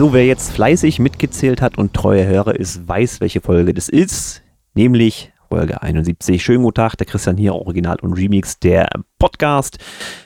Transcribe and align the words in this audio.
So, 0.00 0.14
wer 0.14 0.24
jetzt 0.24 0.52
fleißig 0.52 0.98
mitgezählt 0.98 1.60
hat 1.60 1.76
und 1.76 1.92
treuer 1.92 2.26
Hörer 2.26 2.54
ist, 2.54 2.88
weiß, 2.88 3.20
welche 3.20 3.42
Folge 3.42 3.74
das 3.74 3.90
ist. 3.90 4.40
Nämlich 4.72 5.30
Folge 5.50 5.82
71. 5.82 6.42
Schönen 6.42 6.62
guten 6.62 6.76
Tag, 6.76 6.96
der 6.96 7.06
Christian 7.06 7.36
hier, 7.36 7.54
Original 7.54 7.98
und 8.00 8.14
Remix, 8.14 8.58
der 8.58 8.88
Podcast. 9.18 9.76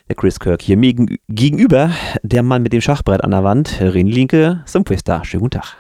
Der 0.09 0.15
Chris 0.15 0.39
Kirk 0.39 0.63
hier 0.63 0.77
mir 0.77 0.95
gegenüber, 1.29 1.91
der 2.23 2.45
Mann 2.45 2.63
mit 2.63 2.73
dem 2.73 2.83
Schachbrett 2.83 3.25
an 3.25 3.33
der 3.33 3.43
Wand, 3.43 3.81
René 3.81 4.13
Linke, 4.13 4.63
Synthwave 4.65 5.25
Schönen 5.25 5.41
guten 5.41 5.59
Tag. 5.59 5.77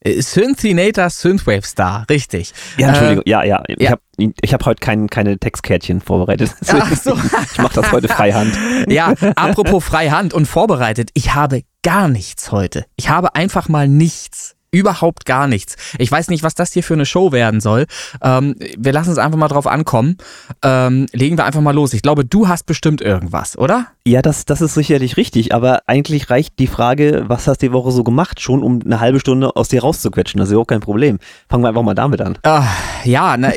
Äh, 0.00 0.20
Synthinator 0.20 1.08
Synthwave 1.08 1.62
Star, 1.62 2.06
richtig. 2.10 2.52
Ja, 2.78 2.88
Entschuldigung, 2.88 3.22
äh, 3.26 3.30
ja, 3.30 3.44
ja. 3.44 3.62
Ich 3.68 3.78
ja. 3.78 3.90
habe 3.92 4.32
hab 4.44 4.66
heute 4.66 4.80
kein, 4.80 5.08
keine 5.08 5.38
Textkärtchen 5.38 6.00
vorbereitet. 6.00 6.52
Ach 6.66 6.96
so. 6.96 7.16
ich 7.52 7.58
mache 7.58 7.80
das 7.80 7.92
heute 7.92 8.08
freihand. 8.08 8.58
Ja, 8.88 9.14
apropos 9.36 9.84
freihand 9.84 10.34
und 10.34 10.46
vorbereitet. 10.46 11.10
Ich 11.14 11.36
habe 11.36 11.62
gar 11.84 12.08
nichts 12.08 12.50
heute. 12.50 12.86
Ich 12.96 13.08
habe 13.08 13.36
einfach 13.36 13.68
mal 13.68 13.86
nichts 13.86 14.56
überhaupt 14.74 15.24
gar 15.24 15.46
nichts. 15.46 15.76
Ich 15.98 16.10
weiß 16.10 16.28
nicht, 16.28 16.42
was 16.42 16.56
das 16.56 16.72
hier 16.72 16.82
für 16.82 16.94
eine 16.94 17.06
Show 17.06 17.30
werden 17.30 17.60
soll. 17.60 17.86
Ähm, 18.20 18.56
wir 18.76 18.92
lassen 18.92 19.12
es 19.12 19.18
einfach 19.18 19.38
mal 19.38 19.46
drauf 19.46 19.68
ankommen. 19.68 20.16
Ähm, 20.64 21.06
legen 21.12 21.38
wir 21.38 21.44
einfach 21.44 21.60
mal 21.60 21.74
los. 21.74 21.94
Ich 21.94 22.02
glaube, 22.02 22.24
du 22.24 22.48
hast 22.48 22.66
bestimmt 22.66 23.00
irgendwas, 23.00 23.56
oder? 23.56 23.86
Ja, 24.04 24.20
das, 24.20 24.46
das 24.46 24.60
ist 24.60 24.74
sicherlich 24.74 25.16
richtig, 25.16 25.54
aber 25.54 25.82
eigentlich 25.86 26.28
reicht 26.28 26.58
die 26.58 26.66
Frage, 26.66 27.24
was 27.28 27.46
hast 27.46 27.62
du 27.62 27.68
die 27.68 27.72
Woche 27.72 27.92
so 27.92 28.02
gemacht, 28.02 28.40
schon 28.40 28.64
um 28.64 28.80
eine 28.84 28.98
halbe 28.98 29.20
Stunde 29.20 29.54
aus 29.54 29.68
dir 29.68 29.82
rauszuquetschen. 29.82 30.40
Das 30.40 30.48
ist 30.48 30.54
ja 30.54 30.58
auch 30.58 30.66
kein 30.66 30.80
Problem. 30.80 31.18
Fangen 31.48 31.62
wir 31.62 31.68
einfach 31.68 31.82
mal 31.82 31.94
damit 31.94 32.20
an. 32.20 32.36
Ah, 32.42 32.66
ja, 33.04 33.36
na, 33.36 33.52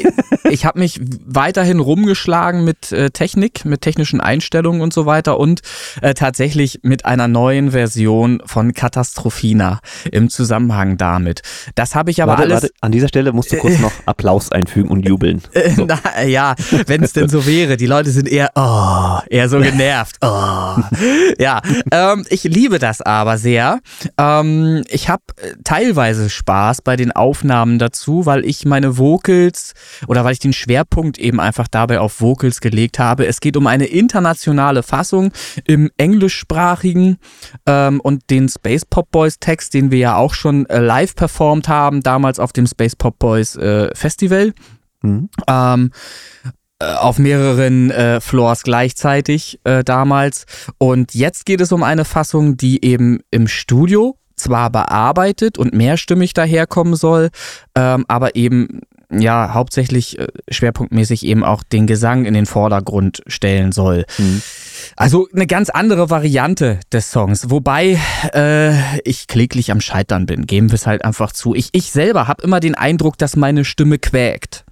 ich 0.49 0.65
habe 0.65 0.79
mich 0.79 0.99
weiterhin 1.25 1.79
rumgeschlagen 1.79 2.63
mit 2.63 2.91
äh, 2.91 3.09
Technik, 3.09 3.65
mit 3.65 3.81
technischen 3.81 4.21
Einstellungen 4.21 4.81
und 4.81 4.93
so 4.93 5.05
weiter 5.05 5.39
und 5.39 5.61
äh, 6.01 6.13
tatsächlich 6.13 6.79
mit 6.83 7.05
einer 7.05 7.27
neuen 7.27 7.71
Version 7.71 8.41
von 8.45 8.73
Katastrophina 8.73 9.79
im 10.11 10.29
Zusammenhang 10.29 10.97
damit. 10.97 11.41
Das 11.75 11.95
habe 11.95 12.11
ich 12.11 12.21
aber 12.21 12.33
warte, 12.33 12.43
alles. 12.43 12.63
Warte, 12.63 12.73
an 12.81 12.91
dieser 12.91 13.07
Stelle 13.07 13.33
musst 13.33 13.51
du 13.51 13.57
kurz 13.59 13.79
noch 13.79 13.91
Applaus 14.05 14.51
einfügen 14.51 14.89
und 14.89 15.07
jubeln. 15.07 15.41
So. 15.75 15.85
Na, 15.87 16.23
ja, 16.23 16.55
wenn 16.85 17.03
es 17.03 17.13
denn 17.13 17.29
so 17.29 17.45
wäre. 17.45 17.77
Die 17.77 17.85
Leute 17.85 18.11
sind 18.11 18.27
eher, 18.27 18.51
oh, 18.55 19.19
eher 19.29 19.49
so 19.49 19.59
genervt. 19.59 20.17
Oh. 20.21 20.75
ja, 21.37 21.61
ähm, 21.91 22.25
ich 22.29 22.43
liebe 22.43 22.79
das 22.79 23.01
aber 23.01 23.37
sehr. 23.37 23.79
Ähm, 24.17 24.83
ich 24.89 25.09
habe 25.09 25.23
äh, 25.37 25.53
teilweise 25.63 26.29
Spaß 26.29 26.81
bei 26.81 26.95
den 26.95 27.11
Aufnahmen 27.11 27.79
dazu, 27.79 28.25
weil 28.25 28.45
ich 28.45 28.65
meine 28.65 28.97
Vocals 28.97 29.73
oder 30.07 30.25
weil 30.27 30.33
ich 30.33 30.39
den 30.39 30.51
Schwerpunkt 30.51 31.17
eben 31.19 31.39
einfach 31.39 31.69
dabei 31.69 32.01
auf 32.01 32.19
Vocals 32.19 32.59
gelegt 32.59 32.99
habe. 32.99 33.25
Es 33.27 33.39
geht 33.39 33.55
um 33.55 33.65
eine 33.65 33.85
internationale 33.85 34.83
Fassung 34.83 35.31
im 35.63 35.89
englischsprachigen 35.95 37.17
ähm, 37.65 38.01
und 38.01 38.29
den 38.29 38.49
Space 38.49 38.83
Pop 38.83 39.09
Boys 39.09 39.39
Text, 39.39 39.73
den 39.73 39.89
wir 39.89 39.99
ja 39.99 40.15
auch 40.17 40.33
schon 40.33 40.65
äh, 40.65 40.81
live 40.81 41.15
performt 41.15 41.69
haben, 41.69 42.03
damals 42.03 42.41
auf 42.41 42.51
dem 42.51 42.67
Space 42.67 42.97
Pop 42.97 43.17
Boys 43.19 43.55
äh, 43.55 43.89
Festival. 43.95 44.51
Mhm. 45.01 45.29
Ähm, 45.47 45.91
äh, 46.79 46.93
auf 46.95 47.19
mehreren 47.19 47.89
äh, 47.91 48.19
Floors 48.19 48.63
gleichzeitig 48.63 49.61
äh, 49.63 49.85
damals. 49.85 50.45
Und 50.77 51.13
jetzt 51.13 51.45
geht 51.45 51.61
es 51.61 51.71
um 51.71 51.83
eine 51.83 52.03
Fassung, 52.03 52.57
die 52.57 52.83
eben 52.83 53.21
im 53.31 53.47
Studio 53.47 54.17
zwar 54.35 54.71
bearbeitet 54.71 55.57
und 55.57 55.73
mehrstimmig 55.73 56.33
daherkommen 56.33 56.97
soll, 56.97 57.29
ähm, 57.75 58.03
aber 58.09 58.35
eben 58.35 58.81
ja 59.11 59.53
hauptsächlich 59.53 60.19
äh, 60.19 60.27
schwerpunktmäßig 60.49 61.25
eben 61.25 61.43
auch 61.43 61.63
den 61.63 61.87
Gesang 61.87 62.25
in 62.25 62.33
den 62.33 62.45
Vordergrund 62.45 63.21
stellen 63.27 63.71
soll. 63.71 64.05
Mhm. 64.17 64.41
Also 64.95 65.27
eine 65.33 65.47
ganz 65.47 65.69
andere 65.69 66.09
Variante 66.09 66.79
des 66.91 67.11
Songs, 67.11 67.49
wobei 67.49 67.99
äh, 68.33 68.99
ich 69.01 69.27
kläglich 69.27 69.71
am 69.71 69.81
Scheitern 69.81 70.25
bin, 70.25 70.45
geben 70.45 70.69
wir 70.69 70.75
es 70.75 70.87
halt 70.87 71.03
einfach 71.03 71.31
zu. 71.31 71.55
Ich, 71.55 71.69
ich 71.71 71.91
selber 71.91 72.27
habe 72.27 72.43
immer 72.43 72.59
den 72.59 72.75
Eindruck, 72.75 73.17
dass 73.17 73.35
meine 73.35 73.65
Stimme 73.65 73.97
quäkt. 73.97 74.65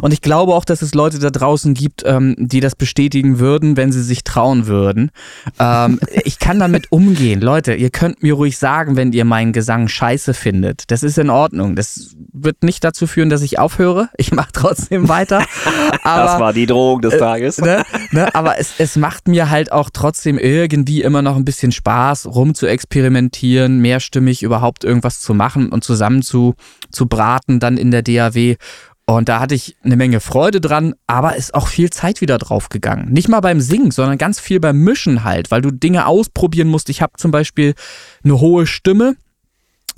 Und 0.00 0.12
ich 0.12 0.20
glaube 0.20 0.54
auch, 0.54 0.64
dass 0.64 0.82
es 0.82 0.94
Leute 0.94 1.18
da 1.18 1.30
draußen 1.30 1.74
gibt, 1.74 2.02
ähm, 2.06 2.34
die 2.38 2.60
das 2.60 2.76
bestätigen 2.76 3.38
würden, 3.38 3.76
wenn 3.76 3.92
sie 3.92 4.02
sich 4.02 4.24
trauen 4.24 4.66
würden. 4.66 5.10
Ähm, 5.58 6.00
ich 6.24 6.38
kann 6.38 6.58
damit 6.58 6.90
umgehen. 6.90 7.40
Leute, 7.40 7.74
ihr 7.74 7.90
könnt 7.90 8.22
mir 8.22 8.34
ruhig 8.34 8.58
sagen, 8.58 8.96
wenn 8.96 9.12
ihr 9.12 9.24
meinen 9.24 9.52
Gesang 9.52 9.88
scheiße 9.88 10.34
findet. 10.34 10.90
Das 10.90 11.02
ist 11.02 11.18
in 11.18 11.30
Ordnung. 11.30 11.76
Das 11.76 12.14
wird 12.32 12.62
nicht 12.62 12.84
dazu 12.84 13.06
führen, 13.06 13.30
dass 13.30 13.42
ich 13.42 13.58
aufhöre. 13.58 14.08
Ich 14.16 14.32
mache 14.32 14.50
trotzdem 14.52 15.08
weiter. 15.08 15.44
Aber, 16.02 16.24
das 16.24 16.40
war 16.40 16.52
die 16.52 16.66
Drohung 16.66 17.00
des 17.00 17.14
äh, 17.14 17.18
Tages. 17.18 17.58
Äh, 17.58 17.64
ne, 17.64 17.84
ne, 18.10 18.34
aber 18.34 18.58
es, 18.58 18.74
es 18.78 18.96
macht 18.96 19.28
mir 19.28 19.50
halt 19.50 19.72
auch 19.72 19.90
trotzdem 19.92 20.38
irgendwie 20.38 21.02
immer 21.02 21.22
noch 21.22 21.36
ein 21.36 21.44
bisschen 21.44 21.72
Spaß, 21.72 22.26
rum 22.26 22.54
zu 22.54 22.66
experimentieren, 22.66 23.80
mehrstimmig 23.80 24.42
überhaupt 24.42 24.84
irgendwas 24.84 25.20
zu 25.20 25.34
machen 25.34 25.70
und 25.70 25.84
zusammen 25.84 26.22
zu, 26.22 26.54
zu 26.90 27.06
braten 27.06 27.60
dann 27.60 27.76
in 27.76 27.90
der 27.90 28.02
DAW. 28.02 28.56
Und 29.04 29.28
da 29.28 29.40
hatte 29.40 29.54
ich 29.54 29.76
eine 29.82 29.96
Menge 29.96 30.20
Freude 30.20 30.60
dran, 30.60 30.94
aber 31.06 31.36
ist 31.36 31.54
auch 31.54 31.66
viel 31.66 31.90
Zeit 31.90 32.20
wieder 32.20 32.38
draufgegangen. 32.38 33.12
Nicht 33.12 33.28
mal 33.28 33.40
beim 33.40 33.60
Singen, 33.60 33.90
sondern 33.90 34.16
ganz 34.16 34.38
viel 34.38 34.60
beim 34.60 34.78
Mischen 34.78 35.24
halt, 35.24 35.50
weil 35.50 35.60
du 35.60 35.70
Dinge 35.70 36.06
ausprobieren 36.06 36.68
musst. 36.68 36.88
Ich 36.88 37.02
habe 37.02 37.12
zum 37.16 37.30
Beispiel 37.30 37.74
eine 38.22 38.40
hohe 38.40 38.66
Stimme 38.66 39.16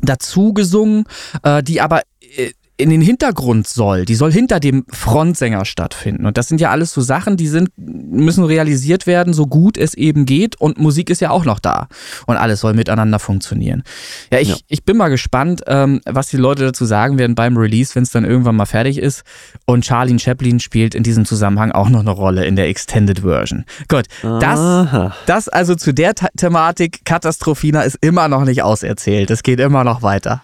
dazu 0.00 0.54
gesungen, 0.54 1.04
äh, 1.42 1.62
die 1.62 1.80
aber 1.80 2.02
äh, 2.20 2.52
in 2.76 2.90
den 2.90 3.00
Hintergrund 3.00 3.68
soll. 3.68 4.04
Die 4.04 4.16
soll 4.16 4.32
hinter 4.32 4.58
dem 4.58 4.84
Frontsänger 4.90 5.64
stattfinden. 5.64 6.26
Und 6.26 6.36
das 6.36 6.48
sind 6.48 6.60
ja 6.60 6.70
alles 6.70 6.92
so 6.92 7.00
Sachen, 7.00 7.36
die 7.36 7.46
sind, 7.46 7.70
müssen 7.76 8.42
realisiert 8.44 9.06
werden, 9.06 9.32
so 9.32 9.46
gut 9.46 9.78
es 9.78 9.94
eben 9.94 10.26
geht. 10.26 10.60
Und 10.60 10.78
Musik 10.78 11.08
ist 11.08 11.20
ja 11.20 11.30
auch 11.30 11.44
noch 11.44 11.60
da. 11.60 11.86
Und 12.26 12.36
alles 12.36 12.60
soll 12.60 12.74
miteinander 12.74 13.20
funktionieren. 13.20 13.84
Ja, 14.32 14.40
ich, 14.40 14.48
ja. 14.48 14.56
ich 14.66 14.84
bin 14.84 14.96
mal 14.96 15.08
gespannt, 15.08 15.62
ähm, 15.68 16.00
was 16.04 16.28
die 16.28 16.36
Leute 16.36 16.64
dazu 16.64 16.84
sagen 16.84 17.16
werden 17.16 17.36
beim 17.36 17.56
Release, 17.56 17.94
wenn 17.94 18.02
es 18.02 18.10
dann 18.10 18.24
irgendwann 18.24 18.56
mal 18.56 18.66
fertig 18.66 18.98
ist. 18.98 19.22
Und 19.66 19.86
Charlene 19.86 20.18
Chaplin 20.18 20.58
spielt 20.58 20.96
in 20.96 21.04
diesem 21.04 21.26
Zusammenhang 21.26 21.70
auch 21.70 21.88
noch 21.88 22.00
eine 22.00 22.10
Rolle 22.10 22.44
in 22.44 22.56
der 22.56 22.68
Extended 22.68 23.20
Version. 23.20 23.64
Gut, 23.88 24.06
das, 24.22 25.12
das 25.26 25.48
also 25.48 25.76
zu 25.76 25.94
der 25.94 26.14
Thematik 26.14 27.04
Katastrophina 27.04 27.82
ist 27.82 27.98
immer 28.00 28.26
noch 28.28 28.44
nicht 28.44 28.62
auserzählt. 28.62 29.30
Es 29.30 29.44
geht 29.44 29.60
immer 29.60 29.84
noch 29.84 30.02
weiter. 30.02 30.42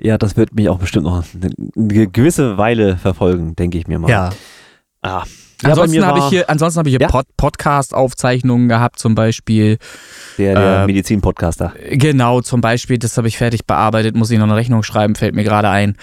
Ja, 0.00 0.16
das 0.16 0.36
wird 0.36 0.54
mich 0.54 0.68
auch 0.68 0.78
bestimmt 0.78 1.04
noch 1.04 1.24
eine 1.76 2.06
gewisse 2.06 2.56
Weile 2.56 2.96
verfolgen, 2.96 3.56
denke 3.56 3.78
ich 3.78 3.86
mir 3.86 3.98
mal. 3.98 4.10
Ja. 4.10 4.30
Ah. 5.02 5.24
Ja, 5.62 5.70
ansonsten 5.70 6.06
habe 6.06 6.20
ich 6.20 6.24
hier, 6.26 6.48
ansonsten 6.48 6.78
habe 6.78 6.88
ich 6.88 6.92
hier 6.92 7.00
ja? 7.00 7.08
Pod 7.08 7.26
Podcast-Aufzeichnungen 7.36 8.68
gehabt, 8.68 9.00
zum 9.00 9.16
Beispiel. 9.16 9.78
Der, 10.38 10.54
der 10.54 10.82
äh, 10.82 10.86
Medizin-Podcaster. 10.86 11.72
Genau, 11.90 12.42
zum 12.42 12.60
Beispiel, 12.60 12.98
das 12.98 13.16
habe 13.16 13.26
ich 13.26 13.36
fertig 13.36 13.66
bearbeitet, 13.66 14.14
muss 14.14 14.30
ich 14.30 14.38
noch 14.38 14.44
eine 14.44 14.54
Rechnung 14.54 14.84
schreiben, 14.84 15.16
fällt 15.16 15.34
mir 15.34 15.42
gerade 15.42 15.68
ein. 15.68 15.96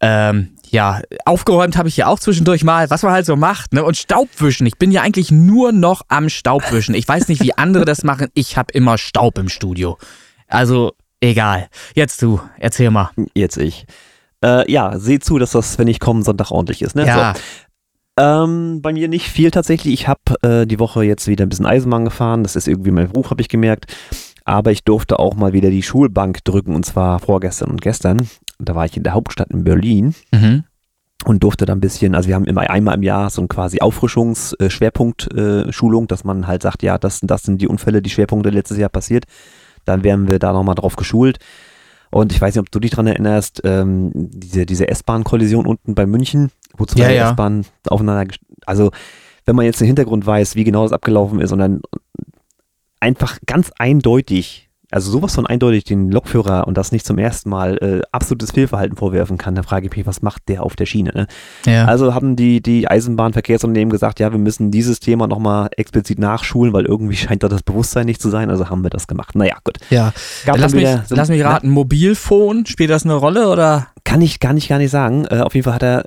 Ähm, 0.00 0.50
ja, 0.68 1.00
aufgeräumt 1.24 1.78
habe 1.78 1.88
ich 1.88 1.96
ja 1.96 2.06
auch 2.06 2.18
zwischendurch 2.18 2.64
mal, 2.64 2.90
was 2.90 3.02
man 3.02 3.12
halt 3.12 3.24
so 3.24 3.34
macht, 3.36 3.72
ne? 3.72 3.82
Und 3.82 3.96
Staubwischen. 3.96 4.66
Ich 4.66 4.76
bin 4.76 4.90
ja 4.90 5.00
eigentlich 5.00 5.30
nur 5.30 5.72
noch 5.72 6.02
am 6.08 6.28
Staubwischen. 6.28 6.94
Ich 6.94 7.08
weiß 7.08 7.28
nicht, 7.28 7.42
wie 7.42 7.56
andere 7.56 7.86
das 7.86 8.04
machen. 8.04 8.28
Ich 8.34 8.58
habe 8.58 8.72
immer 8.74 8.98
Staub 8.98 9.38
im 9.38 9.48
Studio. 9.48 9.96
Also, 10.48 10.92
Egal. 11.20 11.68
Jetzt 11.94 12.22
du, 12.22 12.40
erzähl 12.58 12.90
mal. 12.90 13.10
Jetzt 13.34 13.56
ich. 13.56 13.86
Äh, 14.44 14.70
ja, 14.70 14.98
seh 14.98 15.18
zu, 15.18 15.38
dass 15.38 15.52
das, 15.52 15.78
wenn 15.78 15.88
ich 15.88 16.00
komme, 16.00 16.22
Sonntag 16.22 16.50
ordentlich 16.50 16.82
ist. 16.82 16.94
Ne? 16.94 17.06
Ja. 17.06 17.32
So. 17.34 17.40
Ähm, 18.18 18.82
bei 18.82 18.92
mir 18.92 19.08
nicht 19.08 19.28
viel 19.28 19.50
tatsächlich. 19.50 19.94
Ich 19.94 20.08
habe 20.08 20.20
äh, 20.42 20.66
die 20.66 20.78
Woche 20.78 21.04
jetzt 21.04 21.26
wieder 21.28 21.44
ein 21.44 21.48
bisschen 21.48 21.66
Eisenbahn 21.66 22.04
gefahren. 22.04 22.42
Das 22.42 22.56
ist 22.56 22.68
irgendwie 22.68 22.90
mein 22.90 23.08
Beruf, 23.08 23.30
habe 23.30 23.40
ich 23.40 23.48
gemerkt. 23.48 23.86
Aber 24.44 24.70
ich 24.70 24.84
durfte 24.84 25.18
auch 25.18 25.34
mal 25.34 25.52
wieder 25.52 25.70
die 25.70 25.82
Schulbank 25.82 26.44
drücken 26.44 26.74
und 26.74 26.86
zwar 26.86 27.18
vorgestern 27.18 27.70
und 27.70 27.82
gestern. 27.82 28.28
Da 28.58 28.74
war 28.74 28.86
ich 28.86 28.96
in 28.96 29.02
der 29.02 29.14
Hauptstadt 29.14 29.50
in 29.50 29.64
Berlin. 29.64 30.14
Mhm. 30.32 30.64
Und 31.24 31.42
durfte 31.42 31.66
da 31.66 31.72
ein 31.72 31.80
bisschen, 31.80 32.14
also 32.14 32.28
wir 32.28 32.36
haben 32.36 32.44
immer 32.44 32.70
einmal 32.70 32.94
im 32.94 33.02
Jahr 33.02 33.28
so 33.28 33.42
ein 33.42 33.48
quasi 33.48 33.80
Auffrischungsschwerpunkt-Schulung, 33.80 36.04
äh, 36.04 36.06
dass 36.06 36.22
man 36.22 36.46
halt 36.46 36.62
sagt, 36.62 36.84
ja, 36.84 36.96
das, 36.96 37.18
das 37.22 37.42
sind 37.42 37.60
die 37.60 37.66
Unfälle, 37.66 38.02
die 38.02 38.10
Schwerpunkte 38.10 38.50
letztes 38.50 38.78
Jahr 38.78 38.88
passiert 38.88 39.24
dann 39.88 40.04
werden 40.04 40.28
wir 40.28 40.38
da 40.38 40.52
nochmal 40.52 40.74
drauf 40.74 40.96
geschult. 40.96 41.38
Und 42.10 42.32
ich 42.32 42.40
weiß 42.40 42.54
nicht, 42.54 42.60
ob 42.60 42.70
du 42.70 42.80
dich 42.80 42.92
daran 42.92 43.06
erinnerst, 43.06 43.60
ähm, 43.64 44.12
diese, 44.14 44.64
diese 44.64 44.88
S-Bahn-Kollision 44.88 45.66
unten 45.66 45.94
bei 45.94 46.06
München, 46.06 46.50
wo 46.76 46.86
zwei 46.86 47.02
ja, 47.02 47.10
ja. 47.10 47.30
S-Bahnen 47.30 47.66
aufeinander, 47.88 48.32
also 48.64 48.90
wenn 49.44 49.56
man 49.56 49.64
jetzt 49.64 49.80
den 49.80 49.86
Hintergrund 49.86 50.26
weiß, 50.26 50.54
wie 50.54 50.64
genau 50.64 50.82
das 50.84 50.92
abgelaufen 50.92 51.40
ist 51.40 51.52
und 51.52 51.58
dann 51.58 51.80
einfach 53.00 53.38
ganz 53.46 53.70
eindeutig 53.78 54.67
also 54.90 55.10
sowas 55.10 55.34
von 55.34 55.46
eindeutig 55.46 55.84
den 55.84 56.10
Lokführer 56.10 56.66
und 56.66 56.78
das 56.78 56.92
nicht 56.92 57.04
zum 57.04 57.18
ersten 57.18 57.50
Mal 57.50 57.76
äh, 57.78 58.00
absolutes 58.10 58.52
Fehlverhalten 58.52 58.96
vorwerfen 58.96 59.36
kann, 59.36 59.54
da 59.54 59.62
frage 59.62 59.86
ich 59.86 59.94
mich, 59.94 60.06
was 60.06 60.22
macht 60.22 60.48
der 60.48 60.62
auf 60.62 60.76
der 60.76 60.86
Schiene? 60.86 61.10
Ne? 61.14 61.26
Ja. 61.66 61.84
Also 61.84 62.14
haben 62.14 62.36
die, 62.36 62.62
die 62.62 62.88
Eisenbahnverkehrsunternehmen 62.88 63.90
gesagt, 63.90 64.18
ja, 64.18 64.32
wir 64.32 64.38
müssen 64.38 64.70
dieses 64.70 65.00
Thema 65.00 65.26
nochmal 65.26 65.68
explizit 65.76 66.18
nachschulen, 66.18 66.72
weil 66.72 66.86
irgendwie 66.86 67.16
scheint 67.16 67.42
da 67.42 67.48
das 67.48 67.62
Bewusstsein 67.62 68.06
nicht 68.06 68.22
zu 68.22 68.30
sein, 68.30 68.48
also 68.48 68.70
haben 68.70 68.82
wir 68.82 68.90
das 68.90 69.06
gemacht. 69.06 69.34
Naja, 69.34 69.56
gut. 69.62 69.76
Ja, 69.90 70.12
lass 70.46 70.72
mich, 70.72 70.88
so, 71.06 71.14
lass 71.14 71.28
mich 71.28 71.44
raten, 71.44 71.68
na, 71.68 71.72
Mobilfon, 71.74 72.64
spielt 72.64 72.90
das 72.90 73.04
eine 73.04 73.14
Rolle 73.14 73.48
oder? 73.48 73.88
Kann 74.04 74.22
ich 74.22 74.40
gar 74.40 74.54
nicht, 74.54 74.68
gar 74.68 74.78
nicht 74.78 74.90
sagen. 74.90 75.26
Äh, 75.26 75.40
auf 75.40 75.54
jeden 75.54 75.64
Fall 75.64 75.74
hat 75.74 75.82
er, 75.82 76.06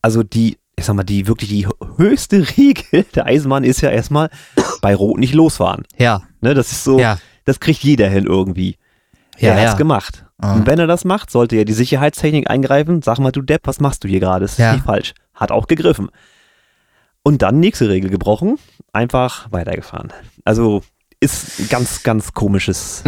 also 0.00 0.22
die, 0.22 0.56
ich 0.76 0.86
sag 0.86 0.96
mal, 0.96 1.04
die 1.04 1.26
wirklich 1.26 1.50
die 1.50 1.68
höchste 1.98 2.46
Regel 2.56 3.04
der 3.14 3.26
Eisenbahn 3.26 3.64
ist 3.64 3.82
ja 3.82 3.90
erstmal 3.90 4.30
bei 4.80 4.94
Rot 4.94 5.18
nicht 5.18 5.34
losfahren. 5.34 5.84
Ja. 5.98 6.22
Ne, 6.40 6.54
das 6.54 6.72
ist 6.72 6.84
so. 6.84 6.98
Ja 6.98 7.18
das 7.44 7.60
kriegt 7.60 7.82
jeder 7.82 8.08
hin 8.08 8.26
irgendwie. 8.26 8.76
Ja, 9.38 9.54
er 9.54 9.62
ja. 9.62 9.68
hat's 9.68 9.78
gemacht. 9.78 10.24
Ah. 10.38 10.54
Und 10.54 10.66
wenn 10.66 10.78
er 10.78 10.86
das 10.86 11.04
macht, 11.04 11.30
sollte 11.30 11.56
ja 11.56 11.64
die 11.64 11.72
Sicherheitstechnik 11.72 12.50
eingreifen. 12.50 13.02
Sag 13.02 13.18
mal, 13.18 13.32
du 13.32 13.42
Depp, 13.42 13.62
was 13.64 13.80
machst 13.80 14.04
du 14.04 14.08
hier 14.08 14.20
gerade? 14.20 14.44
Das 14.44 14.52
ist 14.52 14.58
Ja. 14.58 14.72
nicht 14.74 14.84
falsch. 14.84 15.14
Hat 15.34 15.50
auch 15.50 15.66
gegriffen. 15.66 16.08
Und 17.22 17.42
dann 17.42 17.60
nächste 17.60 17.88
Regel 17.88 18.10
gebrochen, 18.10 18.58
einfach 18.92 19.50
weitergefahren. 19.52 20.12
Also 20.44 20.82
ist 21.20 21.70
ganz, 21.70 22.02
ganz 22.02 22.32
komisches. 22.32 23.02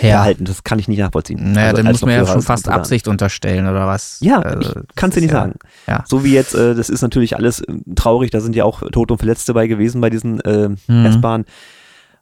Ja. 0.00 0.08
Verhalten. 0.18 0.44
Das 0.44 0.62
kann 0.62 0.78
ich 0.78 0.88
nicht 0.88 0.98
nachvollziehen. 0.98 1.52
Naja, 1.52 1.68
also 1.70 1.82
dann 1.82 1.92
muss 1.92 2.02
man 2.02 2.10
ja 2.10 2.26
schon 2.26 2.42
fast 2.42 2.68
Absicht 2.68 3.08
unterstellen, 3.08 3.66
oder 3.66 3.86
was? 3.86 4.18
Ja, 4.20 4.40
Also, 4.40 4.60
ich 4.60 4.74
das 4.74 4.84
kannst 4.94 5.16
du 5.16 5.22
nicht 5.22 5.30
ja- 5.32 5.40
sagen. 5.40 5.54
ja. 5.86 6.04
So 6.06 6.22
wie 6.22 6.34
jetzt, 6.34 6.54
äh, 6.54 6.74
das 6.74 6.90
ist 6.90 7.00
natürlich 7.00 7.34
alles 7.36 7.60
äh, 7.60 7.72
traurig, 7.94 8.30
da 8.30 8.40
sind 8.40 8.54
ja 8.54 8.64
auch 8.64 8.82
Tote 8.90 9.14
und 9.14 9.18
Verletzte 9.18 9.54
bei 9.54 9.66
gewesen 9.68 10.02
bei 10.02 10.10
diesen 10.10 10.40
äh, 10.40 10.68
Mhm. 10.86 11.06
S-Bahnen. 11.06 11.46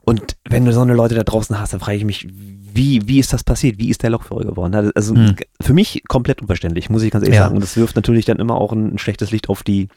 Und 0.04 0.36
wenn 0.48 0.64
du 0.64 0.72
so 0.72 0.80
eine 0.82 0.94
Leute 0.94 1.14
da 1.14 1.22
draußen 1.22 1.58
hast, 1.58 1.72
dann 1.72 1.80
frage 1.80 1.96
ich 1.96 2.04
mich, 2.04 2.26
wie, 2.30 3.06
wie 3.08 3.18
ist 3.18 3.32
das 3.32 3.42
passiert? 3.44 3.78
Wie 3.78 3.88
ist 3.88 4.02
der 4.02 4.10
Lokführer 4.10 4.44
geworden? 4.44 4.92
Also 4.94 5.14
Mhm. 5.14 5.36
für 5.60 5.72
mich 5.72 6.02
komplett 6.08 6.42
unverständlich, 6.42 6.90
muss 6.90 7.02
ich 7.02 7.10
ganz 7.10 7.24
ehrlich 7.24 7.36
Ja. 7.36 7.44
sagen. 7.44 7.54
Und 7.56 7.62
das 7.62 7.76
wirft 7.76 7.96
natürlich 7.96 8.24
dann 8.24 8.38
immer 8.38 8.54
auch 8.56 8.72
ein, 8.72 8.94
ein 8.94 8.98
schlechtes 8.98 9.30
Licht 9.30 9.48
auf 9.48 9.62
die 9.62 9.88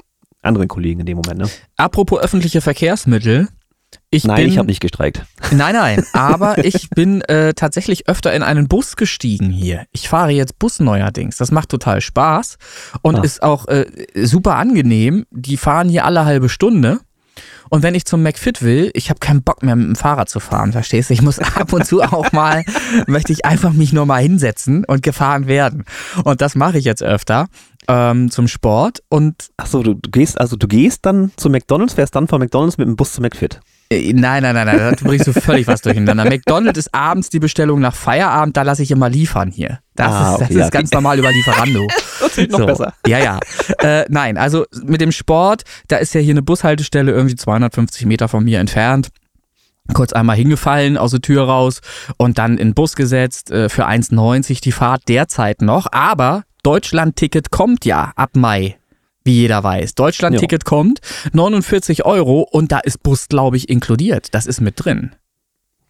anderen 0.41 0.67
Kollegen 0.67 1.01
in 1.01 1.05
dem 1.05 1.17
Moment. 1.17 1.39
Ne? 1.41 1.49
Apropos 1.75 2.19
öffentliche 2.21 2.61
Verkehrsmittel. 2.61 3.49
Ich 4.09 4.25
Nein, 4.25 4.37
bin, 4.43 4.47
ich 4.47 4.57
habe 4.57 4.67
nicht 4.67 4.81
gestreikt. 4.81 5.23
Nein, 5.51 5.73
nein, 5.73 6.03
aber 6.13 6.63
ich 6.63 6.89
bin 6.89 7.21
äh, 7.21 7.53
tatsächlich 7.53 8.07
öfter 8.09 8.33
in 8.33 8.43
einen 8.43 8.67
Bus 8.67 8.95
gestiegen 8.97 9.49
hier. 9.49 9.85
Ich 9.93 10.09
fahre 10.09 10.31
jetzt 10.31 10.59
Bus 10.59 10.79
neuerdings. 10.79 11.37
Das 11.37 11.51
macht 11.51 11.69
total 11.69 12.01
Spaß 12.01 12.57
und 13.01 13.17
Ah. 13.19 13.21
ist 13.23 13.41
auch 13.43 13.67
äh, 13.69 13.85
super 14.25 14.55
angenehm. 14.55 15.25
Die 15.31 15.55
fahren 15.57 15.87
hier 15.89 16.05
alle 16.05 16.25
halbe 16.25 16.49
Stunde. 16.49 16.99
Und 17.69 17.83
wenn 17.83 17.95
ich 17.95 18.05
zum 18.05 18.23
McFit 18.23 18.61
will, 18.61 18.91
ich 18.93 19.09
habe 19.09 19.19
keinen 19.19 19.43
Bock 19.43 19.63
mehr 19.63 19.75
mit 19.75 19.87
dem 19.87 19.95
Fahrrad 19.95 20.29
zu 20.29 20.39
fahren, 20.39 20.71
verstehst 20.71 21.09
du? 21.09 21.13
Ich 21.13 21.21
muss 21.21 21.39
ab 21.55 21.73
und 21.73 21.85
zu 21.85 22.01
auch 22.01 22.31
mal, 22.31 22.63
möchte 23.07 23.33
ich 23.33 23.45
einfach 23.45 23.73
mich 23.73 23.93
nur 23.93 24.05
mal 24.05 24.21
hinsetzen 24.21 24.85
und 24.85 25.03
gefahren 25.03 25.47
werden. 25.47 25.85
Und 26.23 26.41
das 26.41 26.55
mache 26.55 26.77
ich 26.77 26.85
jetzt 26.85 27.03
öfter 27.03 27.47
ähm, 27.87 28.29
zum 28.31 28.47
Sport. 28.47 29.03
Und 29.09 29.49
Achso, 29.57 29.83
du, 29.83 29.93
du 29.93 30.09
gehst, 30.09 30.39
also 30.39 30.55
du 30.55 30.67
gehst 30.67 31.05
dann 31.05 31.31
zu 31.37 31.49
McDonalds, 31.49 31.93
fährst 31.93 32.15
dann 32.15 32.27
von 32.27 32.39
McDonalds 32.39 32.77
mit 32.77 32.87
dem 32.87 32.95
Bus 32.95 33.13
zu 33.13 33.21
McFit. 33.21 33.59
Äh, 33.89 34.11
Nein, 34.13 34.43
nein, 34.43 34.53
nein, 34.55 34.65
nein, 34.67 34.77
da 34.77 34.91
bringst 35.07 35.27
du 35.27 35.33
völlig 35.33 35.67
was 35.67 35.81
durcheinander. 35.81 36.25
McDonald's 36.29 36.77
ist 36.79 36.93
abends 36.93 37.29
die 37.29 37.39
Bestellung 37.39 37.79
nach 37.79 37.95
Feierabend, 37.95 38.57
da 38.57 38.63
lasse 38.63 38.83
ich 38.83 38.91
immer 38.91 39.09
liefern 39.09 39.49
hier. 39.51 39.79
Das 39.95 40.11
Ah, 40.11 40.19
ist, 40.33 40.41
das 40.41 40.41
okay, 40.49 40.53
ist 40.53 40.59
ja. 40.59 40.69
ganz 40.69 40.91
normal 40.91 41.19
über 41.19 41.31
Lieferando. 41.31 41.87
Das 42.19 42.31
klingt 42.33 42.51
noch 42.51 42.59
So. 42.59 42.65
besser. 42.65 42.93
Ja, 43.05 43.19
ja. 43.19 43.39
Äh, 43.79 44.05
nein, 44.09 44.37
also 44.37 44.65
mit 44.83 45.01
dem 45.01 45.11
Sport, 45.11 45.63
da 45.87 45.97
ist 45.97 46.13
ja 46.15 46.19
hier 46.21 46.33
eine 46.33 46.41
Bushaltestelle 46.41 47.11
irgendwie 47.11 47.35
250 47.35 48.05
Meter 48.07 48.27
von 48.27 48.43
mir 48.43 48.59
entfernt. 48.59 49.09
Kurz 49.93 50.13
einmal 50.13 50.35
hingefallen, 50.35 50.97
aus 50.97 51.11
der 51.11 51.21
Tür 51.21 51.43
raus 51.45 51.79
und 52.17 52.37
dann 52.39 52.53
in 52.57 52.69
den 52.69 52.73
Bus 52.73 52.95
gesetzt 52.95 53.51
äh, 53.51 53.69
für 53.69 53.87
1,90 53.87 54.61
die 54.61 54.71
Fahrt 54.71 55.03
derzeit 55.07 55.61
noch. 55.61 55.87
Aber 55.91 56.43
Deutschland-Ticket 56.63 57.51
kommt 57.51 57.85
ja 57.85 58.11
ab 58.15 58.31
Mai, 58.35 58.77
wie 59.27 59.33
jeder 59.41 59.63
weiß. 59.63 59.93
Deutschland-Ticket 59.93 60.65
kommt, 60.65 60.99
49 61.33 62.03
Euro 62.05 62.41
und 62.41 62.71
da 62.71 62.79
ist 62.79 63.03
Bus, 63.03 63.27
glaube 63.27 63.57
ich, 63.57 63.69
inkludiert. 63.69 64.33
Das 64.33 64.47
ist 64.47 64.59
mit 64.61 64.83
drin. 64.83 65.11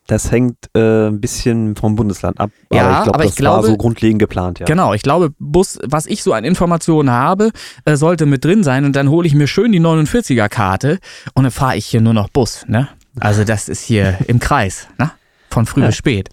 Das 0.07 0.31
hängt 0.31 0.55
äh, 0.73 1.07
ein 1.07 1.19
bisschen 1.19 1.75
vom 1.75 1.97
Bundesland 1.97 2.39
ab. 2.39 2.49
Ja, 2.71 2.81
aber 2.81 2.91
ich 2.91 3.03
glaube, 3.03 3.13
aber 3.15 3.23
ich 3.25 3.29
das 3.35 3.45
war 3.45 3.53
glaube- 3.59 3.67
so 3.67 3.77
grundlegend 3.77 4.19
geplant, 4.19 4.59
ja. 4.59 4.65
Genau, 4.65 4.93
ich 4.93 5.01
glaube, 5.01 5.33
Bus, 5.37 5.79
was 5.83 6.05
ich 6.05 6.23
so 6.23 6.31
an 6.31 6.45
Informationen 6.45 7.11
habe, 7.11 7.51
äh, 7.83 7.95
sollte 7.97 8.25
mit 8.25 8.45
drin 8.45 8.63
sein 8.63 8.85
und 8.85 8.95
dann 8.95 9.09
hole 9.09 9.27
ich 9.27 9.33
mir 9.33 9.47
schön 9.47 9.71
die 9.73 9.81
49er-Karte 9.81 10.99
und 11.33 11.43
dann 11.43 11.51
fahre 11.51 11.75
ich 11.77 11.85
hier 11.85 12.01
nur 12.01 12.13
noch 12.13 12.29
Bus, 12.29 12.63
ne? 12.67 12.87
Also 13.19 13.43
das 13.43 13.67
ist 13.67 13.81
hier 13.83 14.17
im 14.27 14.39
Kreis, 14.39 14.87
ne? 14.97 15.11
Von 15.49 15.65
früh 15.65 15.81
Ja. 15.81 15.87
bis 15.87 15.95
spät. 15.97 16.29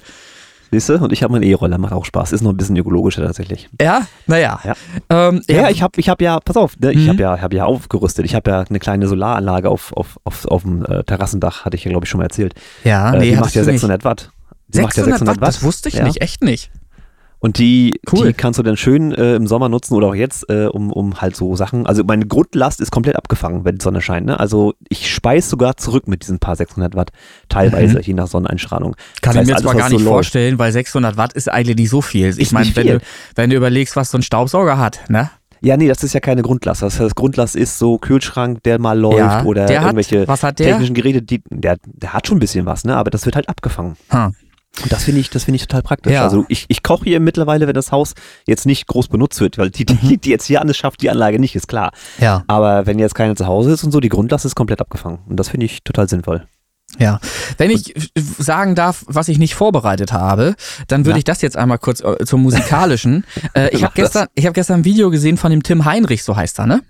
Siehst 0.74 0.88
du? 0.88 0.94
Und 0.96 1.12
ich 1.12 1.22
habe 1.22 1.32
meinen 1.32 1.44
E-Roller, 1.44 1.78
macht 1.78 1.92
auch 1.92 2.04
Spaß. 2.04 2.32
Ist 2.32 2.40
noch 2.42 2.50
ein 2.50 2.56
bisschen 2.56 2.76
ökologischer 2.76 3.22
tatsächlich. 3.24 3.68
Ja, 3.80 4.08
naja. 4.26 4.58
Ja. 4.64 4.74
Ähm, 5.08 5.40
Ja, 5.48 5.70
ich 5.70 5.82
habe 5.82 6.00
ich 6.00 6.08
hab 6.08 6.20
ja, 6.20 6.40
pass 6.40 6.56
auf, 6.56 6.76
ne, 6.80 6.90
ich 6.90 6.98
Mhm. 7.06 7.10
habe 7.10 7.22
ja, 7.22 7.40
hab 7.40 7.52
ja 7.54 7.64
aufgerüstet. 7.64 8.24
Ich 8.24 8.34
habe 8.34 8.50
ja 8.50 8.60
eine 8.68 8.80
kleine 8.80 9.06
Solaranlage 9.06 9.68
auf, 9.70 9.92
auf, 9.92 10.18
auf, 10.24 10.44
auf 10.46 10.62
dem 10.62 10.84
äh, 10.84 11.04
Terrassendach, 11.04 11.64
hatte 11.64 11.76
ich 11.76 11.84
ja, 11.84 11.90
glaube 11.92 12.06
ich, 12.06 12.10
schon 12.10 12.18
mal 12.18 12.24
erzählt. 12.24 12.54
ja, 12.82 13.14
äh, 13.14 13.18
nee, 13.18 13.30
die 13.30 13.36
macht 13.36 13.54
ja 13.54 13.62
du 13.62 13.70
nicht. 13.70 13.80
600 13.80 14.04
Watt. 14.04 14.30
Die 14.66 14.78
600, 14.78 14.82
macht 14.82 14.96
ja 14.96 15.04
600 15.04 15.36
Watt, 15.40 15.46
das 15.48 15.62
wusste 15.62 15.88
ich 15.90 15.94
ja. 15.94 16.04
nicht, 16.04 16.20
echt 16.22 16.42
nicht. 16.42 16.72
Und 17.44 17.58
die, 17.58 18.00
Cool. 18.10 18.28
die 18.28 18.32
kannst 18.32 18.58
du 18.58 18.62
dann 18.62 18.78
schön 18.78 19.12
äh, 19.12 19.34
im 19.34 19.46
Sommer 19.46 19.68
nutzen 19.68 19.92
oder 19.92 20.06
auch 20.08 20.14
jetzt, 20.14 20.48
äh, 20.48 20.64
um, 20.64 20.90
um 20.90 21.20
halt 21.20 21.36
so 21.36 21.54
Sachen. 21.56 21.84
Also 21.86 22.02
meine 22.02 22.24
Grundlast 22.26 22.80
ist 22.80 22.90
komplett 22.90 23.16
abgefangen, 23.16 23.66
wenn 23.66 23.76
die 23.76 23.82
Sonne 23.82 24.00
scheint. 24.00 24.24
Ne? 24.24 24.40
Also 24.40 24.72
ich 24.88 25.12
speise 25.12 25.46
sogar 25.50 25.76
zurück 25.76 26.08
mit 26.08 26.22
diesen 26.22 26.38
paar 26.38 26.56
600 26.56 26.94
Watt, 26.96 27.10
teilweise, 27.50 27.96
Mhm. 27.98 28.02
je 28.02 28.14
nach 28.14 28.28
Sonneneinstrahlung. 28.28 28.96
Kann 29.20 29.34
Das 29.36 29.42
ich 29.46 29.52
mir 29.54 29.60
zwar 29.60 29.72
alles, 29.72 29.82
gar 29.82 29.90
nicht 29.90 30.02
so 30.04 30.08
vorstellen, 30.08 30.58
weil 30.58 30.72
600 30.72 31.18
Watt 31.18 31.34
ist 31.34 31.50
eigentlich 31.52 31.76
nicht 31.76 31.90
so 31.90 32.00
viel. 32.00 32.32
Ich 32.38 32.50
meine, 32.52 32.74
wenn 32.76 32.86
du, 32.86 33.00
wenn 33.34 33.50
du 33.50 33.56
überlegst, 33.56 33.94
was 33.94 34.10
so 34.10 34.16
ein 34.16 34.22
Staubsauger 34.22 34.78
hat, 34.78 35.00
ne? 35.10 35.30
Ja, 35.60 35.76
nee, 35.76 35.88
das 35.88 36.02
ist 36.02 36.14
ja 36.14 36.20
keine 36.20 36.40
Grundlast. 36.40 36.80
Das, 36.80 36.98
heißt, 36.98 37.14
Grundlast 37.14 37.56
ist 37.56 37.78
so 37.78 37.98
Kühlschrank, 37.98 38.62
der 38.62 38.78
mal 38.78 38.98
läuft 38.98 39.18
Ja, 39.18 39.42
oder 39.44 39.66
der 39.66 39.80
hat- 39.80 39.86
irgendwelche 39.88 40.26
was 40.28 40.42
hat 40.42 40.58
der? 40.60 40.68
technischen 40.68 40.94
Geräte, 40.94 41.20
die, 41.20 41.42
der, 41.50 41.76
der 41.84 42.14
hat 42.14 42.26
schon 42.26 42.38
ein 42.38 42.40
bisschen 42.40 42.64
was, 42.64 42.84
ne? 42.84 42.96
Aber 42.96 43.10
das 43.10 43.26
wird 43.26 43.36
halt 43.36 43.50
abgefangen. 43.50 43.96
Hm. 44.08 44.34
Und 44.82 44.90
das 44.92 45.04
finde 45.04 45.20
ich, 45.20 45.30
das 45.30 45.44
finde 45.44 45.56
ich 45.56 45.62
total 45.66 45.82
praktisch. 45.82 46.12
Ja. 46.12 46.24
Also 46.24 46.44
ich, 46.48 46.64
ich 46.68 46.82
koche 46.82 47.04
hier 47.04 47.20
mittlerweile, 47.20 47.66
wenn 47.66 47.74
das 47.74 47.92
Haus 47.92 48.14
jetzt 48.46 48.66
nicht 48.66 48.86
groß 48.86 49.08
benutzt 49.08 49.40
wird, 49.40 49.56
weil 49.58 49.70
die, 49.70 49.84
Mhm. 49.88 50.08
die, 50.08 50.18
die 50.18 50.30
jetzt 50.30 50.46
hier 50.46 50.60
an 50.60 50.68
ist, 50.68 50.76
schafft 50.78 51.00
die 51.02 51.10
Anlage 51.10 51.38
nicht, 51.38 51.54
ist 51.54 51.68
klar. 51.68 51.92
Ja. 52.18 52.42
Aber 52.48 52.86
wenn 52.86 52.98
jetzt 52.98 53.14
keiner 53.14 53.36
zu 53.36 53.46
Hause 53.46 53.70
ist 53.72 53.84
und 53.84 53.92
so, 53.92 54.00
die 54.00 54.08
Grundlast 54.08 54.44
ist 54.44 54.54
komplett 54.56 54.80
abgefangen. 54.80 55.20
Und 55.28 55.36
das 55.36 55.48
finde 55.48 55.66
ich 55.66 55.84
total 55.84 56.08
sinnvoll. 56.08 56.46
Ja, 56.98 57.18
wenn 57.58 57.70
ich 57.70 57.92
sagen 58.38 58.74
darf, 58.76 59.04
was 59.08 59.28
ich 59.28 59.38
nicht 59.38 59.54
vorbereitet 59.56 60.12
habe, 60.12 60.54
dann 60.86 61.00
würde 61.04 61.12
Ja. 61.12 61.18
ich 61.18 61.24
das 61.24 61.40
jetzt 61.42 61.56
einmal 61.56 61.78
kurz 61.78 62.00
äh, 62.00 62.24
zum 62.24 62.42
musikalischen. 62.42 63.24
äh, 63.54 63.70
ich 63.74 63.82
habe 63.82 63.94
gestern, 63.96 64.28
ich 64.34 64.44
habe 64.46 64.52
gestern 64.54 64.80
ein 64.80 64.84
Video 64.84 65.10
gesehen 65.10 65.36
von 65.36 65.50
dem 65.50 65.62
Tim 65.62 65.84
Heinrich, 65.86 66.22
so 66.22 66.36
heißt 66.36 66.58
er, 66.60 66.66
ne? 66.66 66.82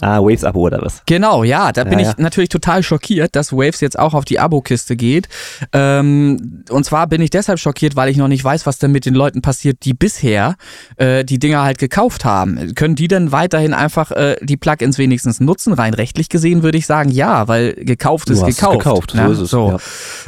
Ah, 0.00 0.18
Waves-Abo 0.20 0.60
oder 0.62 0.80
was? 0.82 1.02
Genau, 1.06 1.44
ja, 1.44 1.70
da 1.70 1.84
bin 1.84 1.94
Ja, 1.94 2.00
ich 2.00 2.06
ja. 2.08 2.14
natürlich 2.16 2.48
total 2.48 2.82
schockiert, 2.82 3.36
dass 3.36 3.52
Waves 3.52 3.80
jetzt 3.80 3.96
auch 3.98 4.14
auf 4.14 4.24
die 4.24 4.40
Abo-Kiste 4.40 4.96
geht. 4.96 5.28
Ähm, 5.72 6.64
und 6.70 6.84
zwar 6.84 7.06
bin 7.06 7.20
ich 7.22 7.30
deshalb 7.30 7.58
schockiert, 7.58 7.96
weil 7.96 8.08
ich 8.08 8.16
noch 8.16 8.28
nicht 8.28 8.42
weiß, 8.44 8.66
was 8.66 8.78
denn 8.78 8.92
mit 8.92 9.06
den 9.06 9.14
Leuten 9.14 9.42
passiert, 9.42 9.78
die 9.84 9.94
bisher 9.94 10.56
äh, 10.96 11.24
die 11.24 11.38
Dinger 11.38 11.62
halt 11.62 11.78
gekauft 11.78 12.24
haben. 12.24 12.74
Können 12.74 12.94
die 12.94 13.08
denn 13.08 13.32
weiterhin 13.32 13.74
einfach 13.74 14.10
äh, 14.10 14.36
die 14.42 14.56
Plugins 14.56 14.98
wenigstens 14.98 15.40
nutzen? 15.40 15.72
Rein 15.72 15.94
rechtlich 15.94 16.28
gesehen 16.28 16.62
würde 16.62 16.78
ich 16.78 16.86
sagen, 16.86 17.10
ja, 17.10 17.46
weil 17.48 17.74
gekauft 17.74 18.28
ist 18.30 18.42
Du 18.42 18.46
es 18.46 18.56
gekauft. 18.56 18.78
gekauft, 18.80 19.14
ne? 19.14 19.26
so 19.26 19.32
ist 19.32 19.40
es, 19.40 19.50
So. 19.50 19.78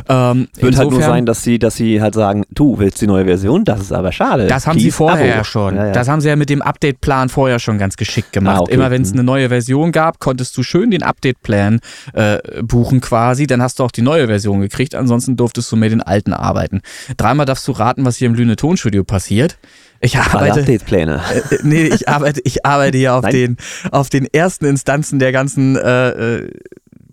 Ähm, 0.09 0.49
Wird 0.59 0.77
halt 0.77 0.91
nur 0.91 1.03
sein, 1.03 1.27
dass 1.27 1.43
sie, 1.43 1.59
dass 1.59 1.75
sie 1.77 2.01
halt 2.01 2.15
sagen, 2.15 2.45
du 2.51 2.79
willst 2.79 3.01
die 3.01 3.07
neue 3.07 3.25
Version, 3.25 3.65
das 3.65 3.81
ist 3.81 3.93
aber 3.93 4.13
schade. 4.13 4.47
Das 4.47 4.67
haben 4.67 4.79
sie 4.79 4.85
Please, 4.87 4.97
vorher 4.97 5.27
Abo. 5.31 5.37
ja 5.39 5.45
schon. 5.45 5.77
Ja, 5.77 5.87
ja. 5.87 5.93
Das 5.93 6.09
haben 6.09 6.21
sie 6.21 6.29
ja 6.29 6.37
mit 6.37 6.49
dem 6.51 6.63
Update-Plan 6.63 7.29
vorher 7.29 7.59
schon 7.59 7.79
ganz 7.79 7.97
geschickt 7.97 8.33
gemacht. 8.33 8.57
Ah, 8.59 8.61
okay. 8.63 8.75
Immer 8.75 8.91
wenn 8.91 9.03
es 9.03 9.11
Mhm. 9.13 9.19
eine 9.21 9.25
neue 9.25 9.49
Version 9.49 9.54
gab, 9.93 10.19
konntest 10.19 10.57
du 10.57 10.63
schön 10.63 10.91
den 10.91 11.03
Update-Plan 11.03 11.81
äh, 12.13 12.39
buchen 12.63 13.01
quasi. 13.01 13.47
Dann 13.47 13.63
hast 13.63 13.79
du 13.79 13.85
auch 13.85 13.91
die 13.91 14.03
neue 14.03 14.27
Version 14.27 14.61
gekriegt. 14.61 14.95
Ansonsten 14.95 15.37
durftest 15.37 15.71
du 15.71 15.77
mit 15.77 15.93
den 15.93 16.03
alten 16.03 16.33
arbeiten. 16.33 16.83
Dreimal 17.17 17.47
darfst 17.47 17.67
du 17.69 17.73
raten, 17.73 18.05
was 18.05 18.17
hier 18.17 18.27
im 18.27 18.35
Lüne 18.35 18.57
Tonstudio 18.57 19.05
passiert. 19.05 19.59
Ich 20.01 20.19
arbeite, 20.19 20.61
Update-Pläne. 20.61 21.23
äh, 21.51 21.59
nee, 21.63 21.85
ich 21.85 22.09
arbeite, 22.09 22.41
ich 22.45 22.67
arbeite 22.67 22.99
hier 22.99 23.15
auf 23.15 23.23
Nein. 23.23 23.33
den, 23.33 23.57
auf 23.91 24.11
den 24.11 24.27
ersten 24.33 24.67
Instanzen 24.67 25.19
der 25.19 25.33
ganzen 25.33 25.77
äh, 25.77 26.09
äh, 26.09 26.51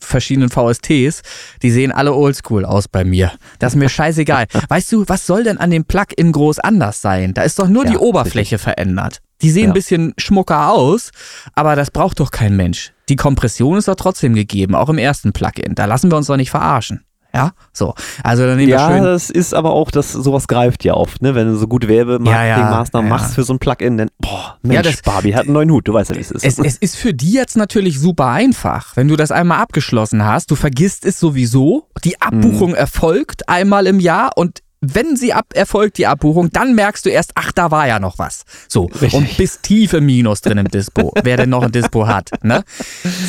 verschiedenen 0.02 0.50
VSTs. 0.50 1.22
Die 1.62 1.72
sehen 1.72 1.92
alle 1.92 2.14
oldschool 2.14 2.66
aus 2.66 2.88
bei 2.88 3.04
mir. 3.04 3.32
Das 3.60 3.74
ist 3.74 3.78
mir 3.80 3.90
scheißegal. 3.90 4.46
Weißt 4.70 4.92
du, 4.92 5.06
was 5.08 5.26
soll 5.26 5.44
denn 5.44 5.58
an 5.58 5.72
dem 5.72 5.86
Plugin 5.86 6.32
groß 6.32 6.60
anders 6.60 7.02
sein? 7.02 7.34
Da 7.34 7.44
ist 7.44 7.60
doch 7.60 7.68
nur 7.68 7.86
Ja, 7.86 7.92
die 7.92 7.98
Oberfläche 7.98 8.58
verändert. 8.58 9.22
Die 9.42 9.50
sehen 9.50 9.64
ein 9.66 9.70
Ja. 9.70 9.74
bisschen 9.74 10.14
schmucker 10.18 10.70
aus, 10.72 11.10
aber 11.54 11.76
das 11.76 11.90
braucht 11.90 12.20
doch 12.20 12.30
kein 12.32 12.56
Mensch. 12.56 12.92
Die 13.10 13.16
Kompression 13.16 13.78
ist 13.78 13.88
doch 13.88 13.96
trotzdem 13.96 14.36
gegeben, 14.36 14.76
auch 14.76 14.90
im 14.90 14.98
ersten 15.00 15.34
Plugin. 15.34 15.74
Da 15.76 15.86
lassen 15.86 16.12
wir 16.12 16.18
uns 16.18 16.28
doch 16.28 16.38
nicht 16.38 16.52
verarschen. 16.52 17.04
Ja, 17.34 17.52
so. 17.72 17.94
Also 18.24 18.46
dann 18.46 18.58
nehmen 18.58 18.70
Ja, 18.70 18.90
wir 18.90 18.96
schön. 18.98 19.04
das 19.06 19.30
ist 19.30 19.54
aber 19.54 19.72
auch, 19.72 19.90
das, 19.92 20.12
sowas 20.12 20.48
greift 20.48 20.84
ja 20.84 20.94
oft, 20.96 21.22
ne? 21.22 21.34
Wenn 21.36 21.48
du 21.48 21.56
so 21.56 21.68
gut 21.68 21.88
Werbemarketingmaßnahmen 21.88 23.10
Ja, 23.10 23.16
ja. 23.16 23.22
machst 23.22 23.36
für 23.36 23.44
so 23.44 23.54
ein 23.54 23.60
Plugin, 23.60 23.98
dann, 23.98 24.10
boah, 24.20 24.58
Mensch, 24.62 24.82
das- 24.84 25.02
Barbie 25.02 25.34
hat 25.36 25.44
einen 25.46 25.54
neuen 25.54 25.72
Hut, 25.72 25.88
du 25.88 25.94
weißt 25.94 26.10
ja, 26.12 26.16
wie 26.18 26.22
es 26.22 26.32
ist. 26.32 26.44
Es, 26.44 26.60
es 26.60 26.78
ist 26.78 26.96
für 26.96 27.14
die 27.14 27.32
jetzt 27.32 27.56
natürlich 27.58 28.00
super 28.00 28.28
einfach. 28.28 28.96
Wenn 28.96 29.08
du 29.08 29.16
das 29.16 29.32
einmal 29.32 29.60
abgeschlossen 29.60 30.26
hast, 30.26 30.52
du 30.52 30.56
vergisst 30.56 31.06
es 31.06 31.20
sowieso, 31.20 31.88
die 32.04 32.22
Abbuchung 32.22 32.74
erfolgt 32.76 33.48
einmal 33.48 33.88
im 33.88 34.00
Jahr 34.00 34.32
und 34.36 34.60
wenn 34.84 35.16
sie 35.16 35.32
ab 35.32 35.46
erfolgt, 35.54 36.00
die 36.00 36.08
Abbuchung, 36.08 36.50
dann 36.50 36.74
merkst 36.74 37.06
du 37.06 37.10
erst, 37.12 37.34
ach, 37.36 37.52
da 37.52 37.70
war 37.70 37.88
ja 37.88 38.00
noch 38.00 38.18
was. 38.18 38.46
So. 38.68 38.86
Richtig. 38.86 39.14
Und 39.14 39.38
bis 39.38 39.62
tief 39.62 39.94
im 39.94 40.08
Minus 40.08 40.42
drin 40.42 40.58
im 40.58 40.68
Dispo. 40.70 41.14
wer 41.24 41.38
denn 41.38 41.52
noch 41.52 41.62
ein 41.62 41.72
Dispo 41.72 42.08
hat, 42.08 42.32
ne? 42.42 42.64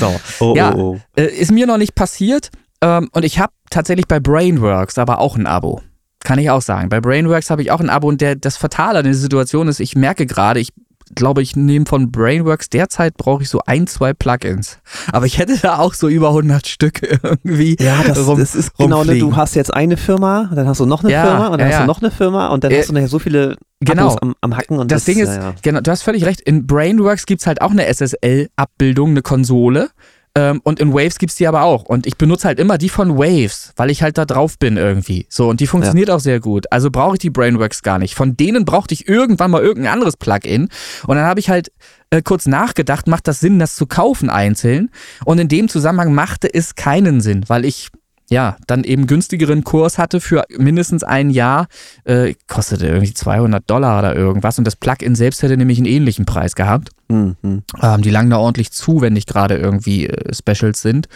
So. 0.00 0.18
oh, 0.40 0.54
ja, 0.56 0.74
oh, 0.74 0.96
oh. 0.96 1.00
Äh, 1.14 1.26
ist 1.26 1.52
mir 1.52 1.66
noch 1.66 1.76
nicht 1.76 1.94
passiert. 1.94 2.50
Ähm, 2.80 3.10
und 3.12 3.24
ich 3.26 3.38
habe 3.38 3.52
tatsächlich 3.72 4.06
bei 4.06 4.20
Brainworks 4.20 4.98
aber 4.98 5.18
auch 5.18 5.36
ein 5.36 5.46
Abo. 5.46 5.80
Kann 6.24 6.38
ich 6.38 6.50
auch 6.50 6.62
sagen. 6.62 6.88
Bei 6.88 7.00
Brainworks 7.00 7.50
habe 7.50 7.62
ich 7.62 7.72
auch 7.72 7.80
ein 7.80 7.90
Abo 7.90 8.08
und 8.08 8.20
der, 8.20 8.36
das 8.36 8.56
Fatale 8.56 9.00
an 9.00 9.04
der 9.04 9.14
Situation 9.14 9.66
ist, 9.66 9.80
ich 9.80 9.96
merke 9.96 10.26
gerade, 10.26 10.60
ich 10.60 10.72
glaube 11.14 11.42
ich, 11.42 11.56
neben 11.56 11.86
von 11.86 12.10
Brainworks 12.10 12.70
derzeit 12.70 13.16
brauche 13.16 13.42
ich 13.42 13.48
so 13.48 13.60
ein, 13.66 13.86
zwei 13.86 14.12
Plugins. 14.14 14.78
Aber 15.12 15.26
ich 15.26 15.38
hätte 15.38 15.58
da 15.58 15.78
auch 15.78 15.94
so 15.94 16.08
über 16.08 16.28
100 16.28 16.66
Stück 16.66 17.02
irgendwie. 17.22 17.76
Ja, 17.80 18.02
das, 18.06 18.26
rum, 18.26 18.38
das 18.38 18.54
ist 18.54 18.76
genau, 18.76 19.04
ne, 19.04 19.18
du 19.18 19.36
hast 19.36 19.54
jetzt 19.54 19.72
eine 19.72 19.96
Firma, 19.96 20.50
dann 20.54 20.66
hast 20.66 20.80
du 20.80 20.86
noch 20.86 21.02
eine 21.02 21.12
Ja, 21.12 21.24
Firma 21.26 21.46
und 21.48 21.60
dann 21.60 21.68
ja, 21.68 21.76
hast 21.76 21.82
du 21.82 21.86
noch 21.86 22.00
eine 22.00 22.10
Firma 22.10 22.48
und 22.48 22.64
dann 22.64 22.72
Äh, 22.72 22.78
hast 22.78 22.88
du 22.88 22.94
nachher 22.94 23.08
so 23.08 23.18
viele 23.18 23.56
genau. 23.80 24.08
Abos 24.08 24.22
am, 24.22 24.34
am 24.40 24.56
Hacken 24.56 24.78
und 24.78 24.90
das, 24.90 25.04
Ding 25.04 25.18
ist, 25.18 25.28
ja, 25.28 25.42
ja. 25.42 25.54
genau, 25.62 25.80
du 25.80 25.90
hast 25.90 26.02
völlig 26.02 26.24
recht, 26.24 26.40
in 26.40 26.66
Brainworks 26.66 27.26
gibt 27.26 27.40
es 27.42 27.46
halt 27.46 27.60
auch 27.60 27.70
eine 27.70 27.86
SSL-Abbildung, 27.92 29.10
eine 29.10 29.22
Konsole. 29.22 29.90
Ähm, 30.34 30.60
und 30.64 30.80
in 30.80 30.94
Waves 30.94 31.18
gibt's 31.18 31.36
die 31.36 31.46
aber 31.46 31.62
auch. 31.62 31.84
Und 31.84 32.06
ich 32.06 32.16
benutze 32.16 32.48
halt 32.48 32.58
immer 32.58 32.78
die 32.78 32.88
von 32.88 33.18
Waves, 33.18 33.72
weil 33.76 33.90
ich 33.90 34.02
halt 34.02 34.16
da 34.16 34.24
drauf 34.24 34.58
bin 34.58 34.76
irgendwie. 34.76 35.26
So, 35.28 35.48
und 35.50 35.60
die 35.60 35.66
funktioniert 35.66 36.08
auch 36.10 36.20
sehr 36.20 36.40
gut. 36.40 36.66
Also 36.70 36.90
brauche 36.90 37.16
ich 37.16 37.18
die 37.18 37.30
Brainworks 37.30 37.82
gar 37.82 37.98
nicht. 37.98 38.14
Von 38.14 38.36
denen 38.36 38.64
brauchte 38.64 38.94
ich 38.94 39.08
irgendwann 39.08 39.50
mal 39.50 39.62
irgendein 39.62 39.92
anderes 39.92 40.16
Plugin. 40.16 40.68
Und 41.06 41.16
dann 41.16 41.26
habe 41.26 41.40
ich 41.40 41.50
halt 41.50 41.70
äh, 42.10 42.22
kurz 42.22 42.46
nachgedacht, 42.46 43.08
macht 43.08 43.28
das 43.28 43.40
Sinn, 43.40 43.58
das 43.58 43.76
zu 43.76 43.86
kaufen 43.86 44.30
einzeln? 44.30 44.90
Und 45.24 45.38
in 45.38 45.48
dem 45.48 45.68
Zusammenhang 45.68 46.14
machte 46.14 46.52
es 46.52 46.76
keinen 46.76 47.20
Sinn, 47.20 47.44
weil 47.48 47.66
ich 47.66 47.90
ja, 48.32 48.56
dann 48.66 48.82
eben 48.84 49.06
günstigeren 49.06 49.62
Kurs 49.62 49.98
hatte 49.98 50.20
für 50.20 50.44
mindestens 50.56 51.04
ein 51.04 51.30
Jahr, 51.30 51.66
äh, 52.04 52.34
kostete 52.48 52.86
irgendwie 52.86 53.12
200 53.12 53.68
Dollar 53.68 53.98
oder 53.98 54.16
irgendwas 54.16 54.58
und 54.58 54.64
das 54.64 54.74
Plugin 54.76 55.14
selbst 55.14 55.42
hätte 55.42 55.56
nämlich 55.56 55.78
einen 55.78 55.86
ähnlichen 55.86 56.24
Preis 56.24 56.54
gehabt. 56.54 56.88
Hm, 57.10 57.36
hm. 57.42 57.62
Ähm, 57.82 58.02
die 58.02 58.10
langen 58.10 58.30
da 58.30 58.38
ordentlich 58.38 58.72
zu, 58.72 59.00
wenn 59.02 59.12
nicht 59.12 59.28
gerade 59.28 59.56
irgendwie 59.56 60.06
äh, 60.06 60.34
Specials 60.34 60.80
sind. 60.80 61.08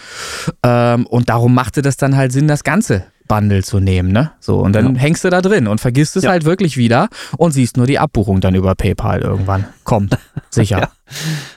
Ähm, 0.63 1.07
und 1.07 1.29
darum 1.31 1.55
machte 1.55 1.81
das 1.83 1.97
dann 1.97 2.17
halt 2.17 2.33
Sinn, 2.33 2.49
das 2.49 2.65
ganze 2.65 3.05
Bundle 3.29 3.65
zu 3.65 3.81
nehmen, 3.81 4.13
ne? 4.13 4.33
So, 4.39 4.61
und 4.61 4.73
dann 4.75 4.95
Ja. 4.95 5.01
hängst 5.01 5.25
du 5.25 5.31
da 5.31 5.41
drin 5.43 5.67
und 5.67 5.81
vergisst 5.81 6.17
es 6.17 6.25
Ja. 6.25 6.31
halt 6.31 6.45
wirklich 6.45 6.77
wieder 6.77 7.09
und 7.39 7.53
siehst 7.53 7.77
nur 7.77 7.87
die 7.87 7.99
Abbuchung 7.99 8.41
dann 8.41 8.55
über 8.55 8.75
PayPal 8.75 9.21
irgendwann. 9.23 9.65
Kommt, 9.85 10.17
sicher. 10.51 10.91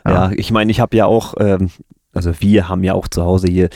Ja. 0.06 0.12
Ja. 0.12 0.32
ich 0.32 0.51
meine, 0.51 0.72
ich 0.72 0.80
habe 0.80 0.96
ja 0.98 1.06
auch, 1.06 1.36
ähm, 1.39 1.70
also 2.13 2.32
wir 2.39 2.70
haben 2.70 2.84
ja 2.84 2.94
auch 2.94 3.08
zu 3.08 3.24
Hause 3.24 3.48
hier 3.50 3.70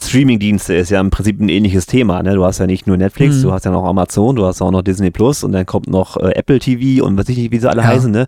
Streaming-Dienste 0.00 0.74
ist 0.74 0.90
ja 0.90 1.00
im 1.00 1.10
Prinzip 1.10 1.40
ein 1.40 1.48
ähnliches 1.48 1.86
Thema. 1.86 2.22
Ne? 2.22 2.34
Du 2.34 2.44
hast 2.44 2.58
ja 2.58 2.66
nicht 2.66 2.86
nur 2.86 2.96
Netflix, 2.96 3.36
Mhm. 3.36 3.42
du 3.42 3.52
hast 3.52 3.64
ja 3.64 3.70
noch 3.70 3.84
Amazon, 3.84 4.36
du 4.36 4.46
hast 4.46 4.62
auch 4.62 4.70
noch 4.70 4.82
Disney 4.82 5.10
Plus 5.10 5.42
und 5.44 5.52
dann 5.52 5.66
kommt 5.66 5.88
noch 5.88 6.16
äh, 6.16 6.32
Apple 6.34 6.58
TV 6.60 7.04
und 7.04 7.16
weiß 7.18 7.28
ich 7.30 7.36
nicht, 7.38 7.50
wie 7.52 7.58
sie 7.58 7.68
alle 7.68 7.82
Ja. 7.82 7.88
heißen. 7.88 8.10
Ne? 8.10 8.26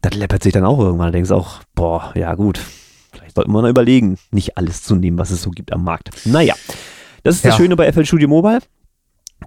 Das 0.00 0.14
läppert 0.14 0.42
sich 0.42 0.52
dann 0.52 0.64
auch 0.64 0.78
irgendwann. 0.78 1.08
Da 1.08 1.12
denkst 1.12 1.28
du 1.30 1.34
auch, 1.34 1.60
boah, 1.74 2.12
ja 2.14 2.34
gut, 2.34 2.60
vielleicht 3.12 3.34
sollten 3.34 3.52
wir 3.52 3.62
noch 3.62 3.68
überlegen, 3.68 4.18
nicht 4.30 4.56
alles 4.56 4.82
zu 4.82 4.94
nehmen, 4.96 5.18
was 5.18 5.30
es 5.30 5.42
so 5.42 5.50
gibt 5.50 5.72
am 5.72 5.84
Markt. 5.84 6.10
Naja, 6.24 6.54
das 7.24 7.36
ist 7.36 7.44
das 7.44 7.52
Ja. 7.52 7.56
Schöne 7.58 7.76
bei 7.76 7.92
FL 7.92 8.04
Studio 8.04 8.28
Mobile. 8.28 8.60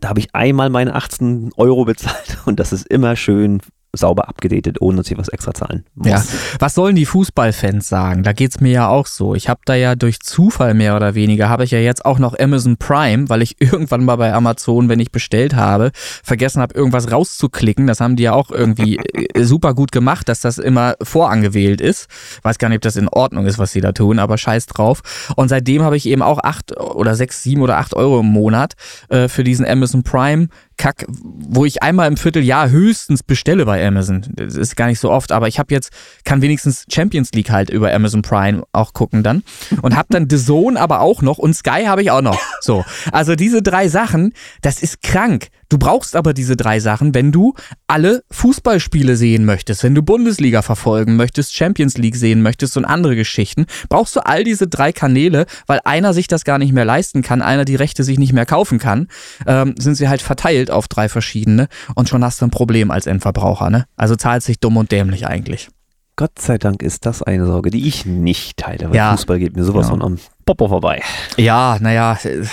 Da 0.01 0.09
habe 0.09 0.19
ich 0.19 0.35
einmal 0.35 0.69
meine 0.69 0.93
18 0.93 1.51
Euro 1.57 1.85
bezahlt 1.85 2.37
und 2.45 2.59
das 2.59 2.73
ist 2.73 2.85
immer 2.87 3.15
schön 3.15 3.61
sauber 3.95 4.27
abgedatet, 4.27 4.81
ohne 4.81 4.97
dass 4.97 5.11
ich 5.11 5.17
was 5.17 5.29
extra 5.29 5.53
zahlen 5.53 5.85
muss. 5.95 6.07
Ja. 6.07 6.23
Was 6.59 6.75
sollen 6.75 6.95
die 6.95 7.05
Fußballfans 7.05 7.87
sagen? 7.87 8.23
Da 8.23 8.33
geht's 8.33 8.59
mir 8.59 8.71
ja 8.71 8.87
auch 8.87 9.07
so. 9.07 9.35
Ich 9.35 9.49
habe 9.49 9.61
da 9.65 9.75
ja 9.75 9.95
durch 9.95 10.19
Zufall 10.19 10.73
mehr 10.73 10.95
oder 10.95 11.15
weniger, 11.15 11.49
habe 11.49 11.63
ich 11.63 11.71
ja 11.71 11.79
jetzt 11.79 12.05
auch 12.05 12.19
noch 12.19 12.37
Amazon 12.37 12.77
Prime, 12.77 13.29
weil 13.29 13.41
ich 13.41 13.55
irgendwann 13.59 14.05
mal 14.05 14.15
bei 14.15 14.33
Amazon, 14.33 14.89
wenn 14.89 14.99
ich 14.99 15.11
bestellt 15.11 15.55
habe, 15.55 15.91
vergessen 16.23 16.61
habe, 16.61 16.75
irgendwas 16.75 17.11
rauszuklicken. 17.11 17.87
Das 17.87 18.01
haben 18.01 18.15
die 18.15 18.23
ja 18.23 18.33
auch 18.33 18.51
irgendwie 18.51 18.97
äh, 18.97 19.43
super 19.43 19.73
gut 19.73 19.91
gemacht, 19.91 20.29
dass 20.29 20.41
das 20.41 20.57
immer 20.57 20.95
vorangewählt 21.01 21.81
ist. 21.81 22.07
Weiß 22.41 22.57
gar 22.57 22.69
nicht, 22.69 22.77
ob 22.77 22.81
das 22.83 22.95
in 22.95 23.09
Ordnung 23.09 23.45
ist, 23.45 23.59
was 23.59 23.71
sie 23.71 23.81
da 23.81 23.91
tun, 23.91 24.19
aber 24.19 24.37
scheiß 24.37 24.65
drauf. 24.67 25.01
Und 25.35 25.49
seitdem 25.49 25.83
habe 25.83 25.97
ich 25.97 26.05
eben 26.07 26.21
auch 26.21 26.39
acht 26.43 26.77
oder 26.77 27.15
sechs, 27.15 27.43
sieben 27.43 27.61
oder 27.61 27.77
acht 27.77 27.93
Euro 27.93 28.19
im 28.19 28.27
Monat 28.27 28.73
äh, 29.09 29.27
für 29.27 29.43
diesen 29.43 29.65
Amazon 29.65 30.03
Prime 30.03 30.47
Kack, 30.77 31.05
wo 31.07 31.65
ich 31.65 31.81
einmal 31.83 32.07
im 32.07 32.17
Vierteljahr 32.17 32.69
höchstens 32.69 33.23
bestelle 33.23 33.65
bei 33.65 33.85
Amazon. 33.85 34.25
Das 34.33 34.55
ist 34.55 34.75
gar 34.75 34.87
nicht 34.87 34.99
so 34.99 35.11
oft, 35.11 35.31
aber 35.31 35.47
ich 35.47 35.59
habe 35.59 35.73
jetzt, 35.73 35.91
kann 36.23 36.41
wenigstens 36.41 36.85
Champions 36.91 37.31
League 37.31 37.49
halt 37.49 37.69
über 37.69 37.93
Amazon 37.93 38.21
Prime 38.21 38.63
auch 38.71 38.93
gucken 38.93 39.23
dann. 39.23 39.43
Und 39.81 39.95
habe 39.95 40.07
dann 40.11 40.29
The 40.29 40.37
Zone 40.37 40.79
aber 40.79 41.01
auch 41.01 41.21
noch 41.21 41.37
und 41.37 41.55
Sky 41.55 41.85
habe 41.85 42.01
ich 42.01 42.11
auch 42.11 42.21
noch. 42.21 42.39
So. 42.61 42.83
Also 43.11 43.35
diese 43.35 43.61
drei 43.61 43.87
Sachen, 43.87 44.33
das 44.61 44.81
ist 44.81 45.01
krank. 45.01 45.49
Du 45.69 45.77
brauchst 45.77 46.15
aber 46.15 46.33
diese 46.33 46.55
drei 46.55 46.79
Sachen, 46.79 47.13
wenn 47.15 47.31
du 47.31 47.53
alle 47.87 48.23
Fußballspiele 48.31 49.15
sehen 49.15 49.45
möchtest, 49.45 49.83
wenn 49.83 49.95
du 49.95 50.03
Bundesliga 50.03 50.61
verfolgen 50.61 51.15
möchtest, 51.15 51.55
Champions 51.55 51.97
League 51.97 52.15
sehen 52.15 52.41
möchtest 52.41 52.77
und 52.77 52.85
andere 52.85 53.15
Geschichten, 53.15 53.65
brauchst 53.89 54.15
du 54.15 54.19
all 54.25 54.43
diese 54.43 54.67
drei 54.67 54.91
Kanäle, 54.91 55.45
weil 55.67 55.79
einer 55.83 56.13
sich 56.13 56.27
das 56.27 56.43
gar 56.45 56.57
nicht 56.59 56.73
mehr 56.73 56.85
leisten 56.85 57.21
kann, 57.21 57.41
einer 57.41 57.65
die 57.65 57.75
Rechte 57.75 58.03
sich 58.03 58.19
nicht 58.19 58.33
mehr 58.33 58.45
kaufen 58.45 58.77
kann, 58.79 59.07
ähm, 59.47 59.75
sind 59.79 59.95
sie 59.95 60.07
halt 60.07 60.21
verteilt 60.21 60.69
auf 60.71 60.87
drei 60.87 61.09
verschiedene 61.09 61.67
und 61.95 62.09
schon 62.09 62.23
hast 62.23 62.41
du 62.41 62.45
ein 62.45 62.51
Problem 62.51 62.91
als 62.91 63.07
Endverbraucher, 63.07 63.69
ne? 63.69 63.85
Also 63.95 64.15
zahlt 64.15 64.43
sich 64.43 64.59
dumm 64.59 64.77
und 64.77 64.91
dämlich 64.91 65.25
eigentlich. 65.27 65.69
Gott 66.17 66.39
sei 66.39 66.57
Dank 66.57 66.81
ist 66.81 67.05
das 67.05 67.21
eine 67.23 67.45
Sorge, 67.45 67.71
die 67.71 67.87
ich 67.87 68.05
nicht 68.05 68.55
teile, 68.57 68.89
weil 68.89 68.95
Ja. 68.95 69.11
Fußball 69.11 69.37
geht 69.39 69.55
mir 69.57 69.65
sowas 69.65 69.87
Ja. 69.87 69.89
von 69.89 70.01
am 70.01 70.17
Popo 70.45 70.69
vorbei. 70.69 71.01
Ja, 71.35 71.77
naja, 71.81 72.17
äh, 72.23 72.43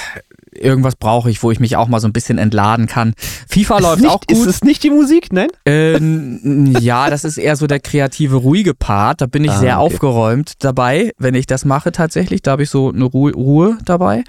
irgendwas 0.54 0.96
brauche 0.96 1.30
ich, 1.30 1.42
wo 1.42 1.50
ich 1.50 1.60
mich 1.60 1.76
auch 1.76 1.88
mal 1.88 2.00
so 2.00 2.06
ein 2.08 2.12
bisschen 2.12 2.38
entladen 2.38 2.86
kann. 2.86 3.14
FIFA 3.48 3.76
Ist, 3.76 3.82
läuft 3.82 4.00
nicht, 4.02 4.10
auch 4.10 4.22
ist 4.28 4.38
gut. 4.38 4.48
es 4.48 4.62
nicht 4.62 4.82
die 4.82 4.90
Musik? 4.90 5.32
Nein? 5.32 5.48
Äh, 5.66 5.94
n- 5.96 6.76
ja, 6.80 7.10
das 7.10 7.24
ist 7.24 7.38
eher 7.38 7.56
so 7.56 7.66
der 7.66 7.80
kreative, 7.80 8.36
ruhige 8.36 8.74
Part. 8.74 9.20
Da 9.20 9.26
bin 9.26 9.44
ich 9.44 9.50
Ah, 9.50 9.58
sehr 9.58 9.80
okay. 9.80 9.86
aufgeräumt 9.94 10.52
dabei, 10.64 11.12
wenn 11.18 11.34
ich 11.34 11.46
das 11.46 11.64
mache 11.64 11.92
tatsächlich. 11.92 12.42
Da 12.42 12.52
habe 12.52 12.62
ich 12.64 12.70
so 12.70 12.90
eine 12.90 13.04
Ruhe, 13.04 13.32
Ruhe 13.32 13.78
dabei. 13.84 14.24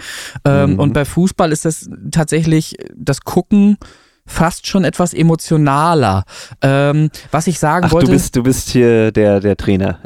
Ähm, 0.45 0.73
Mhm. 0.73 0.79
Und 0.79 0.93
bei 0.93 1.05
Fußball 1.05 1.51
ist 1.51 1.65
das 1.65 1.89
tatsächlich 2.11 2.75
das 2.95 3.21
Gucken 3.21 3.77
fast 4.25 4.67
schon 4.67 4.85
etwas 4.85 5.13
emotionaler. 5.13 6.23
Ähm, 6.61 7.09
was 7.31 7.47
ich 7.47 7.59
sagen 7.59 7.85
Ach, 7.87 7.91
wollte. 7.91 8.07
du 8.07 8.11
bist, 8.13 8.35
du 8.35 8.43
bist 8.43 8.69
hier 8.69 9.11
der, 9.11 9.39
der 9.39 9.57
Trainer. 9.57 9.99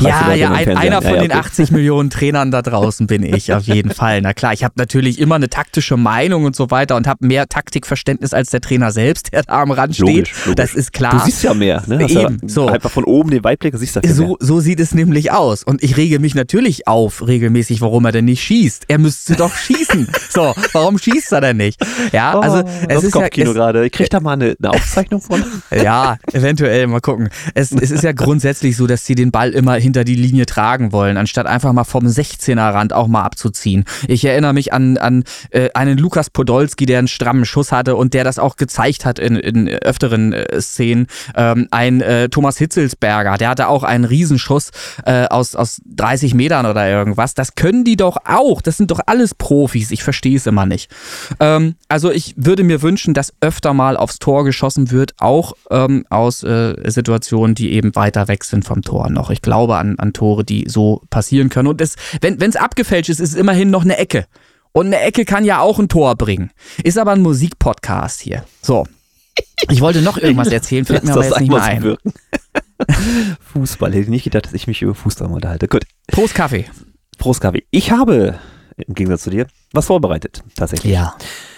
Ja, 0.00 0.32
ja, 0.34 0.50
ein, 0.52 0.76
einer 0.76 1.02
von 1.02 1.14
ja, 1.14 1.20
den 1.22 1.30
okay. 1.30 1.40
80 1.40 1.70
Millionen 1.70 2.10
Trainern 2.10 2.50
da 2.50 2.62
draußen 2.62 3.06
bin 3.06 3.22
ich, 3.22 3.52
auf 3.52 3.64
jeden 3.64 3.90
Fall. 3.90 4.20
Na 4.20 4.34
klar, 4.34 4.52
ich 4.52 4.64
habe 4.64 4.74
natürlich 4.76 5.18
immer 5.18 5.36
eine 5.36 5.48
taktische 5.48 5.96
Meinung 5.96 6.44
und 6.44 6.54
so 6.54 6.70
weiter 6.70 6.96
und 6.96 7.06
habe 7.06 7.26
mehr 7.26 7.48
Taktikverständnis 7.48 8.34
als 8.34 8.50
der 8.50 8.60
Trainer 8.60 8.92
selbst, 8.92 9.32
der 9.32 9.42
da 9.42 9.62
am 9.62 9.70
Rand 9.70 9.94
steht. 9.94 10.06
Logisch, 10.06 10.34
logisch. 10.46 10.54
Das 10.56 10.74
ist 10.74 10.92
klar. 10.92 11.12
Du 11.12 11.18
siehst 11.24 11.42
ja 11.42 11.54
mehr, 11.54 11.82
ne? 11.86 12.00
Hast 12.02 12.10
Eben, 12.10 12.38
ja 12.42 12.48
so. 12.48 12.66
Einfach 12.66 12.90
von 12.90 13.04
oben 13.04 13.30
den 13.30 13.44
Weitblick, 13.44 13.74
siehst 13.76 13.96
du 13.96 14.00
ja 14.00 14.12
So, 14.12 14.26
mehr. 14.28 14.36
so 14.40 14.60
sieht 14.60 14.80
es 14.80 14.94
nämlich 14.94 15.32
aus. 15.32 15.62
Und 15.62 15.82
ich 15.82 15.96
rege 15.96 16.18
mich 16.18 16.34
natürlich 16.34 16.86
auf, 16.86 17.26
regelmäßig, 17.26 17.80
warum 17.80 18.04
er 18.04 18.12
denn 18.12 18.26
nicht 18.26 18.42
schießt. 18.42 18.84
Er 18.88 18.98
müsste 18.98 19.36
doch 19.36 19.54
schießen. 19.54 20.08
So, 20.30 20.54
warum 20.72 20.96
schießt 20.96 21.32
er 21.32 21.40
denn 21.40 21.56
nicht? 21.56 21.80
Ja, 22.12 22.38
also 22.38 22.58
oh, 22.58 22.68
es 22.82 22.88
das 22.88 23.04
ist 23.04 23.14
ja, 23.14 23.22
Kopfkino 23.22 23.50
es, 23.50 23.56
gerade. 23.56 23.86
Ich 23.86 23.90
krieg 23.90 24.08
da 24.10 24.20
mal 24.20 24.34
eine, 24.34 24.54
eine 24.62 24.70
Aufzeichnung 24.70 25.20
von. 25.20 25.42
ja, 25.74 26.18
eventuell, 26.32 26.86
mal 26.86 27.00
gucken. 27.00 27.30
Es, 27.54 27.72
es 27.72 27.90
ist 27.90 28.04
ja 28.04 28.12
grundsätzlich 28.12 28.76
so, 28.76 28.86
dass 28.86 29.04
sie 29.04 29.16
den 29.16 29.32
Ball 29.32 29.50
immer 29.50 29.69
hinter 29.74 30.04
die 30.04 30.14
Linie 30.14 30.46
tragen 30.46 30.92
wollen, 30.92 31.16
anstatt 31.16 31.46
einfach 31.46 31.72
mal 31.72 31.84
vom 31.84 32.06
16er 32.06 32.72
Rand 32.72 32.92
auch 32.92 33.08
mal 33.08 33.22
abzuziehen. 33.22 33.84
Ich 34.08 34.24
erinnere 34.24 34.52
mich 34.52 34.72
an, 34.72 34.96
an 34.98 35.24
äh, 35.50 35.70
einen 35.74 35.98
Lukas 35.98 36.30
Podolski, 36.30 36.86
der 36.86 36.98
einen 36.98 37.08
strammen 37.08 37.44
Schuss 37.44 37.72
hatte 37.72 37.96
und 37.96 38.14
der 38.14 38.24
das 38.24 38.38
auch 38.38 38.56
gezeigt 38.56 39.04
hat 39.04 39.18
in, 39.18 39.36
in 39.36 39.68
öfteren 39.68 40.32
äh, 40.32 40.60
Szenen. 40.60 41.06
Ähm, 41.34 41.68
ein 41.70 42.00
äh, 42.00 42.28
Thomas 42.28 42.58
Hitzelsberger, 42.58 43.36
der 43.36 43.50
hatte 43.50 43.68
auch 43.68 43.84
einen 43.84 44.04
Riesenschuss 44.04 44.70
äh, 45.04 45.26
aus, 45.26 45.54
aus 45.54 45.80
30 45.86 46.34
Metern 46.34 46.66
oder 46.66 46.88
irgendwas. 46.88 47.34
Das 47.34 47.54
können 47.54 47.84
die 47.84 47.96
doch 47.96 48.16
auch. 48.24 48.62
Das 48.62 48.76
sind 48.76 48.90
doch 48.90 49.00
alles 49.06 49.34
Profis. 49.34 49.90
Ich 49.90 50.02
verstehe 50.02 50.36
es 50.36 50.46
immer 50.46 50.66
nicht. 50.66 50.90
Ähm, 51.38 51.74
also 51.88 52.10
ich 52.10 52.34
würde 52.36 52.64
mir 52.64 52.82
wünschen, 52.82 53.14
dass 53.14 53.32
öfter 53.40 53.74
mal 53.74 53.96
aufs 53.96 54.18
Tor 54.18 54.44
geschossen 54.44 54.90
wird, 54.90 55.14
auch 55.18 55.52
ähm, 55.70 56.04
aus 56.10 56.42
äh, 56.42 56.74
Situationen, 56.90 57.54
die 57.54 57.72
eben 57.72 57.94
weiter 57.94 58.28
weg 58.28 58.44
sind 58.44 58.64
vom 58.64 58.82
Tor 58.82 59.10
noch. 59.10 59.30
Ich 59.30 59.42
glaube 59.42 59.59
an, 59.68 59.98
an 59.98 60.12
Tore, 60.12 60.44
die 60.44 60.64
so 60.68 61.02
passieren 61.10 61.48
können. 61.48 61.68
Und 61.68 61.80
es, 61.80 61.96
wenn 62.20 62.40
es 62.40 62.56
abgefälscht 62.56 63.10
ist, 63.10 63.20
ist 63.20 63.30
es 63.30 63.36
immerhin 63.36 63.70
noch 63.70 63.84
eine 63.84 63.98
Ecke. 63.98 64.26
Und 64.72 64.86
eine 64.86 65.00
Ecke 65.00 65.24
kann 65.24 65.44
ja 65.44 65.60
auch 65.60 65.78
ein 65.78 65.88
Tor 65.88 66.16
bringen. 66.16 66.50
Ist 66.82 66.98
aber 66.98 67.12
ein 67.12 67.22
Musikpodcast 67.22 68.20
hier. 68.20 68.44
So. 68.62 68.86
Ich 69.68 69.80
wollte 69.80 70.02
noch 70.02 70.16
irgendwas 70.16 70.48
erzählen, 70.52 70.84
fällt 70.84 71.04
mir 71.04 71.12
aber 71.12 71.24
jetzt 71.24 71.40
nicht 71.40 71.50
mehr 71.50 71.62
ein. 71.62 71.96
Fußball. 73.52 73.90
Hätte 73.90 74.02
ich 74.02 74.08
nicht 74.08 74.24
gedacht, 74.24 74.46
dass 74.46 74.54
ich 74.54 74.66
mich 74.66 74.82
über 74.82 74.94
Fußball 74.94 75.28
unterhalte. 75.28 75.68
Gut. 75.68 75.84
Prost 76.06 76.34
Kaffee. 76.34 76.66
Prost, 77.18 77.40
Gabi. 77.40 77.66
Ich 77.70 77.90
habe, 77.90 78.38
im 78.76 78.94
Gegensatz 78.94 79.24
zu 79.24 79.30
dir, 79.30 79.46
was 79.72 79.86
vorbereitet. 79.86 80.42
Tatsächlich. 80.54 80.92
Ja. 80.92 81.14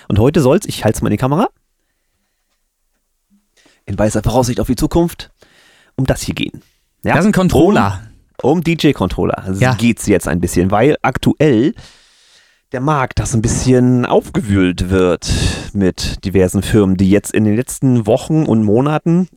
Und 0.09 0.19
heute 0.19 0.41
soll's, 0.41 0.67
ich 0.67 0.85
halte 0.85 0.97
es 0.97 1.03
mal 1.03 1.09
in 1.09 1.13
die 1.13 1.19
Kamera, 1.19 1.49
in 3.87 3.99
weißer 3.99 4.23
Voraussicht 4.23 4.59
auf 4.59 4.67
die 4.67 4.77
Zukunft, 4.77 5.31
um 5.97 6.05
das 6.05 6.23
hier 6.23 6.35
gehen. 6.35 6.63
Ja? 7.05 7.15
Das 7.15 7.25
ist 7.25 7.27
ein 7.31 7.33
Controller. 7.33 8.01
Um, 8.43 8.53
um 8.59 8.65
DJ-Controller 8.65 9.55
Ja. 9.59 9.75
geht's 9.75 10.07
jetzt 10.07 10.27
ein 10.29 10.41
bisschen, 10.41 10.71
weil 10.71 10.97
aktuell 11.03 11.75
der 12.73 12.81
Markt 12.81 13.19
das 13.19 13.35
ein 13.35 13.43
bisschen 13.43 14.07
aufgewühlt 14.07 14.89
wird 14.91 15.31
mit 15.75 16.25
diversen 16.25 16.63
Firmen, 16.63 16.97
die 16.97 17.11
jetzt 17.11 17.33
in 17.33 17.45
den 17.45 17.55
letzten 17.57 18.07
Wochen 18.07 18.45
und 18.45 18.65
Monaten, 18.65 19.29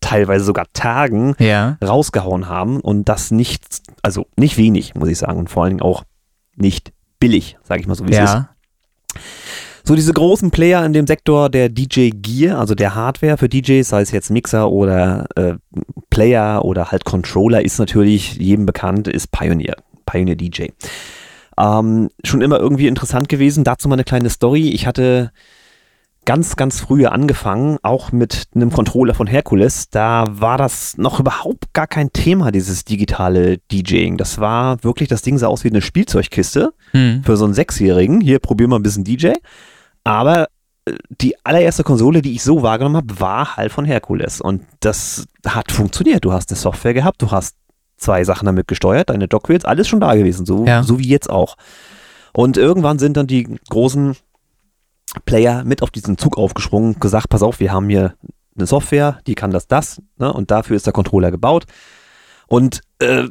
teilweise 0.00 0.44
sogar 0.44 0.66
Tagen, 0.72 1.34
Ja. 1.38 1.76
rausgehauen 1.84 2.48
haben 2.48 2.80
und 2.80 3.08
das 3.08 3.30
nicht, 3.30 3.64
also 4.02 4.26
nicht 4.36 4.56
wenig, 4.56 4.94
muss 4.94 5.08
ich 5.08 5.18
sagen, 5.18 5.38
und 5.38 5.50
vor 5.50 5.62
allen 5.64 5.70
Dingen 5.72 5.82
auch 5.82 6.02
nicht 6.56 6.92
billig, 7.20 7.58
sage 7.62 7.80
ich 7.82 7.86
mal 7.86 7.94
so, 7.94 8.06
wie 8.08 8.12
es 8.12 8.18
ist. 8.30 8.36
So 9.84 9.96
diese 9.96 10.12
großen 10.12 10.50
Player 10.50 10.84
in 10.84 10.92
dem 10.92 11.06
Sektor 11.06 11.48
der 11.50 11.68
DJ 11.68 12.10
Gear, 12.10 12.58
also 12.58 12.74
der 12.74 12.94
Hardware 12.94 13.36
für 13.36 13.48
DJs, 13.48 13.88
sei 13.88 14.00
es 14.00 14.12
jetzt 14.12 14.30
Mixer 14.30 14.70
oder 14.70 15.26
äh, 15.34 15.54
Player 16.10 16.64
oder 16.64 16.90
halt 16.90 17.04
Controller, 17.04 17.64
ist 17.64 17.78
natürlich 17.78 18.34
jedem 18.36 18.64
bekannt, 18.64 19.08
ist 19.08 19.32
Pioneer, 19.32 19.76
Pioneer 20.06 20.36
DJ. 20.36 20.66
Ähm, 21.58 22.10
schon 22.24 22.42
immer 22.42 22.60
irgendwie 22.60 22.86
interessant 22.86 23.28
gewesen. 23.28 23.64
Dazu 23.64 23.88
mal 23.88 23.96
eine 23.96 24.04
kleine 24.04 24.30
Story. 24.30 24.70
Ich 24.70 24.86
hatte 24.86 25.32
ganz, 26.24 26.56
ganz 26.56 26.80
früh 26.80 27.06
angefangen, 27.06 27.78
auch 27.82 28.12
mit 28.12 28.44
einem 28.54 28.70
Controller 28.70 29.14
von 29.14 29.26
Hercules. 29.26 29.90
Da 29.90 30.24
war 30.28 30.56
das 30.58 30.96
noch 30.96 31.18
überhaupt 31.18 31.72
gar 31.72 31.86
kein 31.86 32.12
Thema, 32.12 32.52
dieses 32.52 32.84
digitale 32.84 33.58
DJing. 33.70 34.16
Das 34.16 34.38
war 34.38 34.82
wirklich, 34.84 35.08
das 35.08 35.22
Ding 35.22 35.38
sah 35.38 35.48
aus 35.48 35.64
wie 35.64 35.70
eine 35.70 35.82
Spielzeugkiste 35.82 36.72
hm. 36.92 37.22
für 37.24 37.36
so 37.36 37.44
einen 37.44 37.54
Sechsjährigen. 37.54 38.20
Hier, 38.20 38.38
probier 38.38 38.68
mal 38.68 38.76
ein 38.76 38.82
bisschen 38.82 39.04
DJ. 39.04 39.32
Aber 40.04 40.48
äh, 40.84 40.94
die 41.20 41.34
allererste 41.44 41.84
Konsole, 41.84 42.22
die 42.22 42.32
ich 42.32 42.42
so 42.42 42.62
wahrgenommen 42.62 42.96
habe, 42.96 43.20
war 43.20 43.56
halt 43.56 43.72
von 43.72 43.84
Hercules. 43.84 44.40
Und 44.40 44.64
das 44.80 45.26
hat 45.46 45.72
funktioniert. 45.72 46.24
Du 46.24 46.32
hast 46.32 46.50
eine 46.50 46.58
Software 46.58 46.94
gehabt, 46.94 47.22
du 47.22 47.30
hast 47.30 47.56
zwei 47.96 48.24
Sachen 48.24 48.46
damit 48.46 48.68
gesteuert, 48.68 49.10
deine 49.10 49.28
Dockwheels, 49.28 49.64
alles 49.64 49.88
schon 49.88 50.00
da 50.00 50.14
gewesen, 50.14 50.44
so, 50.44 50.66
ja. 50.66 50.82
so 50.82 50.98
wie 50.98 51.08
jetzt 51.08 51.30
auch. 51.30 51.56
Und 52.32 52.56
irgendwann 52.56 52.98
sind 52.98 53.16
dann 53.16 53.26
die 53.26 53.58
großen 53.70 54.16
Player 55.24 55.64
mit 55.64 55.82
auf 55.82 55.90
diesen 55.90 56.18
Zug 56.18 56.36
aufgesprungen, 56.36 56.98
gesagt, 56.98 57.28
pass 57.28 57.42
auf, 57.42 57.60
wir 57.60 57.72
haben 57.72 57.88
hier 57.88 58.14
eine 58.56 58.66
Software, 58.66 59.20
die 59.26 59.34
kann 59.34 59.50
das, 59.50 59.66
das, 59.66 60.02
ne, 60.18 60.32
und 60.32 60.50
dafür 60.50 60.76
ist 60.76 60.86
der 60.86 60.92
Controller 60.92 61.30
gebaut. 61.30 61.64
Und 62.48 62.80
äh, 62.98 63.28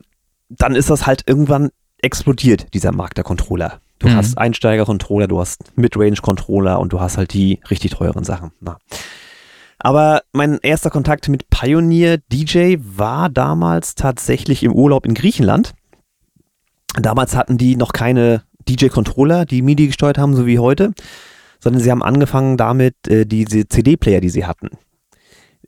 dann 0.49 0.75
ist 0.75 0.89
das 0.89 1.05
halt 1.05 1.23
irgendwann 1.27 1.69
explodiert, 2.01 2.73
dieser 2.73 2.91
Markt 2.91 3.17
der 3.17 3.23
Controller. 3.23 3.81
Du 4.01 4.07
mhm. 4.07 4.15
hast 4.15 4.37
Einsteiger-Controller, 4.37 5.27
du 5.27 5.39
hast 5.39 5.77
Midrange-Controller 5.77 6.79
und 6.79 6.91
du 6.91 6.99
hast 6.99 7.17
halt 7.17 7.33
die 7.33 7.59
richtig 7.69 7.91
teuren 7.91 8.23
Sachen. 8.23 8.51
Na. 8.59 8.77
Aber 9.77 10.21
mein 10.33 10.59
erster 10.61 10.89
Kontakt 10.89 11.29
mit 11.29 11.49
Pioneer 11.49 12.17
DJ 12.31 12.77
war 12.79 13.29
damals 13.29 13.95
tatsächlich 13.95 14.63
im 14.63 14.73
Urlaub 14.73 15.05
in 15.05 15.13
Griechenland. 15.13 15.73
Damals 16.99 17.35
hatten 17.35 17.57
die 17.57 17.75
noch 17.75 17.93
keine 17.93 18.43
DJ-Controller, 18.67 19.45
die 19.45 19.61
MIDI 19.61 19.87
gesteuert 19.87 20.17
haben, 20.17 20.35
so 20.35 20.45
wie 20.45 20.59
heute, 20.59 20.93
sondern 21.59 21.81
sie 21.81 21.91
haben 21.91 22.03
angefangen 22.03 22.57
damit, 22.57 23.07
äh, 23.07 23.25
diese 23.25 23.67
CD-Player, 23.67 24.19
die 24.19 24.29
sie 24.29 24.45
hatten 24.45 24.69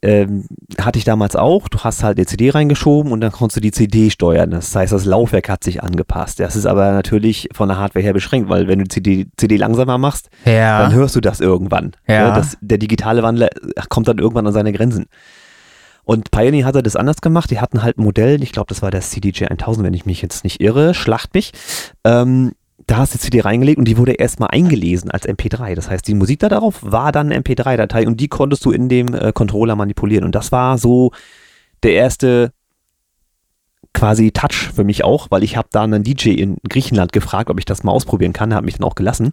ähm, 0.02 0.46
hatte 0.80 0.98
ich 0.98 1.04
damals 1.04 1.36
auch. 1.36 1.68
Du 1.68 1.78
hast 1.78 2.02
halt 2.02 2.18
eine 2.18 2.26
CD 2.26 2.50
reingeschoben 2.50 3.12
und 3.12 3.20
dann 3.20 3.32
konntest 3.32 3.56
du 3.56 3.60
die 3.60 3.70
CD 3.70 4.10
steuern. 4.10 4.50
Das 4.50 4.74
heißt, 4.74 4.92
das 4.92 5.04
Laufwerk 5.04 5.48
hat 5.48 5.64
sich 5.64 5.82
angepasst. 5.82 6.40
Das 6.40 6.56
ist 6.56 6.66
aber 6.66 6.92
natürlich 6.92 7.48
von 7.52 7.68
der 7.68 7.78
Hardware 7.78 8.02
her 8.02 8.12
beschränkt, 8.12 8.48
weil 8.48 8.68
wenn 8.68 8.80
du 8.80 8.84
die 8.84 8.90
CD, 8.90 9.26
CD 9.36 9.56
langsamer 9.56 9.98
machst, 9.98 10.30
ja. 10.44 10.82
dann 10.82 10.92
hörst 10.92 11.16
du 11.16 11.20
das 11.20 11.40
irgendwann. 11.40 11.92
Ja. 12.06 12.34
Das, 12.34 12.58
der 12.60 12.78
digitale 12.78 13.22
Wandler 13.22 13.48
kommt 13.88 14.08
dann 14.08 14.18
irgendwann 14.18 14.46
an 14.46 14.52
seine 14.52 14.72
Grenzen. 14.72 15.06
Und 16.04 16.30
Pioneer 16.30 16.66
hatte 16.66 16.82
das 16.82 16.96
anders 16.96 17.22
gemacht. 17.22 17.50
Die 17.50 17.60
hatten 17.60 17.82
halt 17.82 17.98
ein 17.98 18.04
Modell, 18.04 18.42
ich 18.42 18.52
glaube, 18.52 18.68
das 18.68 18.82
war 18.82 18.90
der 18.90 19.00
CDJ 19.00 19.46
1000, 19.46 19.86
wenn 19.86 19.94
ich 19.94 20.04
mich 20.04 20.20
jetzt 20.20 20.44
nicht 20.44 20.60
irre, 20.60 20.92
schlacht 20.92 21.32
mich. 21.34 21.52
Ähm, 22.04 22.52
da 22.86 22.98
hast 22.98 23.14
du 23.14 23.18
die 23.18 23.24
CD 23.24 23.40
reingelegt 23.40 23.78
und 23.78 23.86
die 23.86 23.96
wurde 23.96 24.12
erstmal 24.12 24.50
eingelesen 24.50 25.10
als 25.10 25.26
MP3. 25.26 25.74
Das 25.74 25.88
heißt, 25.88 26.06
die 26.06 26.14
Musik 26.14 26.40
da 26.40 26.48
darauf 26.48 26.82
war 26.82 27.12
dann 27.12 27.32
eine 27.32 27.40
MP3-Datei 27.40 28.06
und 28.06 28.20
die 28.20 28.28
konntest 28.28 28.64
du 28.64 28.72
in 28.72 28.88
dem 28.88 29.14
äh, 29.14 29.32
Controller 29.32 29.76
manipulieren. 29.76 30.24
Und 30.24 30.34
das 30.34 30.52
war 30.52 30.78
so 30.78 31.12
der 31.82 31.94
erste 31.94 32.52
quasi 33.94 34.32
Touch 34.32 34.72
für 34.74 34.84
mich 34.84 35.04
auch, 35.04 35.28
weil 35.30 35.42
ich 35.44 35.56
habe 35.56 35.68
da 35.70 35.82
einen 35.82 36.02
DJ 36.02 36.30
in 36.30 36.56
Griechenland 36.68 37.12
gefragt, 37.12 37.48
ob 37.48 37.58
ich 37.58 37.64
das 37.64 37.84
mal 37.84 37.92
ausprobieren 37.92 38.32
kann. 38.32 38.50
Er 38.50 38.58
hat 38.58 38.64
mich 38.64 38.74
dann 38.74 38.84
auch 38.84 38.96
gelassen. 38.96 39.32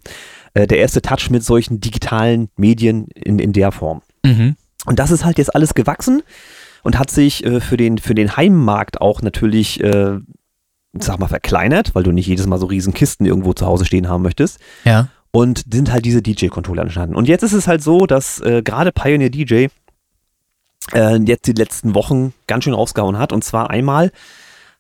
Äh, 0.54 0.68
der 0.68 0.78
erste 0.78 1.02
Touch 1.02 1.30
mit 1.30 1.44
solchen 1.44 1.82
digitalen 1.82 2.50
Medien 2.56 3.08
in, 3.16 3.40
in 3.40 3.54
der 3.54 3.72
Form. 3.72 4.02
Mhm. 4.24 4.56
Und 4.86 5.00
das 5.00 5.12
ist 5.12 5.26
halt 5.26 5.38
jetzt 5.38 5.54
alles 5.54 5.74
gewachsen 5.74 6.24
und 6.84 6.98
hat 6.98 7.12
sich 7.12 7.46
äh, 7.46 7.60
für, 7.60 7.78
den, 7.78 7.98
für 7.98 8.16
den 8.16 8.38
Heimmarkt 8.38 9.02
auch 9.02 9.22
natürlich 9.22 9.84
äh, 9.84 10.20
sag 10.94 11.20
mal, 11.20 11.28
verkleinert, 11.28 11.96
weil 11.96 12.04
du 12.04 12.12
nicht 12.12 12.28
jedes 12.28 12.48
Mal 12.48 12.60
so 12.60 12.66
riesen 12.66 12.94
Kisten 12.94 13.26
irgendwo 13.26 13.54
zu 13.54 13.66
Hause 13.66 13.86
stehen 13.86 14.10
haben 14.10 14.24
möchtest. 14.24 14.60
Ja. 14.84 15.08
Und 15.32 15.64
sind 15.72 15.92
halt 15.92 16.04
diese 16.04 16.22
DJ-Controller 16.22 16.84
entstanden. 16.84 17.16
Und 17.16 17.28
jetzt 17.28 17.44
ist 17.44 17.54
es 17.54 17.68
halt 17.68 17.82
so, 17.82 18.06
dass 18.06 18.40
äh, 18.42 18.62
gerade 18.64 18.92
Pioneer 18.92 19.30
DJ 19.30 19.68
äh, 20.94 21.16
jetzt 21.24 21.48
die 21.48 21.54
letzten 21.54 21.96
Wochen 21.96 22.34
ganz 22.48 22.66
schön 22.66 22.74
rausgehauen 22.74 23.18
hat. 23.18 23.32
Und 23.32 23.44
zwar 23.44 23.70
einmal 23.70 24.12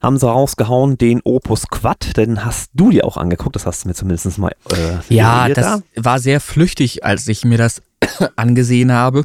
haben 0.02 0.18
sie 0.18 0.28
rausgehauen 0.28 0.98
den 0.98 1.22
Opus 1.24 1.68
Quad, 1.68 2.18
den 2.18 2.44
hast 2.44 2.72
du 2.74 2.90
dir 2.90 3.06
auch 3.06 3.18
angeguckt, 3.18 3.56
das 3.56 3.66
hast 3.66 3.84
du 3.84 3.88
mir 3.88 3.94
zumindest 3.94 4.38
mal. 4.40 4.52
Äh, 4.72 5.14
ja, 5.14 5.48
das 5.48 5.66
da. 5.66 5.82
war 5.96 6.20
sehr 6.20 6.42
flüchtig, 6.42 7.06
als 7.06 7.28
ich 7.28 7.46
mir 7.46 7.58
das 7.58 7.82
angesehen 8.36 8.92
habe. 8.92 9.24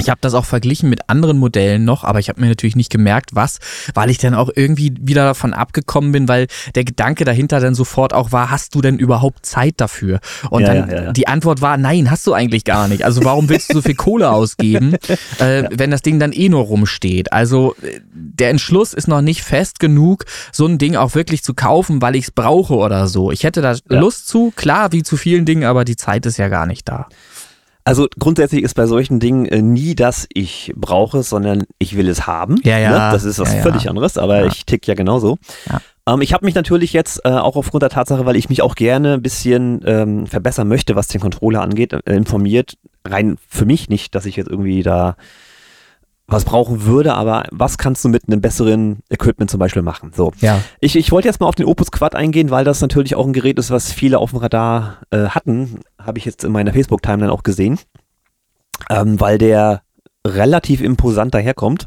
Ich 0.00 0.08
habe 0.10 0.18
das 0.20 0.34
auch 0.34 0.44
verglichen 0.44 0.88
mit 0.88 1.08
anderen 1.08 1.38
Modellen 1.38 1.84
noch, 1.84 2.04
aber 2.04 2.18
ich 2.18 2.28
habe 2.28 2.40
mir 2.40 2.48
natürlich 2.48 2.76
nicht 2.76 2.90
gemerkt, 2.90 3.34
was, 3.34 3.58
weil 3.94 4.10
ich 4.10 4.18
dann 4.18 4.34
auch 4.34 4.50
irgendwie 4.54 4.94
wieder 5.00 5.24
davon 5.24 5.52
abgekommen 5.52 6.12
bin, 6.12 6.28
weil 6.28 6.46
der 6.74 6.84
Gedanke 6.84 7.24
dahinter 7.24 7.60
dann 7.60 7.74
sofort 7.74 8.12
auch 8.12 8.32
war, 8.32 8.50
hast 8.50 8.74
du 8.74 8.80
denn 8.80 8.98
überhaupt 8.98 9.44
Zeit 9.44 9.74
dafür? 9.78 10.20
Und 10.50 10.62
ja, 10.62 10.74
dann 10.74 10.90
ja, 10.90 11.02
ja, 11.04 11.12
die 11.12 11.28
Antwort 11.28 11.60
war, 11.60 11.76
nein, 11.76 12.10
hast 12.10 12.26
du 12.26 12.32
eigentlich 12.32 12.64
gar 12.64 12.88
nicht. 12.88 13.04
Also 13.04 13.24
warum 13.24 13.48
willst 13.48 13.70
du 13.70 13.74
so 13.74 13.82
viel 13.82 13.94
Kohle 13.94 14.30
ausgeben, 14.30 14.94
äh, 15.38 15.64
wenn 15.70 15.90
das 15.90 16.02
Ding 16.02 16.18
dann 16.18 16.32
eh 16.32 16.48
nur 16.48 16.62
rumsteht? 16.62 17.32
Also 17.32 17.74
äh, 17.82 18.00
der 18.12 18.50
Entschluss 18.50 18.94
ist 18.94 19.08
noch 19.08 19.20
nicht 19.20 19.42
fest 19.42 19.80
genug, 19.80 20.24
so 20.52 20.66
ein 20.66 20.78
Ding 20.78 20.96
auch 20.96 21.14
wirklich 21.14 21.42
zu 21.42 21.54
kaufen, 21.54 22.00
weil 22.02 22.16
ich 22.16 22.24
es 22.24 22.30
brauche 22.30 22.74
oder 22.74 23.06
so. 23.08 23.30
Ich 23.30 23.44
hätte 23.44 23.62
da 23.62 23.76
Lust 23.88 24.28
zu, 24.28 24.52
klar, 24.54 24.92
wie 24.92 25.02
zu 25.02 25.16
vielen 25.16 25.44
Dingen, 25.44 25.64
aber 25.64 25.84
die 25.84 25.96
Zeit 25.96 26.26
ist 26.26 26.36
ja 26.36 26.48
gar 26.48 26.66
nicht 26.66 26.88
da. 26.88 27.08
Also 27.88 28.06
grundsätzlich 28.18 28.62
ist 28.62 28.74
bei 28.74 28.84
solchen 28.84 29.18
Dingen 29.18 29.46
äh, 29.46 29.62
nie 29.62 29.94
das 29.94 30.26
ich 30.34 30.74
brauche, 30.76 31.22
sondern 31.22 31.64
ich 31.78 31.96
will 31.96 32.10
es 32.10 32.26
haben. 32.26 32.60
Ja, 32.62 32.78
ja. 32.78 32.90
Ne? 32.90 32.96
Das 33.12 33.24
ist 33.24 33.38
was 33.38 33.54
ja, 33.54 33.62
völlig 33.62 33.84
ja. 33.84 33.90
anderes, 33.90 34.18
aber 34.18 34.40
ja. 34.40 34.46
ich 34.46 34.66
tick 34.66 34.86
ja 34.86 34.92
genauso. 34.92 35.38
Ja. 35.70 35.80
Ähm, 36.06 36.20
ich 36.20 36.34
habe 36.34 36.44
mich 36.44 36.54
natürlich 36.54 36.92
jetzt 36.92 37.24
äh, 37.24 37.30
auch 37.30 37.56
aufgrund 37.56 37.82
der 37.82 37.88
Tatsache, 37.88 38.26
weil 38.26 38.36
ich 38.36 38.50
mich 38.50 38.60
auch 38.60 38.74
gerne 38.74 39.14
ein 39.14 39.22
bisschen 39.22 39.80
ähm, 39.86 40.26
verbessern 40.26 40.68
möchte, 40.68 40.96
was 40.96 41.08
den 41.08 41.22
Controller 41.22 41.62
angeht, 41.62 41.94
äh, 41.94 42.14
informiert. 42.14 42.74
Rein 43.06 43.36
für 43.48 43.64
mich 43.64 43.88
nicht, 43.88 44.14
dass 44.14 44.26
ich 44.26 44.36
jetzt 44.36 44.50
irgendwie 44.50 44.82
da 44.82 45.16
was 46.28 46.44
brauchen 46.44 46.84
würde, 46.84 47.14
aber 47.14 47.44
was 47.50 47.78
kannst 47.78 48.04
du 48.04 48.10
mit 48.10 48.24
einem 48.28 48.42
besseren 48.42 48.98
Equipment 49.08 49.50
zum 49.50 49.58
Beispiel 49.58 49.82
machen? 49.82 50.12
So. 50.14 50.32
Ja. 50.40 50.60
Ich, 50.78 50.94
ich 50.94 51.10
wollte 51.10 51.26
jetzt 51.26 51.40
mal 51.40 51.46
auf 51.46 51.54
den 51.54 51.64
Opus 51.64 51.90
Quad 51.90 52.14
eingehen, 52.14 52.50
weil 52.50 52.64
das 52.64 52.82
natürlich 52.82 53.14
auch 53.14 53.26
ein 53.26 53.32
Gerät 53.32 53.58
ist, 53.58 53.70
was 53.70 53.90
viele 53.90 54.18
auf 54.18 54.30
dem 54.30 54.40
Radar 54.40 54.98
äh, 55.10 55.28
hatten. 55.28 55.80
Habe 55.98 56.18
ich 56.18 56.26
jetzt 56.26 56.44
in 56.44 56.52
meiner 56.52 56.74
Facebook-Timeline 56.74 57.32
auch 57.32 57.42
gesehen. 57.42 57.78
Ähm, 58.90 59.18
weil 59.18 59.38
der 59.38 59.82
relativ 60.26 60.82
imposant 60.82 61.34
daherkommt. 61.34 61.86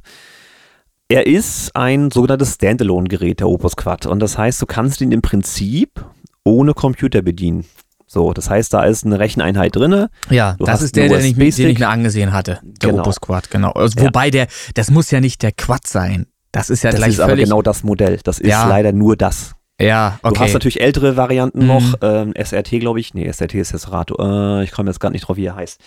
Er 1.07 1.27
ist 1.27 1.75
ein 1.75 2.09
sogenanntes 2.09 2.55
Standalone-Gerät, 2.55 3.41
der 3.41 3.47
Opus 3.47 3.75
Quad. 3.75 4.07
Und 4.07 4.19
das 4.21 4.39
heißt, 4.39 4.59
du 4.61 4.65
kannst 4.65 5.01
ihn 5.01 5.11
im 5.11 5.21
Prinzip 5.21 6.03
ohne 6.43 6.73
Computer 6.73 7.21
bedienen. 7.21 7.65
So, 8.13 8.33
das 8.33 8.49
heißt, 8.49 8.73
da 8.73 8.83
ist 8.83 9.05
eine 9.05 9.19
Recheneinheit 9.19 9.73
drin. 9.73 10.07
Ja, 10.29 10.55
du 10.59 10.65
das 10.65 10.81
ist 10.81 10.97
der, 10.97 11.07
den 11.07 11.23
ich, 11.23 11.55
den 11.55 11.69
ich 11.69 11.79
mir 11.79 11.87
angesehen 11.87 12.33
hatte. 12.33 12.59
Der 12.61 12.89
genau. 12.89 13.03
Opus 13.03 13.21
Quad, 13.21 13.49
genau. 13.49 13.71
Also, 13.71 14.01
wobei 14.01 14.25
ja. 14.25 14.31
der, 14.31 14.47
das 14.73 14.91
muss 14.91 15.11
ja 15.11 15.21
nicht 15.21 15.41
der 15.41 15.53
Quad 15.53 15.87
sein. 15.87 16.25
Das 16.51 16.69
ist 16.69 16.83
ja 16.83 16.91
das 16.91 16.99
gleich 16.99 17.13
ist 17.13 17.19
aber 17.21 17.37
genau 17.37 17.61
das 17.61 17.85
Modell. 17.85 18.19
Das 18.21 18.39
ist 18.39 18.49
ja. 18.49 18.67
leider 18.67 18.91
nur 18.91 19.15
das. 19.15 19.55
Ja, 19.79 20.19
okay. 20.23 20.33
Du 20.33 20.39
hast 20.41 20.53
natürlich 20.53 20.81
ältere 20.81 21.15
Varianten 21.15 21.61
mhm. 21.61 21.67
noch, 21.67 21.93
ähm, 22.01 22.33
SRT 22.35 22.81
glaube 22.81 22.99
ich, 22.99 23.13
nee, 23.13 23.31
SRT 23.31 23.53
ist 23.55 23.73
das 23.73 23.93
Rato, 23.93 24.17
äh, 24.19 24.65
ich 24.65 24.73
komme 24.73 24.89
jetzt 24.89 24.99
gar 24.99 25.09
nicht 25.09 25.25
drauf, 25.25 25.37
wie 25.37 25.45
er 25.45 25.55
heißt, 25.55 25.79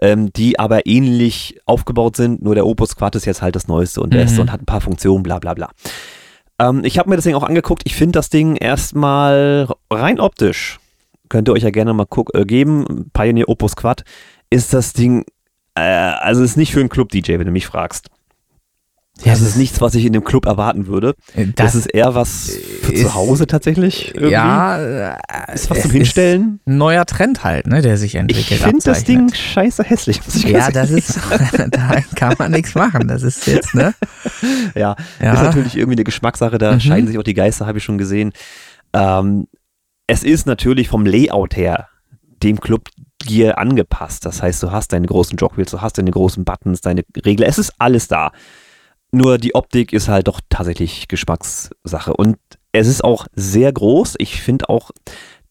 ähm, 0.00 0.32
die 0.32 0.60
aber 0.60 0.86
ähnlich 0.86 1.58
aufgebaut 1.66 2.16
sind, 2.16 2.42
nur 2.42 2.54
der 2.54 2.64
Opus 2.64 2.94
Quad 2.94 3.16
ist 3.16 3.24
jetzt 3.24 3.42
halt 3.42 3.56
das 3.56 3.66
Neueste 3.66 4.00
und 4.00 4.10
Beste 4.10 4.36
mhm. 4.36 4.42
und 4.42 4.52
hat 4.52 4.62
ein 4.62 4.66
paar 4.66 4.80
Funktionen, 4.80 5.24
bla 5.24 5.40
bla 5.40 5.54
bla. 5.54 5.70
Ähm, 6.60 6.82
ich 6.84 6.98
habe 6.98 7.10
mir 7.10 7.16
das 7.16 7.24
Ding 7.24 7.34
auch 7.34 7.42
angeguckt, 7.42 7.82
ich 7.84 7.96
finde 7.96 8.12
das 8.12 8.30
Ding 8.30 8.54
erstmal 8.54 9.68
rein 9.90 10.20
optisch 10.20 10.78
könnt 11.32 11.48
ihr 11.48 11.54
euch 11.54 11.62
ja 11.62 11.70
gerne 11.70 11.94
mal 11.94 12.04
guck, 12.04 12.34
äh, 12.34 12.44
geben. 12.44 13.10
Pioneer 13.14 13.48
Opus 13.48 13.74
Quad 13.74 14.04
ist 14.50 14.74
das 14.74 14.92
Ding, 14.92 15.24
äh, 15.74 15.80
also 15.80 16.42
ist 16.42 16.58
nicht 16.58 16.72
für 16.72 16.80
einen 16.80 16.90
Club-DJ, 16.90 17.38
wenn 17.38 17.46
du 17.46 17.52
mich 17.52 17.66
fragst. 17.66 18.10
Ja, 19.24 19.32
das 19.32 19.40
ist 19.40 19.56
nichts, 19.56 19.80
was 19.80 19.94
ich 19.94 20.04
in 20.04 20.12
dem 20.12 20.24
Club 20.24 20.44
erwarten 20.44 20.88
würde. 20.88 21.14
Das, 21.34 21.46
das 21.54 21.74
ist 21.74 21.86
eher 21.86 22.14
was 22.14 22.58
für 22.82 22.92
ist, 22.92 23.02
zu 23.02 23.14
Hause 23.14 23.46
tatsächlich. 23.46 24.14
Irgendwie. 24.14 24.32
Ja, 24.32 24.78
äh, 24.78 25.16
ist 25.54 25.70
was 25.70 25.80
zum 25.80 25.90
Hinstellen. 25.90 26.60
ein 26.66 26.76
neuer 26.76 27.06
Trend 27.06 27.44
halt, 27.44 27.66
ne, 27.66 27.80
der 27.80 27.96
sich 27.96 28.16
entwickelt. 28.16 28.50
Ich 28.50 28.58
finde 28.58 28.84
das 28.84 29.04
Ding 29.04 29.32
scheiße 29.32 29.84
hässlich. 29.84 30.22
Muss 30.26 30.36
ich 30.36 30.44
ja, 30.44 30.70
das 30.70 30.90
ist, 30.90 31.18
da 31.70 32.00
kann 32.14 32.34
man 32.38 32.50
nichts 32.50 32.74
machen. 32.74 33.08
Das 33.08 33.22
ist 33.22 33.46
jetzt, 33.46 33.74
ne? 33.74 33.94
Ja, 34.74 34.96
ja. 35.22 35.32
ist 35.32 35.42
natürlich 35.42 35.76
irgendwie 35.76 35.96
eine 35.96 36.04
Geschmackssache. 36.04 36.58
Da 36.58 36.72
mhm. 36.72 36.80
scheiden 36.80 37.06
sich 37.06 37.16
auch 37.16 37.22
die 37.22 37.34
Geister, 37.34 37.66
habe 37.66 37.78
ich 37.78 37.84
schon 37.84 37.98
gesehen. 37.98 38.32
Ähm, 38.92 39.46
es 40.06 40.22
ist 40.24 40.46
natürlich 40.46 40.88
vom 40.88 41.06
Layout 41.06 41.56
her 41.56 41.88
dem 42.42 42.60
Club 42.60 42.88
Gear 43.24 43.58
angepasst. 43.58 44.26
Das 44.26 44.42
heißt, 44.42 44.62
du 44.62 44.72
hast 44.72 44.92
deine 44.92 45.06
großen 45.06 45.36
Jogwheels, 45.36 45.70
du 45.70 45.80
hast 45.80 45.98
deine 45.98 46.10
großen 46.10 46.44
Buttons, 46.44 46.80
deine 46.80 47.04
Regler. 47.24 47.46
Es 47.46 47.58
ist 47.58 47.72
alles 47.78 48.08
da. 48.08 48.32
Nur 49.12 49.38
die 49.38 49.54
Optik 49.54 49.92
ist 49.92 50.08
halt 50.08 50.28
doch 50.28 50.40
tatsächlich 50.48 51.06
Geschmackssache. 51.08 52.14
Und 52.14 52.38
es 52.72 52.88
ist 52.88 53.04
auch 53.04 53.26
sehr 53.34 53.72
groß. 53.72 54.16
Ich 54.18 54.42
finde 54.42 54.68
auch, 54.68 54.90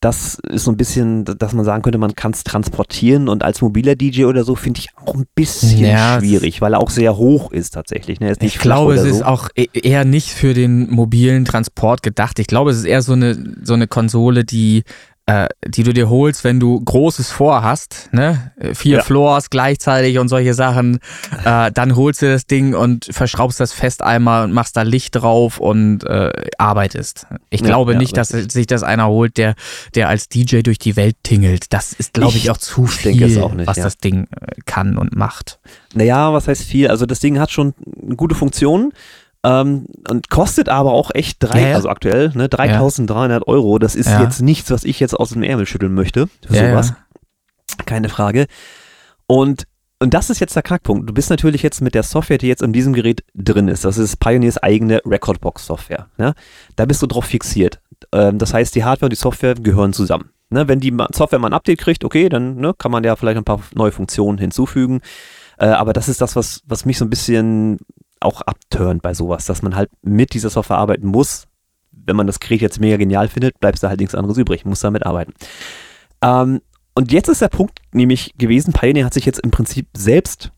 das 0.01 0.39
ist 0.49 0.63
so 0.63 0.71
ein 0.71 0.77
bisschen, 0.77 1.25
dass 1.25 1.53
man 1.53 1.63
sagen 1.63 1.83
könnte, 1.83 1.99
man 1.99 2.15
kann 2.15 2.31
es 2.31 2.43
transportieren 2.43 3.29
und 3.29 3.43
als 3.43 3.61
mobiler 3.61 3.95
DJ 3.95 4.25
oder 4.25 4.43
so 4.43 4.55
finde 4.55 4.79
ich 4.79 4.89
auch 4.97 5.13
ein 5.13 5.25
bisschen 5.35 5.79
Ja, 5.85 6.19
schwierig, 6.19 6.59
weil 6.59 6.73
er 6.73 6.79
auch 6.81 6.89
sehr 6.89 7.17
hoch 7.17 7.51
ist 7.51 7.75
tatsächlich. 7.75 8.19
Ne? 8.19 8.31
Ist 8.31 8.41
Ich 8.43 8.57
glaube, 8.57 8.95
es 8.95 9.01
oder 9.01 9.09
ist 9.11 9.17
so. 9.19 9.25
auch 9.25 9.49
e- 9.55 9.67
eher 9.73 10.03
nicht 10.03 10.29
für 10.29 10.55
den 10.55 10.89
mobilen 10.89 11.45
Transport 11.45 12.01
gedacht. 12.01 12.39
Ich 12.39 12.47
glaube, 12.47 12.71
es 12.71 12.77
ist 12.77 12.85
eher 12.85 13.03
so 13.03 13.13
eine, 13.13 13.55
so 13.61 13.75
eine 13.75 13.87
Konsole, 13.87 14.43
die, 14.43 14.83
äh, 15.31 15.47
die 15.65 15.83
du 15.83 15.93
dir 15.93 16.09
holst, 16.09 16.43
wenn 16.43 16.59
du 16.59 16.79
Großes 16.83 17.31
vorhast, 17.31 18.09
ne? 18.11 18.51
Vier 18.73 18.97
Ja. 18.97 19.03
Floors 19.03 19.49
gleichzeitig 19.49 20.19
und 20.19 20.27
solche 20.27 20.53
Sachen. 20.53 20.99
Äh, 21.45 21.71
dann 21.71 21.95
holst 21.95 22.21
du 22.21 22.31
das 22.31 22.45
Ding 22.45 22.73
und 22.73 23.07
verschraubst 23.11 23.59
das 23.59 23.71
fest 23.71 24.01
einmal 24.03 24.43
und 24.43 24.51
machst 24.51 24.75
da 24.75 24.81
Licht 24.81 25.15
drauf 25.15 25.57
und 25.59 26.03
äh, 26.03 26.31
arbeitest. 26.57 27.27
Ich 27.49 27.61
Ja, 27.61 27.67
glaube 27.67 27.93
ja, 27.93 27.97
nicht, 27.99 28.17
dass 28.17 28.29
sich 28.29 28.67
das 28.67 28.83
einer 28.83 29.07
holt, 29.07 29.37
der, 29.37 29.55
der 29.95 30.09
als 30.09 30.27
DJ 30.27 30.61
durch 30.61 30.79
die 30.79 30.95
Welt 30.95 31.15
tingelt. 31.23 31.65
Das 31.73 31.93
ist, 31.93 32.13
glaube 32.13 32.31
ich, 32.35 32.45
Ich 32.45 32.51
auch 32.51 32.57
zu 32.57 32.85
viel, 32.85 33.39
auch 33.41 33.53
nicht, 33.53 33.67
was 33.67 33.77
das 33.77 33.97
Ding 33.97 34.27
äh, 34.31 34.55
kann 34.65 34.97
und 34.97 35.15
macht. 35.15 35.59
Naja, 35.93 36.33
was 36.33 36.47
heißt 36.47 36.63
viel? 36.63 36.87
Also 36.87 37.05
das 37.05 37.19
Ding 37.19 37.39
hat 37.39 37.51
schon 37.51 37.73
gute 38.17 38.35
Funktion 38.35 38.91
ähm, 39.43 39.85
und 40.09 40.29
kostet 40.29 40.69
aber 40.69 40.91
auch 40.93 41.11
echt 41.13 41.37
drei, 41.41 41.61
Ja, 41.61 41.67
ja. 41.69 41.75
also 41.75 41.89
aktuell, 41.89 42.31
ne, 42.35 42.47
3300 42.49 43.47
Euro. 43.47 43.79
Das 43.79 43.95
ist 43.95 44.07
Ja. 44.09 44.21
jetzt 44.23 44.41
nichts, 44.41 44.69
was 44.71 44.83
ich 44.83 44.99
jetzt 44.99 45.13
aus 45.13 45.29
dem 45.29 45.43
Ärmel 45.43 45.65
schütteln 45.65 45.93
möchte 45.93 46.27
für 46.45 46.55
Ja, 46.55 46.69
sowas. 46.71 46.89
ja. 46.89 47.83
Keine 47.85 48.09
Frage. 48.09 48.47
Und, 49.27 49.65
und 49.99 50.13
das 50.13 50.29
ist 50.29 50.39
jetzt 50.39 50.55
der 50.55 50.63
Knackpunkt. 50.63 51.09
Du 51.09 51.13
bist 51.13 51.29
natürlich 51.29 51.63
jetzt 51.63 51.81
mit 51.81 51.95
der 51.95 52.03
Software, 52.03 52.37
die 52.37 52.47
jetzt 52.47 52.61
in 52.61 52.73
diesem 52.73 52.93
Gerät 52.93 53.23
drin 53.33 53.67
ist, 53.67 53.85
das 53.85 53.97
ist 53.97 54.17
Pioneers 54.19 54.57
eigene 54.57 55.01
Recordbox-Software. 55.05 56.07
Ne? 56.17 56.33
Da 56.75 56.85
bist 56.85 57.01
du 57.01 57.07
drauf 57.07 57.25
fixiert. 57.25 57.79
Ähm, 58.11 58.37
das 58.37 58.53
heißt, 58.53 58.75
die 58.75 58.83
Hardware 58.83 59.05
und 59.07 59.13
die 59.13 59.15
Software 59.21 59.55
gehören 59.55 59.93
zusammen. 59.93 60.29
Ne? 60.49 60.67
Wenn 60.67 60.79
die 60.79 60.95
Software 61.13 61.39
mal 61.39 61.47
ein 61.49 61.53
Update 61.53 61.79
kriegt, 61.79 62.03
okay, 62.03 62.27
dann 62.29 62.55
ne, 62.57 62.73
kann 62.77 62.91
man 62.91 63.03
ja 63.03 63.15
vielleicht 63.15 63.37
ein 63.37 63.43
paar 63.45 63.61
neue 63.73 63.91
Funktionen 63.91 64.37
hinzufügen. 64.37 65.01
Äh, 65.57 65.67
aber 65.67 65.93
das 65.93 66.09
ist 66.09 66.19
das, 66.19 66.35
was, 66.35 66.61
was 66.65 66.85
mich 66.85 66.97
so 66.97 67.05
ein 67.05 67.09
bisschen 67.09 67.77
auch 68.21 68.41
abturnt 68.41 69.01
bei 69.01 69.13
sowas, 69.13 69.45
dass 69.45 69.61
man 69.61 69.75
halt 69.75 69.89
mit 70.01 70.33
dieser 70.33 70.49
Software 70.49 70.77
arbeiten 70.77 71.07
muss. 71.07 71.47
Wenn 71.91 72.15
man 72.15 72.27
das 72.27 72.39
Gerät 72.39 72.61
jetzt 72.61 72.79
mega 72.79 72.97
genial 72.97 73.27
findet, 73.27 73.59
bleibt 73.59 73.81
da 73.81 73.89
halt 73.89 73.99
nichts 73.99 74.15
anderes 74.15 74.37
übrig, 74.37 74.65
muss 74.65 74.79
damit 74.79 75.05
arbeiten. 75.05 75.33
Ähm, 76.21 76.61
und 76.93 77.11
jetzt 77.11 77.29
ist 77.29 77.41
der 77.41 77.49
Punkt 77.49 77.79
nämlich 77.91 78.33
gewesen, 78.37 78.73
Pioneer 78.73 79.05
hat 79.05 79.13
sich 79.13 79.25
jetzt 79.25 79.39
im 79.39 79.51
Prinzip 79.51 79.87
selbst 79.95 80.51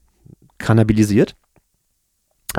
kannabilisiert. 0.58 1.36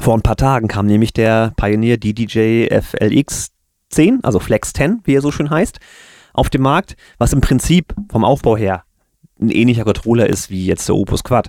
Vor 0.00 0.14
ein 0.14 0.22
paar 0.22 0.36
Tagen 0.36 0.68
kam 0.68 0.86
nämlich 0.86 1.12
der 1.12 1.52
Pioneer 1.56 1.96
DDJ 1.96 2.68
FLX 2.70 3.52
10, 3.90 4.24
also 4.24 4.40
Flex 4.40 4.72
10, 4.72 5.00
wie 5.04 5.14
er 5.14 5.20
so 5.20 5.30
schön 5.30 5.50
heißt, 5.50 5.78
auf 6.32 6.50
den 6.50 6.62
Markt, 6.62 6.96
was 7.18 7.32
im 7.32 7.40
Prinzip 7.40 7.94
vom 8.10 8.24
Aufbau 8.24 8.56
her 8.56 8.84
ein 9.40 9.50
ähnlicher 9.50 9.84
Controller 9.84 10.28
ist 10.28 10.50
wie 10.50 10.66
jetzt 10.66 10.88
der 10.88 10.96
Opus 10.96 11.24
Quad. 11.24 11.48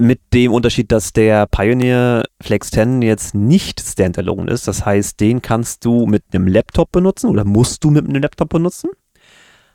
Mit 0.00 0.32
dem 0.32 0.52
Unterschied, 0.54 0.90
dass 0.92 1.12
der 1.12 1.46
Pioneer 1.46 2.22
Flex 2.40 2.70
10 2.70 3.02
jetzt 3.02 3.34
nicht 3.34 3.80
standalone 3.80 4.50
ist. 4.50 4.66
Das 4.66 4.86
heißt, 4.86 5.20
den 5.20 5.42
kannst 5.42 5.84
du 5.84 6.06
mit 6.06 6.24
einem 6.32 6.46
Laptop 6.46 6.90
benutzen 6.90 7.28
oder 7.28 7.44
musst 7.44 7.84
du 7.84 7.90
mit 7.90 8.08
einem 8.08 8.22
Laptop 8.22 8.48
benutzen. 8.48 8.88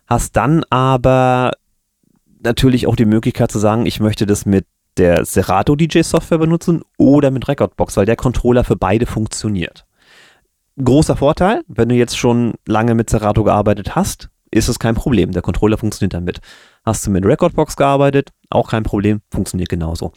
Hast 0.08 0.36
dann 0.36 0.64
aber 0.72 1.52
natürlich 2.42 2.88
auch 2.88 2.96
die 2.96 3.06
Möglichkeit 3.06 3.52
zu 3.52 3.60
sagen, 3.60 3.86
ich 3.86 4.00
möchte 4.00 4.26
das 4.26 4.48
mit 4.48 4.66
der 4.98 5.26
Serato 5.26 5.76
DJ 5.76 6.02
Software 6.02 6.40
benutzen 6.40 6.82
oder 6.98 7.30
mit 7.30 7.48
Recordbox, 7.48 7.96
weil 7.96 8.08
der 8.08 8.16
Controller 8.16 8.64
für 8.64 8.76
beide 8.76 9.06
funktioniert. 9.06 9.86
Großer 10.84 11.18
Vorteil, 11.18 11.62
wenn 11.68 11.90
du 11.90 11.96
jetzt 11.96 12.18
schon 12.18 12.56
lange 12.66 12.96
mit 12.96 13.12
Serato 13.12 13.44
gearbeitet 13.44 13.96
hast, 13.96 14.30
ist 14.50 14.70
es 14.70 14.80
kein 14.80 14.96
Problem. 14.96 15.34
Der 15.34 15.44
Controller 15.44 15.78
funktioniert 15.78 16.16
damit. 16.16 16.40
Hast 16.86 17.06
du 17.06 17.12
mit 17.12 17.26
Recordbox 17.26 17.76
gearbeitet, 17.76 18.30
auch 18.50 18.69
kein 18.69 18.84
Problem, 18.84 19.21
funktioniert 19.32 19.69
genauso. 19.69 20.12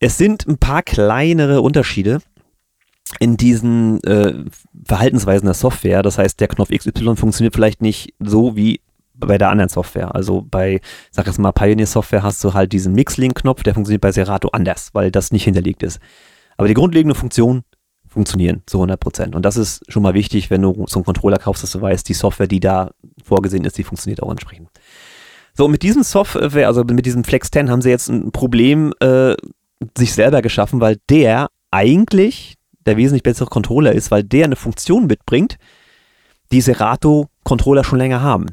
Es 0.00 0.18
sind 0.18 0.46
ein 0.46 0.58
paar 0.58 0.82
kleinere 0.82 1.60
Unterschiede 1.60 2.20
in 3.20 3.36
diesen 3.36 4.02
äh, 4.04 4.44
Verhaltensweisen 4.84 5.46
der 5.46 5.54
Software. 5.54 6.02
Das 6.02 6.18
heißt, 6.18 6.40
der 6.40 6.48
Knopf 6.48 6.70
XY 6.70 7.16
funktioniert 7.16 7.54
vielleicht 7.54 7.80
nicht 7.80 8.14
so 8.18 8.56
wie 8.56 8.80
bei 9.14 9.38
der 9.38 9.50
anderen 9.50 9.68
Software. 9.68 10.14
Also 10.14 10.42
bei, 10.42 10.80
sag 11.10 11.26
jetzt 11.26 11.38
mal, 11.38 11.52
Pioneer 11.52 11.86
Software 11.86 12.22
hast 12.22 12.42
du 12.44 12.54
halt 12.54 12.72
diesen 12.72 12.94
Mixlink-Knopf, 12.94 13.62
der 13.62 13.74
funktioniert 13.74 14.02
bei 14.02 14.12
Serato 14.12 14.48
anders, 14.48 14.90
weil 14.92 15.10
das 15.10 15.32
nicht 15.32 15.44
hinterlegt 15.44 15.82
ist. 15.82 15.98
Aber 16.56 16.68
die 16.68 16.74
grundlegende 16.74 17.14
Funktion 17.14 17.62
funktionieren 18.06 18.62
zu 18.66 18.78
100 18.78 18.98
Prozent. 18.98 19.34
Und 19.34 19.42
das 19.42 19.56
ist 19.56 19.82
schon 19.90 20.02
mal 20.02 20.14
wichtig, 20.14 20.50
wenn 20.50 20.62
du 20.62 20.86
so 20.88 20.98
einen 20.98 21.04
Controller 21.04 21.38
kaufst, 21.38 21.62
dass 21.62 21.72
du 21.72 21.80
weißt, 21.80 22.08
die 22.08 22.14
Software, 22.14 22.46
die 22.46 22.60
da 22.60 22.90
vorgesehen 23.22 23.64
ist, 23.64 23.78
die 23.78 23.84
funktioniert 23.84 24.22
auch 24.22 24.30
entsprechend. 24.30 24.68
So, 25.58 25.66
mit 25.66 25.82
diesem 25.82 26.04
Software, 26.04 26.68
also 26.68 26.84
mit 26.84 27.04
diesem 27.04 27.24
Flex 27.24 27.50
10 27.50 27.68
haben 27.68 27.82
sie 27.82 27.90
jetzt 27.90 28.08
ein 28.08 28.30
Problem 28.30 28.94
äh, 29.00 29.34
sich 29.96 30.14
selber 30.14 30.40
geschaffen, 30.40 30.80
weil 30.80 30.98
der 31.10 31.48
eigentlich 31.72 32.54
der 32.86 32.96
wesentlich 32.96 33.24
bessere 33.24 33.48
Controller 33.50 33.90
ist, 33.90 34.12
weil 34.12 34.22
der 34.22 34.44
eine 34.44 34.54
Funktion 34.54 35.08
mitbringt, 35.08 35.56
die 36.52 36.60
Serato-Controller 36.60 37.82
schon 37.82 37.98
länger 37.98 38.22
haben. 38.22 38.46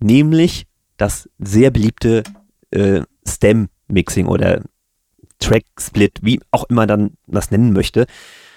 Nämlich 0.00 0.66
das 0.98 1.30
sehr 1.38 1.70
beliebte 1.70 2.24
äh, 2.72 3.04
Stem-Mixing 3.26 4.26
oder 4.26 4.60
Track-Split, 5.38 6.18
wie 6.20 6.40
auch 6.50 6.64
immer 6.64 6.86
dann 6.86 7.12
das 7.26 7.50
nennen 7.50 7.72
möchte, 7.72 8.04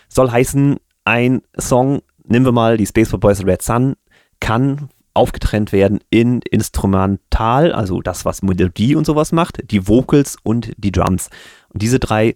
soll 0.10 0.30
heißen, 0.30 0.76
ein 1.06 1.42
Song, 1.58 2.02
nehmen 2.26 2.44
wir 2.44 2.52
mal 2.52 2.76
die 2.76 2.86
Space 2.86 3.12
for 3.12 3.22
Boys 3.22 3.46
Red 3.46 3.62
Sun, 3.62 3.96
kann 4.42 4.90
aufgetrennt 5.14 5.72
werden 5.72 6.00
in 6.10 6.42
Instrumental, 6.42 7.72
also 7.72 8.02
das, 8.02 8.26
was 8.26 8.42
Melodie 8.42 8.96
und 8.96 9.06
sowas 9.06 9.32
macht, 9.32 9.72
die 9.72 9.88
Vocals 9.88 10.38
und 10.44 10.74
die 10.78 10.92
Drums. 10.92 11.30
Und 11.70 11.82
diese 11.82 12.00
drei 12.00 12.36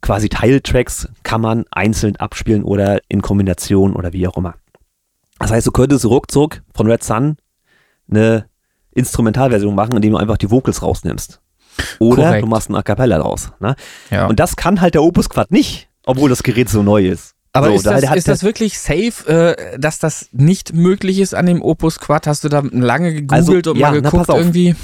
quasi 0.00 0.28
Teiltracks 0.28 1.08
kann 1.22 1.40
man 1.40 1.64
einzeln 1.70 2.16
abspielen 2.16 2.62
oder 2.62 3.00
in 3.08 3.22
Kombination 3.22 3.94
oder 3.94 4.12
wie 4.12 4.28
auch 4.28 4.36
immer. 4.36 4.54
Das 5.38 5.50
heißt, 5.50 5.66
du 5.66 5.72
könntest 5.72 6.04
ruckzuck 6.04 6.62
von 6.74 6.86
Red 6.86 7.02
Sun 7.02 7.36
eine 8.10 8.46
Instrumentalversion 8.92 9.74
machen, 9.74 9.96
indem 9.96 10.12
du 10.12 10.18
einfach 10.18 10.36
die 10.36 10.50
Vocals 10.50 10.82
rausnimmst. 10.82 11.40
Oder 12.00 12.24
Korrekt. 12.24 12.42
du 12.42 12.48
machst 12.48 12.70
ein 12.70 12.74
A 12.74 12.82
Cappella 12.82 13.18
draus. 13.18 13.52
Ne? 13.60 13.76
Ja. 14.10 14.26
Und 14.26 14.40
das 14.40 14.56
kann 14.56 14.80
halt 14.80 14.94
der 14.94 15.02
Opus 15.02 15.28
Quad 15.28 15.50
nicht, 15.52 15.88
obwohl 16.04 16.28
das 16.28 16.42
Gerät 16.42 16.68
so 16.68 16.82
neu 16.82 17.06
ist. 17.06 17.34
Aber 17.58 17.68
so, 17.68 17.74
ist, 17.74 17.86
da- 17.86 18.00
das, 18.00 18.10
hat- 18.10 18.16
ist 18.16 18.28
das 18.28 18.42
wirklich 18.42 18.78
safe, 18.78 19.26
äh, 19.26 19.78
dass 19.78 19.98
das 19.98 20.28
nicht 20.32 20.74
möglich 20.74 21.18
ist 21.18 21.34
an 21.34 21.46
dem 21.46 21.60
Opus 21.62 21.98
Quad? 22.00 22.26
Hast 22.26 22.44
du 22.44 22.48
da 22.48 22.62
lange 22.70 23.12
gegoogelt 23.14 23.32
Also, 23.32 23.52
und 23.72 23.78
ja, 23.78 23.90
mal 23.90 24.00
na, 24.00 24.08
geguckt 24.10 24.26
pass 24.26 24.30
auf. 24.30 24.38
irgendwie? 24.40 24.74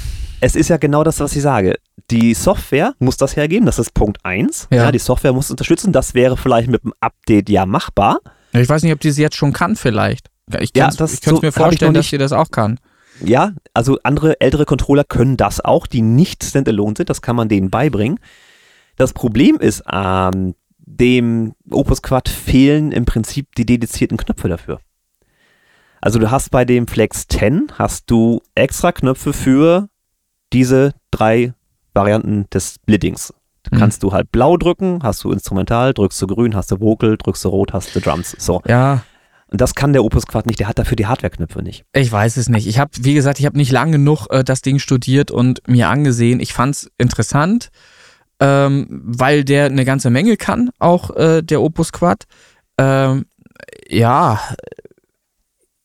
es 0.41 0.55
ist 0.55 0.69
ja 0.69 0.77
genau 0.77 1.03
das, 1.03 1.19
was 1.19 1.35
ich 1.35 1.41
sage. 1.41 1.75
Die 2.11 2.33
Software 2.35 2.93
muss 2.99 3.17
das 3.17 3.35
hergeben, 3.35 3.65
das 3.65 3.79
ist 3.79 3.93
Punkt 3.93 4.19
1. 4.23 4.67
Ja. 4.71 4.83
Ja. 4.85 4.91
die 4.91 4.99
Software 4.99 5.33
muss 5.33 5.49
unterstützen, 5.49 5.91
das 5.91 6.13
wäre 6.13 6.37
vielleicht 6.37 6.69
mit 6.69 6.83
dem 6.83 6.93
Update 6.99 7.49
ja 7.49 7.65
machbar. 7.65 8.19
Ich 8.53 8.69
weiß 8.69 8.83
nicht, 8.83 8.93
ob 8.93 8.99
die 8.99 9.07
es 9.07 9.17
jetzt 9.17 9.35
schon 9.35 9.53
kann 9.53 9.75
vielleicht. 9.75 10.27
Ich, 10.59 10.69
Ja, 10.75 10.89
könnte 10.91 11.07
so 11.07 11.39
mir 11.41 11.51
vorstellen, 11.51 11.93
dass 11.95 12.09
sie 12.09 12.17
das 12.19 12.31
auch 12.31 12.51
kann. 12.51 12.79
Ja, 13.23 13.53
also 13.73 13.97
andere 14.03 14.39
ältere 14.41 14.65
Controller 14.65 15.03
können 15.05 15.35
das 15.37 15.63
auch, 15.63 15.87
die 15.87 16.01
nicht 16.01 16.43
standalone 16.43 16.93
sind, 16.97 17.09
das 17.09 17.21
kann 17.21 17.35
man 17.35 17.49
denen 17.49 17.69
beibringen. 17.71 18.19
Das 18.97 19.13
Problem 19.13 19.55
ist, 19.57 19.83
ähm, 19.91 20.53
dem 20.85 21.53
Opus 21.69 22.01
Quad 22.01 22.29
fehlen 22.29 22.91
im 22.91 23.05
Prinzip 23.05 23.53
die 23.55 23.65
dedizierten 23.65 24.17
Knöpfe 24.17 24.47
dafür. 24.47 24.79
Also 26.01 26.19
du 26.19 26.29
hast 26.29 26.51
bei 26.51 26.65
dem 26.65 26.87
Flex 26.87 27.27
10 27.27 27.73
hast 27.79 28.11
du 28.11 28.41
extra 28.53 28.91
Knöpfe 28.91 29.33
für 29.33 29.89
diese 30.53 30.93
drei 31.11 31.53
Varianten 31.93 32.45
des 32.53 32.75
Splittings. 32.75 33.33
Mhm. 33.71 33.77
Kannst 33.77 34.03
du 34.03 34.11
halt 34.11 34.31
blau 34.31 34.57
drücken, 34.57 34.99
hast 35.01 35.23
du 35.23 35.31
Instrumental, 35.31 35.93
drückst 35.93 36.21
du 36.21 36.27
grün, 36.27 36.55
hast 36.55 36.71
du 36.71 36.79
Vocal, 36.79 37.17
drückst 37.17 37.45
du 37.45 37.49
rot, 37.49 37.73
hast 37.73 37.95
du 37.95 37.99
Drums. 37.99 38.35
So. 38.37 38.61
Ja, 38.67 39.03
Und 39.47 39.61
das 39.61 39.73
kann 39.73 39.93
der 39.93 40.03
Opus 40.03 40.27
Quad 40.27 40.45
nicht, 40.45 40.59
der 40.59 40.67
hat 40.67 40.77
dafür 40.77 40.95
die 40.95 41.07
Hardware-Knöpfe 41.07 41.63
nicht. 41.63 41.85
ich 41.93 42.11
weiß 42.11 42.37
es 42.37 42.49
nicht. 42.49 42.67
Ich 42.67 42.77
habe, 42.77 42.91
wie 42.99 43.15
gesagt, 43.15 43.39
ich 43.39 43.45
habe 43.47 43.57
nicht 43.57 43.71
lang 43.71 43.91
genug 43.91 44.27
äh, 44.29 44.43
das 44.43 44.61
Ding 44.61 44.77
studiert 44.77 45.31
und 45.31 45.67
mir 45.67 45.89
angesehen. 45.89 46.39
Ich 46.39 46.53
fand 46.53 46.75
es 46.75 46.91
interessant, 46.99 47.69
ähm, 48.39 48.87
weil 49.05 49.43
der 49.43 49.65
eine 49.65 49.85
ganze 49.85 50.09
Menge 50.09 50.37
kann, 50.37 50.69
auch 50.79 51.15
äh, 51.15 51.41
der 51.41 51.61
Opus 51.61 51.91
Quad. 51.91 52.23
Ähm, 52.77 53.25
ja, 53.89 54.39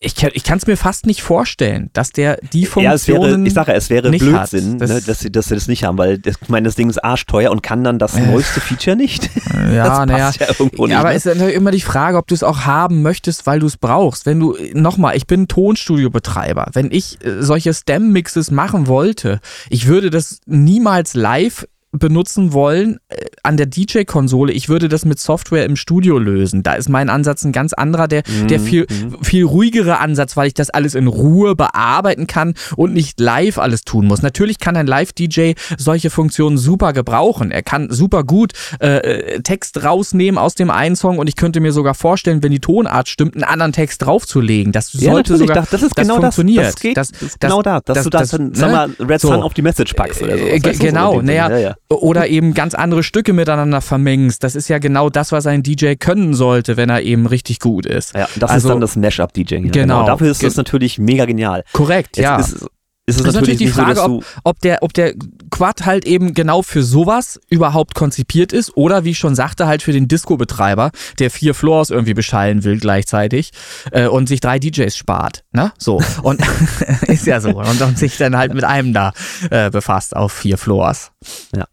ich, 0.03 0.15
kann- 0.17 0.31
ich 0.33 0.45
kann 0.45 0.57
es 0.57 0.67
mir 0.67 0.79
fast 0.79 1.05
nicht 1.05 1.21
vorstellen, 1.21 1.91
dass 1.93 2.11
der 2.11 2.39
die 2.55 2.63
Ja, 2.77 2.95
es 2.95 3.07
wäre, 3.07 3.19
Funktionen 3.19 3.45
ich 3.45 3.53
sage, 3.53 3.75
es 3.75 3.91
wäre 3.91 4.09
Blödsinn, 4.11 4.73
hat. 4.75 4.81
Das- 4.81 4.91
ne, 4.91 5.01
dass, 5.03 5.19
sie, 5.21 5.31
dass 5.31 5.49
sie 5.49 5.55
das 5.55 5.69
nicht 5.69 5.85
haben, 5.85 5.99
weil 5.99 6.17
das, 6.19 6.37
ich 6.41 6.49
meine, 6.49 6.65
das 6.65 6.75
Ding 6.75 6.89
ist 6.89 7.05
arschteuer 7.05 7.51
und 7.51 7.63
kann 7.63 7.85
dann 7.85 7.99
das 7.99 8.15
Äh. 8.17 8.23
neueste 8.27 8.61
Feature 8.63 8.97
nicht. 8.97 9.29
Ja, 9.55 10.07
naja. 10.07 10.31
ja 10.41 10.47
nicht. 10.59 10.89
Ja, 10.89 11.01
aber 11.01 11.11
ne? 11.11 11.15
es 11.17 11.27
ist 11.27 11.35
natürlich 11.35 11.55
immer 11.55 11.71
die 11.71 11.83
Frage, 11.83 12.17
ob 12.17 12.27
du 12.29 12.35
es 12.35 12.43
auch 12.43 12.61
haben 12.61 13.03
möchtest, 13.03 13.47
weil 13.47 13.59
du 13.61 13.67
es 13.67 13.77
brauchst. 13.77 14.25
Wenn 14.25 14.41
du, 14.41 14.57
nochmal, 14.73 15.19
ich 15.19 15.27
bin 15.27 15.49
Tonstudio-Betreiber. 15.49 16.71
Wenn 16.73 16.91
ich 16.91 17.23
äh, 17.23 17.43
solche 17.43 17.75
Stem-Mixes 17.75 18.51
machen 18.51 18.87
wollte, 18.87 19.41
ich 19.69 19.87
würde 19.87 20.09
das 20.09 20.41
niemals 20.47 21.13
live 21.13 21.67
benutzen 21.93 22.53
wollen 22.53 22.99
äh, 23.09 23.17
an 23.43 23.57
der 23.57 23.67
DJ-Konsole, 23.67 24.53
ich 24.53 24.69
würde 24.69 24.89
das 24.89 25.05
mit 25.05 25.19
Software 25.19 25.65
im 25.65 25.75
Studio 25.77 26.19
lösen. 26.19 26.63
Da 26.63 26.75
ist 26.75 26.89
mein 26.89 27.09
Ansatz 27.11 27.45
ein 27.45 27.53
ganz 27.53 27.73
anderer, 27.73 28.07
der, 28.07 28.23
Mhm, 28.29 28.47
der 28.49 28.61
viel, 28.61 28.87
viel 29.23 29.45
ruhigere 29.45 29.99
Ansatz, 29.99 30.37
weil 30.37 30.47
ich 30.47 30.55
das 30.55 30.71
alles 30.71 30.95
in 30.95 31.09
Ruhe 31.09 31.57
bearbeiten 31.57 32.27
kann 32.29 32.55
und 32.77 32.93
nicht 32.93 33.19
live 33.19 33.59
alles 33.59 33.83
tun 33.83 34.07
muss. 34.07 34.23
Natürlich 34.23 34.59
kann 34.61 34.77
ein 34.77 34.87
Live-DJ 34.87 35.53
solche 35.79 36.11
Funktionen 36.11 36.59
super 36.59 36.93
gebrauchen. 36.93 37.51
Er 37.51 37.63
kann 37.63 37.89
super 37.91 38.23
gut 38.23 38.53
äh, 38.81 38.99
äh, 39.37 39.43
Text 39.43 39.83
rausnehmen 39.83 40.39
aus 40.39 40.55
dem 40.55 40.71
einen 40.71 40.95
Song 40.97 41.19
und 41.19 41.29
ich 41.29 41.35
könnte 41.37 41.61
mir 41.61 41.73
sogar 41.73 41.95
vorstellen, 41.95 42.43
wenn 42.43 42.53
die 42.53 42.61
Tonart 42.61 43.09
stimmt, 43.09 43.35
einen 43.35 43.45
anderen 43.45 43.73
Text 43.73 44.03
draufzulegen. 44.03 44.73
Das 44.73 44.93
Ja, 44.93 45.13
sollte 45.13 45.33
natürlich, 45.33 45.49
sogar, 45.49 45.57
das, 45.63 45.71
das 45.71 45.83
ist 45.83 45.99
das 45.99 46.07
genau 46.07 46.21
funktioniert. 46.21 46.65
das. 46.67 46.75
Das, 46.75 46.83
geht, 46.83 46.97
Das- 46.97 47.09
das, 47.11 47.21
das- 47.21 47.39
genau 47.41 47.63
da, 47.63 47.81
dass 47.81 47.95
das- 47.97 48.05
du 48.05 48.11
das, 48.11 48.21
das- 48.23 48.31
dann, 48.31 48.55
sag 48.55 48.67
ne? 48.69 48.73
mal, 48.99 49.07
Red 49.09 49.21
So. 49.21 49.29
Sun 49.29 49.43
auf 49.43 49.55
die 49.55 49.63
Message 49.63 49.95
packst 49.95 50.23
oder 50.23 50.39
so. 50.39 50.45
Äh, 50.45 50.61
ge- 50.61 50.77
genau, 50.77 51.21
naja, 51.21 51.51
ja, 51.51 51.59
ja. 51.59 51.75
Oder 51.91 52.29
eben 52.29 52.55
ganz 52.55 52.75
andere 52.75 53.03
Stücke 53.03 53.33
miteinander 53.33 53.81
vermengst. 53.81 54.45
Das 54.45 54.55
ist 54.55 54.69
ja 54.69 54.79
genau 54.79 55.11
das, 55.11 55.33
was 55.33 55.47
ein 55.47 55.63
DJ 55.63 55.95
können 55.95 56.35
sollte, 56.35 56.77
wenn 56.77 56.89
er 56.89 57.03
eben 57.03 57.27
richtig 57.27 57.59
gut 57.59 57.85
ist. 57.87 58.15
Ja, 58.15 58.29
das 58.39 58.51
Also- 58.51 58.69
ist 58.69 58.73
dann 58.73 58.81
das 58.81 58.97
Mashup-DJing. 58.97 59.67
Ja, 59.67 59.71
Genau. 59.73 60.07
Dafür 60.07 60.31
ist 60.31 60.43
das 60.43 60.57
natürlich 60.57 60.99
mega 60.99 61.25
genial. 61.25 61.65
Korrekt, 61.73 62.17
Jetzt 62.17 62.25
ja. 62.25 62.37
ist, 62.39 62.53
ist 62.53 62.67
es 63.07 63.17
ist 63.27 63.35
natürlich 63.35 63.59
die 63.59 63.67
Frage, 63.67 63.97
so, 63.97 64.07
du, 64.07 64.23
ob 64.45 64.61
der, 64.61 64.83
ob 64.83 64.93
der 64.93 65.15
Quad 65.51 65.85
halt 65.85 66.05
eben 66.05 66.33
genau 66.33 66.63
für 66.63 66.85
sowas 66.85 67.41
überhaupt 67.49 67.95
konzipiert 67.97 68.53
ist 68.53 68.77
oder 68.77 69.05
wie 69.05 69.11
ich 69.11 69.19
schon 69.19 69.35
sagte, 69.35 69.67
halt 69.67 69.83
für 69.83 69.93
den 69.93 70.07
Disco-Betreiber, 70.07 70.93
der 71.19 71.31
vier 71.33 71.55
Floors 71.55 71.91
irgendwie 71.91 72.15
beschallen 72.15 72.63
will 72.63 72.79
gleichzeitig 72.79 73.51
äh, 73.91 74.07
und 74.07 74.29
sich 74.29 74.39
drei 74.41 74.61
DJs 74.61 74.97
spart. 74.97 75.43
Ne? 75.53 75.73
So. 75.77 76.01
Und 76.23 76.41
ist 77.09 77.27
ja 77.27 77.41
so. 77.41 77.51
Und, 77.59 77.81
und 77.83 77.99
sich 77.99 78.17
dann 78.17 78.37
halt 78.37 78.55
mit 78.55 78.63
einem 78.63 78.93
da 78.95 79.13
äh, 79.51 79.71
befasst 79.71 80.15
auf 80.15 80.33
vier 80.33 80.57
Floors. 80.57 81.11
Ja, 81.57 81.65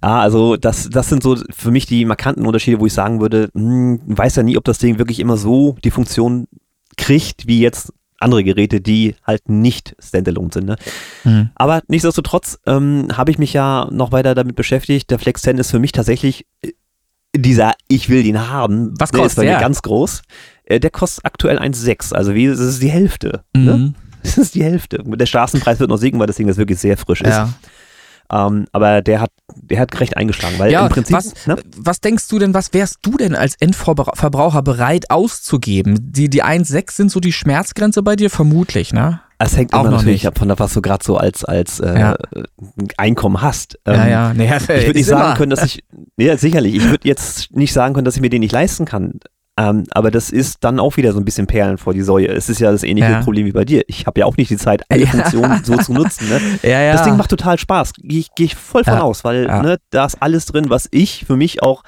also 0.00 0.56
das, 0.56 0.90
das 0.90 1.08
sind 1.08 1.22
so 1.22 1.36
für 1.50 1.70
mich 1.70 1.86
die 1.86 2.04
markanten 2.04 2.46
Unterschiede, 2.46 2.80
wo 2.80 2.86
ich 2.86 2.92
sagen 2.92 3.20
würde, 3.20 3.50
hm, 3.54 4.00
weiß 4.06 4.36
ja 4.36 4.42
nie, 4.42 4.56
ob 4.56 4.64
das 4.64 4.78
Ding 4.78 4.98
wirklich 4.98 5.20
immer 5.20 5.36
so 5.36 5.76
die 5.84 5.90
Funktion 5.90 6.46
kriegt, 6.96 7.46
wie 7.46 7.60
jetzt 7.60 7.92
andere 8.18 8.44
Geräte, 8.44 8.80
die 8.80 9.14
halt 9.24 9.48
nicht 9.48 9.94
Standalone 9.98 10.50
sind. 10.52 10.66
Ne? 10.66 10.76
Mhm. 11.24 11.50
Aber 11.54 11.82
nichtsdestotrotz 11.88 12.58
ähm, 12.66 13.08
habe 13.12 13.30
ich 13.30 13.38
mich 13.38 13.52
ja 13.52 13.88
noch 13.90 14.12
weiter 14.12 14.34
damit 14.34 14.56
beschäftigt. 14.56 15.10
Der 15.10 15.18
Flex 15.18 15.42
10 15.42 15.58
ist 15.58 15.70
für 15.70 15.78
mich 15.78 15.92
tatsächlich 15.92 16.46
äh, 16.62 16.72
dieser 17.36 17.74
Ich 17.88 18.08
will 18.08 18.24
ihn 18.24 18.48
haben. 18.48 18.94
Was 18.98 19.10
der 19.10 19.20
ist 19.20 19.22
kostet 19.24 19.36
bei 19.36 19.42
mir 19.44 19.50
der? 19.50 19.60
ganz 19.60 19.82
groß. 19.82 20.22
Äh, 20.64 20.80
der 20.80 20.90
kostet 20.90 21.24
aktuell 21.24 21.58
1,6. 21.58 22.14
Also 22.14 22.34
wie, 22.34 22.46
das 22.46 22.60
ist 22.60 22.82
die 22.82 22.90
Hälfte. 22.90 23.42
Ne? 23.54 23.76
Mhm. 23.76 23.94
Das 24.22 24.38
ist 24.38 24.54
die 24.56 24.64
Hälfte. 24.64 25.04
Der 25.04 25.26
Straßenpreis 25.26 25.78
wird 25.78 25.88
noch 25.88 25.98
sinken, 25.98 26.18
weil 26.18 26.26
das 26.26 26.34
Ding 26.34 26.48
jetzt 26.48 26.56
wirklich 26.56 26.80
sehr 26.80 26.96
frisch 26.96 27.20
ist. 27.20 27.28
Ja. 27.28 27.52
Ähm, 28.32 28.66
aber 28.72 29.02
der 29.02 29.20
hat, 29.20 29.30
der 29.54 29.80
hat 29.80 29.98
recht 30.00 30.16
eingeschlagen, 30.16 30.58
weil 30.58 30.72
Ja, 30.72 30.86
im 30.86 30.92
Prinzip, 30.92 31.16
was, 31.16 31.46
ne? 31.46 31.56
was 31.76 32.00
denkst 32.00 32.26
du 32.28 32.38
denn, 32.38 32.54
was 32.54 32.72
wärst 32.72 32.98
du 33.02 33.16
denn 33.16 33.34
als 33.34 33.54
Endverbraucher 33.60 34.62
bereit 34.62 35.10
auszugeben? 35.10 35.98
Die, 36.00 36.28
die 36.28 36.42
1,6 36.44 36.92
sind 36.92 37.10
so 37.10 37.20
die 37.20 37.32
Schmerzgrenze 37.32 38.02
bei 38.02 38.16
dir? 38.16 38.30
Vermutlich, 38.30 38.92
ne? 38.92 39.20
es 39.38 39.54
hängt 39.54 39.74
auch 39.74 39.80
immer 39.80 39.90
noch 39.90 39.98
natürlich 39.98 40.22
nicht. 40.22 40.26
ab 40.28 40.38
von 40.38 40.48
der, 40.48 40.58
was 40.58 40.72
du 40.72 40.80
gerade 40.80 41.04
so 41.04 41.18
als, 41.18 41.44
als 41.44 41.78
äh, 41.80 41.98
Ja. 41.98 42.16
Einkommen 42.96 43.42
hast. 43.42 43.78
ja, 43.86 43.92
Ähm, 44.04 44.10
ja. 44.10 44.34
Naja, 44.34 44.56
Ich 44.60 44.68
würde 44.68 44.92
nicht 44.92 45.06
sagen 45.06 45.36
können, 45.36 45.50
dass 45.50 45.62
ich, 45.64 45.84
ja, 46.16 46.36
sicherlich, 46.38 46.74
ich 46.76 46.88
würde 46.88 47.06
jetzt 47.06 47.54
nicht 47.54 47.72
sagen 47.72 47.94
können, 47.94 48.04
dass 48.06 48.16
ich 48.16 48.22
mir 48.22 48.30
den 48.30 48.40
nicht 48.40 48.52
leisten 48.52 48.86
kann. 48.86 49.20
Ähm, 49.58 49.84
aber 49.90 50.10
das 50.10 50.30
ist 50.30 50.58
dann 50.64 50.78
auch 50.78 50.98
wieder 50.98 51.12
so 51.12 51.18
ein 51.18 51.24
bisschen 51.24 51.46
Perlen 51.46 51.78
vor 51.78 51.94
die 51.94 52.02
Säue. 52.02 52.28
Es 52.28 52.50
ist 52.50 52.60
ja 52.60 52.70
das 52.70 52.82
ähnliche 52.82 53.10
Ja. 53.10 53.22
Problem 53.22 53.46
wie 53.46 53.52
bei 53.52 53.64
dir. 53.64 53.82
Ich 53.86 54.06
habe 54.06 54.20
ja 54.20 54.26
auch 54.26 54.36
nicht 54.36 54.50
die 54.50 54.58
Zeit, 54.58 54.82
alle 54.90 55.04
Ja. 55.04 55.06
Funktionen 55.10 55.64
so 55.64 55.76
zu 55.78 55.92
nutzen. 55.94 56.28
Ne? 56.28 56.40
Ja, 56.62 56.80
ja. 56.82 56.92
Das 56.92 57.04
Ding 57.04 57.16
macht 57.16 57.30
total 57.30 57.58
Spaß. 57.58 57.94
Gehe 58.02 58.20
ich, 58.20 58.28
geh 58.36 58.44
ich 58.44 58.54
voll 58.54 58.84
von 58.84 58.98
aus, 58.98 59.24
weil 59.24 59.46
ne, 59.46 59.78
da 59.90 60.04
ist 60.04 60.20
alles 60.20 60.44
drin, 60.46 60.66
was 60.68 60.88
ich 60.90 61.24
für 61.26 61.36
mich 61.36 61.62
auch 61.62 61.82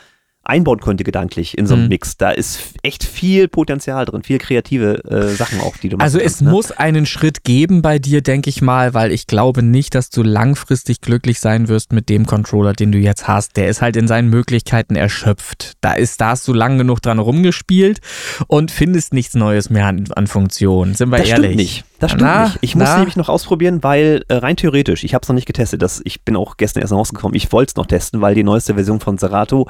einbauen 0.48 0.80
könnte 0.80 1.04
gedanklich 1.04 1.56
in 1.58 1.66
so 1.66 1.74
einem 1.74 1.84
Mhm. 1.84 1.88
Mix. 1.90 2.16
Da 2.16 2.30
ist 2.30 2.60
echt 2.82 3.04
viel 3.04 3.48
Potenzial 3.48 4.04
drin, 4.06 4.22
viel 4.22 4.38
kreative 4.38 5.04
äh, 5.04 5.28
Sachen 5.34 5.60
auch, 5.60 5.76
die 5.76 5.88
du 5.90 5.96
machen 5.96 6.04
Also 6.04 6.18
es 6.18 6.40
ne? 6.40 6.50
muss 6.50 6.72
einen 6.72 7.06
Schritt 7.06 7.44
geben 7.44 7.82
bei 7.82 7.98
dir, 7.98 8.22
denke 8.22 8.48
ich 8.50 8.62
mal, 8.62 8.94
weil 8.94 9.12
ich 9.12 9.26
glaube 9.26 9.62
nicht, 9.62 9.94
dass 9.94 10.10
du 10.10 10.22
langfristig 10.22 11.00
glücklich 11.00 11.38
sein 11.40 11.68
wirst 11.68 11.92
mit 11.92 12.08
dem 12.08 12.26
Controller, 12.26 12.72
den 12.72 12.92
du 12.92 12.98
jetzt 12.98 13.28
hast. 13.28 13.56
Der 13.56 13.68
ist 13.68 13.82
halt 13.82 13.96
in 13.96 14.08
seinen 14.08 14.30
Möglichkeiten 14.30 14.96
erschöpft. 14.96 15.74
Da 15.82 15.92
ist, 15.92 16.20
da 16.20 16.30
hast 16.30 16.48
du 16.48 16.52
lang 16.54 16.78
genug 16.78 17.02
dran 17.02 17.18
rumgespielt 17.18 18.00
und 18.46 18.70
findest 18.70 19.12
nichts 19.12 19.34
Neues 19.34 19.70
mehr 19.70 19.86
an, 19.86 20.04
an 20.16 20.26
Funktionen. 20.26 20.94
Sind 20.94 21.10
wir 21.10 21.18
Das 21.18 21.28
ehrlich? 21.28 21.46
stimmt 21.46 21.56
nicht. 21.56 21.84
Das 22.00 22.12
stimmt 22.12 22.22
Na, 22.22 22.44
nicht. 22.44 22.58
Ich 22.62 22.74
muss 22.74 22.88
na? 22.88 22.96
nämlich 22.98 23.16
noch 23.16 23.28
ausprobieren, 23.28 23.82
weil 23.82 24.24
äh, 24.28 24.34
rein 24.34 24.56
theoretisch, 24.56 25.04
ich 25.04 25.14
habe 25.14 25.22
es 25.24 25.28
noch 25.28 25.34
nicht 25.34 25.46
getestet, 25.46 25.82
das, 25.82 26.00
ich 26.04 26.22
bin 26.22 26.36
auch 26.36 26.56
gestern 26.56 26.80
erst 26.80 26.92
rausgekommen, 26.92 27.34
ich 27.34 27.50
wollte 27.52 27.70
es 27.72 27.76
noch 27.76 27.86
testen, 27.86 28.20
weil 28.20 28.34
die 28.34 28.44
neueste 28.44 28.74
Version 28.74 29.00
von 29.00 29.18
Serato 29.18 29.68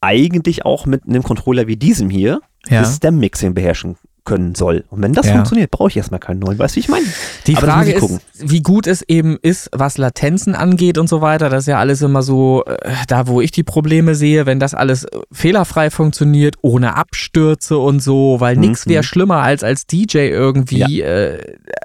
eigentlich 0.00 0.64
auch 0.64 0.86
mit 0.86 1.06
einem 1.06 1.22
Controller 1.22 1.66
wie 1.66 1.76
diesem 1.76 2.10
hier 2.10 2.40
Ja. 2.68 2.80
das 2.80 2.96
Stem-Mixing 2.96 3.54
beherrschen 3.54 3.96
können 4.24 4.54
soll. 4.54 4.84
Und 4.90 5.02
wenn 5.02 5.12
das 5.12 5.26
Ja. 5.26 5.32
funktioniert, 5.32 5.70
brauche 5.70 5.88
ich 5.88 5.96
erstmal 5.96 6.20
keinen 6.20 6.40
neuen. 6.40 6.58
Weißt 6.58 6.74
du, 6.74 6.76
wie 6.76 6.80
ich 6.80 6.88
meine? 6.88 7.06
Die 7.46 7.56
Aber 7.56 7.66
Frage 7.66 7.92
ist, 7.92 8.20
wie 8.38 8.62
gut 8.62 8.86
es 8.86 9.02
eben 9.02 9.38
ist, 9.42 9.70
was 9.72 9.98
Latenzen 9.98 10.54
angeht 10.54 10.98
und 10.98 11.08
so 11.08 11.20
weiter. 11.20 11.48
Das 11.50 11.64
ist 11.64 11.66
ja 11.68 11.78
alles 11.78 12.02
immer 12.02 12.22
so, 12.22 12.64
äh, 12.66 12.78
da 13.08 13.26
wo 13.26 13.40
ich 13.40 13.50
die 13.50 13.62
Probleme 13.62 14.14
sehe, 14.14 14.46
wenn 14.46 14.60
das 14.60 14.74
alles 14.74 15.04
äh, 15.04 15.08
fehlerfrei 15.32 15.90
funktioniert, 15.90 16.56
ohne 16.62 16.96
Abstürze 16.96 17.78
und 17.78 18.00
so, 18.00 18.36
weil 18.40 18.54
Mhm, 18.56 18.60
nichts 18.62 18.86
wäre 18.86 19.02
mhm. 19.02 19.06
schlimmer 19.06 19.36
als 19.42 19.62
als 19.64 19.86
DJ 19.86 20.18
irgendwie 20.28 21.00
äh, 21.02 21.38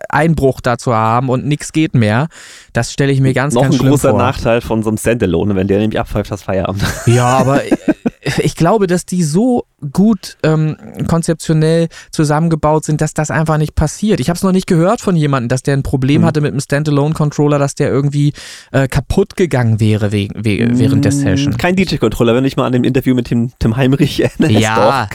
Einbruch 0.09 0.61
dazu 0.61 0.93
haben 0.93 1.29
und 1.29 1.45
nichts 1.45 1.71
geht 1.73 1.93
mehr. 1.95 2.27
Das 2.73 2.91
stelle 2.93 3.11
ich 3.11 3.19
mir 3.21 3.33
ganz, 3.33 3.53
noch 3.53 3.63
ganz 3.63 3.75
ein 3.75 3.79
schlimm 3.79 3.89
großer 3.91 4.09
vor. 4.11 4.17
Nachteil 4.19 4.61
von 4.61 4.83
so 4.83 4.89
einem 4.89 4.97
Standalone, 4.97 5.55
wenn 5.55 5.67
der 5.67 5.79
nämlich 5.79 5.99
abpfeift, 5.99 6.31
das 6.31 6.43
Feierabend. 6.43 6.83
Ja, 7.05 7.25
aber 7.25 7.61
ich 8.39 8.55
glaube, 8.55 8.87
dass 8.87 9.05
die 9.05 9.21
so 9.23 9.65
gut 9.93 10.37
ähm, 10.43 10.77
konzeptionell 11.07 11.89
zusammengebaut 12.11 12.83
sind, 12.85 12.99
dass 13.01 13.13
das 13.13 13.29
einfach 13.29 13.57
nicht 13.57 13.75
passiert. 13.75 14.19
Ich 14.19 14.29
habe 14.29 14.37
es 14.37 14.43
noch 14.43 14.51
nicht 14.51 14.65
gehört 14.67 14.99
von 15.01 15.15
jemandem, 15.15 15.49
dass 15.49 15.61
der 15.63 15.75
ein 15.77 15.83
Problem 15.83 16.21
Mhm. 16.21 16.25
hatte 16.25 16.41
mit 16.41 16.51
einem 16.51 16.59
Standalone-Controller, 16.59 17.59
dass 17.59 17.75
der 17.75 17.89
irgendwie 17.89 18.33
äh, 18.71 18.87
kaputt 18.87 19.35
gegangen 19.35 19.79
wäre 19.79 20.11
wegen, 20.11 20.43
we 20.43 20.57
während 20.79 21.05
der 21.05 21.11
Mm, 21.11 21.15
Session. 21.15 21.57
Kein 21.57 21.75
DJ-Controller, 21.75 22.33
wenn 22.33 22.45
ich 22.45 22.57
mal 22.57 22.65
an 22.65 22.71
dem 22.73 22.83
Interview 22.83 23.13
mit 23.13 23.27
Tim, 23.27 23.51
Tim 23.59 23.75
Heimrich 23.77 24.19
erinnerst. 24.23 24.53
Ja, 24.59 25.07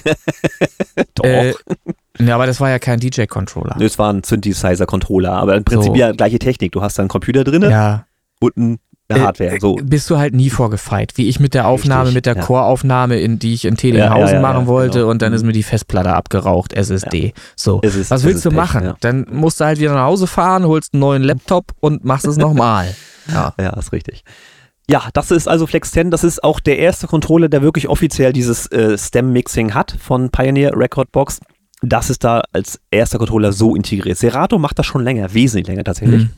Doch. 1.14 1.24
äh, 1.24 1.52
ja, 2.20 2.34
aber 2.34 2.46
das 2.46 2.60
war 2.60 2.70
ja 2.70 2.78
kein 2.78 3.00
DJ-Controller. 3.00 3.76
Es 3.80 3.98
war 3.98 4.12
ein 4.12 4.22
Synthesizer-Controller, 4.22 5.32
aber 5.32 5.56
im 5.56 5.64
Prinzip 5.64 5.92
So. 5.92 5.96
ja 5.96 6.12
gleiche 6.12 6.38
Technik. 6.38 6.72
Du 6.72 6.82
hast 6.82 6.98
da 6.98 7.02
einen 7.02 7.08
Computer 7.08 7.44
drin 7.44 7.62
Ja. 7.62 8.04
und 8.40 8.56
ein- 8.56 8.78
eine 9.10 9.24
Hardware. 9.24 9.58
So. 9.60 9.78
Äh, 9.78 9.82
Bist 9.82 10.08
du 10.10 10.18
halt 10.18 10.34
nie 10.34 10.50
vorgefeit, 10.50 11.12
wie 11.16 11.28
ich 11.28 11.40
mit 11.40 11.54
der 11.54 11.66
Aufnahme, 11.68 12.02
Richtig, 12.04 12.14
mit 12.16 12.26
der 12.26 12.36
ja. 12.36 12.42
Core-Aufnahme, 12.42 13.18
in 13.20 13.38
die 13.38 13.54
ich 13.54 13.64
in 13.64 13.76
Telinghausen 13.76 14.26
Ja, 14.26 14.32
ja, 14.34 14.40
machen 14.40 14.66
wollte 14.66 14.98
genau. 15.00 15.10
und 15.10 15.22
dann 15.22 15.32
ist 15.32 15.42
Mhm. 15.42 15.48
mir 15.48 15.52
die 15.54 15.62
Festplatte 15.62 16.12
abgeraucht, 16.12 16.72
SSD. 16.72 17.32
So. 17.56 17.80
Es 17.82 17.94
ist- 17.94 18.10
Was 18.10 18.24
willst 18.24 18.44
du 18.44 18.50
Pech, 18.50 18.56
machen? 18.58 18.92
Dann 19.00 19.26
musst 19.30 19.60
du 19.60 19.64
halt 19.64 19.78
wieder 19.78 19.94
nach 19.94 20.04
Hause 20.04 20.26
fahren, 20.26 20.64
holst 20.66 20.94
einen 20.94 21.00
neuen 21.00 21.22
Laptop 21.22 21.72
und 21.80 22.04
machst 22.04 22.26
es 22.26 22.36
nochmal. 22.36 22.86
Ja. 23.32 23.54
Ja, 23.60 23.70
ist 23.78 23.92
richtig. 23.92 24.24
Ja, 24.90 25.04
das 25.12 25.30
ist 25.30 25.46
also 25.46 25.68
Flex 25.68 25.92
10. 25.92 26.10
Das 26.10 26.24
ist 26.24 26.42
auch 26.42 26.58
der 26.58 26.78
erste 26.80 27.06
Controller, 27.06 27.48
der 27.48 27.62
wirklich 27.62 27.86
offiziell 27.88 28.32
dieses 28.32 28.66
äh, 28.72 28.98
Stem-Mixing 28.98 29.72
hat 29.74 29.94
von 30.00 30.30
Pioneer 30.30 30.72
Record 30.76 31.12
Box. 31.12 31.38
Das 31.80 32.10
ist 32.10 32.24
da 32.24 32.42
als 32.52 32.80
erster 32.90 33.18
Controller 33.18 33.52
so 33.52 33.76
integriert. 33.76 34.18
Serato 34.18 34.58
macht 34.58 34.80
das 34.80 34.86
schon 34.86 35.04
länger, 35.04 35.32
wesentlich 35.32 35.68
länger 35.68 35.84
tatsächlich. 35.84 36.22
Mhm. 36.24 36.30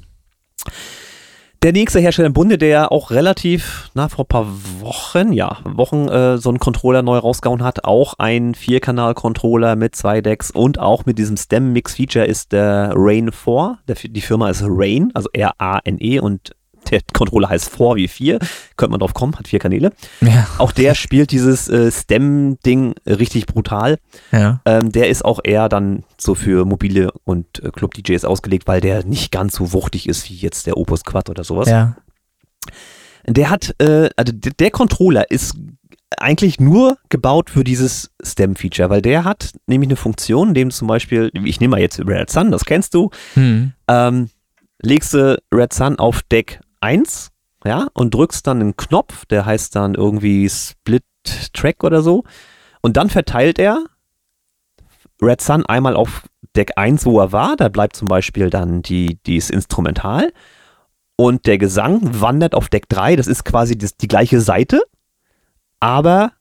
Der 1.63 1.73
nächste 1.73 2.01
Hersteller 2.01 2.27
im 2.27 2.33
Bunde, 2.33 2.59
der 2.59 2.91
auch 2.91 3.13
relativ, 3.13 3.89
na, 3.95 4.09
vor 4.09 4.25
ein 4.25 4.29
paar 4.29 4.49
Wochen, 4.81 5.33
ja, 5.33 5.59
Wochen 5.63 6.09
äh, 6.09 6.37
so 6.37 6.49
einen 6.49 6.59
Controller 6.59 7.03
neu 7.03 7.19
rausgehauen 7.19 7.63
hat, 7.63 7.85
auch 7.85 8.15
ein 8.19 8.57
Vierkanal-Controller 8.57 9.77
mit 9.77 9.95
zwei 9.95 10.21
Decks 10.21 10.51
und 10.51 10.81
auch 10.81 11.07
mit 11.07 11.19
diesem 11.19 11.37
Stem-Mix-Feature 11.37 12.25
ist 12.25 12.51
der 12.51 12.91
Rain 12.97 13.31
4. 13.31 13.79
Der, 13.87 13.95
die 13.95 14.21
Firma 14.21 14.51
ist 14.51 14.65
Rain, 14.67 15.13
also 15.15 15.29
R-A-N-E 15.33 16.19
und 16.19 16.51
der 16.93 17.01
Controller 17.13 17.49
heißt 17.49 17.75
4 17.75 17.97
wie 17.97 18.07
4. 18.09 18.39
Könnte 18.77 18.91
man 18.93 19.01
drauf 19.01 19.15
kommen, 19.15 19.35
hat 19.37 19.49
vier 19.49 19.59
Kanäle. 19.59 19.93
Ja. 20.21 20.47
Auch 20.59 20.71
der 20.73 20.95
spielt 20.95 21.33
dieses 21.33 21.69
äh, 21.69 21.91
Stem-Ding 21.91 22.95
richtig 23.07 23.47
brutal. 23.47 23.99
ja. 24.31 24.61
Ähm, 24.65 24.93
der 24.93 25.09
ist 25.09 25.25
auch 25.25 25.41
eher 25.43 25.69
dann 25.69 26.05
so 26.19 26.35
für 26.35 26.65
mobile 26.65 27.11
und 27.25 27.63
äh, 27.65 27.71
Club-DJs 27.71 28.25
ausgelegt, 28.25 28.69
weil 28.69 28.81
der 28.81 29.05
nicht 29.05 29.33
ganz 29.33 29.57
so 29.57 29.73
wuchtig 29.73 30.09
ist 30.09 30.29
wie 30.31 30.35
jetzt 30.37 30.67
der 30.67 30.77
Opus 30.77 31.03
Quad 31.05 31.29
oder 31.31 31.43
sowas. 31.45 31.69
Ja. 31.69 31.97
Der 33.27 33.51
hat, 33.51 33.75
äh, 33.81 34.11
also 34.17 34.33
der 34.33 34.71
Controller 34.71 35.31
ist 35.31 35.57
eigentlich 36.19 36.61
nur 36.61 36.99
gebaut 37.09 37.49
für 37.51 37.65
dieses 37.65 38.11
Stem-Feature, 38.23 38.91
weil 38.91 39.01
der 39.03 39.25
hat 39.25 39.53
nämlich 39.67 39.89
eine 39.89 39.97
Funktion, 39.97 40.49
in 40.49 40.55
dem 40.55 40.71
zum 40.71 40.89
Beispiel, 40.89 41.31
ich 41.45 41.59
nehme 41.61 41.73
mal 41.73 41.81
jetzt 41.81 42.01
Red 42.07 42.31
Sun, 42.31 42.51
das 42.51 42.65
kennst 42.65 42.95
du, 42.95 43.11
Hm. 43.35 43.73
ähm, 43.89 44.29
legst 44.83 45.15
du 45.15 45.41
Red 45.55 45.73
Sun 45.73 45.99
auf 45.99 46.23
Deck 46.31 46.61
1, 46.83 47.31
ja, 47.65 47.89
und 47.95 48.15
drückst 48.15 48.47
dann 48.47 48.61
einen 48.61 48.77
Knopf, 48.77 49.25
der 49.27 49.47
heißt 49.47 49.77
dann 49.77 49.95
irgendwie 49.95 50.49
Split 50.49 51.05
Track 51.53 51.85
oder 51.85 52.03
so, 52.03 52.25
und 52.81 52.97
dann 52.97 53.09
verteilt 53.11 53.59
er 53.59 53.85
Red 55.21 55.41
Sun 55.41 55.65
einmal 55.67 55.95
auf 55.95 56.25
Deck 56.57 56.73
1, 56.77 57.07
wo 57.07 57.21
er 57.21 57.33
war, 57.33 57.57
da 57.57 57.69
bleibt 57.69 57.97
zum 57.97 58.09
Beispiel 58.09 58.51
dann 58.51 58.83
die, 58.83 59.19
dieses 59.25 59.51
Instrumental, 59.51 60.33
und 61.17 61.47
der 61.47 61.59
Gesang 61.59 62.01
wandert 62.21 62.55
auf 62.55 62.69
Deck 62.69 62.89
3. 62.89 63.17
Das 63.17 63.29
ist 63.29 63.45
quasi 63.45 63.77
das, 63.79 63.97
die 63.97 64.09
gleiche 64.09 64.41
Seite, 64.41 64.83
aber 65.79 66.33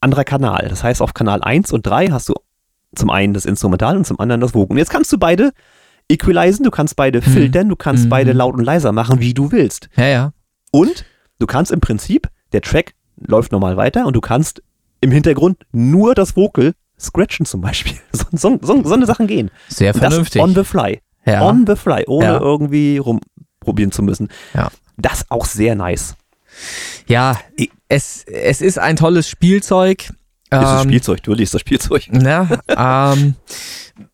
anderer 0.00 0.24
Kanal. 0.24 0.66
Das 0.68 0.84
heißt, 0.84 1.00
auf 1.00 1.14
Kanal 1.14 1.42
1 1.42 1.72
und 1.72 1.86
3 1.86 2.08
hast 2.08 2.28
du 2.28 2.34
zum 2.94 3.10
einen 3.10 3.32
das 3.32 3.46
Instrumental 3.46 3.96
und 3.96 4.06
zum 4.06 4.20
anderen 4.20 4.40
das 4.40 4.54
Vocal. 4.54 4.72
Und 4.74 4.78
jetzt 4.78 4.90
kannst 4.90 5.10
du 5.12 5.18
beide 5.18 5.52
equalisen, 6.12 6.64
du 6.64 6.70
kannst 6.70 6.96
beide 6.96 7.18
Mhm. 7.20 7.22
filtern, 7.32 7.68
du 7.68 7.76
kannst 7.76 8.04
Mhm. 8.04 8.08
beide 8.10 8.32
laut 8.32 8.54
und 8.54 8.64
leiser 8.64 8.92
machen, 8.92 9.20
wie 9.20 9.34
du 9.34 9.50
willst. 9.52 9.88
Ja, 9.96 10.06
ja. 10.06 10.32
Und 10.70 11.04
du 11.38 11.46
kannst 11.46 11.72
im 11.72 11.80
Prinzip, 11.80 12.28
der 12.52 12.60
Track 12.62 12.94
läuft 13.16 13.52
normal 13.52 13.76
weiter 13.76 14.06
und 14.06 14.14
du 14.14 14.20
kannst 14.20 14.62
im 15.00 15.10
Hintergrund 15.10 15.58
nur 15.72 16.14
das 16.14 16.36
Vocal 16.36 16.72
scratchen 16.98 17.46
zum 17.46 17.60
Beispiel. 17.60 17.96
So, 18.12 18.26
so, 18.32 18.58
so, 18.62 18.82
so 18.84 18.94
eine 18.94 19.06
Sachen 19.06 19.26
gehen. 19.26 19.50
Sehr 19.68 19.92
vernünftig. 19.94 20.40
on 20.40 20.54
the 20.54 20.64
fly. 20.64 21.00
ja. 21.26 21.42
On 21.46 21.64
the 21.66 21.76
fly, 21.76 22.04
ohne 22.06 22.24
Ja. 22.26 22.40
irgendwie 22.40 22.98
rumprobieren 22.98 23.90
zu 23.92 24.02
müssen. 24.02 24.28
Ja. 24.54 24.68
Das 24.96 25.30
auch 25.30 25.44
sehr 25.46 25.74
nice. 25.74 26.14
ja, 27.06 27.38
es, 27.88 28.24
es 28.24 28.60
ist 28.60 28.78
ein 28.78 28.96
tolles 28.96 29.28
Spielzeug. 29.28 30.12
Ist 30.52 30.68
Ähm, 30.82 30.88
Spielzeug, 30.88 31.18
natürlich 31.18 31.44
ist 31.44 31.54
das 31.54 31.60
Spielzeug. 31.62 32.02
Ne? 32.12 32.48
ähm, 32.68 33.34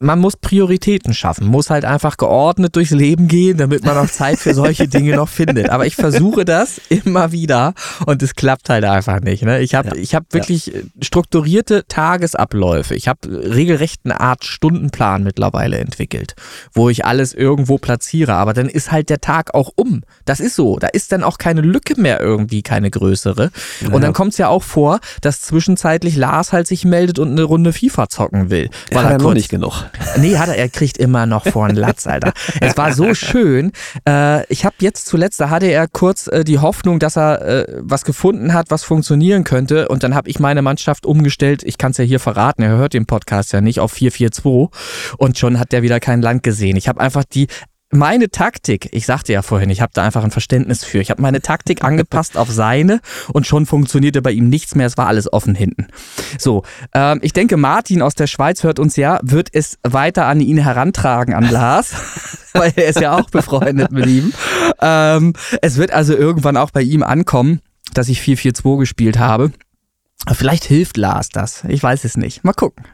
man 0.01 0.19
muss 0.19 0.37
Prioritäten 0.37 1.15
schaffen, 1.15 1.47
muss 1.47 1.71
halt 1.71 1.85
einfach 1.85 2.17
geordnet 2.17 2.75
durchs 2.77 2.91
Leben 2.91 3.27
gehen, 3.29 3.57
damit 3.59 3.85
man 3.85 3.97
auch 3.97 4.09
Zeit 4.11 4.39
für 4.39 4.53
solche 4.53 4.87
Dinge 4.89 5.17
noch 5.17 5.29
findet. 5.29 5.71
Aber 5.71 5.87
ich 5.87 5.95
versuche 5.97 6.45
das 6.45 6.81
immer 6.89 7.33
wieder 7.33 7.75
und 8.07 8.23
es 8.23 8.35
klappt 8.35 8.69
halt 8.69 8.85
einfach 8.85 9.21
nicht. 9.21 9.45
Ne? 9.45 9.61
Ich 9.61 9.75
habe 9.75 9.89
Ja. 9.91 9.95
ich 9.95 10.15
hab 10.15 10.33
wirklich 10.35 10.73
strukturierte 11.01 11.85
Tagesabläufe. 11.89 12.95
Ich 12.97 13.09
habe 13.09 13.21
regelrecht 13.29 14.01
eine 14.05 14.21
Art 14.21 14.45
Stundenplan 14.45 15.23
mittlerweile 15.23 15.79
entwickelt, 15.79 16.35
wo 16.73 16.89
ich 16.91 17.05
alles 17.05 17.33
irgendwo 17.33 17.79
platziere. 17.79 18.35
Aber 18.35 18.53
dann 18.55 18.69
ist 18.69 18.93
halt 18.93 19.09
der 19.11 19.21
Tag 19.21 19.55
auch 19.55 19.71
um. 19.77 20.03
Das 20.25 20.41
ist 20.41 20.55
so. 20.57 20.79
Da 20.79 20.89
ist 20.89 21.13
dann 21.13 21.23
auch 21.23 21.39
keine 21.39 21.61
Lücke 21.61 21.99
mehr 22.01 22.21
irgendwie, 22.21 22.63
keine 22.63 22.91
größere. 22.91 23.51
Und 23.87 23.93
Ja. 23.93 23.99
dann 24.01 24.13
kommt 24.13 24.33
es 24.33 24.39
ja 24.39 24.49
auch 24.49 24.63
vor, 24.65 24.99
dass 25.23 25.41
zwischenzeitlich 25.43 26.17
Lars 26.29 26.53
halt 26.53 26.67
sich 26.67 26.85
meldet 26.85 27.19
und 27.19 27.31
eine 27.31 27.43
Runde 27.43 27.73
FIFA 27.73 28.09
zocken 28.09 28.51
will. 28.51 28.69
Weil 28.93 29.07
er 29.07 29.19
noch 29.19 29.35
nicht 29.35 29.49
genug. 29.49 29.85
Nee, 30.19 30.37
hat 30.37 30.49
er, 30.49 30.57
er 30.57 30.69
kriegt 30.69 30.99
immer 30.99 31.27
noch 31.27 31.45
vor 31.47 31.67
einen 31.67 31.77
Latz, 31.77 32.07
Alter. 32.07 32.33
Es 32.61 32.77
war 32.77 32.93
so 32.93 33.15
schön. 33.15 33.73
Äh, 34.09 34.45
ich 34.53 34.65
habe 34.65 34.75
jetzt 34.81 35.07
zuletzt, 35.07 35.39
da 35.39 35.51
hatte 35.51 35.67
er 35.67 35.87
kurz 35.87 36.27
äh, 36.27 36.45
die 36.45 36.59
Hoffnung, 36.59 36.99
dass 36.99 37.17
er 37.17 37.43
äh, 37.43 37.67
was 37.81 38.05
gefunden 38.05 38.53
hat, 38.53 38.71
was 38.71 38.85
funktionieren 38.85 39.45
könnte. 39.45 39.89
Und 39.89 40.03
dann 40.03 40.15
habe 40.15 40.29
ich 40.29 40.41
meine 40.41 40.63
Mannschaft 40.63 41.07
umgestellt. 41.07 41.63
Ich 41.63 41.79
kann 41.79 41.93
es 41.93 41.99
ja 41.99 42.05
hier 42.05 42.21
verraten, 42.21 42.63
er 42.63 42.71
hört 42.71 42.95
den 42.95 43.07
Podcast 43.07 43.53
ja 43.53 43.61
nicht, 43.61 43.81
auf 43.81 43.93
442. 43.93 45.17
Und 45.19 45.39
schon 45.39 45.61
hat 45.61 45.73
der 45.73 45.83
wieder 45.83 46.01
kein 46.01 46.23
Land 46.23 46.43
gesehen. 46.43 46.77
Ich 46.77 46.89
habe 46.89 47.01
einfach 47.01 47.25
die 47.25 47.47
meine 47.91 48.31
Taktik, 48.31 48.89
ich 48.93 49.07
sagte 49.07 49.33
ja 49.33 49.43
vorhin, 49.43 49.71
ich 49.71 49.81
habe 49.81 49.93
da 49.95 50.05
einfach 50.05 50.23
ein 50.23 50.31
Verständnis 50.31 50.85
für. 50.85 51.01
Ich 51.01 51.11
habe 51.11 51.23
meine 51.23 51.41
Taktik 51.41 51.83
angepasst 51.83 52.37
auf 52.37 52.51
seine 52.51 53.01
und 53.33 53.47
schon 53.47 53.65
funktionierte 53.65 54.21
bei 54.21 54.31
ihm 54.31 54.49
nichts 54.49 54.75
mehr. 54.75 54.87
Es 54.87 54.99
war 54.99 55.07
alles 55.07 55.33
offen 55.33 55.55
hinten. 55.55 55.89
So, 56.39 56.65
ähm, 56.93 57.21
ich 57.23 57.33
denke, 57.33 57.57
Martin 57.57 58.03
aus 58.03 58.15
der 58.15 58.27
Schweiz 58.27 58.63
hört 58.63 58.79
uns 58.79 58.97
ja, 58.97 59.19
wird 59.23 59.49
es 59.53 59.79
weiter 59.83 60.27
an 60.27 60.41
ihn 60.41 60.59
herantragen, 60.59 61.35
an 61.35 61.51
Lars, 61.51 61.95
weil 62.53 62.73
er 62.77 62.89
ist 62.89 63.01
ja 63.01 63.17
auch 63.17 63.31
befreundet 63.31 63.91
mit 63.91 64.07
ihm. 64.07 64.35
Ähm, 64.81 65.33
es 65.63 65.77
wird 65.79 65.91
also 65.91 66.15
irgendwann 66.15 66.59
auch 66.59 66.71
bei 66.71 66.83
ihm 66.83 67.03
ankommen, 67.03 67.61
dass 67.95 68.09
ich 68.09 68.21
4-4-2 68.21 68.79
gespielt 68.81 69.19
habe. 69.19 69.53
Vielleicht 70.35 70.65
hilft 70.65 70.97
Lars 70.97 71.29
das. 71.29 71.65
Ich 71.69 71.83
weiß 71.83 72.05
es 72.05 72.17
nicht. 72.17 72.45
Mal 72.45 72.53
gucken. 72.53 72.85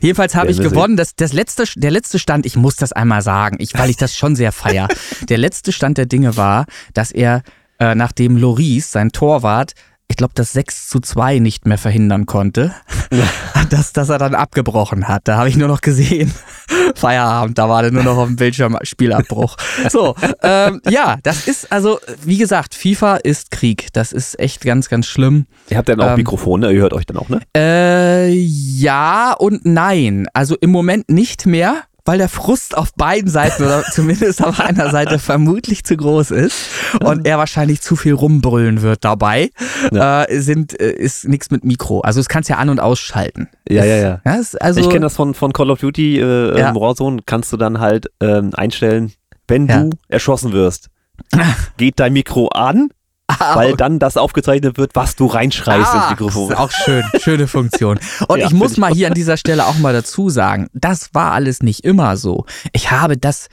Jedenfalls 0.00 0.34
habe 0.34 0.50
ich 0.50 0.58
gewonnen. 0.58 0.96
Das, 0.96 1.14
das 1.16 1.32
letzte, 1.32 1.64
der 1.76 1.90
letzte 1.90 2.18
Stand, 2.18 2.46
ich 2.46 2.56
muss 2.56 2.76
das 2.76 2.92
einmal 2.92 3.22
sagen, 3.22 3.56
ich, 3.60 3.74
weil 3.74 3.90
ich 3.90 3.96
das 3.96 4.16
schon 4.16 4.36
sehr 4.36 4.52
feier. 4.52 4.88
der 5.28 5.38
letzte 5.38 5.72
Stand 5.72 5.98
der 5.98 6.06
Dinge 6.06 6.36
war, 6.36 6.66
dass 6.92 7.10
er, 7.10 7.42
äh, 7.78 7.94
nachdem 7.94 8.36
Loris, 8.36 8.92
sein 8.92 9.10
Torwart, 9.10 9.74
ich 10.08 10.16
glaube, 10.16 10.32
das 10.34 10.52
6 10.52 10.88
zu 10.88 11.00
2 11.00 11.38
nicht 11.38 11.66
mehr 11.66 11.78
verhindern 11.78 12.26
konnte, 12.26 12.74
dass, 13.70 13.92
dass 13.92 14.08
er 14.10 14.18
dann 14.18 14.34
abgebrochen 14.34 15.08
hat. 15.08 15.22
Da 15.24 15.36
habe 15.36 15.48
ich 15.48 15.56
nur 15.56 15.68
noch 15.68 15.80
gesehen, 15.80 16.32
Feierabend, 16.94 17.58
da 17.58 17.68
war 17.68 17.82
dann 17.82 17.94
nur 17.94 18.02
noch 18.04 18.16
auf 18.18 18.26
dem 18.28 18.36
Bildschirm 18.36 18.78
Spielabbruch. 18.82 19.56
So, 19.90 20.14
ähm, 20.42 20.80
ja, 20.88 21.16
das 21.22 21.48
ist 21.48 21.72
also, 21.72 21.98
wie 22.22 22.36
gesagt, 22.36 22.74
FIFA 22.74 23.16
ist 23.16 23.50
Krieg. 23.50 23.88
Das 23.92 24.12
ist 24.12 24.38
echt 24.38 24.62
ganz, 24.62 24.88
ganz 24.88 25.06
schlimm. 25.06 25.46
Ihr 25.70 25.78
habt 25.78 25.88
dann 25.88 26.00
auch 26.00 26.10
Ähm, 26.10 26.16
Mikrofone, 26.16 26.70
ihr 26.72 26.82
hört 26.82 26.92
euch 26.92 27.06
dann 27.06 27.16
auch, 27.16 27.28
ne? 27.28 27.40
Äh, 27.56 28.30
ja 28.30 29.32
und 29.32 29.64
nein. 29.64 30.28
Also 30.34 30.56
im 30.60 30.70
Moment 30.70 31.08
nicht 31.08 31.46
mehr, 31.46 31.82
weil 32.06 32.18
der 32.18 32.28
Frust 32.28 32.76
auf 32.76 32.92
beiden 32.94 33.30
Seiten 33.30 33.62
oder 33.64 33.82
zumindest 33.92 34.44
auf 34.44 34.60
einer 34.60 34.90
Seite 34.90 35.18
vermutlich 35.18 35.84
zu 35.84 35.96
groß 35.96 36.30
ist 36.32 36.66
und 37.02 37.26
er 37.26 37.38
wahrscheinlich 37.38 37.80
zu 37.80 37.96
viel 37.96 38.12
rumbrüllen 38.14 38.82
wird 38.82 39.04
dabei. 39.04 39.50
Äh, 39.92 40.38
sind, 40.40 40.78
äh, 40.80 40.92
ist 40.92 41.26
nichts 41.26 41.50
mit 41.50 41.64
Mikro. 41.64 42.00
Also 42.00 42.20
es 42.20 42.28
kannst 42.28 42.48
ja 42.50 42.56
an- 42.56 42.68
und 42.68 42.80
ausschalten. 42.80 43.48
Ja, 43.68 43.82
Es- 43.82 43.88
ja, 43.88 43.96
ja. 43.96 44.20
ja 44.24 44.36
es, 44.38 44.54
also, 44.56 44.80
ich 44.80 44.88
kenne 44.88 45.00
das 45.00 45.16
von, 45.16 45.34
von 45.34 45.52
Call 45.52 45.70
of 45.70 45.80
Duty, 45.80 46.20
äh, 46.20 46.58
Ja. 46.58 46.74
Warzone, 46.74 47.22
kannst 47.24 47.52
du 47.52 47.56
dann 47.56 47.80
halt 47.80 48.10
ähm, 48.20 48.50
einstellen, 48.54 49.12
wenn 49.48 49.66
Ja. 49.66 49.80
du 49.84 49.90
erschossen 50.08 50.52
wirst, 50.52 50.88
geht 51.76 52.00
dein 52.00 52.12
Mikro 52.12 52.48
an, 52.48 52.90
Ah, 53.26 53.56
weil 53.56 53.74
dann 53.74 53.98
das 53.98 54.16
aufgezeichnet 54.18 54.76
wird, 54.76 54.94
was 54.94 55.16
du 55.16 55.26
reinschreist 55.26 55.88
Ah, 55.94 56.02
ins 56.02 56.10
Mikrofon. 56.10 56.50
Das 56.50 56.58
ist 56.58 56.64
auch 56.64 56.70
schön, 56.70 57.04
schöne 57.20 57.46
Funktion. 57.48 57.98
Und 58.28 58.38
Ja, 58.38 58.46
ich 58.46 58.52
muss 58.52 58.76
mal 58.76 58.92
hier 58.92 59.08
an 59.08 59.14
dieser 59.14 59.36
Stelle 59.38 59.66
auch 59.66 59.78
mal 59.78 59.94
dazu 59.94 60.28
sagen, 60.28 60.68
das 60.74 61.14
war 61.14 61.32
alles 61.32 61.62
nicht 61.62 61.84
immer 61.84 62.16
so. 62.18 62.44
Ich 62.72 62.90
habe 62.90 63.16
das, 63.16 63.48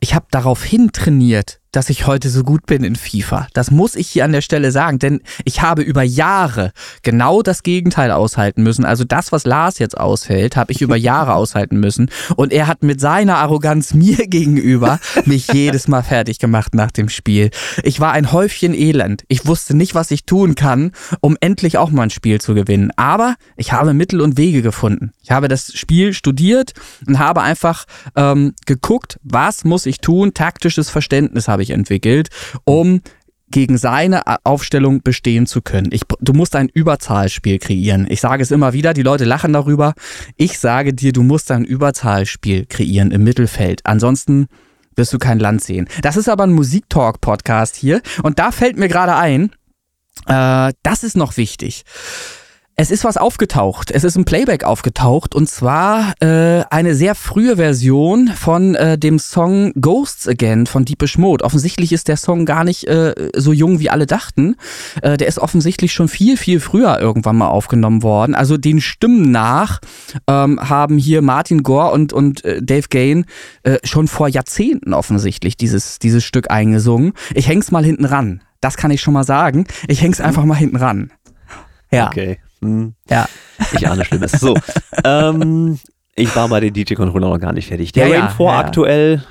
ich 0.00 0.14
habe 0.14 0.26
darauf 0.30 0.62
hin 0.62 0.90
trainiert, 0.92 1.60
dass 1.74 1.90
ich 1.90 2.06
heute 2.06 2.30
so 2.30 2.44
gut 2.44 2.66
bin 2.66 2.84
in 2.84 2.94
FIFA. 2.94 3.48
Das 3.52 3.70
muss 3.70 3.96
ich 3.96 4.08
hier 4.08 4.24
an 4.24 4.32
der 4.32 4.42
Stelle 4.42 4.70
sagen, 4.70 4.98
denn 4.98 5.20
ich 5.44 5.60
habe 5.60 5.82
über 5.82 6.02
Jahre 6.02 6.72
genau 7.02 7.42
das 7.42 7.62
Gegenteil 7.62 8.12
aushalten 8.12 8.62
müssen. 8.62 8.84
Also 8.84 9.04
das, 9.04 9.32
was 9.32 9.44
Lars 9.44 9.78
jetzt 9.80 9.98
aushält, 9.98 10.56
habe 10.56 10.72
ich 10.72 10.80
über 10.82 10.96
Jahre 10.96 11.34
aushalten 11.34 11.80
müssen. 11.80 12.10
Und 12.36 12.52
er 12.52 12.68
hat 12.68 12.82
mit 12.82 13.00
seiner 13.00 13.38
Arroganz 13.38 13.92
mir 13.94 14.28
gegenüber 14.28 15.00
mich 15.24 15.52
jedes 15.52 15.88
Mal 15.88 16.02
fertig 16.02 16.38
gemacht 16.38 16.74
nach 16.74 16.92
dem 16.92 17.08
Spiel. 17.08 17.50
Ich 17.82 17.98
war 17.98 18.12
ein 18.12 18.30
Häufchen 18.30 18.74
Elend. 18.74 19.24
Ich 19.28 19.46
wusste 19.46 19.76
nicht, 19.76 19.94
was 19.94 20.10
ich 20.10 20.24
tun 20.24 20.54
kann, 20.54 20.92
um 21.20 21.36
endlich 21.40 21.78
auch 21.78 21.90
mal 21.90 22.04
ein 22.04 22.10
Spiel 22.10 22.40
zu 22.40 22.54
gewinnen. 22.54 22.92
Aber 22.96 23.34
ich 23.56 23.72
habe 23.72 23.94
Mittel 23.94 24.20
und 24.20 24.36
Wege 24.36 24.62
gefunden. 24.62 25.12
Ich 25.22 25.30
habe 25.32 25.48
das 25.48 25.72
Spiel 25.74 26.12
studiert 26.12 26.72
und 27.06 27.18
habe 27.18 27.42
einfach 27.42 27.86
ähm, 28.14 28.54
geguckt, 28.66 29.18
was 29.24 29.64
muss 29.64 29.86
ich 29.86 29.98
tun. 29.98 30.34
Taktisches 30.34 30.90
Verständnis 30.90 31.48
habe 31.48 31.63
ich 31.63 31.63
entwickelt, 31.70 32.28
um 32.64 33.00
gegen 33.50 33.78
seine 33.78 34.22
Aufstellung 34.44 35.02
bestehen 35.02 35.46
zu 35.46 35.62
können. 35.62 35.90
Ich, 35.92 36.02
du 36.20 36.32
musst 36.32 36.56
ein 36.56 36.68
Überzahlspiel 36.68 37.58
kreieren. 37.58 38.06
Ich 38.08 38.20
sage 38.20 38.42
es 38.42 38.50
immer 38.50 38.72
wieder, 38.72 38.94
die 38.94 39.02
Leute 39.02 39.24
lachen 39.24 39.52
darüber. 39.52 39.94
Ich 40.36 40.58
sage 40.58 40.92
dir, 40.92 41.12
du 41.12 41.22
musst 41.22 41.52
ein 41.52 41.64
Überzahlspiel 41.64 42.66
kreieren 42.66 43.12
im 43.12 43.22
Mittelfeld. 43.22 43.80
Ansonsten 43.84 44.48
wirst 44.96 45.12
du 45.12 45.18
kein 45.18 45.38
Land 45.38 45.62
sehen. 45.62 45.88
Das 46.02 46.16
ist 46.16 46.28
aber 46.28 46.44
ein 46.44 46.52
Musiktalk-Podcast 46.52 47.76
hier 47.76 48.00
und 48.22 48.38
da 48.38 48.50
fällt 48.50 48.76
mir 48.76 48.88
gerade 48.88 49.14
ein, 49.14 49.50
äh, 50.26 50.72
das 50.82 51.04
ist 51.04 51.16
noch 51.16 51.36
wichtig. 51.36 51.84
Es 52.76 52.90
ist 52.90 53.04
was 53.04 53.16
aufgetaucht. 53.16 53.92
Es 53.92 54.02
ist 54.02 54.16
ein 54.16 54.24
Playback 54.24 54.64
aufgetaucht 54.64 55.36
und 55.36 55.48
zwar 55.48 56.12
äh, 56.20 56.64
eine 56.70 56.96
sehr 56.96 57.14
frühe 57.14 57.54
Version 57.56 58.26
von 58.26 58.74
äh, 58.74 58.98
dem 58.98 59.20
Song 59.20 59.72
Ghosts 59.80 60.26
Again 60.26 60.66
von 60.66 60.84
Deepish 60.84 61.16
Mode. 61.16 61.44
Offensichtlich 61.44 61.92
ist 61.92 62.08
der 62.08 62.16
Song 62.16 62.46
gar 62.46 62.64
nicht 62.64 62.88
äh, 62.88 63.14
so 63.36 63.52
jung, 63.52 63.78
wie 63.78 63.90
alle 63.90 64.06
dachten. 64.06 64.56
Äh, 65.02 65.16
der 65.16 65.28
ist 65.28 65.38
offensichtlich 65.38 65.92
schon 65.92 66.08
viel, 66.08 66.36
viel 66.36 66.58
früher 66.58 66.98
irgendwann 66.98 67.36
mal 67.36 67.46
aufgenommen 67.46 68.02
worden. 68.02 68.34
Also 68.34 68.56
den 68.56 68.80
Stimmen 68.80 69.30
nach 69.30 69.78
ähm, 70.26 70.58
haben 70.60 70.98
hier 70.98 71.22
Martin 71.22 71.62
Gore 71.62 71.92
und, 71.92 72.12
und 72.12 72.44
äh, 72.44 72.60
Dave 72.60 72.88
Gain 72.88 73.24
äh, 73.62 73.78
schon 73.84 74.08
vor 74.08 74.26
Jahrzehnten 74.26 74.94
offensichtlich 74.94 75.56
dieses, 75.56 76.00
dieses 76.00 76.24
Stück 76.24 76.50
eingesungen. 76.50 77.12
Ich 77.34 77.46
häng's 77.46 77.70
mal 77.70 77.84
hinten 77.84 78.04
ran. 78.04 78.42
Das 78.60 78.76
kann 78.76 78.90
ich 78.90 79.00
schon 79.00 79.14
mal 79.14 79.22
sagen. 79.22 79.64
Ich 79.86 80.02
häng's 80.02 80.20
einfach 80.20 80.44
mal 80.44 80.56
hinten 80.56 80.76
ran. 80.76 81.12
Ja. 81.92 82.08
Okay. 82.08 82.38
Hm, 82.64 82.94
Ja. 83.08 83.26
ich 83.72 83.86
ahne 83.88 84.04
Schlimmes. 84.04 84.32
So, 84.32 84.54
ähm, 85.04 85.78
ich 86.16 86.34
war 86.36 86.48
bei 86.48 86.60
den 86.60 86.72
DJ-Controller 86.72 87.28
noch 87.28 87.38
gar 87.40 87.52
nicht 87.52 87.68
fertig. 87.68 87.92
Der 87.92 88.06
Ja, 88.08 88.20
Rain 88.26 88.30
4 88.36 88.46
ja, 88.46 88.52
ja. 88.52 88.58
aktuell 88.58 89.24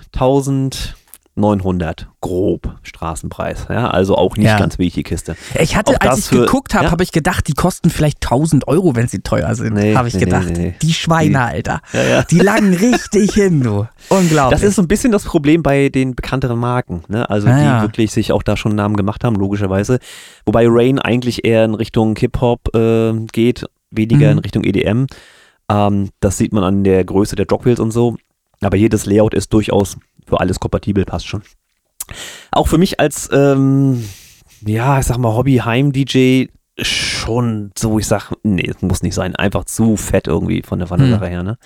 1900, 1.36 2.08
grob 2.22 2.76
Straßenpreis. 2.84 3.66
Ja, 3.70 3.90
also 3.90 4.16
auch 4.16 4.38
nicht 4.38 4.46
Ja. 4.48 4.60
ganz 4.60 4.78
billig 4.78 4.94
die 4.94 5.02
Kiste. 5.02 5.36
Ich 5.60 5.76
hatte, 5.76 5.96
Auch 5.96 6.08
als 6.10 6.20
ich 6.20 6.30
geguckt 6.30 6.76
habe, 6.76 6.86
ja? 6.86 6.92
habe 6.92 7.02
ich 7.04 7.12
gedacht, 7.12 7.48
die 7.48 7.54
kosten 7.54 7.90
vielleicht 7.90 8.22
1000 8.22 8.68
Euro, 8.68 8.96
wenn 8.96 9.08
sie 9.08 9.20
teuer 9.20 9.56
sind. 9.56 9.74
Nee, 9.74 9.96
habe 9.96 10.08
ich 10.08 10.14
nee, 10.14 10.20
gedacht. 10.20 10.50
nee. 10.56 10.76
Die 10.82 10.94
Schweine. 10.94 11.42
Alter. 11.42 11.82
Ja. 11.94 12.22
Die 12.24 12.38
lagen 12.40 12.74
richtig 12.76 13.34
hin, 13.34 13.62
du. 13.62 13.88
Unglaublich. 14.10 14.60
Das 14.60 14.62
ist 14.68 14.76
so 14.76 14.84
ein 14.84 14.88
bisschen 14.88 15.12
das 15.12 15.24
Problem 15.24 15.64
bei 15.64 15.90
den 15.90 16.14
bekannteren 16.16 16.60
Marken, 16.60 17.04
ne? 17.08 17.28
Also 17.30 17.48
Ah, 17.48 17.78
die 17.80 17.82
wirklich 17.88 18.12
sich 18.12 18.32
auch 18.32 18.44
da 18.44 18.56
schon 18.56 18.76
Namen 18.76 18.96
gemacht 18.96 19.24
haben, 19.24 19.36
logischerweise. 19.36 19.98
Wobei 20.46 20.66
Rain 20.68 21.00
eigentlich 21.00 21.46
eher 21.46 21.66
in 21.66 21.74
Richtung 21.74 22.16
Hip-Hop 22.16 22.76
äh, 22.76 23.14
geht, 23.32 23.66
weniger 23.90 24.28
Mhm. 24.28 24.32
in 24.34 24.40
Richtung 24.40 24.64
EDM. 24.64 25.08
Ähm, 25.72 26.10
das 26.20 26.38
sieht 26.38 26.54
man 26.54 26.64
an 26.64 26.84
der 26.84 27.04
Größe 27.04 27.36
der 27.36 27.48
Jogwheels 27.48 27.80
und 27.80 27.90
so. 27.92 28.18
Aber 28.62 28.78
jedes 28.78 29.06
Layout 29.06 29.34
ist 29.34 29.52
durchaus 29.52 29.98
für 30.34 30.40
alles 30.40 30.60
kompatibel, 30.60 31.06
passt 31.06 31.28
schon. 31.28 31.44
Auch 32.52 32.68
für 32.68 32.78
mich 32.78 33.00
als, 33.00 33.30
ähm, 33.32 34.04
ja, 34.66 35.00
ich 35.00 35.06
sag 35.06 35.18
mal, 35.18 35.34
Hobby-Heim-DJ 35.34 36.48
schon 36.82 37.72
so, 37.78 38.00
ich 38.00 38.08
sag, 38.08 38.32
nee, 38.42 38.68
es 38.68 38.82
muss 38.82 39.04
nicht 39.04 39.14
sein. 39.14 39.36
Einfach 39.36 39.66
zu 39.66 39.96
fett 39.96 40.28
irgendwie 40.28 40.64
von 40.64 40.80
der, 40.80 40.88
von 40.88 40.98
der 41.00 41.08
Hm. 41.10 41.14
Sache 41.14 41.28
her, 41.28 41.44
ne? 41.44 41.58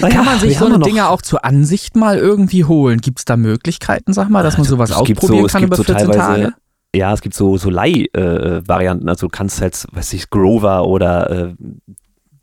Kann 0.00 0.24
man 0.24 0.38
sich 0.40 0.56
so 0.58 0.64
eine 0.66 0.78
Dinger 0.78 1.10
auch 1.10 1.20
zur 1.22 1.44
Ansicht 1.44 1.94
mal 1.96 2.16
irgendwie 2.16 2.64
holen? 2.64 3.00
Gibt 3.00 3.18
es 3.18 3.24
da 3.26 3.36
Möglichkeiten, 3.36 4.12
sag 4.14 4.30
mal, 4.30 4.42
dass 4.42 4.56
man 4.56 4.66
sowas 4.66 4.90
ausprobieren 4.92 5.40
so- 5.42 5.46
es 5.46 5.52
kann 5.52 5.62
über 5.64 5.76
so 5.76 5.82
14 5.84 6.06
teilweise- 6.10 6.18
Tage? 6.18 6.54
Ja, 6.96 7.12
es 7.12 7.20
gibt 7.20 7.34
so, 7.34 7.58
so 7.58 7.68
Leih-Varianten. 7.68 9.08
also 9.10 9.26
du 9.26 9.30
kannst 9.30 9.60
halt, 9.60 9.86
weiß 9.92 10.14
ich, 10.14 10.30
Grover 10.30 10.86
oder 10.86 11.30
äh, 11.30 11.54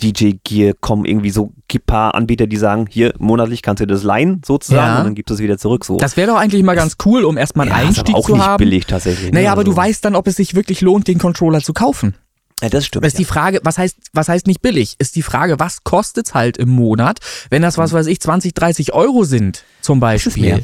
DJ 0.01 0.33
Gear 0.43 0.73
kommen 0.79 1.05
irgendwie 1.05 1.29
so 1.29 1.53
gibt 1.67 1.85
paar 1.85 2.15
Anbieter, 2.15 2.47
die 2.47 2.57
sagen, 2.57 2.87
hier 2.89 3.13
monatlich 3.17 3.61
kannst 3.61 3.81
du 3.81 3.87
das 3.87 4.03
leihen 4.03 4.41
sozusagen 4.45 4.87
Ja. 4.93 4.97
und 4.99 5.05
dann 5.05 5.15
gibt 5.15 5.31
es 5.31 5.39
wieder 5.39 5.57
zurück 5.57 5.85
so. 5.85 5.97
Das 5.97 6.17
wäre 6.17 6.31
doch 6.31 6.37
eigentlich 6.37 6.63
mal 6.63 6.75
ganz 6.75 6.97
cool, 7.05 7.23
um 7.23 7.37
erstmal 7.37 7.67
einen 7.67 7.71
ja, 7.71 7.77
ist 7.77 7.81
aber 7.83 7.87
Einstieg 7.99 8.15
auch 8.15 8.25
zu 8.25 8.33
nicht 8.35 8.45
haben. 8.45 8.57
billig 8.59 8.85
tatsächlich. 8.85 9.31
ne? 9.31 9.39
Naja, 9.39 9.51
aber 9.51 9.63
du 9.63 9.71
Also- 9.71 9.81
weißt 9.81 10.05
dann, 10.05 10.15
ob 10.15 10.27
es 10.27 10.35
sich 10.35 10.53
wirklich 10.55 10.81
lohnt, 10.81 11.07
den 11.07 11.17
Controller 11.17 11.61
zu 11.61 11.73
kaufen. 11.73 12.15
Ja, 12.61 12.69
das 12.69 12.85
stimmt. 12.85 13.03
Das 13.03 13.13
ist 13.13 13.19
die 13.19 13.25
Frage, 13.25 13.59
was 13.63 13.77
heißt, 13.77 13.97
was 14.13 14.29
heißt 14.29 14.47
nicht 14.47 14.61
billig? 14.61 14.95
Ist 14.97 15.15
die 15.17 15.21
Frage, 15.23 15.59
was 15.59 15.83
kostet's 15.83 16.33
halt 16.33 16.57
im 16.57 16.69
Monat, 16.69 17.19
wenn 17.49 17.61
das, 17.61 17.77
was 17.77 17.91
weiß 17.91 18.07
ich, 18.07 18.19
20, 18.21 18.53
30 18.53 18.93
Euro 18.93 19.23
sind, 19.25 19.63
zum 19.81 19.97
ist 19.97 20.01
Beispiel. 20.01 20.41
mehr. 20.43 20.59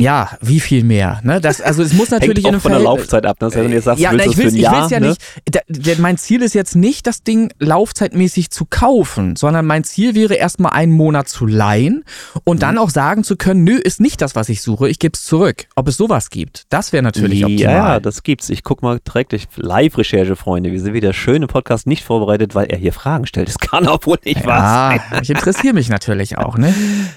Ja, 0.00 0.30
wie 0.40 0.60
viel 0.60 0.84
mehr? 0.84 1.20
Ne? 1.24 1.40
Das, 1.40 1.60
also 1.60 1.82
es 1.82 1.92
muss 1.92 2.10
natürlich 2.12 2.36
Hängt 2.36 2.38
in 2.38 2.44
auch 2.46 2.50
einem 2.52 2.60
von 2.60 2.70
der 2.70 2.80
Verhält- 2.80 2.98
Laufzeit 3.00 3.26
ab. 3.26 3.36
Ne? 3.40 3.46
Das 3.48 3.54
heißt, 3.56 3.64
wenn 3.64 3.70
du 3.70 3.76
jetzt 3.76 3.84
sagst, 3.84 4.00
ja, 4.00 4.12
na, 4.12 4.24
ich 4.24 4.36
will 4.36 4.46
es 4.46 4.54
ja 4.54 5.00
ne? 5.00 5.08
nicht. 5.08 5.20
Da, 5.46 5.58
der, 5.68 5.98
mein 5.98 6.16
Ziel 6.18 6.42
ist 6.42 6.54
jetzt 6.54 6.76
nicht, 6.76 7.08
das 7.08 7.24
Ding 7.24 7.52
laufzeitmäßig 7.58 8.50
zu 8.50 8.64
kaufen, 8.64 9.34
sondern 9.34 9.66
mein 9.66 9.82
Ziel 9.82 10.14
wäre 10.14 10.34
erstmal 10.34 10.72
einen 10.72 10.92
Monat 10.92 11.28
zu 11.28 11.46
leihen 11.46 12.04
und 12.44 12.58
Mhm. 12.58 12.60
dann 12.60 12.78
auch 12.78 12.90
sagen 12.90 13.24
zu 13.24 13.36
können, 13.36 13.64
nö, 13.64 13.74
ist 13.76 14.00
nicht 14.00 14.22
das, 14.22 14.36
was 14.36 14.48
ich 14.48 14.62
suche, 14.62 14.88
ich 14.88 15.00
gebe 15.00 15.14
es 15.16 15.24
zurück. 15.24 15.66
Ob 15.74 15.88
es 15.88 15.96
sowas 15.96 16.30
gibt, 16.30 16.66
das 16.70 16.92
wäre 16.92 17.02
natürlich 17.02 17.44
optimal. 17.44 17.60
Ja, 17.60 17.88
ja, 17.94 18.00
das 18.00 18.22
gibt's. 18.22 18.50
Ich 18.50 18.62
guck 18.62 18.82
mal 18.82 19.00
direkt 19.04 19.32
ich- 19.32 19.48
Live-Recherche, 19.56 20.36
Freunde. 20.36 20.70
Wir 20.70 20.80
sind 20.80 20.94
wieder 20.94 21.12
schön 21.12 21.42
im 21.42 21.48
Podcast 21.48 21.88
nicht 21.88 22.04
vorbereitet, 22.04 22.54
weil 22.54 22.66
er 22.66 22.78
hier 22.78 22.92
Fragen 22.92 23.26
stellt. 23.26 23.48
Das 23.48 23.58
kann 23.58 23.88
auch 23.88 24.06
wohl 24.06 24.18
nicht 24.24 24.46
wahr 24.46 24.90
sein. 24.90 25.00
ja, 25.10 25.22
ich 25.22 25.30
interessiere 25.30 25.74
mich 25.74 25.88
natürlich 25.88 26.38
auch, 26.38 26.56
ne? 26.56 26.72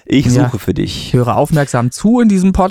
Ich 0.06 0.26
Ja. 0.26 0.32
suche 0.46 0.58
für 0.58 0.74
dich. 0.74 1.08
Ich 1.08 1.14
höre 1.14 1.38
aufmerksam 1.38 1.92
zu 1.92 2.20
in 2.22 2.28
diesem 2.28 2.54
Podcast 2.54 2.71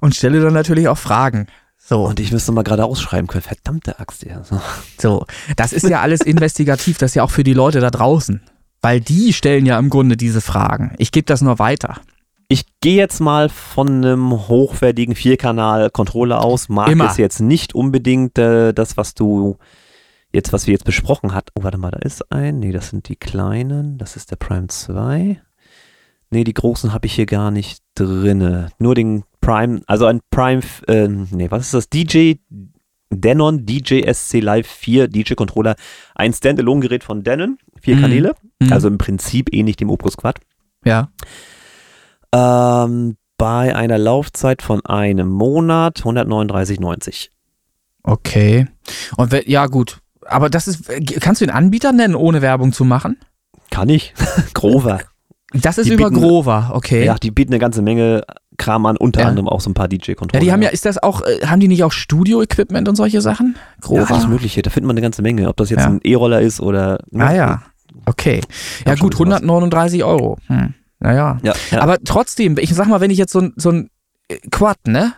und 0.00 0.14
stelle 0.14 0.40
dann 0.40 0.54
natürlich 0.54 0.88
auch 0.88 0.98
Fragen. 0.98 1.46
So, 1.88 2.04
Und 2.04 2.18
ich 2.18 2.32
müsste 2.32 2.50
mal 2.50 2.64
gerade 2.64 2.84
ausschreiben 2.84 3.28
können. 3.28 3.42
Verdammte 3.42 4.00
Axt, 4.00 4.24
ja. 4.24 4.42
So. 4.42 4.60
so. 4.98 5.26
Das 5.54 5.72
ist 5.72 5.88
ja 5.88 6.00
alles 6.00 6.20
investigativ, 6.20 6.98
das 6.98 7.12
ist 7.12 7.14
ja 7.14 7.22
auch 7.22 7.30
für 7.30 7.44
die 7.44 7.54
Leute 7.54 7.78
da 7.78 7.90
draußen. 7.90 8.40
Weil 8.82 9.00
die 9.00 9.32
stellen 9.32 9.66
ja 9.66 9.78
im 9.78 9.88
Grunde 9.88 10.16
diese 10.16 10.40
Fragen. 10.40 10.94
Ich 10.98 11.12
gebe 11.12 11.26
das 11.26 11.42
nur 11.42 11.60
weiter. 11.60 12.00
Ich 12.48 12.64
gehe 12.80 12.96
jetzt 12.96 13.20
mal 13.20 13.48
von 13.48 13.88
einem 13.88 14.32
hochwertigen 14.48 15.14
Vierkanal-Controller 15.14 16.42
aus. 16.42 16.68
Mag 16.68 16.88
Immer. 16.88 17.10
es 17.10 17.16
jetzt 17.16 17.40
nicht 17.40 17.74
unbedingt 17.74 18.38
äh, 18.38 18.72
das, 18.72 18.96
was 18.96 19.14
du 19.14 19.56
jetzt, 20.32 20.52
was 20.52 20.66
wir 20.66 20.72
jetzt 20.72 20.84
besprochen 20.84 21.34
hat. 21.34 21.50
Oh, 21.54 21.62
warte 21.62 21.78
mal, 21.78 21.90
da 21.90 21.98
ist 21.98 22.32
ein. 22.32 22.58
Nee, 22.58 22.72
das 22.72 22.90
sind 22.90 23.08
die 23.08 23.16
kleinen. 23.16 23.98
Das 23.98 24.16
ist 24.16 24.30
der 24.30 24.36
Prime 24.36 24.68
2. 24.68 25.40
Nee, 26.36 26.44
die 26.44 26.52
großen 26.52 26.92
habe 26.92 27.06
ich 27.06 27.14
hier 27.14 27.24
gar 27.24 27.50
nicht 27.50 27.82
drinne. 27.94 28.68
Nur 28.78 28.94
den 28.94 29.24
Prime, 29.40 29.80
also 29.86 30.04
ein 30.04 30.20
Prime, 30.30 30.60
ähm, 30.86 31.28
nee, 31.30 31.50
was 31.50 31.62
ist 31.64 31.72
das? 31.72 31.88
DJ 31.88 32.34
Denon 33.08 33.64
DJ 33.64 34.02
SC 34.12 34.40
Live 34.40 34.66
4 34.66 35.08
DJ 35.08 35.32
Controller. 35.32 35.76
Ein 36.14 36.34
Standalone-Gerät 36.34 37.04
von 37.04 37.22
Denon. 37.22 37.56
Vier 37.80 37.96
Mhm. 37.96 38.00
Kanäle. 38.02 38.34
Mhm. 38.60 38.70
Also 38.70 38.88
im 38.88 38.98
Prinzip 38.98 39.48
ähnlich 39.50 39.76
dem 39.76 39.88
Opus 39.88 40.18
Quad. 40.18 40.38
Ja. 40.84 41.08
Ähm, 42.34 43.16
bei 43.38 43.74
einer 43.74 43.96
Laufzeit 43.96 44.60
von 44.60 44.84
einem 44.84 45.30
Monat 45.30 46.02
139,90. 46.04 47.30
Okay. 48.02 48.66
Und 49.16 49.32
ja, 49.48 49.68
gut. 49.68 50.00
Aber 50.26 50.50
das 50.50 50.68
ist, 50.68 50.86
kannst 51.22 51.40
du 51.40 51.46
den 51.46 51.54
Anbieter 51.54 51.92
nennen, 51.92 52.14
ohne 52.14 52.42
Werbung 52.42 52.74
zu 52.74 52.84
machen? 52.84 53.16
Kann 53.70 53.88
ich. 53.88 54.12
Grover. 54.52 55.00
Das 55.52 55.78
ist 55.78 55.88
Die 55.88 55.92
über 55.94 56.08
bieten- 56.10 56.20
Grover, 56.20 56.70
okay. 56.74 57.04
Ja, 57.04 57.14
die 57.14 57.30
bieten 57.30 57.52
eine 57.52 57.60
ganze 57.60 57.80
Menge 57.82 58.22
Kram 58.56 58.84
an, 58.86 58.96
unter 58.96 59.20
Ja. 59.20 59.28
anderem 59.28 59.48
auch 59.48 59.60
so 59.60 59.70
ein 59.70 59.74
paar 59.74 59.84
Ja, 59.84 59.88
DJ-Controller. 59.98 60.42
die 60.44 60.50
haben 60.52 60.62
ja, 60.62 60.70
ist 60.70 60.84
das 60.86 61.00
auch, 61.02 61.22
äh, 61.22 61.46
haben 61.46 61.60
die 61.60 61.68
nicht 61.68 61.84
auch 61.84 61.92
Studio-Equipment 61.92 62.88
und 62.88 62.96
solche 62.96 63.20
Sachen? 63.20 63.54
ja, 63.56 63.62
Grover? 63.80 64.10
alles 64.14 64.26
Mögliche. 64.26 64.62
Da 64.62 64.70
findet 64.70 64.86
man 64.88 64.94
eine 64.94 65.02
ganze 65.02 65.22
Menge. 65.22 65.48
Ob 65.48 65.56
das 65.56 65.70
jetzt 65.70 65.80
Ja. 65.82 65.86
ein 65.88 66.00
E-Roller 66.02 66.40
ist 66.40 66.60
oder. 66.60 66.98
ah 67.14 67.32
ja, 67.32 67.62
okay. 68.06 68.40
Ja 68.86 68.94
gut, 68.94 69.14
ein 69.14 69.18
bisschen 69.18 69.30
was. 69.30 69.42
139 69.42 70.04
Euro. 70.04 70.38
Hm. 70.48 70.74
Naja. 70.98 71.38
Ja, 71.42 71.52
ja. 71.70 71.80
Aber 71.82 71.98
trotzdem, 72.02 72.56
ich 72.58 72.74
sag 72.74 72.88
mal, 72.88 73.00
wenn 73.00 73.10
ich 73.10 73.18
jetzt 73.18 73.32
so 73.32 73.40
ein, 73.40 73.52
so 73.56 73.70
ein 73.70 73.90
äh, 74.28 74.38
Quad, 74.50 74.78
ne? 74.86 75.12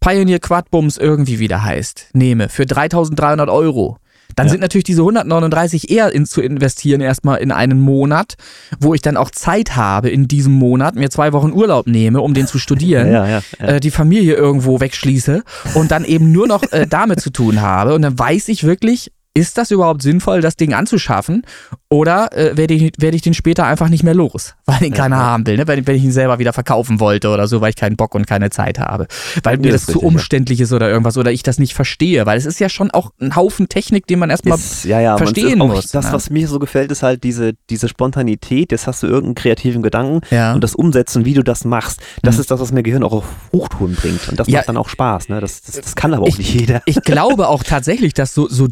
Pioneer 0.00 0.40
Quad 0.40 0.68
Bums 0.70 0.98
irgendwie 0.98 1.38
wieder 1.38 1.62
heißt, 1.62 2.08
nehme 2.12 2.48
für 2.48 2.66
3300 2.66 3.48
Euro, 3.48 3.98
dann 4.36 4.46
Ja. 4.46 4.52
sind 4.52 4.60
natürlich 4.60 4.84
diese 4.84 5.02
139 5.02 5.90
eher 5.90 6.12
in, 6.12 6.26
zu 6.26 6.40
investieren 6.40 7.00
erstmal 7.00 7.38
in 7.38 7.52
einen 7.52 7.80
Monat, 7.80 8.34
wo 8.80 8.94
ich 8.94 9.00
dann 9.00 9.16
auch 9.16 9.30
Zeit 9.30 9.76
habe 9.76 10.08
in 10.10 10.28
diesem 10.28 10.52
Monat, 10.52 10.94
mir 10.94 11.10
zwei 11.10 11.32
Wochen 11.32 11.52
Urlaub 11.52 11.86
nehme, 11.86 12.20
um 12.20 12.34
den 12.34 12.46
zu 12.46 12.58
studieren. 12.58 13.10
ja, 13.12 13.26
ja, 13.28 13.40
äh, 13.58 13.80
die 13.80 13.90
Familie 13.90 14.34
irgendwo 14.34 14.80
wegschließe 14.80 15.42
und 15.74 15.90
dann 15.90 16.04
eben 16.04 16.32
nur 16.32 16.46
noch 16.46 16.62
äh, 16.72 16.86
damit 16.88 17.20
zu 17.20 17.30
tun 17.30 17.60
habe. 17.60 17.94
Und 17.94 18.02
dann 18.02 18.18
weiß 18.18 18.48
ich 18.48 18.64
wirklich, 18.64 19.10
ist 19.34 19.56
das 19.58 19.70
überhaupt 19.70 20.02
sinnvoll, 20.02 20.40
das 20.42 20.56
Ding 20.56 20.74
anzuschaffen? 20.74 21.42
Oder 21.88 22.32
äh, 22.36 22.56
werde 22.56 22.74
ich, 22.74 22.92
werd 22.98 23.14
ich 23.14 23.22
den 23.22 23.34
später 23.34 23.64
einfach 23.66 23.88
nicht 23.88 24.02
mehr 24.02 24.14
los, 24.14 24.54
weil 24.66 24.82
Ja, 24.82 24.90
keiner 24.90 25.16
ja. 25.16 25.22
haben 25.22 25.46
will, 25.46 25.56
ne? 25.56 25.66
wenn, 25.66 25.86
wenn 25.86 25.96
ich 25.96 26.04
ihn 26.04 26.12
selber 26.12 26.38
wieder 26.38 26.52
verkaufen 26.52 27.00
wollte 27.00 27.28
oder 27.28 27.46
so, 27.48 27.60
weil 27.60 27.70
ich 27.70 27.76
keinen 27.76 27.96
Bock 27.96 28.14
und 28.14 28.26
keine 28.26 28.50
Zeit 28.50 28.78
habe. 28.78 29.06
Weil 29.42 29.58
mir 29.58 29.72
das, 29.72 29.72
das 29.72 29.80
ist 29.82 29.86
zu 29.86 29.92
richtig, 29.98 30.02
ja. 30.02 30.08
umständlich 30.08 30.60
ist 30.60 30.72
oder 30.72 30.88
irgendwas 30.90 31.16
oder 31.18 31.32
ich 31.32 31.42
das 31.42 31.58
nicht 31.58 31.74
verstehe. 31.74 32.24
Weil 32.26 32.38
es 32.38 32.46
ist 32.46 32.60
ja 32.60 32.68
schon 32.68 32.90
auch 32.90 33.10
ein 33.20 33.36
Haufen 33.36 33.68
Technik, 33.68 34.06
den 34.06 34.18
man 34.18 34.30
erstmal. 34.30 34.58
Ist, 34.58 34.84
ja, 34.84 35.00
ja, 35.00 35.16
verstehen 35.16 35.58
muss, 35.58 35.88
Das, 35.88 36.06
ne? 36.06 36.12
was 36.12 36.30
mir 36.30 36.48
so 36.48 36.58
gefällt, 36.58 36.90
ist 36.92 37.02
halt 37.02 37.24
diese, 37.24 37.52
diese 37.70 37.88
Spontanität. 37.88 38.70
Jetzt 38.72 38.86
hast 38.86 39.02
du 39.02 39.06
irgendeinen 39.06 39.34
kreativen 39.34 39.82
Gedanken 39.82 40.20
Ja. 40.30 40.52
und 40.54 40.62
das 40.64 40.74
Umsetzen, 40.74 41.24
wie 41.24 41.34
du 41.34 41.42
das 41.42 41.64
machst. 41.64 42.00
Das 42.22 42.34
Mhm. 42.36 42.40
ist 42.42 42.50
das, 42.50 42.60
was 42.60 42.72
mir 42.72 42.82
Gehirn 42.82 43.02
auch 43.02 43.12
auf 43.12 43.24
Hochtouren 43.52 43.94
bringt. 43.94 44.28
Und 44.28 44.38
das 44.40 44.48
macht 44.48 44.68
dann 44.68 44.76
auch 44.76 44.88
Spaß. 44.88 45.28
Ne? 45.28 45.40
Das, 45.40 45.62
das, 45.62 45.80
das 45.80 45.94
kann 45.94 46.12
aber 46.14 46.24
auch 46.26 46.38
nicht 46.38 46.52
jeder. 46.54 46.82
Ich 46.86 47.00
glaube 47.02 47.48
auch 47.48 47.62
tatsächlich, 47.64 48.14
dass 48.14 48.34
so, 48.34 48.48
so 48.48 48.66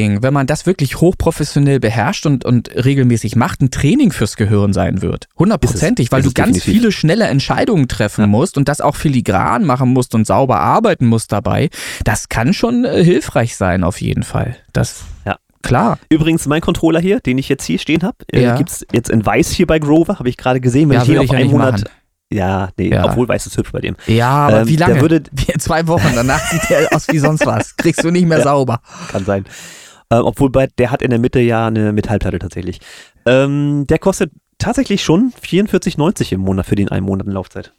DJing, 0.00 0.22
wenn 0.22 0.32
man 0.34 0.46
das 0.46 0.66
wirklich 0.66 1.00
hochprofessionell 1.00 1.80
beherrscht 1.80 2.26
und, 2.26 2.44
und 2.44 2.70
regelmäßig 2.74 3.36
macht, 3.36 3.60
ein 3.60 3.70
Training 3.70 4.12
fürs 4.12 4.36
Gehirn 4.36 4.72
sein 4.72 5.02
wird. 5.02 5.26
Hundertprozentig, 5.38 6.10
weil 6.12 6.22
du 6.22 6.32
ganz 6.32 6.54
definitiv. 6.56 6.80
viele 6.80 6.92
schnelle 6.92 7.26
Entscheidungen 7.26 7.88
treffen 7.88 8.22
Ja. 8.22 8.26
musst 8.26 8.56
und 8.56 8.68
das 8.68 8.80
auch 8.80 8.96
filigran 8.96 9.64
machen 9.64 9.90
musst 9.90 10.14
und 10.14 10.26
sauber 10.26 10.60
arbeiten 10.60 11.06
musst 11.06 11.32
dabei. 11.32 11.70
Das 12.04 12.28
kann 12.28 12.52
schon 12.52 12.84
äh, 12.84 13.04
hilfreich 13.04 13.56
sein, 13.56 13.84
auf 13.84 14.00
jeden 14.00 14.22
Fall. 14.22 14.56
Das, 14.72 15.02
Ja. 15.26 15.36
klar. 15.62 15.98
Übrigens, 16.08 16.46
mein 16.46 16.60
Controller 16.60 17.00
hier, 17.00 17.20
den 17.20 17.38
ich 17.38 17.48
jetzt 17.48 17.64
hier 17.64 17.78
stehen 17.78 18.02
habe, 18.02 18.16
äh, 18.32 18.42
Ja. 18.42 18.56
gibt 18.56 18.70
es 18.70 18.86
jetzt 18.92 19.10
in 19.10 19.24
weiß 19.24 19.50
hier 19.50 19.66
bei 19.66 19.78
Grover, 19.78 20.18
habe 20.18 20.28
ich 20.28 20.36
gerade 20.36 20.60
gesehen. 20.60 20.88
Wenn 20.88 20.96
Ja, 20.96 21.02
ich 21.02 21.08
würde 21.08 21.20
auf 21.22 21.30
einen 21.30 21.50
Monat. 21.50 21.72
machen. 21.72 21.84
Ja, 22.32 22.68
nee, 22.78 22.90
Ja. 22.90 23.06
obwohl 23.06 23.26
weiß 23.26 23.46
ist 23.46 23.56
hübsch 23.56 23.72
bei 23.72 23.80
dem. 23.80 23.96
Ja, 24.06 24.28
aber 24.46 24.60
Ähm, 24.60 24.68
wie 24.68 24.76
der 24.76 24.88
lange? 24.88 25.00
würde- 25.00 25.22
Wie- 25.32 25.50
Zwei 25.58 25.86
Wochen, 25.88 26.12
danach 26.14 26.40
sieht 26.50 26.62
der 26.70 26.94
aus 26.94 27.08
wie 27.08 27.18
sonst 27.18 27.44
was. 27.44 27.76
Kriegst 27.76 28.04
du 28.04 28.10
nicht 28.10 28.26
mehr 28.26 28.38
Ja. 28.38 28.44
sauber. 28.44 28.80
Kann 29.10 29.24
sein. 29.24 29.44
Ähm, 30.10 30.22
obwohl 30.24 30.50
bei, 30.50 30.66
der 30.78 30.90
hat 30.90 31.02
in 31.02 31.10
der 31.10 31.18
Mitte 31.18 31.40
ja 31.40 31.66
eine 31.66 31.92
Metallplatte 31.92 32.38
tatsächlich. 32.38 32.80
Ähm, 33.26 33.86
der 33.88 33.98
kostet 33.98 34.32
tatsächlich 34.58 35.02
schon 35.02 35.32
44,90 35.42 36.32
im 36.32 36.40
Monat 36.40 36.66
für 36.66 36.74
den 36.76 36.88
einen 36.88 37.06
Monat 37.06 37.26
Laufzeit. 37.26 37.72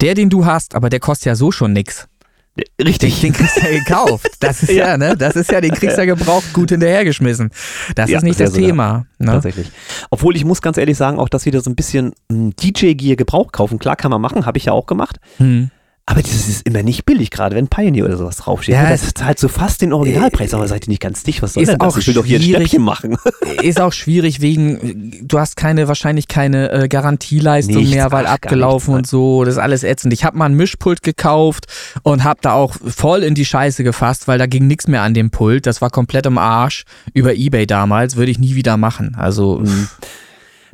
Der, 0.00 0.14
den 0.14 0.30
du 0.30 0.44
hast, 0.46 0.74
aber 0.74 0.88
der 0.88 0.98
kostet 1.00 1.26
ja 1.26 1.34
so 1.36 1.52
schon 1.52 1.72
nix. 1.72 2.08
Den, 2.56 2.86
Richtig. 2.86 3.20
den 3.22 3.32
kriegst 3.32 3.56
du 3.56 3.60
ja 3.60 3.78
gekauft. 3.78 4.28
Das 4.40 4.62
ist 4.62 4.70
ja, 4.72 4.88
Ja. 4.88 4.98
ne? 4.98 5.16
Das 5.16 5.36
ist 5.36 5.50
ja, 5.50 5.60
den 5.60 5.72
kriegst 5.72 5.96
du 5.96 6.00
ja 6.04 6.14
gebraucht, 6.14 6.52
gut 6.52 6.70
hinterhergeschmissen. 6.70 7.50
Das 7.94 8.10
Ja, 8.10 8.18
ist 8.18 8.24
nicht 8.24 8.40
das 8.40 8.52
sogar. 8.52 8.66
Thema. 8.68 9.06
Ne? 9.18 9.26
Tatsächlich. 9.26 9.70
Obwohl 10.10 10.36
ich 10.36 10.44
muss 10.44 10.60
ganz 10.60 10.76
ehrlich 10.76 10.96
sagen, 10.98 11.18
auch 11.18 11.28
das 11.30 11.46
wieder 11.46 11.60
so 11.60 11.70
ein 11.70 11.76
bisschen 11.76 12.12
DJ-Gear 12.30 13.16
Gebrauch 13.16 13.52
kaufen. 13.52 13.78
Klar 13.78 13.96
kann 13.96 14.10
man 14.10 14.20
machen, 14.20 14.44
habe 14.44 14.58
ich 14.58 14.66
ja 14.66 14.72
auch 14.72 14.86
gemacht. 14.86 15.18
Hm. 15.38 15.70
Aber 16.04 16.20
das 16.20 16.48
ist 16.48 16.66
immer 16.66 16.82
nicht 16.82 17.06
billig, 17.06 17.30
gerade 17.30 17.54
wenn 17.54 17.68
Pioneer 17.68 18.04
oder 18.06 18.16
sowas 18.16 18.36
draufsteht. 18.36 18.74
Ja, 18.74 18.90
das 18.90 19.12
halt 19.22 19.38
so 19.38 19.46
fast 19.46 19.82
den 19.82 19.92
Originalpreis, 19.92 20.52
aber 20.52 20.66
seid 20.66 20.86
ihr 20.86 20.90
nicht 20.90 21.00
ganz 21.00 21.22
dicht, 21.22 21.42
was 21.42 21.52
soll 21.52 21.64
denn 21.64 21.78
das? 21.78 21.96
Ich 21.96 22.06
will 22.08 22.14
doch 22.14 22.24
hier 22.24 22.40
ein. 22.40 22.42
Stäbchen 22.42 22.82
machen. 22.82 23.16
Ist 23.62 23.80
auch 23.80 23.92
schwierig 23.92 24.40
wegen, 24.40 25.20
du 25.22 25.38
hast 25.38 25.56
keine, 25.56 25.86
wahrscheinlich 25.86 26.26
keine 26.26 26.72
äh, 26.72 26.88
Garantieleistung 26.88 27.76
Nichts, 27.76 27.94
mehr, 27.94 28.10
weil 28.10 28.26
ach, 28.26 28.32
abgelaufen 28.32 28.94
nichts, 28.94 29.12
und 29.12 29.18
so. 29.18 29.44
Das 29.44 29.54
ist 29.54 29.60
alles 29.60 29.84
ätzend. 29.84 30.12
Ich 30.12 30.24
habe 30.24 30.36
mal 30.36 30.46
ein 30.46 30.54
Mischpult 30.54 31.02
gekauft 31.02 31.66
und 32.02 32.24
habe 32.24 32.40
da 32.42 32.54
auch 32.54 32.74
voll 32.84 33.22
in 33.22 33.36
die 33.36 33.44
Scheiße 33.44 33.84
gefasst, 33.84 34.26
weil 34.26 34.38
da 34.38 34.46
ging 34.46 34.66
nichts 34.66 34.88
mehr 34.88 35.02
an 35.02 35.14
dem 35.14 35.30
Pult. 35.30 35.66
Das 35.66 35.80
war 35.80 35.90
komplett 35.90 36.26
im 36.26 36.36
Arsch. 36.36 36.82
Über 37.14 37.34
Ebay 37.34 37.66
damals 37.66 38.16
würde 38.16 38.32
ich 38.32 38.40
nie 38.40 38.56
wieder 38.56 38.76
machen. 38.76 39.14
Also, 39.16 39.60
Mhm. 39.60 39.88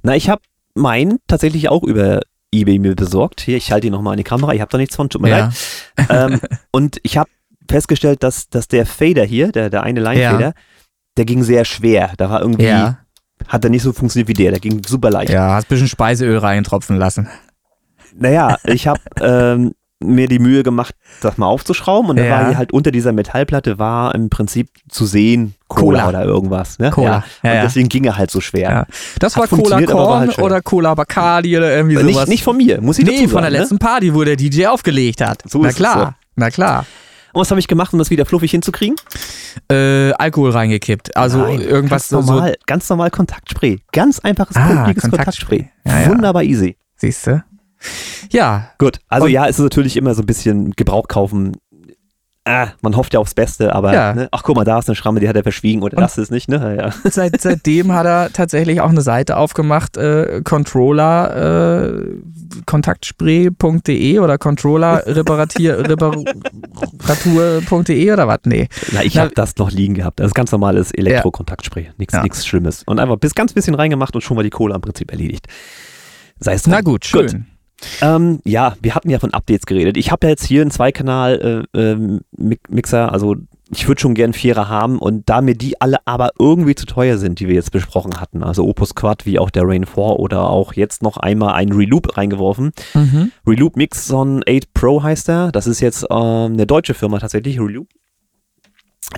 Na, 0.03 0.17
ich 0.17 0.31
habe 0.31 0.41
meinen 0.75 1.19
tatsächlich 1.27 1.69
auch 1.69 1.83
über 1.83 2.21
Ebay 2.53 2.79
mir 2.79 2.95
besorgt. 2.95 3.41
Hier, 3.43 3.57
ich 3.57 3.73
halte 3.73 3.87
ihn 3.87 3.93
nochmal 3.93 4.15
in 4.15 4.19
die 4.19 4.25
Kamera. 4.25 4.53
Ich 4.55 4.61
habe 4.61 4.71
da 4.71 4.79
nichts 4.79 4.97
von, 4.97 5.09
tut 5.11 5.21
mir 5.23 5.29
ja. 5.31 5.53
leid. 5.99 6.33
ähm, 6.33 6.41
und 6.73 6.99
ich 7.03 7.19
habe 7.19 7.29
festgestellt, 7.71 8.23
dass, 8.23 8.49
dass 8.49 8.69
der 8.69 8.87
Fader 8.87 9.25
hier, 9.25 9.53
der, 9.53 9.69
der 9.71 9.83
eine 9.83 10.01
Line-Fader, 10.01 10.55
der 11.17 11.25
ging 11.25 11.43
sehr 11.43 11.65
schwer. 11.65 12.13
Da 12.17 12.31
war 12.31 12.41
irgendwie, 12.41 12.65
Ja. 12.65 12.99
hat 13.47 13.65
er 13.65 13.71
nicht 13.71 13.83
so 13.83 13.93
funktioniert 13.93 14.29
wie 14.29 14.33
der. 14.35 14.53
Der 14.53 14.61
ging 14.61 14.83
super 14.87 15.11
leicht. 15.11 15.31
Ja, 15.31 15.55
hast 15.55 15.67
ein 15.67 15.69
bisschen 15.69 15.89
Speiseöl 15.89 16.39
reintropfen 16.39 16.97
lassen. 16.97 17.29
Naja, 18.17 18.57
ich 18.65 18.87
habe 18.87 19.01
ähm, 19.21 19.75
mir 20.01 20.29
die 20.29 20.39
Mühe 20.39 20.63
gemacht, 20.63 20.95
das 21.21 21.39
mal 21.39 21.47
aufzuschrauben 21.47 22.11
und 22.11 22.19
ja. 22.19 22.25
da 22.25 22.31
war 22.31 22.49
hier 22.49 22.59
halt 22.59 22.73
unter 22.73 22.91
dieser 22.91 23.13
Metallplatte 23.13 23.79
war 23.79 24.15
im 24.15 24.31
Prinzip 24.31 24.71
zu 24.89 25.07
sehen 25.07 25.55
Cola, 25.67 26.05
Cola. 26.05 26.09
oder 26.09 26.25
irgendwas. 26.25 26.79
Ne? 26.79 26.91
Cola. 26.91 27.25
Ja. 27.43 27.55
Und 27.55 27.63
deswegen 27.65 27.89
ging 27.89 28.05
er 28.05 28.17
halt 28.17 28.31
so 28.31 28.41
schwer. 28.41 28.87
Das 29.19 29.37
Hat 29.37 29.51
war 29.51 29.59
Cola 29.59 29.83
Korn 29.83 30.21
halt 30.29 30.39
oder 30.39 30.63
Cola 30.63 30.95
Bacardi 30.95 31.57
oder 31.57 31.75
irgendwie 31.75 31.97
sowas. 31.97 32.15
Nicht, 32.15 32.29
nicht 32.29 32.45
von 32.45 32.57
mir, 32.57 32.81
muss 32.81 32.99
ich 32.99 33.07
Nee, 33.07 33.27
von 33.27 33.43
der 33.43 33.51
ne? 33.51 33.59
letzten 33.59 33.79
Party, 33.79 34.15
wo 34.15 34.23
der 34.23 34.37
DJ 34.37 34.67
aufgelegt 34.67 35.21
hat. 35.21 35.43
So 35.47 35.63
Na 35.63 35.73
klar, 35.73 35.99
so. 35.99 36.15
na 36.37 36.51
klar. 36.51 36.87
Und 37.33 37.43
was 37.43 37.51
habe 37.51 37.61
ich 37.61 37.69
gemacht, 37.69 37.93
um 37.93 37.99
das 37.99 38.11
wieder 38.11 38.25
fluffig 38.25 38.51
hinzukriegen? 38.51 38.97
Äh, 39.71 40.13
Alkohol 40.13 40.51
reingekippt. 40.51 41.17
Also 41.17 41.39
Nein, 41.39 41.61
irgendwas 41.61 42.09
ganz 42.09 42.27
normal, 42.27 42.51
so 42.51 42.57
ganz 42.67 42.89
normal 42.89 43.11
Kontaktspray. 43.11 43.81
Ganz 43.93 44.19
einfaches 44.21 44.57
ah, 44.57 44.67
Kontaktspray. 44.67 45.11
Kontaktspray. 45.11 45.71
Ja, 45.85 46.09
Wunderbar 46.09 46.43
easy. 46.43 46.77
Siehst 46.97 47.27
du? 47.27 47.43
Ja. 48.31 48.71
Gut, 48.79 48.99
also 49.09 49.27
Und 49.27 49.33
ja, 49.33 49.47
es 49.47 49.59
ist 49.59 49.63
natürlich 49.63 49.97
immer 49.97 50.15
so 50.15 50.23
ein 50.23 50.27
bisschen 50.27 50.73
Gebrauch 50.73 51.09
kaufen. 51.09 51.57
Ah, 52.45 52.69
man 52.81 52.97
hofft 52.97 53.13
ja 53.13 53.21
aufs 53.21 53.35
Beste, 53.35 53.75
aber 53.75 53.93
ja. 53.93 54.15
ne? 54.15 54.29
ach 54.31 54.43
guck 54.43 54.57
mal, 54.57 54.65
da 54.65 54.79
ist 54.79 54.89
eine 54.89 54.97
Schramme, 54.97 55.21
die 55.21 55.29
hat 55.29 55.37
er 55.37 55.43
verschwiegen 55.43 55.83
oder 55.83 55.99
das 55.99 56.17
ist 56.17 56.31
nicht, 56.31 56.49
ne? 56.49 56.77
Ja. 56.79 56.95
Seit, 57.11 57.39
seitdem 57.39 57.93
hat 57.93 58.07
er 58.07 58.33
tatsächlich 58.33 58.81
auch 58.81 58.89
eine 58.89 59.03
Seite 59.03 59.37
aufgemacht, 59.37 59.99
äh, 59.99 60.41
Controller 60.45 61.91
äh, 61.91 62.17
kontaktspray.de 62.65 64.19
oder 64.19 64.39
Controller 64.39 65.03
reparatur.de 65.07 65.73
oder 68.13 68.29
was? 68.29 68.39
Nee. 68.47 68.69
Na, 68.93 69.03
ich 69.03 69.19
habe 69.19 69.33
das 69.35 69.57
noch 69.59 69.71
liegen 69.71 69.93
gehabt. 69.93 70.19
Das 70.19 70.29
ist 70.29 70.35
ganz 70.35 70.51
normales 70.51 70.91
Elektrokontaktspray. 70.93 71.91
Nichts 71.99 72.15
ja. 72.15 72.25
Schlimmes. 72.33 72.83
Und 72.85 72.99
einfach 72.99 73.19
bis 73.19 73.35
ganz 73.35 73.53
bisschen 73.53 73.75
reingemacht 73.75 74.15
und 74.15 74.23
schon 74.23 74.37
mal 74.37 74.43
die 74.43 74.49
Kohle 74.49 74.75
im 74.75 74.81
Prinzip 74.81 75.11
erledigt. 75.11 75.49
Sei 76.41 76.55
es 76.55 76.63
drum. 76.63 76.73
Na 76.73 76.81
gut, 76.81 77.05
schön. 77.05 77.27
Gut. 77.27 77.58
Ähm, 78.01 78.41
ja, 78.45 78.77
wir 78.81 78.95
hatten 78.95 79.11
ja 79.11 79.19
von 79.19 79.35
Updates 79.35 79.67
geredet. 79.67 79.97
Ich 79.97 80.11
habe 80.11 80.27
ja 80.27 80.31
jetzt 80.31 80.45
hier 80.45 80.63
einen 80.63 80.71
Zweikanal-Mixer, 80.71 83.05
äh, 83.05 83.07
äh, 83.07 83.11
also 83.11 83.37
ich 83.71 83.87
würde 83.87 84.01
schon 84.01 84.15
gern 84.15 84.33
Vierer 84.33 84.69
haben 84.69 84.99
und 84.99 85.29
da 85.29 85.43
mir 85.43 85.55
die 85.55 85.81
alle 85.81 85.99
aber 86.07 86.31
irgendwie 86.39 86.75
zu 86.75 86.87
teuer 86.87 87.19
sind, 87.19 87.39
die 87.39 87.49
wir 87.49 87.55
jetzt 87.55 87.71
besprochen 87.71 88.21
hatten, 88.21 88.43
also 88.43 88.67
Opus 88.67 88.95
Quad 88.95 89.27
wie 89.27 89.39
auch 89.39 89.51
der 89.51 89.65
Rain 89.67 89.85
4 89.85 89.99
oder 89.99 90.49
auch 90.49 90.73
jetzt 90.73 91.03
noch 91.03 91.19
einmal 91.19 91.55
ein 91.55 91.73
Reloop 91.73 92.17
reingeworfen. 92.17 92.73
Mhm. 92.95 93.31
Reloop 93.47 93.77
Mixon 93.77 94.43
8 94.49 94.73
Pro 94.73 95.03
heißt 95.03 95.29
er. 95.29 95.53
Das 95.53 95.67
ist 95.67 95.81
jetzt 95.81 96.07
ähm, 96.11 96.55
eine 96.55 96.67
deutsche 96.67 96.95
Firma 96.95 97.19
tatsächlich, 97.19 97.61
Reloop. 97.61 97.89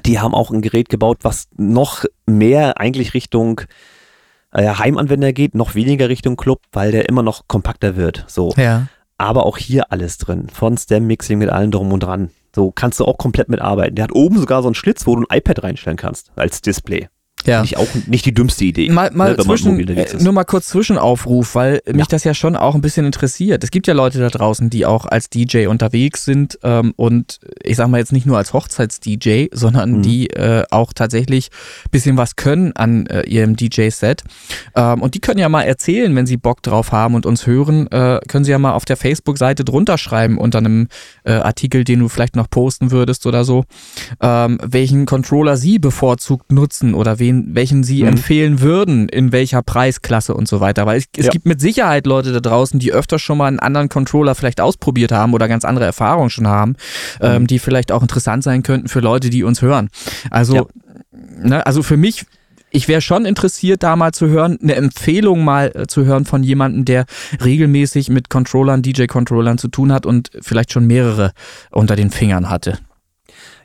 Die 0.04 0.18
haben 0.18 0.34
auch 0.34 0.50
ein 0.50 0.62
Gerät 0.62 0.88
gebaut, 0.88 1.18
was 1.22 1.48
noch 1.56 2.04
mehr 2.26 2.80
eigentlich 2.80 3.14
Richtung 3.14 3.60
äh, 4.52 4.66
Heimanwender 4.66 5.32
geht, 5.32 5.54
noch 5.54 5.74
weniger 5.74 6.08
Richtung 6.08 6.36
Club, 6.36 6.60
weil 6.72 6.92
der 6.92 7.08
immer 7.08 7.22
noch 7.22 7.48
kompakter 7.48 7.96
wird. 7.96 8.24
So. 8.28 8.52
Ja. 8.56 8.86
Aber 9.18 9.44
auch 9.46 9.58
hier 9.58 9.92
alles 9.92 10.18
drin. 10.18 10.48
Von 10.52 10.76
Stem-Mixing 10.76 11.38
mit 11.38 11.50
allem 11.50 11.70
drum 11.70 11.92
und 11.92 12.00
dran. 12.00 12.30
So 12.54 12.72
kannst 12.72 12.98
du 13.00 13.04
auch 13.04 13.18
komplett 13.18 13.48
mitarbeiten. 13.48 13.94
Der 13.94 14.04
hat 14.04 14.14
oben 14.14 14.38
sogar 14.38 14.62
so 14.62 14.68
einen 14.68 14.74
Schlitz, 14.74 15.06
wo 15.06 15.14
du 15.14 15.22
ein 15.22 15.36
iPad 15.36 15.62
reinstellen 15.62 15.96
kannst 15.96 16.32
als 16.36 16.62
Display. 16.62 17.08
Ja. 17.46 17.62
Nicht, 17.62 17.76
auch 17.78 17.88
nicht 18.06 18.26
die 18.26 18.34
dümmste 18.34 18.64
Idee. 18.64 18.90
Mal, 18.90 19.10
mal 19.12 19.34
ne, 19.34 19.38
zwischen, 19.38 19.76
nur 20.20 20.32
mal 20.32 20.44
kurz 20.44 20.68
Zwischenaufruf, 20.68 21.54
weil 21.54 21.80
ja. 21.86 21.94
mich 21.94 22.06
das 22.06 22.24
ja 22.24 22.34
schon 22.34 22.56
auch 22.56 22.74
ein 22.74 22.80
bisschen 22.80 23.06
interessiert. 23.06 23.64
Es 23.64 23.70
gibt 23.70 23.86
ja 23.86 23.94
Leute 23.94 24.18
da 24.18 24.28
draußen, 24.28 24.70
die 24.70 24.86
auch 24.86 25.06
als 25.06 25.30
DJ 25.30 25.66
unterwegs 25.66 26.24
sind 26.24 26.58
ähm, 26.62 26.92
und 26.96 27.38
ich 27.62 27.76
sag 27.76 27.88
mal 27.88 27.98
jetzt 27.98 28.12
nicht 28.12 28.26
nur 28.26 28.36
als 28.36 28.52
Hochzeits-DJ, 28.52 29.46
sondern 29.52 29.98
mhm. 29.98 30.02
die 30.02 30.30
äh, 30.30 30.64
auch 30.70 30.92
tatsächlich 30.92 31.50
ein 31.84 31.90
bisschen 31.90 32.16
was 32.16 32.36
können 32.36 32.72
an 32.76 33.06
äh, 33.06 33.22
ihrem 33.22 33.56
DJ-Set. 33.56 34.22
Ähm, 34.74 35.02
und 35.02 35.14
die 35.14 35.20
können 35.20 35.38
ja 35.38 35.48
mal 35.48 35.62
erzählen, 35.62 36.14
wenn 36.14 36.26
sie 36.26 36.36
Bock 36.36 36.62
drauf 36.62 36.92
haben 36.92 37.14
und 37.14 37.26
uns 37.26 37.46
hören, 37.46 37.86
äh, 37.90 38.20
können 38.28 38.44
sie 38.44 38.50
ja 38.50 38.58
mal 38.58 38.72
auf 38.72 38.84
der 38.84 38.96
Facebook-Seite 38.96 39.64
drunter 39.64 39.98
schreiben 39.98 40.38
unter 40.38 40.58
einem 40.58 40.88
äh, 41.24 41.32
Artikel, 41.32 41.84
den 41.84 42.00
du 42.00 42.08
vielleicht 42.08 42.36
noch 42.36 42.50
posten 42.50 42.90
würdest 42.90 43.26
oder 43.26 43.44
so, 43.44 43.64
ähm, 44.20 44.58
welchen 44.62 45.06
Controller 45.06 45.56
sie 45.56 45.78
bevorzugt 45.78 46.52
nutzen 46.52 46.94
oder 46.94 47.18
wen 47.18 47.29
wen, 47.30 47.54
welchen 47.54 47.82
sie 47.82 48.02
mhm. 48.02 48.08
empfehlen 48.08 48.60
würden, 48.60 49.08
in 49.08 49.32
welcher 49.32 49.62
Preisklasse 49.62 50.34
und 50.34 50.48
so 50.48 50.60
weiter. 50.60 50.86
Weil 50.86 50.98
es, 50.98 51.04
es 51.16 51.26
ja. 51.26 51.32
gibt 51.32 51.46
mit 51.46 51.60
Sicherheit 51.60 52.06
Leute 52.06 52.32
da 52.32 52.40
draußen, 52.40 52.78
die 52.78 52.92
öfter 52.92 53.18
schon 53.18 53.38
mal 53.38 53.46
einen 53.46 53.60
anderen 53.60 53.88
Controller 53.88 54.34
vielleicht 54.34 54.60
ausprobiert 54.60 55.12
haben 55.12 55.34
oder 55.34 55.48
ganz 55.48 55.64
andere 55.64 55.84
Erfahrungen 55.84 56.30
schon 56.30 56.48
haben, 56.48 56.70
mhm. 57.20 57.26
ähm, 57.26 57.46
die 57.46 57.58
vielleicht 57.58 57.92
auch 57.92 58.02
interessant 58.02 58.44
sein 58.44 58.62
könnten 58.62 58.88
für 58.88 59.00
Leute, 59.00 59.30
die 59.30 59.44
uns 59.44 59.62
hören. 59.62 59.88
Also, 60.30 60.54
ja. 60.54 60.64
ne, 61.42 61.66
also 61.66 61.82
für 61.82 61.96
mich 61.96 62.26
ich 62.72 62.86
wäre 62.86 63.00
schon 63.00 63.24
interessiert, 63.24 63.82
da 63.82 63.96
mal 63.96 64.12
zu 64.12 64.28
hören, 64.28 64.56
eine 64.62 64.76
Empfehlung 64.76 65.44
mal 65.44 65.72
äh, 65.74 65.86
zu 65.88 66.04
hören 66.04 66.24
von 66.24 66.44
jemandem, 66.44 66.84
der 66.84 67.04
regelmäßig 67.44 68.10
mit 68.10 68.30
Controllern, 68.30 68.82
DJ-Controllern 68.82 69.58
zu 69.58 69.68
tun 69.68 69.92
hat 69.92 70.06
und 70.06 70.30
vielleicht 70.40 70.72
schon 70.72 70.86
mehrere 70.86 71.32
unter 71.70 71.96
den 71.96 72.10
Fingern 72.10 72.48
hatte. 72.48 72.78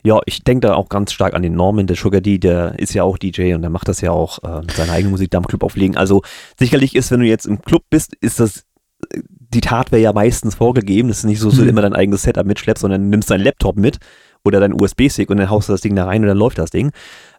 Ja, 0.02 0.20
ich 0.26 0.42
denke 0.44 0.68
da 0.68 0.74
auch 0.74 0.88
ganz 0.88 1.12
stark 1.12 1.34
an 1.34 1.42
den 1.42 1.54
Norman, 1.54 1.86
der 1.86 1.96
Sugar 1.96 2.20
D, 2.20 2.38
der 2.38 2.78
ist 2.78 2.94
ja 2.94 3.02
auch 3.02 3.18
DJ 3.18 3.54
und 3.54 3.62
der 3.62 3.70
macht 3.70 3.88
das 3.88 4.00
ja 4.00 4.10
auch 4.10 4.38
äh, 4.42 4.62
seine 4.74 4.92
eigene 4.92 5.10
Musik 5.10 5.30
da 5.30 5.38
im 5.38 5.46
Club 5.46 5.62
auflegen. 5.64 5.96
Also 5.96 6.22
sicherlich 6.58 6.94
ist, 6.94 7.10
wenn 7.10 7.20
du 7.20 7.26
jetzt 7.26 7.46
im 7.46 7.62
Club 7.62 7.82
bist, 7.90 8.14
ist 8.20 8.40
das 8.40 8.64
äh, 9.12 9.20
die 9.28 9.60
Hardware 9.60 10.02
ja 10.02 10.12
meistens 10.12 10.54
vorgegeben. 10.54 11.08
Das 11.08 11.18
ist 11.18 11.24
nicht 11.24 11.40
so, 11.40 11.48
dass 11.48 11.58
du 11.58 11.62
mhm. 11.62 11.70
immer 11.70 11.82
dein 11.82 11.94
eigenes 11.94 12.22
Setup 12.22 12.46
mitschleppst, 12.46 12.82
sondern 12.82 13.08
nimmst 13.08 13.30
deinen 13.30 13.42
Laptop 13.42 13.76
mit 13.76 13.98
oder 14.44 14.60
deinen 14.60 14.80
USB-Stick 14.80 15.28
und 15.28 15.38
dann 15.38 15.50
haust 15.50 15.68
du 15.68 15.72
das 15.72 15.80
Ding 15.80 15.94
da 15.96 16.04
rein 16.04 16.22
und 16.22 16.28
dann 16.28 16.38
läuft 16.38 16.58
das 16.58 16.70
Ding. 16.70 16.92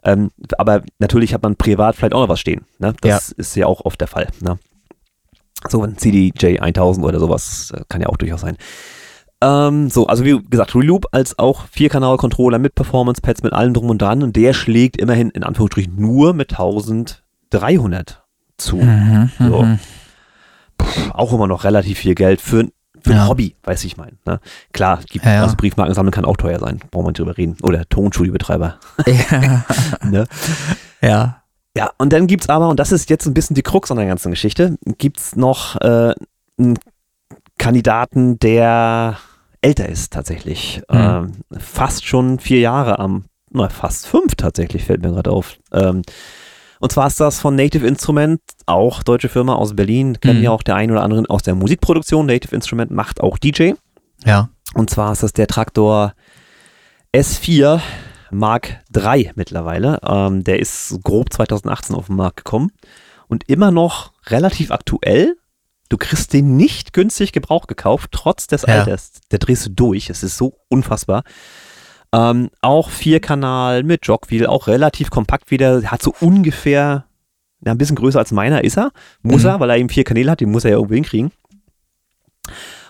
Ähm, 0.04 0.30
aber 0.56 0.82
natürlich 0.98 1.34
hat 1.34 1.42
man 1.42 1.56
privat 1.56 1.96
vielleicht 1.96 2.14
auch 2.14 2.20
noch 2.20 2.28
was 2.28 2.40
stehen. 2.40 2.62
Ne? 2.78 2.94
Das 3.00 3.30
ja. 3.30 3.34
ist 3.36 3.56
ja 3.56 3.66
auch 3.66 3.84
oft 3.84 4.00
der 4.00 4.08
Fall. 4.08 4.28
Ne? 4.40 4.58
So 5.68 5.82
ein 5.82 5.96
CDJ 5.96 6.58
1000 6.60 7.04
oder 7.04 7.18
sowas 7.18 7.72
äh, 7.74 7.82
kann 7.88 8.00
ja 8.00 8.08
auch 8.08 8.16
durchaus 8.16 8.42
sein. 8.42 8.56
Ähm, 9.40 9.88
so, 9.88 10.06
also 10.06 10.24
wie 10.24 10.40
gesagt, 10.50 10.74
Reloop 10.74 11.06
als 11.12 11.38
auch 11.38 11.66
Vierkanal-Controller 11.68 12.58
mit 12.58 12.74
Performance-Pads, 12.74 13.42
mit 13.42 13.52
allem 13.52 13.72
drum 13.72 13.90
und 13.90 14.02
dran 14.02 14.22
und 14.22 14.34
der 14.34 14.52
schlägt 14.52 14.96
immerhin 14.96 15.30
in 15.30 15.44
Anführungsstrichen 15.44 15.94
nur 15.96 16.34
mit 16.34 16.52
1300 16.52 18.24
zu. 18.56 18.76
Mhm, 18.76 19.30
so. 19.38 19.62
Mhm. 19.62 19.78
Puh, 20.76 21.10
auch 21.12 21.32
immer 21.32 21.46
noch 21.46 21.64
relativ 21.64 21.98
viel 21.98 22.16
Geld 22.16 22.40
für, 22.40 22.68
für 23.00 23.12
ja. 23.12 23.22
ein 23.22 23.28
Hobby, 23.28 23.54
weiß 23.62 23.84
ich 23.84 23.96
mein. 23.96 24.18
Ne? 24.26 24.40
Klar, 24.72 25.00
gibt, 25.08 25.24
ja, 25.24 25.34
ja. 25.34 25.42
also 25.42 25.54
Briefmarken 25.56 25.94
sammeln 25.94 26.12
kann 26.12 26.24
auch 26.24 26.36
teuer 26.36 26.58
sein, 26.58 26.80
brauchen 26.90 27.04
wir 27.04 27.10
nicht 27.10 27.20
drüber 27.20 27.36
reden. 27.36 27.56
Oder 27.62 27.88
Tonstudiobetreiber. 27.88 28.78
Ja. 29.06 29.64
ne? 30.04 30.26
ja. 31.00 31.42
Ja, 31.76 31.92
und 31.98 32.12
dann 32.12 32.26
gibt's 32.26 32.48
aber, 32.48 32.68
und 32.68 32.80
das 32.80 32.90
ist 32.90 33.08
jetzt 33.08 33.26
ein 33.26 33.34
bisschen 33.34 33.54
die 33.54 33.62
Krux 33.62 33.88
an 33.92 33.98
der 33.98 34.06
ganzen 34.06 34.30
Geschichte, 34.30 34.78
gibt's 34.96 35.36
noch 35.36 35.76
äh, 35.80 36.12
einen 36.58 36.76
Kandidaten, 37.56 38.40
der 38.40 39.18
älter 39.60 39.88
ist 39.88 40.12
tatsächlich. 40.12 40.82
Mhm. 40.90 40.96
Ähm, 40.98 41.32
fast 41.58 42.06
schon 42.06 42.38
vier 42.38 42.60
Jahre 42.60 42.98
am, 42.98 43.24
na, 43.50 43.68
fast 43.68 44.06
fünf 44.06 44.34
tatsächlich, 44.34 44.84
fällt 44.84 45.02
mir 45.02 45.10
gerade 45.10 45.30
auf. 45.30 45.58
Ähm, 45.72 46.02
und 46.80 46.92
zwar 46.92 47.08
ist 47.08 47.18
das 47.18 47.40
von 47.40 47.56
Native 47.56 47.86
Instrument, 47.86 48.40
auch 48.66 49.02
deutsche 49.02 49.28
Firma 49.28 49.54
aus 49.54 49.74
Berlin, 49.74 50.20
kennen 50.20 50.38
mhm. 50.38 50.44
ja 50.44 50.50
auch 50.50 50.62
der 50.62 50.76
ein 50.76 50.90
oder 50.90 51.02
andere 51.02 51.24
aus 51.28 51.42
der 51.42 51.54
Musikproduktion. 51.54 52.26
Native 52.26 52.54
Instrument 52.54 52.90
macht 52.90 53.20
auch 53.20 53.38
DJ. 53.38 53.72
Ja. 54.24 54.50
Und 54.74 54.90
zwar 54.90 55.12
ist 55.12 55.22
das 55.22 55.32
der 55.32 55.46
Traktor 55.46 56.14
S4 57.14 57.80
Mark 58.30 58.80
III 58.94 59.32
mittlerweile. 59.34 59.98
Ähm, 60.06 60.44
der 60.44 60.60
ist 60.60 61.00
grob 61.02 61.32
2018 61.32 61.96
auf 61.96 62.06
den 62.06 62.16
Markt 62.16 62.36
gekommen 62.38 62.70
und 63.28 63.48
immer 63.48 63.70
noch 63.70 64.12
relativ 64.26 64.70
aktuell. 64.70 65.36
Du 65.88 65.96
kriegst 65.96 66.32
den 66.32 66.56
nicht 66.56 66.92
günstig 66.92 67.32
Gebrauch 67.32 67.66
gekauft, 67.66 68.10
trotz 68.12 68.46
des 68.46 68.62
ja. 68.62 68.80
Alters. 68.80 69.12
Der 69.30 69.38
drehst 69.38 69.66
du 69.66 69.70
durch. 69.70 70.10
Es 70.10 70.22
ist 70.22 70.36
so 70.36 70.58
unfassbar. 70.68 71.22
Ähm, 72.12 72.50
auch 72.60 72.90
Vierkanal 72.90 73.82
mit 73.82 74.06
Jogwheel, 74.06 74.46
auch 74.46 74.66
relativ 74.66 75.10
kompakt 75.10 75.50
wieder. 75.50 75.82
Hat 75.90 76.02
so 76.02 76.14
ungefähr, 76.20 77.06
ja, 77.64 77.72
ein 77.72 77.78
bisschen 77.78 77.96
größer 77.96 78.18
als 78.18 78.32
meiner 78.32 78.64
ist 78.64 78.78
er. 78.78 78.92
Muss 79.22 79.42
mhm. 79.42 79.48
er, 79.48 79.60
weil 79.60 79.70
er 79.70 79.76
eben 79.76 79.88
vier 79.88 80.04
Kanäle 80.04 80.30
hat, 80.30 80.40
den 80.40 80.50
muss 80.50 80.64
er 80.64 80.70
ja 80.70 80.76
irgendwo 80.76 80.94
hinkriegen. 80.94 81.32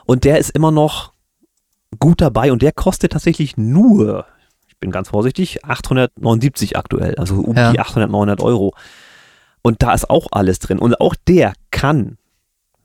Und 0.05 0.25
der 0.25 0.39
ist 0.39 0.51
immer 0.51 0.71
noch 0.71 1.13
gut 1.99 2.21
dabei 2.21 2.53
und 2.53 2.63
der 2.63 2.73
kostet 2.73 3.13
tatsächlich 3.13 3.57
nur, 3.57 4.27
ich 4.67 4.77
bin 4.79 4.91
ganz 4.91 5.09
vorsichtig, 5.09 5.65
879 5.65 6.77
aktuell, 6.77 7.15
also 7.17 7.41
um 7.41 7.57
ja. 7.57 7.73
die 7.73 7.81
800, 7.81 8.11
900 8.11 8.41
Euro. 8.41 8.75
Und 9.63 9.83
da 9.83 9.93
ist 9.93 10.09
auch 10.09 10.29
alles 10.31 10.59
drin. 10.59 10.79
Und 10.79 11.01
auch 11.01 11.15
der 11.27 11.53
kann 11.71 12.18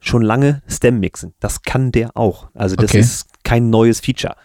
schon 0.03 0.21
lange 0.21 0.61
Stem 0.67 0.99
mixen. 0.99 1.33
Das 1.39 1.63
kann 1.63 1.91
der 1.91 2.15
auch. 2.15 2.49
Also 2.53 2.75
das 2.75 2.91
okay. 2.91 2.99
ist 2.99 3.27
kein 3.43 3.69
neues 3.69 3.99
Feature. 3.99 4.35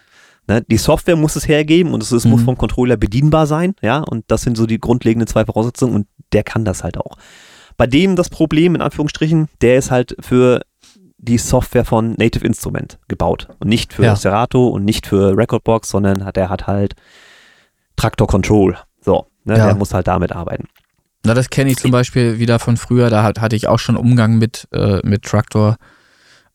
Ne? 0.47 0.65
Die 0.69 0.79
Software 0.79 1.17
muss 1.17 1.37
es 1.37 1.47
hergeben 1.47 1.93
und 1.93 2.03
es, 2.03 2.11
es 2.13 2.25
mhm. 2.25 2.33
muss 2.33 2.43
vom 2.43 2.57
Controller 2.57 2.97
bedienbar 2.97 3.47
sein, 3.47 3.75
ja, 3.83 3.99
und 3.99 4.25
das 4.29 4.43
sind 4.43 4.57
so 4.57 4.67
die 4.67 4.79
grundlegenden 4.79 5.27
zwei 5.27 5.45
Voraussetzungen 5.45 5.95
und 5.95 6.07
der 6.33 6.43
kann 6.43 6.65
das 6.65 6.83
halt 6.83 6.97
auch. 6.97 7.17
Bei 7.77 7.87
dem 7.87 8.17
das 8.17 8.31
Problem, 8.31 8.75
in 8.75 8.81
Anführungsstrichen, 8.81 9.49
der 9.61 9.79
ist 9.79 9.91
halt 9.91 10.17
für 10.21 10.63
die 11.19 11.39
Software 11.39 11.85
von 11.85 12.15
Native 12.15 12.47
Instrument 12.47 12.99
gebaut 13.09 13.49
und 13.59 13.69
nicht 13.69 13.93
für 13.93 14.05
ja. 14.05 14.17
Serato 14.17 14.69
und 14.69 14.85
nicht 14.85 15.07
für 15.07 15.37
Recordbox, 15.37 15.91
sondern 15.91 16.25
hat, 16.25 16.37
der 16.37 16.49
hat 16.49 16.67
halt 16.67 16.95
Traktor 17.97 18.27
Control. 18.27 18.77
So, 19.01 19.27
ne? 19.45 19.59
ja. 19.59 19.67
der 19.67 19.75
muss 19.75 19.93
halt 19.93 20.07
damit 20.07 20.33
arbeiten. 20.33 20.69
Na, 21.25 21.35
das 21.35 21.51
kenne 21.51 21.71
ich 21.71 21.79
zum 21.79 21.91
Beispiel 21.91 22.39
wieder 22.39 22.59
von 22.59 22.77
früher. 22.77 23.11
Da 23.11 23.23
hat, 23.23 23.41
hatte 23.41 23.57
ich 23.57 23.69
auch 23.69 23.79
schon 23.79 23.97
Umgang 23.97 24.39
mit, 24.39 24.69
äh, 24.73 25.01
mit 25.05 25.25
Traktor. 25.25 25.77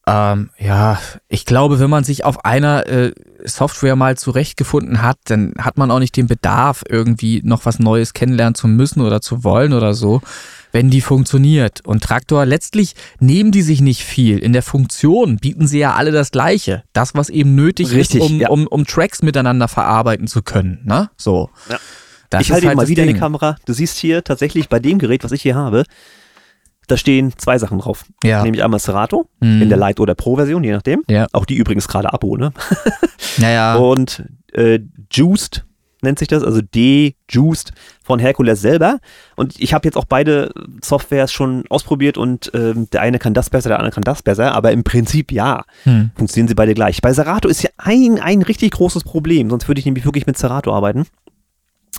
Ähm, 0.05 0.49
ja, 0.57 0.99
ich 1.30 1.45
glaube, 1.45 1.80
wenn 1.80 1.89
man 1.89 2.03
sich 2.03 2.26
auf 2.26 2.43
einer 2.43 2.88
äh, 2.88 3.14
Software 3.45 3.95
mal 3.95 4.18
zurechtgefunden 4.18 5.01
hat, 5.01 5.18
dann 5.26 5.53
hat 5.57 5.78
man 5.78 5.91
auch 5.91 5.99
nicht 5.99 6.18
den 6.18 6.28
Bedarf, 6.28 6.84
irgendwie 6.89 7.41
noch 7.43 7.66
was 7.66 7.80
Neues 7.80 8.14
kennenlernen 8.14 8.55
zu 8.55 8.68
müssen 8.68 8.99
oder 8.99 9.22
zu 9.22 9.45
wollen 9.45 9.72
oder 9.72 9.93
so, 9.93 10.22
wenn 10.74 10.89
die 10.89 10.99
funktioniert. 10.99 11.86
Und 11.86 12.03
Traktor, 12.03 12.45
letztlich 12.45 12.95
nehmen 13.20 13.51
die 13.51 13.61
sich 13.61 13.80
nicht 13.80 14.03
viel. 14.03 14.39
In 14.39 14.51
der 14.51 14.64
Funktion 14.64 15.38
bieten 15.38 15.68
sie 15.68 15.80
ja 15.80 15.93
alle 15.93 16.11
das 16.11 16.32
Gleiche. 16.32 16.84
Das, 16.91 17.16
was 17.16 17.30
eben 17.30 17.55
nötig 17.55 17.91
Richtig, 17.91 18.22
ist, 18.22 18.30
um, 18.30 18.39
ja. 18.39 18.49
um, 18.49 18.68
um 18.68 18.86
Tracks 18.86 19.22
miteinander 19.22 19.70
verarbeiten 19.70 20.28
zu 20.28 20.41
können. 20.41 20.82
Ne? 20.84 21.09
So. 21.16 21.49
Ja. 21.70 21.78
Das 22.34 22.42
ich 22.48 22.52
halte 22.52 22.68
halt 22.68 22.78
mal 22.78 22.88
wieder 22.88 23.04
in 23.04 23.08
die 23.08 23.14
Ding. 23.14 23.20
Kamera. 23.22 23.56
Du 23.66 23.74
siehst 23.74 23.98
hier 23.98 24.24
tatsächlich 24.24 24.70
bei 24.70 24.80
dem 24.80 25.00
Gerät, 25.00 25.24
was 25.24 25.32
ich 25.32 25.42
hier 25.42 25.56
habe, 25.56 25.84
da 26.88 26.98
stehen 26.98 27.34
zwei 27.38 27.58
Sachen 27.58 27.80
drauf. 27.80 28.04
Ja. 28.24 28.44
Nämlich 28.44 28.64
einmal 28.64 28.80
Serato 28.80 29.30
Mhm. 29.40 29.62
in 29.62 29.70
der 29.70 29.78
Lite- 29.78 30.02
oder 30.02 30.16
Pro-Version, 30.16 30.64
je 30.64 30.72
nachdem. 30.74 31.02
Ja. 31.08 31.28
Auch 31.32 31.46
die 31.46 31.56
übrigens 31.56 31.88
gerade 31.88 32.12
Abo, 32.14 32.36
ne? 32.38 32.52
Naja. 33.38 33.76
Und 33.76 34.24
äh, 34.54 34.80
Juiced 35.12 35.66
nennt 36.02 36.20
sich 36.20 36.28
das, 36.28 36.44
also 36.44 36.60
D-Juiced 36.62 37.72
von 38.04 38.20
Hercules 38.20 38.60
selber. 38.60 39.00
Und 39.38 39.58
ich 39.58 39.74
habe 39.74 39.88
jetzt 39.88 39.96
auch 39.96 40.04
beide 40.04 40.52
Softwares 40.84 41.32
schon 41.32 41.64
ausprobiert 41.70 42.18
und 42.18 42.52
ähm, 42.54 42.90
der 42.92 43.00
eine 43.02 43.20
kann 43.20 43.34
das 43.34 43.50
besser, 43.50 43.70
der 43.70 43.80
andere 43.80 43.94
kann 43.96 44.04
das 44.04 44.22
besser, 44.22 44.54
aber 44.54 44.74
im 44.74 44.84
Prinzip 44.84 45.32
ja, 45.32 45.64
Hm. 45.84 46.12
funktionieren 46.16 46.50
sie 46.50 46.56
beide 46.56 46.74
gleich. 46.74 47.02
Bei 47.02 47.14
Serato 47.14 47.48
ist 47.48 47.64
ja 47.64 47.70
ein, 47.78 48.20
ein 48.20 48.42
richtig 48.42 48.72
großes 48.72 49.06
Problem, 49.06 49.50
sonst 49.50 49.70
würde 49.70 49.80
ich 49.80 49.86
nämlich 49.86 50.04
wirklich 50.04 50.28
mit 50.28 50.38
Serato 50.38 50.74
arbeiten. 50.76 51.06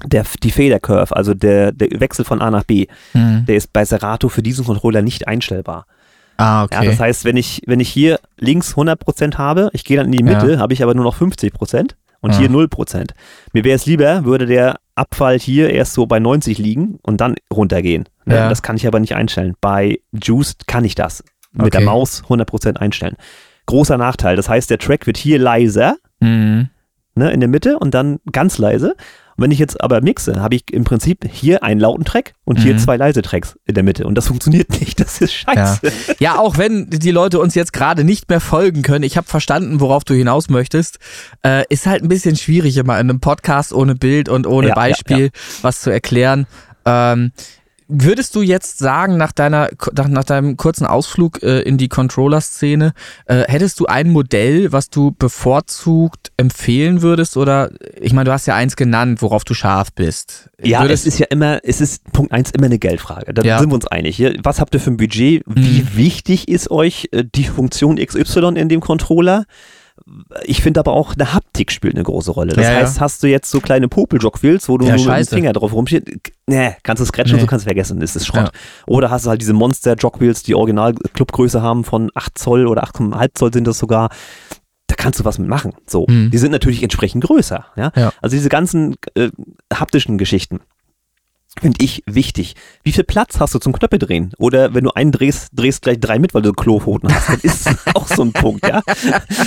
Der, 0.04 0.24
die 0.42 0.50
Fader 0.50 0.80
Curve, 0.80 1.14
also 1.16 1.34
der, 1.34 1.72
der 1.72 2.00
Wechsel 2.00 2.24
von 2.24 2.42
A 2.42 2.50
nach 2.50 2.64
B, 2.64 2.86
Hm. 3.12 3.44
der 3.46 3.56
ist 3.56 3.72
bei 3.72 3.84
Serato 3.84 4.28
für 4.28 4.42
diesen 4.42 4.64
Controller 4.64 5.02
nicht 5.02 5.28
einstellbar. 5.28 5.86
Ah, 6.36 6.64
okay. 6.64 6.84
Ja, 6.84 6.90
das 6.90 6.98
heißt, 7.00 7.24
wenn 7.24 7.36
ich, 7.36 7.62
wenn 7.66 7.78
ich 7.78 7.88
hier 7.88 8.18
links 8.38 8.74
100% 8.76 9.38
habe, 9.38 9.70
ich 9.72 9.84
gehe 9.84 9.96
dann 9.96 10.06
in 10.06 10.12
die 10.12 10.18
Ja. 10.18 10.24
Mitte, 10.42 10.58
habe 10.58 10.72
ich 10.72 10.82
aber 10.82 10.94
nur 10.94 11.04
noch 11.04 11.14
50% 11.14 11.94
und 12.20 12.32
Ja. 12.32 12.38
hier 12.38 12.50
0%. 12.50 13.14
Mir 13.52 13.62
wäre 13.64 13.76
es 13.76 13.86
lieber, 13.86 14.24
würde 14.24 14.46
der 14.46 14.80
Abfall 14.96 15.38
hier 15.38 15.70
erst 15.70 15.92
so 15.94 16.06
bei 16.06 16.18
90 16.18 16.58
liegen 16.58 16.98
und 17.02 17.20
dann 17.20 17.36
runtergehen. 17.52 18.08
Ne? 18.24 18.34
Ja. 18.36 18.48
Das 18.48 18.62
kann 18.62 18.74
ich 18.76 18.86
aber 18.88 18.98
nicht 18.98 19.14
einstellen. 19.14 19.54
Bei 19.60 20.00
Juiced 20.12 20.66
kann 20.66 20.84
ich 20.84 20.96
das 20.96 21.22
mit 21.52 21.72
der 21.72 21.80
Okay. 21.82 21.86
Maus 21.86 22.24
100% 22.28 22.78
einstellen. 22.78 23.16
Großer 23.66 23.96
Nachteil. 23.96 24.34
Das 24.34 24.48
heißt, 24.48 24.70
der 24.70 24.78
Track 24.78 25.06
wird 25.06 25.16
hier 25.16 25.38
leiser 25.38 25.96
Mhm. 26.20 26.68
ne, 27.14 27.30
in 27.30 27.38
der 27.40 27.48
Mitte 27.48 27.78
und 27.78 27.94
dann 27.94 28.18
ganz 28.32 28.58
leise. 28.58 28.96
Und 29.36 29.42
wenn 29.44 29.50
ich 29.50 29.58
jetzt 29.58 29.80
aber 29.82 30.00
mixe, 30.00 30.40
habe 30.40 30.54
ich 30.54 30.72
im 30.72 30.84
Prinzip 30.84 31.24
hier 31.30 31.62
einen 31.62 31.80
lauten 31.80 32.04
Track 32.04 32.34
und 32.44 32.60
hier 32.60 32.74
Mhm. 32.74 32.78
zwei 32.78 32.96
leise 32.96 33.22
Tracks 33.22 33.58
in 33.66 33.74
der 33.74 33.82
Mitte. 33.82 34.06
Und 34.06 34.14
das 34.14 34.28
funktioniert 34.28 34.70
nicht. 34.80 35.00
Das 35.00 35.20
ist 35.20 35.32
scheiße. 35.34 35.80
Ja, 36.18 36.38
auch 36.38 36.56
wenn 36.58 36.88
die 36.90 37.10
Leute 37.10 37.40
uns 37.40 37.54
jetzt 37.54 37.72
gerade 37.72 38.04
nicht 38.04 38.28
mehr 38.28 38.40
folgen 38.40 38.82
können, 38.82 39.02
ich 39.04 39.16
habe 39.16 39.26
verstanden, 39.26 39.80
worauf 39.80 40.04
du 40.04 40.14
hinaus 40.14 40.48
möchtest, 40.48 40.98
äh, 41.44 41.64
ist 41.68 41.86
halt 41.86 42.02
ein 42.02 42.08
bisschen 42.08 42.36
schwierig, 42.36 42.76
immer 42.76 42.94
in 43.00 43.10
einem 43.10 43.20
Podcast 43.20 43.72
ohne 43.72 43.94
Bild 43.94 44.28
und 44.28 44.46
ohne 44.46 44.68
Ja, 44.68 44.74
ja, 44.74 44.74
Beispiel 44.74 45.30
was 45.62 45.80
zu 45.80 45.90
erklären. 45.90 46.46
Ähm, 46.86 47.32
würdest 47.88 48.34
du 48.34 48.42
jetzt 48.42 48.78
sagen, 48.78 49.16
nach, 49.16 49.32
deiner, 49.32 49.68
nach, 49.96 50.08
nach 50.08 50.24
deinem 50.24 50.56
kurzen 50.56 50.86
Ausflug 50.86 51.42
äh, 51.42 51.60
in 51.60 51.76
die 51.78 51.88
Controller-Szene, 51.88 52.92
äh, 53.26 53.44
hättest 53.46 53.78
du 53.80 53.86
ein 53.86 54.10
Modell, 54.10 54.72
was 54.72 54.90
du 54.90 55.12
bevorzugt 55.12 56.32
empfehlen 56.36 57.02
würdest? 57.02 57.36
Oder, 57.36 57.70
ich 58.00 58.12
meine, 58.12 58.24
du 58.26 58.32
hast 58.32 58.46
ja 58.46 58.54
eins 58.54 58.76
genannt, 58.76 59.22
worauf 59.22 59.44
du 59.44 59.54
scharf 59.54 59.92
bist. 59.92 60.50
Ja, 60.62 60.80
würdest, 60.82 61.06
es 61.06 61.14
ist 61.14 61.18
ja 61.20 61.26
immer, 61.30 61.60
es 61.62 61.80
ist 61.80 62.04
Punkt 62.12 62.32
eins 62.32 62.50
immer 62.50 62.66
eine 62.66 62.78
Geldfrage. 62.78 63.32
Da 63.34 63.42
Ja. 63.42 63.58
sind 63.58 63.70
wir 63.70 63.74
uns 63.74 63.86
einig. 63.86 64.22
Was 64.42 64.60
habt 64.60 64.74
ihr 64.74 64.80
für 64.80 64.90
ein 64.90 64.96
Budget? 64.96 65.42
Wie 65.46 65.82
Mhm. 65.82 65.96
wichtig 65.96 66.48
ist 66.48 66.70
euch 66.70 67.08
äh, 67.12 67.24
die 67.34 67.44
Funktion 67.44 67.96
XY 67.96 68.54
in 68.56 68.68
dem 68.68 68.80
Controller? 68.80 69.44
Ich 70.44 70.62
finde 70.62 70.80
aber 70.80 70.92
auch, 70.92 71.14
eine 71.14 71.32
Haptik 71.32 71.72
spielt 71.72 71.94
eine 71.94 72.04
große 72.04 72.30
Rolle. 72.30 72.52
Das 72.54 72.64
Ja, 72.66 72.72
ja. 72.72 72.78
heißt, 72.80 73.00
hast 73.00 73.22
du 73.22 73.26
jetzt 73.26 73.50
so 73.50 73.60
kleine 73.60 73.88
Popel-Jogwheels, 73.88 74.68
wo 74.68 74.76
du 74.76 74.84
Ja, 74.86 74.96
nur 74.96 75.06
mit 75.06 75.30
dem. 75.30 75.36
Finger 75.36 75.52
drauf 75.54 75.72
rumstehst, 75.72 76.06
ne, 76.46 76.76
kannst 76.82 77.00
du 77.00 77.06
scratchen, 77.06 77.36
Nee. 77.36 77.40
so 77.40 77.46
kannst 77.46 77.64
du 77.64 77.68
vergessen, 77.68 78.00
das 78.00 78.14
ist 78.14 78.26
Schrott. 78.26 78.50
Ja. 78.52 78.60
Oder 78.86 79.10
hast 79.10 79.24
du 79.24 79.30
halt 79.30 79.40
diese 79.40 79.54
Monster-Jogwheels, 79.54 80.42
die 80.42 80.54
Original-Clubgröße 80.54 81.62
haben 81.62 81.84
von 81.84 82.10
8 82.14 82.36
Zoll 82.36 82.66
oder 82.66 82.84
8,5 82.84 83.30
Zoll 83.34 83.52
sind 83.52 83.66
das 83.66 83.78
sogar. 83.78 84.10
Da 84.86 84.96
kannst 84.96 85.18
du 85.20 85.24
was 85.24 85.38
mitmachen. 85.38 85.72
So. 85.86 86.04
Mhm. 86.06 86.30
Die 86.30 86.38
sind 86.38 86.52
natürlich 86.52 86.82
entsprechend 86.82 87.24
größer. 87.24 87.64
Ja? 87.76 87.90
Ja. 87.96 88.12
Also 88.20 88.36
diese 88.36 88.50
ganzen 88.50 88.96
äh, 89.14 89.30
haptischen 89.72 90.18
Geschichten 90.18 90.60
finde 91.60 91.84
ich 91.84 92.02
wichtig. 92.06 92.54
Wie 92.82 92.92
viel 92.92 93.04
Platz 93.04 93.40
hast 93.40 93.54
du 93.54 93.58
zum 93.58 93.72
Knöpfe 93.72 93.98
drehen? 93.98 94.32
Oder 94.38 94.74
wenn 94.74 94.84
du 94.84 94.90
einen 94.90 95.12
drehst, 95.12 95.48
drehst 95.52 95.82
gleich 95.82 96.00
drei 96.00 96.18
mit, 96.18 96.34
weil 96.34 96.42
du 96.42 96.52
Klohpfoten 96.52 97.12
hast. 97.14 97.28
Das 97.28 97.44
ist 97.44 97.68
auch 97.94 98.06
so 98.06 98.22
ein 98.22 98.32
Punkt, 98.32 98.66
ja. 98.66 98.82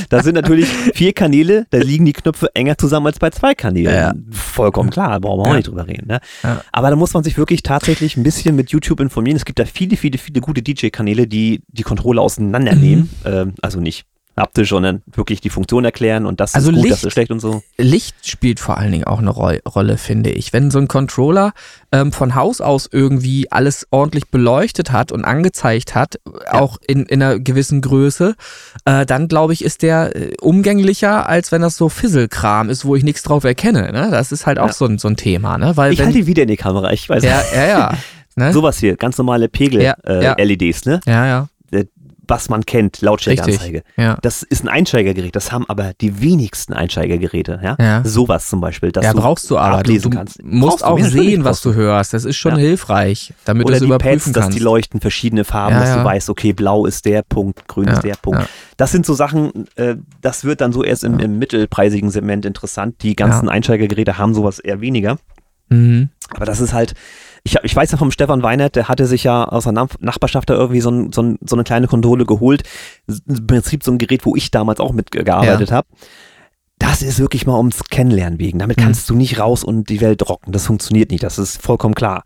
Da 0.09 0.23
sind 0.23 0.35
natürlich 0.35 0.67
vier 0.67 1.13
Kanäle, 1.13 1.65
da 1.69 1.77
liegen 1.79 2.05
die 2.05 2.13
Knöpfe 2.13 2.49
enger 2.55 2.77
zusammen 2.77 3.07
als 3.07 3.19
bei 3.19 3.29
zwei 3.29 3.53
Kanälen. 3.55 3.93
Ja, 3.93 3.99
ja. 4.09 4.13
Vollkommen 4.31 4.89
klar, 4.89 5.19
brauchen 5.19 5.39
wir 5.39 5.43
auch 5.43 5.47
Ja. 5.51 5.55
nicht 5.57 5.67
drüber 5.67 5.87
reden. 5.87 6.07
Ne? 6.07 6.19
Ja. 6.43 6.61
Aber 6.71 6.89
da 6.89 6.95
muss 6.95 7.13
man 7.13 7.23
sich 7.23 7.37
wirklich 7.37 7.63
tatsächlich 7.63 8.17
ein 8.17 8.23
bisschen 8.23 8.55
mit 8.55 8.71
YouTube 8.71 8.99
informieren. 8.99 9.37
Es 9.37 9.45
gibt 9.45 9.59
da 9.59 9.65
viele, 9.65 9.97
viele, 9.97 10.17
viele 10.17 10.41
gute 10.41 10.61
DJ-Kanäle, 10.61 11.27
die 11.27 11.61
die 11.67 11.83
Controller 11.83 12.21
auseinandernehmen. 12.21 13.09
Mhm. 13.23 13.31
Ähm, 13.31 13.53
also 13.61 13.79
nicht 13.79 14.05
haptisch, 14.37 14.69
sondern 14.69 15.01
wirklich 15.13 15.41
die 15.41 15.49
Funktion 15.49 15.83
erklären 15.83 16.25
und 16.25 16.39
das 16.39 16.53
Also 16.55 16.69
ist 16.69 16.75
gut, 16.75 16.83
Licht- 16.83 16.93
das 16.93 17.03
ist 17.05 17.13
schlecht 17.13 17.31
und 17.31 17.39
so. 17.39 17.63
Licht 17.77 18.15
spielt 18.27 18.59
vor 18.59 18.77
allen 18.77 18.91
Dingen 18.91 19.03
auch 19.05 19.19
eine 19.19 19.29
Roll 19.31 19.61
Rolle, 19.67 19.97
finde 19.97 20.29
ich. 20.29 20.53
Wenn 20.53 20.69
so 20.71 20.77
ein 20.79 20.87
Controller 20.87 21.53
ähm, 21.91 22.11
von 22.11 22.35
Haus 22.35 22.61
aus 22.61 22.87
irgendwie 22.91 23.51
alles 23.51 23.87
ordentlich 23.91 24.27
beleuchtet 24.29 24.91
hat 24.91 25.11
und 25.11 25.25
angezeigt 25.25 25.95
hat, 25.95 26.19
auch 26.51 26.77
in, 26.87 27.05
in 27.05 27.21
einer 27.23 27.39
gewissen 27.39 27.81
Größe, 27.81 28.35
äh, 28.85 29.05
dann 29.05 29.27
glaube 29.27 29.53
ich, 29.53 29.63
ist 29.63 29.81
der 29.81 30.15
äh, 30.15 30.33
umgänglicher, 30.41 31.27
als 31.27 31.51
wenn 31.51 31.61
das 31.61 31.75
so 31.77 31.89
Fisselkram 31.89 32.69
ist, 32.69 32.85
wo 32.85 32.95
ich 32.95 33.03
nichts 33.03 33.23
drauf 33.23 33.43
erkenne. 33.43 33.91
Ne? 33.91 34.09
Das 34.11 34.31
ist 34.31 34.45
halt 34.45 34.59
auch 34.59 34.67
Ja. 34.67 34.73
so, 34.73 34.85
ein, 34.85 34.97
so 34.99 35.07
ein 35.07 35.15
Thema, 35.17 35.57
ne? 35.57 35.75
Weil 35.77 35.93
Ich 35.93 35.99
wenn, 35.99 36.07
halte 36.07 36.19
ihn 36.19 36.27
wieder 36.27 36.43
in 36.43 36.49
die 36.49 36.57
Kamera, 36.57 36.91
ich 36.91 37.09
weiß 37.09 37.23
ja, 37.23 37.41
ja, 37.55 37.65
ja. 37.67 37.91
Ne? 38.39 38.53
Sowas 38.53 38.77
hier, 38.77 38.97
ganz 38.97 39.17
normale 39.17 39.49
Ja, 39.51 39.81
ja. 39.81 40.35
Pegel-LEDs, 40.35 40.85
ne? 40.85 40.99
ja, 41.07 41.25
ja, 41.25 41.47
Was 42.27 42.49
man 42.49 42.65
kennt, 42.65 43.01
Lautstärkeanzeige. 43.01 43.83
ja. 43.95 44.17
Das 44.21 44.43
ist 44.43 44.63
ein 44.63 44.67
Einsteigergerät, 44.67 45.35
das 45.35 45.51
haben 45.51 45.65
aber 45.69 45.93
die 46.01 46.21
wenigsten 46.21 46.73
Einsteigergeräte, 46.73 47.59
ja? 47.63 47.75
Ja. 47.79 48.03
Sowas 48.03 48.47
zum 48.49 48.59
Beispiel, 48.61 48.91
dass 48.91 49.05
ja, 49.05 49.13
du 49.13 49.19
brauchst 49.21 49.49
du 49.49 49.57
aber. 49.57 49.75
Du, 49.75 49.79
ablesen 49.79 50.11
du 50.11 50.17
kannst. 50.17 50.43
musst 50.43 50.79
Brauchst 50.79 50.81
du, 50.83 50.87
auch 50.87 50.99
sehen, 51.09 51.43
was 51.43 51.61
du 51.61 51.73
hörst. 51.73 52.13
Das 52.13 52.25
ist 52.25 52.35
schon 52.35 52.53
Ja. 52.53 52.57
hilfreich, 52.57 53.33
damit 53.45 53.63
du 53.63 53.67
Oder 53.67 53.75
es 53.75 53.81
die 53.81 53.85
überprüfen 53.87 54.19
Pads, 54.19 54.31
dass 54.33 54.43
kannst. 54.45 54.57
die 54.57 54.63
leuchten 54.63 54.99
verschiedene 55.01 55.43
Farben, 55.43 55.75
dass 55.75 55.93
du 55.93 56.03
weißt, 56.03 56.29
okay, 56.29 56.53
blau 56.53 56.85
ist 56.85 57.05
der 57.05 57.21
Punkt, 57.23 57.67
grün 57.67 57.87
ist 57.87 58.03
der 58.03 58.15
Punkt. 58.15 58.47
Das 58.77 58.91
sind 58.91 59.05
so 59.05 59.13
Sachen, 59.13 59.65
äh, 59.75 59.95
das 60.21 60.43
wird 60.43 60.61
dann 60.61 60.73
so 60.73 60.83
erst 60.83 61.03
im, 61.03 61.19
im 61.19 61.39
mittelpreisigen 61.39 62.09
Segment 62.09 62.45
interessant. 62.45 63.01
Die 63.03 63.15
ganzen 63.15 63.49
Einsteigergeräte 63.49 64.17
haben 64.17 64.33
sowas 64.33 64.59
eher 64.59 64.81
weniger. 64.81 65.17
mhm. 65.69 66.09
Aber 66.35 66.45
das 66.45 66.59
ist 66.59 66.73
halt, 66.73 66.93
ich, 67.43 67.55
ich 67.63 67.75
weiß 67.75 67.91
ja 67.91 67.97
vom 67.97 68.11
Stefan 68.11 68.43
Weinert, 68.43 68.75
der 68.75 68.87
hatte 68.87 69.05
sich 69.05 69.23
ja 69.23 69.45
aus 69.45 69.63
der 69.63 69.73
Nach- 69.73 69.87
Nachbarschaft 69.99 70.49
da 70.49 70.53
irgendwie 70.55 70.81
so, 70.81 70.89
ein, 70.91 71.11
so, 71.13 71.21
ein, 71.21 71.37
so 71.45 71.55
eine 71.55 71.63
kleine 71.63 71.87
Konsole 71.87 72.25
geholt. 72.25 72.63
Im 73.07 73.47
Prinzip 73.47 73.83
so 73.83 73.91
ein 73.91 73.97
Gerät, 73.97 74.25
wo 74.25 74.35
ich 74.35 74.51
damals 74.51 74.79
auch 74.79 74.91
mitgearbeitet 74.93 75.71
habe. 75.71 75.87
Das 76.79 77.01
ist 77.01 77.19
wirklich 77.19 77.47
mal 77.47 77.57
ums 77.57 77.83
Kennenlernen 77.89 78.39
wegen. 78.39 78.59
Damit 78.59 78.77
Mhm. 78.77 78.81
kannst 78.83 79.09
du 79.09 79.15
nicht 79.15 79.39
raus 79.39 79.63
und 79.63 79.89
die 79.89 80.01
Welt 80.01 80.27
rocken. 80.29 80.51
Das 80.51 80.67
funktioniert 80.67 81.09
nicht. 81.11 81.23
Das 81.23 81.39
ist 81.39 81.61
vollkommen 81.61 81.95
klar. 81.95 82.23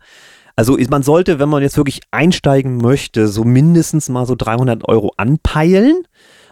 Also 0.56 0.76
man 0.90 1.02
sollte, 1.02 1.38
wenn 1.38 1.48
man 1.48 1.62
jetzt 1.62 1.78
wirklich 1.78 2.00
einsteigen 2.10 2.76
möchte, 2.76 3.28
so 3.28 3.44
mindestens 3.44 4.10
mal 4.10 4.26
so 4.26 4.34
300 4.34 4.86
Euro 4.86 5.12
anpeilen 5.16 6.02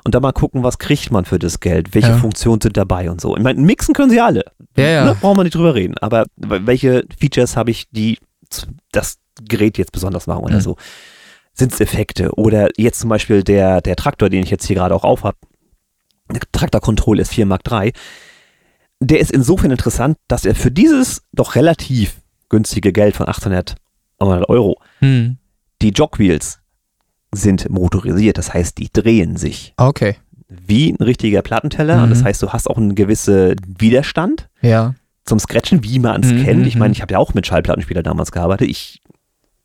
und 0.05 0.15
dann 0.15 0.23
mal 0.23 0.33
gucken, 0.33 0.63
was 0.63 0.79
kriegt 0.79 1.11
man 1.13 1.27
für 1.27 1.39
das 1.39 1.61
Geld, 1.61 1.95
welche 1.95 2.09
Ja. 2.13 2.17
Funktionen 2.17 2.63
sind 2.63 2.79
dabei 2.79 3.11
und 3.11 3.21
so. 3.21 3.37
Ich 3.37 3.43
meine, 3.43 3.61
mixen 3.61 3.93
können 3.93 4.09
sie 4.11 4.21
alle. 4.21 4.45
Ja, 4.79 4.87
ja. 4.89 5.05
Ne, 5.05 5.17
brauchen 5.21 5.37
wir 5.39 5.43
nicht 5.45 5.55
drüber 5.55 5.75
reden. 5.75 5.99
Aber 5.99 6.25
welche 6.39 7.05
Features 7.19 7.59
habe 7.59 7.71
ich, 7.71 7.91
die 7.91 8.19
das 8.93 9.19
Gerät 9.43 9.79
jetzt 9.79 9.93
besonders 9.93 10.27
machen 10.27 10.45
oder 10.45 10.57
Mhm. 10.57 10.61
so? 10.63 10.77
Sind 11.55 11.73
es 11.73 11.81
Effekte? 11.81 12.33
Oder 12.37 12.69
jetzt 12.77 13.01
zum 13.01 13.11
Beispiel 13.11 13.43
der, 13.43 13.81
der 13.81 13.97
Traktor, 13.97 14.29
den 14.31 14.43
ich 14.45 14.51
jetzt 14.51 14.67
hier 14.67 14.77
gerade 14.77 14.95
auch 14.95 15.05
auf 15.05 15.25
habe, 15.25 15.37
Traktor 16.53 16.81
Control 16.81 17.21
S4 17.21 17.45
Mark 17.45 17.63
III, 17.71 17.93
der 19.01 19.19
ist 19.21 19.33
insofern 19.33 19.71
interessant, 19.71 20.17
dass 20.29 20.45
er 20.45 20.55
für 20.55 20.71
dieses 20.71 21.23
doch 21.33 21.55
relativ 21.57 22.21
günstige 22.49 22.93
Geld 22.93 23.17
von 23.17 23.29
800 23.29 23.75
Euro, 24.19 24.79
Hm. 25.01 25.39
die 25.83 25.91
Jogwheels 25.91 26.61
sind 27.33 27.69
motorisiert, 27.71 28.39
das 28.39 28.53
heißt, 28.53 28.77
die 28.79 28.91
drehen 28.93 29.37
sich 29.37 29.73
Okay. 29.77 30.17
wie 30.49 30.91
ein 30.93 30.97
richtiger 31.03 31.43
Plattenteller 31.43 32.03
und 32.03 32.11
das 32.11 32.21
Mhm. 32.21 32.25
heißt, 32.27 32.43
du 32.43 32.51
hast 32.51 32.69
auch 32.69 32.77
einen 32.77 32.95
gewissen 32.95 33.55
Widerstand 33.79 34.49
Ja. 34.63 34.95
Zum 35.31 35.39
Scratchen, 35.39 35.83
wie 35.83 35.99
man 35.99 36.23
es 36.23 36.31
Mhm, 36.33 36.45
kennt. 36.45 36.67
Ich 36.67 36.75
mhm. 36.75 36.81
meine, 36.81 36.93
ich 36.93 37.01
habe 37.01 37.13
ja 37.15 37.19
auch 37.19 37.33
mit 37.35 37.47
Schallplattenspieler 37.47 38.03
damals 38.03 38.31
gearbeitet. 38.33 38.69
Ich 38.69 39.01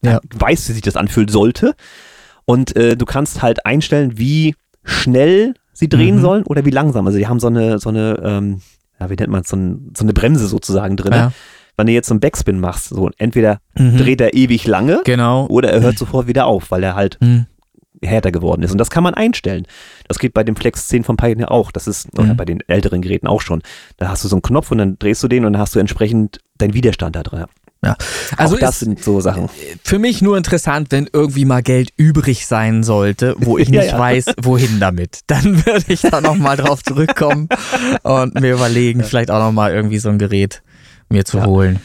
Ja. 0.02 0.20
weiß, 0.34 0.70
wie 0.70 0.74
sich 0.74 0.82
das 0.82 0.96
anfühlen 0.96 1.28
sollte. 1.30 1.74
Und 2.46 2.76
äh, 2.76 2.96
du 2.96 3.06
kannst 3.06 3.42
halt 3.42 3.66
einstellen, 3.66 4.18
wie 4.18 4.56
schnell 4.84 5.56
sie 5.74 5.90
drehen 5.90 6.18
Mhm. 6.18 6.22
sollen 6.22 6.44
oder 6.44 6.64
wie 6.66 6.70
langsam. 6.70 7.06
Also 7.08 7.18
die 7.18 7.28
haben 7.28 7.40
so 7.40 7.48
eine, 7.48 7.80
so 7.80 7.90
eine, 7.90 8.20
ähm, 8.24 8.62
ja, 9.00 9.10
wie 9.10 9.16
nennt 9.16 9.32
man 9.32 9.42
es, 9.42 9.50
so, 9.50 9.58
ein, 9.58 9.92
so 9.98 10.04
eine 10.06 10.14
Bremse 10.14 10.48
sozusagen 10.48 10.96
drin. 10.96 11.14
ja. 11.14 11.32
Wenn 11.78 11.88
du 11.88 11.94
jetzt 11.94 12.08
so 12.08 12.14
einen 12.14 12.22
Backspin 12.22 12.60
machst, 12.62 12.88
so 12.90 13.10
entweder 13.18 13.60
Mhm. 13.78 13.98
dreht 13.98 14.22
er 14.22 14.34
ewig 14.34 14.66
lange 14.66 15.02
Genau. 15.04 15.48
oder 15.48 15.72
er 15.74 15.82
hört 15.82 15.98
sofort 15.98 16.26
wieder 16.28 16.46
auf, 16.46 16.72
weil 16.72 16.84
er 16.84 16.96
halt 16.96 17.18
Hm. 17.20 17.48
Härter 18.08 18.32
geworden 18.32 18.64
ist. 18.64 18.72
Und 18.72 18.78
das 18.78 18.90
kann 18.90 19.04
man 19.04 19.14
einstellen. 19.14 19.66
Das 20.08 20.20
geht 20.20 20.34
bei 20.34 20.44
dem 20.44 20.56
Flex 20.56 20.88
10 20.88 21.04
von 21.04 21.18
Pioneer 21.18 21.52
auch. 21.52 21.72
Das 21.72 21.88
ist, 21.88 22.08
oder 22.18 22.34
Mhm. 22.34 22.38
bei 22.38 22.46
den 22.46 22.60
älteren 22.68 23.02
Geräten 23.02 23.28
auch 23.28 23.42
schon. 23.42 23.62
Da 23.98 24.10
hast 24.10 24.24
du 24.24 24.28
so 24.28 24.36
einen 24.36 24.42
Knopf 24.42 24.72
und 24.72 24.78
dann 24.80 24.98
drehst 25.00 25.22
du 25.24 25.28
den 25.28 25.46
und 25.46 25.54
dann 25.54 25.62
hast 25.62 25.76
du 25.76 25.80
entsprechend 25.80 26.40
deinen 26.58 26.74
Widerstand 26.74 27.16
da 27.16 27.24
drin. 27.24 27.46
Ja. 27.84 27.96
Also 28.38 28.56
auch 28.56 28.60
das 28.60 28.80
sind 28.80 29.04
so 29.04 29.22
Sachen. 29.22 29.48
für 29.84 30.00
mich 30.00 30.22
nur 30.24 30.38
interessant, 30.38 30.88
wenn 30.90 31.08
irgendwie 31.14 31.46
mal 31.46 31.62
Geld 31.62 31.90
übrig 31.98 32.48
sein 32.48 32.82
sollte, 32.82 33.36
wo 33.38 33.60
ich 33.60 33.70
Ja, 33.70 33.82
nicht 33.82 33.92
ja. 33.92 34.00
weiß, 34.00 34.26
wohin 34.42 34.80
damit. 34.80 35.20
Dann 35.28 35.64
würde 35.68 35.86
ich 35.90 36.02
da 36.02 36.20
nochmal 36.20 36.58
drauf 36.58 36.84
zurückkommen 36.84 37.48
und 38.02 38.40
mir 38.40 38.54
überlegen, 38.54 39.04
vielleicht 39.04 39.30
auch 39.30 39.40
nochmal 39.40 39.72
irgendwie 39.74 40.00
so 40.00 40.10
ein 40.10 40.18
Gerät 40.18 40.64
mir 41.10 41.26
zu 41.26 41.38
Ja. 41.38 41.46
holen. 41.46 41.80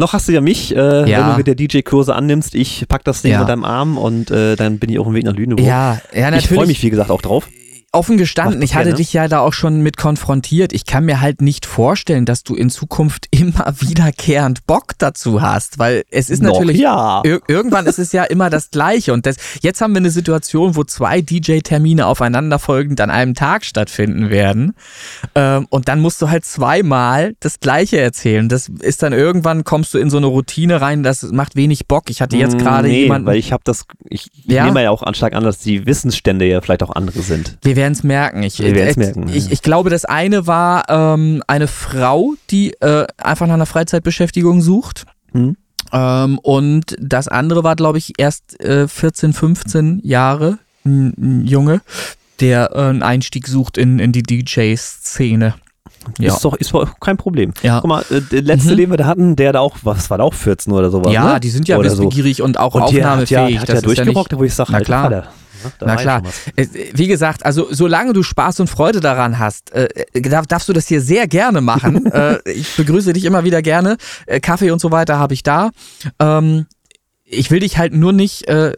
Noch 0.00 0.12
hast 0.12 0.28
du 0.28 0.32
ja 0.32 0.40
mich, 0.40 0.74
äh, 0.76 1.10
Ja. 1.10 1.18
wenn 1.18 1.30
du 1.32 1.36
mit 1.38 1.46
der 1.48 1.56
DJ-Kurse 1.56 2.14
annimmst. 2.14 2.54
Ich 2.54 2.84
pack 2.88 3.02
das 3.02 3.22
Ding 3.22 3.32
Ja. 3.32 3.40
mit 3.40 3.48
deinem 3.48 3.64
Arm 3.64 3.98
und 3.98 4.30
äh, 4.30 4.54
dann 4.54 4.78
bin 4.78 4.90
ich 4.90 4.98
auf 5.00 5.06
dem 5.06 5.14
Weg 5.14 5.24
nach 5.24 5.34
Lüneburg. 5.34 5.66
Ja, 5.66 6.00
ja, 6.14 6.30
natürlich. 6.30 6.44
ich 6.52 6.56
freue 6.56 6.66
mich, 6.68 6.82
wie 6.84 6.90
gesagt, 6.90 7.10
auch 7.10 7.20
drauf. 7.20 7.48
Offen 7.92 8.18
gestanden, 8.18 8.60
ich 8.60 8.74
hatte 8.74 8.86
gerne. 8.86 8.96
dich 8.98 9.12
ja 9.14 9.28
da 9.28 9.40
auch 9.40 9.54
schon 9.54 9.80
mit 9.80 9.96
konfrontiert. 9.96 10.74
Ich 10.74 10.84
kann 10.84 11.06
mir 11.06 11.22
halt 11.22 11.40
nicht 11.40 11.64
vorstellen, 11.64 12.26
dass 12.26 12.42
du 12.42 12.54
in 12.54 12.68
Zukunft 12.68 13.26
immer 13.30 13.72
wiederkehrend 13.78 14.66
Bock 14.66 14.92
dazu 14.98 15.40
hast, 15.40 15.78
weil 15.78 16.04
es 16.10 16.28
ist 16.28 16.42
Noch 16.42 16.52
natürlich 16.52 16.78
ja. 16.78 17.22
Ir 17.24 17.40
irgendwann 17.48 17.86
ist 17.86 17.98
es 17.98 18.12
ja 18.12 18.24
immer 18.24 18.50
das 18.50 18.70
Gleiche. 18.70 19.12
Und 19.14 19.24
das, 19.24 19.36
jetzt 19.62 19.80
haben 19.80 19.94
wir 19.94 19.98
eine 19.98 20.10
Situation, 20.10 20.76
wo 20.76 20.84
zwei 20.84 21.22
DJ-Termine 21.22 22.06
aufeinanderfolgend 22.06 23.00
an 23.00 23.10
einem 23.10 23.34
Tag 23.34 23.64
stattfinden 23.64 24.28
werden. 24.28 24.74
Ähm, 25.34 25.66
und 25.70 25.88
dann 25.88 26.00
musst 26.00 26.20
du 26.20 26.28
halt 26.28 26.44
zweimal 26.44 27.34
das 27.40 27.58
Gleiche 27.58 27.98
erzählen. 27.98 28.50
Das 28.50 28.68
ist 28.80 29.02
dann 29.02 29.14
irgendwann, 29.14 29.64
kommst 29.64 29.94
du 29.94 29.98
in 29.98 30.10
so 30.10 30.18
eine 30.18 30.26
Routine 30.26 30.80
rein, 30.82 31.02
das 31.02 31.22
macht 31.22 31.56
wenig 31.56 31.86
Bock. 31.86 32.10
Ich 32.10 32.20
hatte 32.20 32.36
jetzt 32.36 32.58
gerade 32.58 32.88
nee, 32.88 33.04
jemanden. 33.04 33.26
weil 33.26 33.38
ich 33.38 33.52
habe 33.52 33.62
das, 33.64 33.86
ich, 34.10 34.28
ich 34.34 34.44
Ja? 34.46 34.66
nehme 34.66 34.82
ja 34.82 34.90
auch 34.90 35.02
stark 35.14 35.34
an, 35.34 35.42
dass 35.42 35.58
die 35.58 35.86
Wissensstände 35.86 36.44
ja 36.44 36.60
vielleicht 36.60 36.82
auch 36.82 36.94
andere 36.94 37.22
sind. 37.22 37.56
Wir 37.62 37.77
werden 37.78 37.94
es 37.94 38.02
merken. 38.02 38.42
Ich, 38.42 38.58
Wir 38.58 38.74
werden's 38.74 38.96
äh, 38.96 39.00
merken, 39.00 39.28
Ich, 39.32 39.50
ich 39.50 39.62
glaube, 39.62 39.88
das 39.88 40.04
eine 40.04 40.46
war 40.46 40.84
ähm, 40.90 41.42
eine 41.46 41.68
Frau, 41.68 42.34
die 42.50 42.72
äh, 42.80 43.06
einfach 43.16 43.46
nach 43.46 43.54
einer 43.54 43.66
Freizeitbeschäftigung 43.66 44.60
sucht. 44.60 45.04
Hm? 45.32 45.56
Ähm, 45.92 46.38
und 46.40 46.96
das 47.00 47.28
andere 47.28 47.64
war, 47.64 47.76
glaube 47.76 47.96
ich, 47.96 48.12
erst 48.18 48.60
äh, 48.60 48.86
14, 48.88 49.32
15 49.32 50.00
Jahre, 50.02 50.58
ein 50.84 51.46
Junge, 51.46 51.80
der 52.40 52.72
äh, 52.74 52.80
einen 52.80 53.02
Einstieg 53.02 53.46
sucht 53.46 53.78
in, 53.78 53.98
in 53.98 54.12
die 54.12 54.22
DJ-Szene. 54.22 55.54
Ja. 56.18 56.34
Ist 56.34 56.44
doch 56.44 56.54
ist 56.54 56.72
doch 56.72 56.98
kein 57.00 57.16
Problem. 57.16 57.52
Ja. 57.62 57.80
Guck 57.80 57.88
mal, 57.88 58.04
äh, 58.10 58.20
der 58.20 58.42
letzte, 58.42 58.72
Mhm. 58.72 58.76
den 58.76 58.90
wir 58.90 58.96
da 58.96 59.06
hatten, 59.06 59.36
der 59.36 59.52
da 59.52 59.60
auch, 59.60 59.76
was 59.82 60.08
war 60.10 60.18
da 60.18 60.24
auch 60.24 60.34
14 60.34 60.72
oder 60.72 60.90
sowas? 60.90 61.12
ja, 61.12 61.34
ne? 61.34 61.40
die 61.40 61.50
sind 61.50 61.68
ja 61.68 61.76
Oder 61.76 61.90
so. 61.90 62.02
wissbegierig 62.04 62.42
und 62.42 62.58
auch 62.58 62.74
Und 62.74 62.80
der 62.92 63.06
aufnahmefähig. 63.06 63.54
ja, 63.54 63.60
hat 63.60 63.68
ja 63.68 63.74
das 63.74 63.82
ja 63.82 63.86
durchgerockt, 63.86 64.32
nicht, 64.32 64.38
wo 64.40 64.44
ich 64.44 64.54
sage, 64.54 64.70
Na 64.72 64.80
klar. 64.80 65.10
ne, 65.10 65.24
da 65.80 65.86
Na 65.86 65.94
ja 65.96 66.00
klar. 66.00 66.22
Äh, 66.56 66.66
Wie 66.94 67.08
gesagt, 67.08 67.44
also 67.44 67.66
solange 67.70 68.12
du 68.12 68.22
Spaß 68.22 68.60
und 68.60 68.68
Freude 68.68 69.00
daran 69.00 69.38
hast, 69.38 69.72
äh, 69.72 69.88
darf, 70.22 70.46
darfst 70.46 70.68
du 70.68 70.72
das 70.72 70.86
hier 70.86 71.00
sehr 71.00 71.26
gerne 71.26 71.60
machen. 71.60 72.06
äh, 72.12 72.38
ich 72.48 72.76
begrüße 72.76 73.12
dich 73.12 73.24
immer 73.24 73.42
wieder 73.44 73.60
gerne. 73.62 73.96
Äh, 74.26 74.38
Kaffee 74.40 74.70
und 74.70 74.80
so 74.80 74.92
weiter 74.92 75.18
habe 75.18 75.34
ich 75.34 75.42
da. 75.42 75.70
Ähm, 76.20 76.66
ich 77.30 77.50
will 77.50 77.60
dich 77.60 77.78
halt 77.78 77.92
nur 77.92 78.12
nicht 78.12 78.48
äh, 78.48 78.72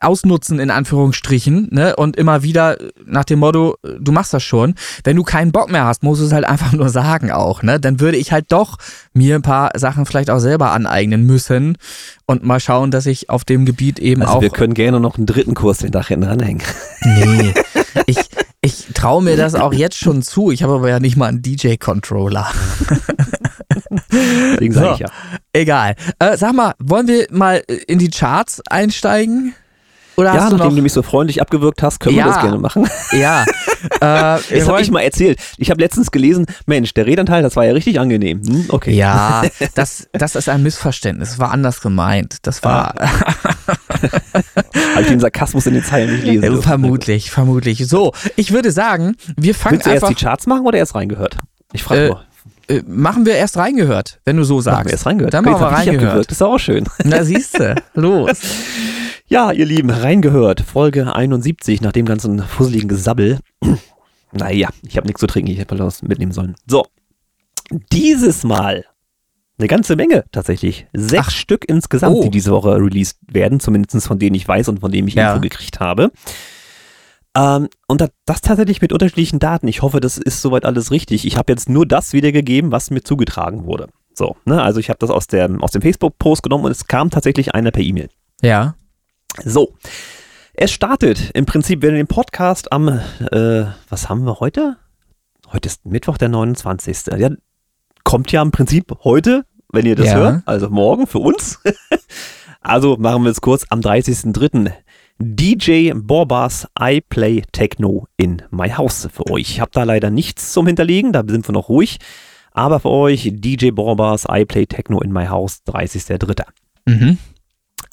ausnutzen, 0.00 0.58
in 0.58 0.70
Anführungsstrichen, 0.70 1.68
ne? 1.70 1.94
Und 1.94 2.16
immer 2.16 2.42
wieder 2.42 2.78
nach 3.04 3.24
dem 3.24 3.40
Motto, 3.40 3.76
äh, 3.84 3.90
du 4.00 4.12
machst 4.12 4.32
das 4.32 4.42
schon. 4.42 4.74
Wenn 5.04 5.16
du 5.16 5.22
keinen 5.22 5.52
Bock 5.52 5.70
mehr 5.70 5.84
hast, 5.84 6.02
musst 6.02 6.22
du 6.22 6.26
es 6.26 6.32
halt 6.32 6.44
einfach 6.48 6.72
nur 6.72 6.88
sagen 6.88 7.30
auch, 7.30 7.62
ne? 7.62 7.78
Dann 7.78 8.00
würde 8.00 8.16
ich 8.16 8.32
halt 8.32 8.46
doch 8.48 8.78
mir 9.12 9.36
ein 9.36 9.42
paar 9.42 9.70
Sachen 9.76 10.06
vielleicht 10.06 10.30
auch 10.30 10.38
selber 10.38 10.72
aneignen 10.72 11.26
müssen 11.26 11.76
und 12.26 12.44
mal 12.44 12.60
schauen, 12.60 12.90
dass 12.90 13.06
ich 13.06 13.28
auf 13.28 13.44
dem 13.44 13.66
Gebiet 13.66 13.98
eben 13.98 14.22
Also 14.22 14.34
auch 14.34 14.40
wir 14.40 14.50
können 14.50 14.74
gerne 14.74 15.00
noch 15.00 15.16
einen 15.16 15.26
dritten 15.26 15.54
Kurs 15.54 15.78
den 15.78 15.90
Dach 15.90 16.08
hinten 16.08 16.24
ranhängen. 16.24 16.62
Nee, 17.04 17.52
ich, 18.06 18.16
ich 18.62 18.88
traue 18.94 19.22
mir 19.22 19.36
das 19.36 19.54
auch 19.54 19.72
jetzt 19.72 19.96
schon 19.96 20.22
zu. 20.22 20.50
Ich 20.50 20.62
habe 20.62 20.74
aber 20.74 20.88
ja 20.88 21.00
nicht 21.00 21.16
mal 21.16 21.26
einen 21.28 21.42
DJ-Controller. 21.42 22.46
Deswegen 24.12 24.74
sage 24.74 24.86
So. 24.88 24.94
ich 24.94 25.00
ja. 25.00 25.06
Egal. 25.52 25.96
Äh, 26.18 26.36
sag 26.36 26.52
mal, 26.54 26.74
wollen 26.78 27.08
wir 27.08 27.26
mal 27.30 27.62
in 27.86 27.98
die 27.98 28.10
Charts 28.10 28.60
einsteigen? 28.68 29.54
Oder 30.20 30.34
Ja, 30.34 30.50
du 30.50 30.56
nachdem 30.56 30.68
noch? 30.70 30.76
du 30.76 30.82
mich 30.82 30.92
so 30.92 31.02
freundlich 31.02 31.40
abgewürgt 31.40 31.82
hast, 31.82 32.00
können 32.00 32.16
Ja. 32.16 32.24
wir 32.26 32.32
das 32.32 32.40
gerne 32.42 32.58
machen. 32.58 32.88
ja. 33.12 33.44
Äh, 33.82 33.98
Das 34.00 34.68
habe 34.68 34.82
ich 34.82 34.90
mal 34.90 35.00
erzählt. 35.00 35.38
Ich 35.56 35.70
habe 35.70 35.80
letztens 35.80 36.10
gelesen, 36.10 36.44
Mensch, 36.66 36.92
der 36.92 37.06
Redanteil, 37.06 37.42
das 37.42 37.56
war 37.56 37.64
ja 37.64 37.72
richtig 37.72 37.98
angenehm. 37.98 38.42
Hm, 38.46 38.66
okay. 38.68 38.92
ja, 38.92 39.42
das, 39.74 40.06
das 40.12 40.36
ist 40.36 40.50
ein 40.50 40.62
Missverständnis. 40.62 41.30
Das 41.30 41.38
war 41.38 41.50
anders 41.50 41.80
gemeint. 41.80 42.36
Das 42.42 42.62
war 42.62 42.94
Habe 42.98 45.00
ich 45.02 45.06
den 45.08 45.20
Sarkasmus 45.20 45.66
in 45.66 45.74
den 45.74 45.84
Zeilen 45.84 46.12
nicht 46.12 46.24
lesen 46.24 46.42
dürfen. 46.42 46.62
vermutlich, 46.62 47.30
vermutlich. 47.30 47.86
So, 47.88 48.12
ich 48.36 48.52
würde 48.52 48.70
sagen, 48.70 49.16
wir 49.38 49.54
fangen 49.54 49.76
Willst 49.76 49.86
du 49.86 49.90
erst 49.90 50.04
einfach. 50.04 50.16
die 50.18 50.24
Charts 50.24 50.46
machen 50.46 50.66
oder 50.66 50.76
erst 50.78 50.94
reingehört? 50.94 51.36
Ich 51.72 51.82
frage 51.82 52.04
Äh, 52.04 52.08
nur. 52.08 52.24
Äh, 52.68 52.82
machen 52.86 53.24
wir 53.26 53.34
erst 53.34 53.56
reingehört, 53.56 54.20
wenn 54.26 54.36
du 54.36 54.44
so 54.44 54.56
Machen 54.56 54.64
sagst. 54.64 54.84
wir 54.86 54.92
erst 54.92 55.06
reingehört. 55.06 55.32
Dann 55.34 55.44
machen 55.44 55.60
wir 55.60 55.66
reingehört. 55.68 56.26
Das 56.30 56.36
ist 56.36 56.42
auch 56.42 56.58
schön. 56.58 56.84
Na 57.04 57.24
siehste, 57.24 57.76
los. 57.94 58.30
Ja, 59.32 59.52
ihr 59.52 59.64
Lieben, 59.64 59.90
reingehört. 59.90 60.60
Folge 60.60 61.14
71 61.14 61.80
nach 61.82 61.92
dem 61.92 62.04
ganzen 62.04 62.40
fusseligen 62.42 62.88
Gesabbel. 62.88 63.38
naja, 64.32 64.70
ich 64.82 64.96
habe 64.96 65.06
nichts 65.06 65.20
zu 65.20 65.28
trinken. 65.28 65.52
Ich 65.52 65.58
hätte 65.58 65.78
was 65.78 66.02
mitnehmen 66.02 66.32
sollen. 66.32 66.56
So, 66.66 66.84
dieses 67.92 68.42
Mal 68.42 68.84
eine 69.56 69.68
ganze 69.68 69.94
Menge 69.94 70.24
tatsächlich. 70.32 70.88
Sechs 70.92 71.26
Ach. 71.28 71.30
Stück 71.30 71.64
insgesamt, 71.68 72.16
Oh. 72.16 72.22
die 72.24 72.30
diese 72.30 72.50
Woche 72.50 72.74
released 72.76 73.18
werden. 73.28 73.60
Zumindest 73.60 74.04
von 74.06 74.18
denen 74.18 74.34
ich 74.34 74.48
weiß 74.48 74.68
und 74.68 74.80
von 74.80 74.90
denen 74.90 75.06
ich 75.06 75.14
Ja. 75.14 75.30
Info 75.30 75.40
gekriegt 75.42 75.78
habe. 75.78 76.10
Ähm, 77.36 77.68
und 77.86 78.00
das, 78.00 78.10
das 78.24 78.40
tatsächlich 78.40 78.82
mit 78.82 78.92
unterschiedlichen 78.92 79.38
Daten. 79.38 79.68
Ich 79.68 79.82
hoffe, 79.82 80.00
das 80.00 80.18
ist 80.18 80.42
soweit 80.42 80.64
alles 80.64 80.90
richtig. 80.90 81.24
Ich 81.24 81.36
habe 81.36 81.52
jetzt 81.52 81.68
nur 81.68 81.86
das 81.86 82.12
wiedergegeben, 82.12 82.72
was 82.72 82.90
mir 82.90 83.02
zugetragen 83.04 83.64
wurde. 83.64 83.86
So, 84.12 84.36
ne? 84.44 84.60
Also 84.60 84.80
ich 84.80 84.88
habe 84.88 84.98
das 84.98 85.10
aus, 85.10 85.28
der, 85.28 85.48
aus 85.60 85.70
dem 85.70 85.82
Facebook-Post 85.82 86.42
genommen 86.42 86.64
und 86.64 86.72
es 86.72 86.88
kam 86.88 87.10
tatsächlich 87.10 87.54
einer 87.54 87.70
per 87.70 87.82
E-Mail. 87.84 88.08
Ja. 88.42 88.74
So. 89.44 89.74
Es 90.54 90.70
startet 90.72 91.30
im 91.34 91.46
Prinzip, 91.46 91.82
wenn 91.82 91.92
ihr 91.92 92.02
den 92.02 92.06
Podcast 92.06 92.72
am, 92.72 92.88
äh, 92.88 93.64
was 93.88 94.08
haben 94.08 94.24
wir 94.24 94.40
heute? 94.40 94.76
Heute 95.52 95.68
ist 95.68 95.86
Mittwoch, 95.86 96.18
der 96.18 96.28
29. 96.28 97.06
Ja, 97.18 97.30
kommt 98.04 98.30
ja 98.32 98.42
im 98.42 98.50
Prinzip 98.50 98.92
heute, 99.04 99.44
wenn 99.72 99.86
ihr 99.86 99.96
das 99.96 100.06
Ja. 100.08 100.14
hört, 100.16 100.42
also 100.46 100.68
morgen 100.68 101.06
für 101.06 101.18
uns. 101.20 101.60
also 102.60 102.96
machen 102.96 103.24
wir 103.24 103.30
es 103.30 103.40
kurz 103.40 103.64
am 103.70 103.80
30.03. 103.80 104.72
DJ 105.18 105.92
Borbas 105.94 106.66
I 106.80 107.00
Play 107.02 107.42
Techno 107.52 108.06
in 108.16 108.42
My 108.50 108.70
House 108.70 109.08
für 109.12 109.30
euch. 109.30 109.50
Ich 109.50 109.60
habe 109.60 109.70
da 109.72 109.84
leider 109.84 110.10
nichts 110.10 110.52
zum 110.52 110.66
Hinterlegen, 110.66 111.12
da 111.12 111.22
sind 111.26 111.46
wir 111.48 111.52
noch 111.52 111.68
ruhig. 111.68 111.98
Aber 112.52 112.80
für 112.80 112.90
euch 112.90 113.30
DJ 113.32 113.70
Borbas 113.70 114.26
I 114.30 114.44
Play 114.44 114.66
Techno 114.66 115.00
in 115.00 115.12
My 115.12 115.26
House, 115.26 115.60
30.03. 115.66 116.44
Mhm. 116.86 117.18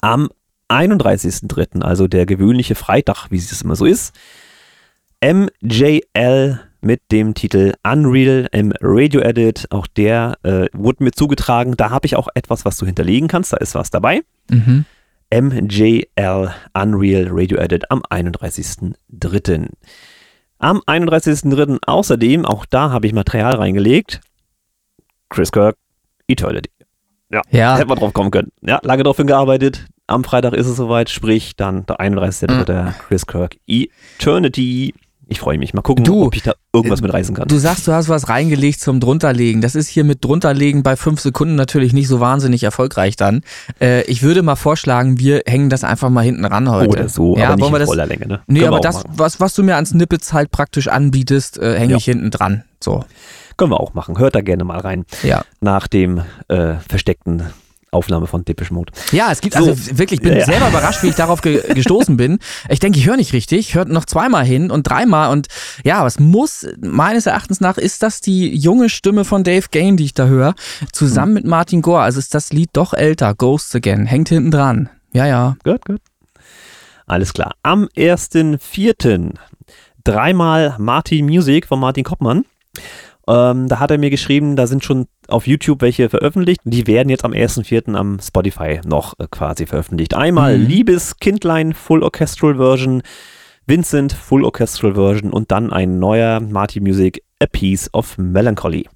Am 0.00 0.28
31.03., 0.68 1.82
also 1.82 2.08
der 2.08 2.26
gewöhnliche 2.26 2.74
Freitag, 2.74 3.30
wie 3.30 3.36
es 3.36 3.62
immer 3.62 3.76
so 3.76 3.84
ist, 3.84 4.14
MJL 5.22 6.60
mit 6.80 7.00
dem 7.10 7.34
Titel 7.34 7.74
Unreal 7.82 8.48
im 8.52 8.72
Radio 8.80 9.20
Edit. 9.20 9.66
Auch 9.70 9.86
der 9.86 10.38
äh, 10.42 10.66
wurde 10.72 11.04
mir 11.04 11.12
zugetragen. 11.12 11.76
Da 11.76 11.90
habe 11.90 12.06
ich 12.06 12.16
auch 12.16 12.28
etwas, 12.34 12.64
was 12.64 12.76
du 12.76 12.86
hinterlegen 12.86 13.28
kannst. 13.28 13.52
Da 13.52 13.56
ist 13.56 13.74
was 13.74 13.90
dabei. 13.90 14.22
Mhm. 14.50 14.84
MJL 15.32 16.54
Unreal 16.74 17.26
Radio 17.30 17.58
Edit 17.58 17.90
am 17.90 18.02
31.03. 18.02 19.68
Am 20.60 20.78
31.03. 20.86 21.78
außerdem, 21.86 22.44
auch 22.44 22.64
da 22.64 22.90
habe 22.90 23.06
ich 23.06 23.12
Material 23.12 23.54
reingelegt. 23.54 24.20
Chris 25.28 25.52
Kirk, 25.52 25.76
Eternity. 26.26 26.70
Ja. 27.50 27.76
Hätte 27.76 27.86
man 27.86 27.98
drauf 27.98 28.12
kommen 28.12 28.30
können. 28.30 28.50
Ja, 28.62 28.80
lange 28.82 29.02
drauf 29.02 29.18
hingearbeitet. 29.18 29.86
Am 30.08 30.24
Freitag 30.24 30.54
ist 30.54 30.66
es 30.66 30.76
soweit, 30.76 31.10
sprich 31.10 31.54
dann 31.54 31.84
der 31.86 32.00
31.3. 32.00 32.92
Chris 33.06 33.26
Kirk 33.26 33.56
Eternity. 33.66 34.94
Ich 35.30 35.40
freue 35.40 35.58
mich. 35.58 35.74
Mal 35.74 35.82
gucken, 35.82 36.04
Du, 36.04 36.24
ob 36.24 36.34
ich 36.34 36.42
da 36.42 36.54
irgendwas 36.72 37.02
mit 37.02 37.12
reißen 37.12 37.34
kann. 37.34 37.46
Du 37.48 37.58
sagst, 37.58 37.86
du 37.86 37.92
hast 37.92 38.08
was 38.08 38.30
reingelegt 38.30 38.80
zum 38.80 38.98
drunterlegen. 38.98 39.60
Das 39.60 39.74
ist 39.74 39.86
hier 39.88 40.02
mit 40.04 40.24
drunterlegen 40.24 40.82
bei 40.82 40.96
fünf 40.96 41.20
Sekunden 41.20 41.54
natürlich 41.54 41.92
nicht 41.92 42.08
so 42.08 42.18
wahnsinnig 42.20 42.62
erfolgreich 42.62 43.16
dann. 43.16 43.42
Äh, 43.78 44.04
ich 44.04 44.22
würde 44.22 44.42
mal 44.42 44.56
vorschlagen, 44.56 45.18
wir 45.18 45.42
hängen 45.46 45.68
das 45.68 45.84
einfach 45.84 46.08
mal 46.08 46.22
hinten 46.24 46.46
ran 46.46 46.70
heute. 46.70 46.88
Oder 46.88 47.08
so, 47.10 47.36
ja, 47.36 47.48
aber 47.48 47.56
nicht 47.56 47.62
wollen 47.64 47.74
wir 47.74 47.78
das, 47.80 47.88
voller 47.90 48.06
Länge. 48.06 48.26
Ne? 48.26 48.40
Nee, 48.46 48.60
Können 48.60 48.72
aber 48.72 48.80
das, 48.80 49.04
was, 49.14 49.38
was 49.38 49.52
du 49.54 49.62
mir 49.62 49.76
an 49.76 49.84
Snippets 49.84 50.32
halt 50.32 50.50
praktisch 50.50 50.88
anbietest, 50.88 51.58
äh, 51.58 51.78
hänge 51.78 51.90
Ja. 51.92 51.96
ich 51.98 52.06
hinten 52.06 52.30
dran. 52.30 52.64
So, 52.82 53.04
Können 53.58 53.72
wir 53.72 53.80
auch 53.80 53.92
machen. 53.92 54.18
Hört 54.18 54.34
da 54.34 54.40
gerne 54.40 54.64
mal 54.64 54.78
rein. 54.78 55.04
ja. 55.22 55.42
Nach 55.60 55.88
dem 55.88 56.22
äh, 56.48 56.76
versteckten 56.88 57.42
Aufnahme 57.90 58.26
von 58.26 58.44
Depeche 58.44 58.72
Mode. 58.74 58.92
Ja, 59.12 59.32
es 59.32 59.40
gibt 59.40 59.54
So. 59.54 59.64
also 59.64 59.98
wirklich, 59.98 60.20
ich 60.20 60.22
bin 60.22 60.32
Ja, 60.32 60.38
ja. 60.40 60.44
selber 60.44 60.68
überrascht, 60.68 61.02
wie 61.02 61.08
ich 61.08 61.14
darauf 61.14 61.40
ge 61.40 61.62
gestoßen 61.74 62.16
bin. 62.16 62.38
Ich 62.68 62.80
denke, 62.80 62.98
ich 62.98 63.06
höre 63.06 63.16
nicht 63.16 63.32
richtig, 63.32 63.74
hört 63.74 63.88
noch 63.88 64.04
zweimal 64.04 64.44
hin 64.44 64.70
und 64.70 64.88
dreimal 64.88 65.30
und 65.30 65.48
ja, 65.84 66.06
es 66.06 66.18
muss, 66.18 66.66
meines 66.80 67.26
Erachtens 67.26 67.60
nach, 67.60 67.78
ist 67.78 68.02
das 68.02 68.20
die 68.20 68.54
junge 68.54 68.88
Stimme 68.88 69.24
von 69.24 69.44
Dave 69.44 69.66
Gain, 69.70 69.96
die 69.96 70.04
ich 70.04 70.14
da 70.14 70.26
höre, 70.26 70.54
zusammen 70.92 71.32
mit 71.34 71.46
Martin 71.46 71.82
Gore. 71.82 72.02
Also 72.02 72.18
ist 72.18 72.34
das 72.34 72.52
Lied 72.52 72.70
doch 72.74 72.92
älter, 72.94 73.34
Ghosts 73.34 73.74
Again, 73.74 74.06
hängt 74.06 74.28
hinten 74.28 74.50
dran. 74.50 74.88
Ja, 75.12 75.26
ja. 75.26 75.56
Gut, 75.64 75.84
gut. 75.86 76.00
Alles 77.06 77.32
klar. 77.32 77.54
Am 77.62 77.88
1.4. 77.96 79.32
dreimal 80.04 80.76
Martin 80.78 81.24
Music 81.26 81.66
von 81.66 81.80
Martin 81.80 82.04
Koppmann. 82.04 82.44
Ähm, 83.28 83.68
da 83.68 83.78
hat 83.78 83.90
er 83.90 83.98
mir 83.98 84.08
geschrieben, 84.08 84.56
da 84.56 84.66
sind 84.66 84.84
schon 84.84 85.06
auf 85.28 85.46
YouTube 85.46 85.82
welche 85.82 86.08
veröffentlicht. 86.08 86.62
Die 86.64 86.86
werden 86.86 87.10
jetzt 87.10 87.26
am 87.26 87.32
1.4. 87.32 87.94
am 87.94 88.18
Spotify 88.20 88.80
noch 88.86 89.18
äh, 89.18 89.26
quasi 89.30 89.66
veröffentlicht. 89.66 90.14
Einmal 90.14 90.58
Mhm. 90.58 90.66
Liebes 90.66 91.16
Kindlein 91.18 91.74
Full 91.74 92.02
Orchestral 92.02 92.56
Version, 92.56 93.02
Vincent 93.66 94.14
Full 94.14 94.44
Orchestral 94.44 94.94
Version 94.94 95.30
und 95.30 95.50
dann 95.50 95.72
ein 95.72 95.98
neuer 95.98 96.40
Martin 96.40 96.84
Music 96.84 97.22
A 97.38 97.46
Piece 97.46 97.92
of 97.92 98.16
Melancholy. 98.16 98.88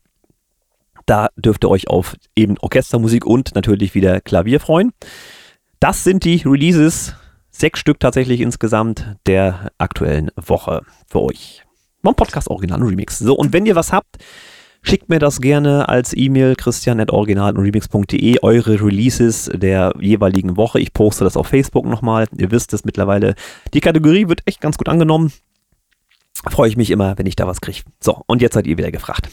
Da 1.04 1.28
dürft 1.36 1.64
ihr 1.64 1.70
euch 1.70 1.88
auf 1.88 2.16
eben 2.34 2.56
Orchestermusik 2.58 3.26
und 3.26 3.54
natürlich 3.54 3.94
wieder 3.94 4.22
Klavier 4.22 4.60
freuen. 4.60 4.92
Das 5.78 6.04
sind 6.04 6.24
die 6.24 6.42
Releases, 6.46 7.14
sechs 7.50 7.80
Stück 7.80 8.00
tatsächlich 8.00 8.40
insgesamt 8.40 9.16
der 9.26 9.72
aktuellen 9.76 10.30
Woche 10.36 10.82
für 11.06 11.20
euch. 11.20 11.64
Mein 12.04 12.16
Podcast 12.16 12.50
Original 12.50 12.82
und 12.82 12.88
Remix. 12.88 13.20
So, 13.20 13.34
und 13.34 13.52
wenn 13.52 13.64
ihr 13.64 13.76
was 13.76 13.92
habt, 13.92 14.16
schickt 14.82 15.08
mir 15.08 15.20
das 15.20 15.40
gerne 15.40 15.88
als 15.88 16.12
E-Mail 16.16 16.56
christian.original-remix.de, 16.56 18.38
eure 18.42 18.82
Releases 18.82 19.48
der 19.54 19.94
jeweiligen 20.00 20.56
Woche. 20.56 20.80
Ich 20.80 20.92
poste 20.92 21.22
das 21.22 21.36
auf 21.36 21.46
Facebook 21.46 21.86
nochmal. 21.86 22.26
Ihr 22.36 22.50
wisst 22.50 22.72
es 22.72 22.84
mittlerweile. 22.84 23.36
Die 23.72 23.80
Kategorie 23.80 24.26
wird 24.26 24.40
echt 24.46 24.60
ganz 24.60 24.78
gut 24.78 24.88
angenommen. 24.88 25.32
Freue 26.50 26.68
ich 26.68 26.76
mich 26.76 26.90
immer, 26.90 27.16
wenn 27.18 27.26
ich 27.26 27.36
da 27.36 27.46
was 27.46 27.60
kriege. 27.60 27.82
So, 28.00 28.20
und 28.26 28.42
jetzt 28.42 28.54
seid 28.54 28.66
ihr 28.66 28.78
wieder 28.78 28.90
gefragt. 28.90 29.28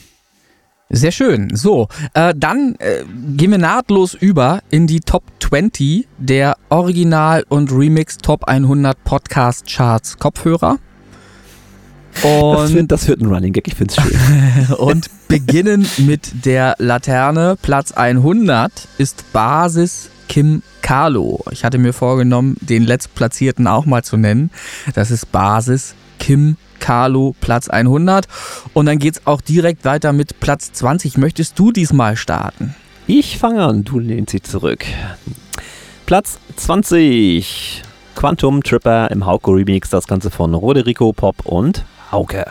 Sehr 0.91 1.11
schön. 1.11 1.55
So, 1.55 1.87
äh, 2.13 2.35
dann 2.37 2.75
äh, 2.77 3.03
gehen 3.35 3.49
wir 3.49 3.57
nahtlos 3.57 4.13
über 4.13 4.61
in 4.69 4.85
die 4.85 4.99
Top 4.99 5.23
20 5.39 6.07
der 6.19 6.55
Original- 6.69 7.45
und 7.49 7.71
Remix 7.71 8.17
Top 8.19 8.43
100 8.43 9.03
Podcast 9.03 9.65
Charts 9.65 10.19
Kopfhörer. 10.19 10.77
Das, 12.13 12.25
Und, 12.69 12.73
wird, 12.73 12.91
das 12.91 13.07
wird 13.07 13.21
ein 13.21 13.27
Running 13.27 13.53
Gag, 13.53 13.67
ich 13.67 13.75
finde 13.75 13.93
es 13.95 14.03
schön. 14.03 14.75
und 14.77 15.07
beginnen 15.27 15.87
mit 15.97 16.45
der 16.45 16.75
Laterne. 16.79 17.57
Platz 17.61 17.91
100 17.91 18.71
ist 18.97 19.31
Basis 19.31 20.09
Kim 20.27 20.61
Carlo. 20.81 21.43
Ich 21.51 21.63
hatte 21.63 21.77
mir 21.77 21.93
vorgenommen, 21.93 22.55
den 22.61 22.83
letztplatzierten 22.83 23.67
auch 23.67 23.85
mal 23.85 24.03
zu 24.03 24.17
nennen. 24.17 24.51
Das 24.93 25.11
ist 25.11 25.31
Basis 25.31 25.95
Kim 26.19 26.57
Carlo, 26.79 27.35
Platz 27.41 27.69
100. 27.69 28.27
Und 28.73 28.85
dann 28.85 28.99
geht's 28.99 29.21
auch 29.25 29.41
direkt 29.41 29.85
weiter 29.85 30.13
mit 30.13 30.39
Platz 30.39 30.71
20. 30.73 31.17
Möchtest 31.17 31.57
du 31.57 31.71
diesmal 31.71 32.15
starten? 32.15 32.75
Ich 33.07 33.37
fange 33.37 33.63
an, 33.63 33.83
du 33.83 33.99
lehnst 33.99 34.31
sie 34.31 34.41
zurück. 34.41 34.85
Platz 36.05 36.39
20. 36.55 37.83
Quantum 38.15 38.63
Tripper 38.63 39.09
im 39.11 39.25
Hauke 39.25 39.51
Remix, 39.51 39.89
das 39.89 40.05
Ganze 40.05 40.29
von 40.29 40.53
Roderico 40.53 41.13
Pop 41.13 41.45
und 41.45 41.85
Hauke. 42.11 42.45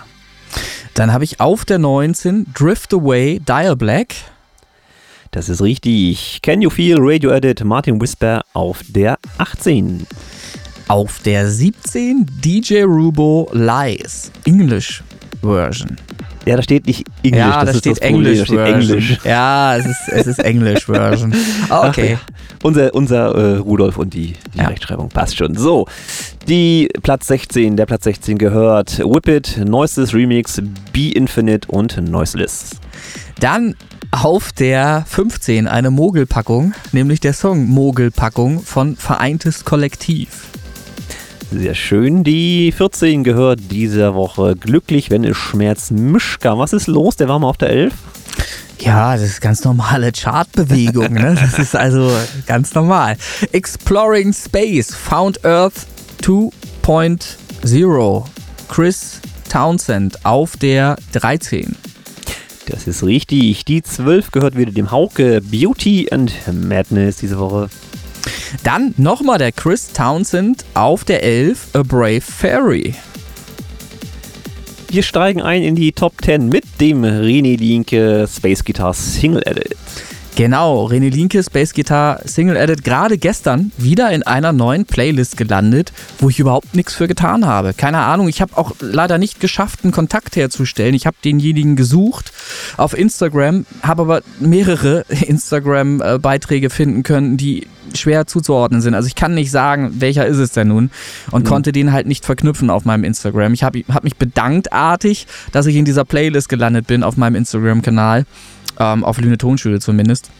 Dann 0.95 1.13
habe 1.13 1.25
ich 1.25 1.41
auf 1.41 1.65
der 1.65 1.79
19 1.79 2.53
Drift 2.55 2.93
Away 2.93 3.41
Dial 3.41 3.77
Black. 3.77 4.15
Das 5.31 5.49
ist 5.49 5.63
richtig. 5.63 6.41
Can 6.43 6.63
You 6.63 6.71
Feel 6.71 6.97
Radio 6.99 7.31
Edit 7.31 7.63
Martin 7.65 8.01
Whisper 8.01 8.43
auf 8.55 8.81
der 8.89 9.19
18. 9.39 10.07
Auf 10.89 11.21
der 11.21 11.49
17 11.49 12.27
DJ 12.43 12.83
Rubo 12.83 13.49
Lies 13.53 14.33
English 14.45 15.03
Version. 15.43 15.97
Ja, 16.49 16.57
da 16.57 16.63
steht 16.63 16.87
nicht 16.87 17.07
Englisch. 17.23 17.39
ja, 17.41 17.51
da 17.61 17.65
das 17.65 17.75
ist 17.77 17.81
steht 17.81 17.93
das 17.93 18.01
Problem, 18.01 18.17
English 18.27 18.39
da 18.39 18.45
steht. 18.47 18.75
Englisch. 18.75 19.19
Ja, 19.25 19.77
es 19.77 19.87
ist, 19.87 20.09
es 20.09 20.27
ist 20.27 20.39
English 20.45 20.87
Version. 20.87 21.35
Ach 21.69 21.89
Okay. 21.89 22.13
ja. 22.13 22.19
Unser, 22.63 22.93
unser 22.95 23.35
äh, 23.35 23.57
Rudolf 23.59 23.99
und 23.99 24.15
die, 24.15 24.35
die 24.55 24.59
Ja. 24.59 24.67
Rechtschreibung 24.69 25.09
passt 25.11 25.37
schon. 25.37 25.55
So, 25.57 25.87
die 26.49 26.89
Platz 27.03 27.27
16, 27.29 27.77
der 27.77 27.87
Platz 27.87 28.05
16 28.05 28.37
gehört 28.39 28.99
Whip 28.99 29.29
It, 29.29 29.61
Noiseless 29.65 30.13
Remix, 30.15 30.61
Be 30.93 31.11
Infinite 31.13 31.69
und 31.71 31.97
Noiseless. 32.11 32.71
Dann 33.41 33.77
auf 34.11 34.53
der 34.53 35.05
15 35.07 35.69
eine 35.69 35.91
Mogelpackung, 35.91 36.73
nämlich 36.93 37.21
der 37.21 37.33
Song 37.35 37.67
Mogelpackung 37.69 38.61
von 38.63 38.97
Vereintes 38.97 39.65
Kollektiv. 39.65 40.29
Sehr 41.51 41.75
schön. 41.75 42.25
Die 42.25 42.73
14 42.73 43.25
gehört 43.25 43.61
dieser 43.71 44.15
Woche 44.15 44.55
Glücklich, 44.55 45.11
wenn 45.11 45.25
es 45.25 45.37
schmerzt. 45.37 45.93
Mischka, 45.93 46.59
was 46.59 46.73
ist 46.73 46.87
los? 46.87 47.17
Der 47.17 47.29
war 47.29 47.39
mal 47.39 47.49
auf 47.49 47.57
der 47.57 47.71
11. 47.71 47.95
Ja, 48.81 49.15
das 49.15 49.23
ist 49.23 49.41
ganz 49.41 49.65
normale 49.65 50.13
Chartbewegung, 50.13 51.15
ne? 51.15 51.37
Das 51.41 51.59
ist 51.59 51.75
also 51.75 52.13
ganz 52.47 52.75
normal. 52.75 53.17
Exploring 53.53 54.33
Space, 54.33 54.95
Found 54.95 55.45
Earth 55.45 55.87
2.0. 56.23 58.25
Chris 58.69 59.21
Townsend 59.51 60.25
auf 60.27 60.57
der 60.57 60.97
13. 61.13 61.75
Das 62.67 62.87
ist 62.87 63.03
richtig. 63.03 63.65
Die 63.65 63.83
12 63.83 64.31
gehört 64.31 64.57
wieder 64.57 64.73
dem 64.73 64.91
Hauke 64.91 65.41
Beauty 65.41 66.09
and 66.11 66.33
Madness 66.53 67.17
diese 67.17 67.39
Woche. 67.39 67.71
Dann 68.65 68.95
nochmal 68.97 69.39
der 69.39 69.53
Chris 69.53 69.93
Townsend 69.93 70.65
auf 70.75 71.05
der 71.05 71.23
11, 71.23 71.69
A 71.75 71.83
Brave 71.83 72.21
Fairy. 72.21 72.95
Wir 74.91 75.03
steigen 75.03 75.43
ein 75.43 75.63
in 75.63 75.75
die 75.75 75.93
Top 75.93 76.15
10 76.25 76.49
mit 76.49 76.65
dem 76.81 77.05
René 77.05 77.59
Linke 77.59 78.27
Space 78.27 78.65
Guitar 78.65 78.95
Single 78.95 79.43
Edit. 79.45 79.77
Genau, 80.39 80.87
René 80.87 81.11
Linke 81.11 81.43
Space 81.43 81.75
Guitar 81.75 82.21
Single 82.25 82.57
Edit 82.57 82.85
gerade 82.85 83.19
gestern 83.19 83.73
wieder 83.77 84.13
in 84.13 84.23
einer 84.23 84.53
neuen 84.53 84.85
Playlist 84.85 85.37
gelandet, 85.37 85.93
wo 86.21 86.29
ich 86.29 86.39
überhaupt 86.39 86.77
nichts 86.77 86.95
für 86.95 87.09
getan 87.09 87.45
habe. 87.45 87.75
Keine 87.75 87.99
Ahnung, 87.99 88.29
ich 88.29 88.41
habe 88.41 88.57
auch 88.57 88.71
leider 88.79 89.19
nicht 89.19 89.41
geschafft, 89.41 89.81
einen 89.83 89.91
Kontakt 89.91 90.37
herzustellen. 90.37 90.95
Ich 90.95 91.07
habe 91.07 91.17
denjenigen 91.25 91.75
gesucht 91.75 92.31
auf 92.77 92.97
Instagram, 92.97 93.67
habe 93.83 94.03
aber 94.03 94.23
mehrere 94.39 95.01
Instagram-Beiträge 95.09 96.71
finden 96.71 97.03
können, 97.03 97.37
die 97.37 97.67
schwer 97.95 98.29
zuzuordnen 98.29 98.81
sind. 98.81 98.95
Also 98.95 99.09
ich 99.09 99.17
kann 99.17 99.35
nicht 99.35 99.51
sagen, 99.51 99.95
welcher 99.99 100.25
ist 100.27 100.37
es 100.37 100.53
denn 100.53 100.69
nun 100.69 100.91
und 101.33 101.47
konnte 101.47 101.73
den 101.73 101.93
halt 101.93 102.07
nicht 102.07 102.25
verknüpfen 102.25 102.71
auf 102.71 102.85
meinem 102.85 103.03
Instagram. 103.03 103.55
Ich 103.55 103.65
habe 103.65 103.83
hab 103.89 104.05
mich 104.05 104.15
bedankt 104.15 104.73
artig, 104.73 105.27
dass 105.51 105.67
ich 105.67 105.75
in 105.75 105.85
dieser 105.85 106.05
Playlist 106.05 106.49
gelandet 106.49 106.87
bin 106.87 107.03
auf 107.03 107.17
meinem 107.17 107.35
Instagram-Kanal. 107.35 108.25
Ähm, 108.79 109.05
auf 109.05 109.19
Lüne 109.19 109.39
Tonschule 109.39 109.81
zumindest. 109.81 110.31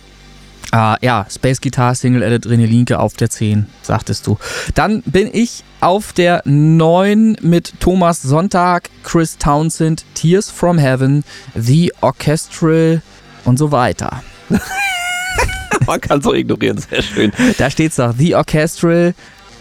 Äh, 0.73 0.97
ja, 1.01 1.27
Space 1.31 1.61
Guitar 1.61 1.95
Single 1.95 2.23
Edit 2.23 2.47
René 2.47 2.67
Linke 2.67 2.99
auf 2.99 3.15
der 3.15 3.31
10, 3.31 3.67
sagtest 3.83 4.27
du. 4.27 4.39
Dann 4.75 5.03
bin 5.03 5.31
ich 5.33 5.65
auf 5.81 6.13
der 6.13 6.43
9 6.45 7.39
mit 7.41 7.81
Thomas 7.81 8.23
Sonntag, 8.23 8.91
Chris 9.03 9.39
Townsend, 9.39 10.05
Tears 10.15 10.51
from 10.51 10.79
Heaven, 10.79 11.25
The 11.55 11.93
Orchestral 12.01 13.03
und 13.45 13.59
so 13.59 13.73
weiter. 13.73 14.23
Man 15.87 16.01
kann 16.01 16.21
so 16.21 16.35
ignorieren, 16.35 16.79
sehr 16.79 17.03
schön. 17.03 17.33
Da 17.57 17.71
steht's 17.71 17.97
doch, 17.97 18.15
The 18.17 18.35
Orchestral 18.35 19.15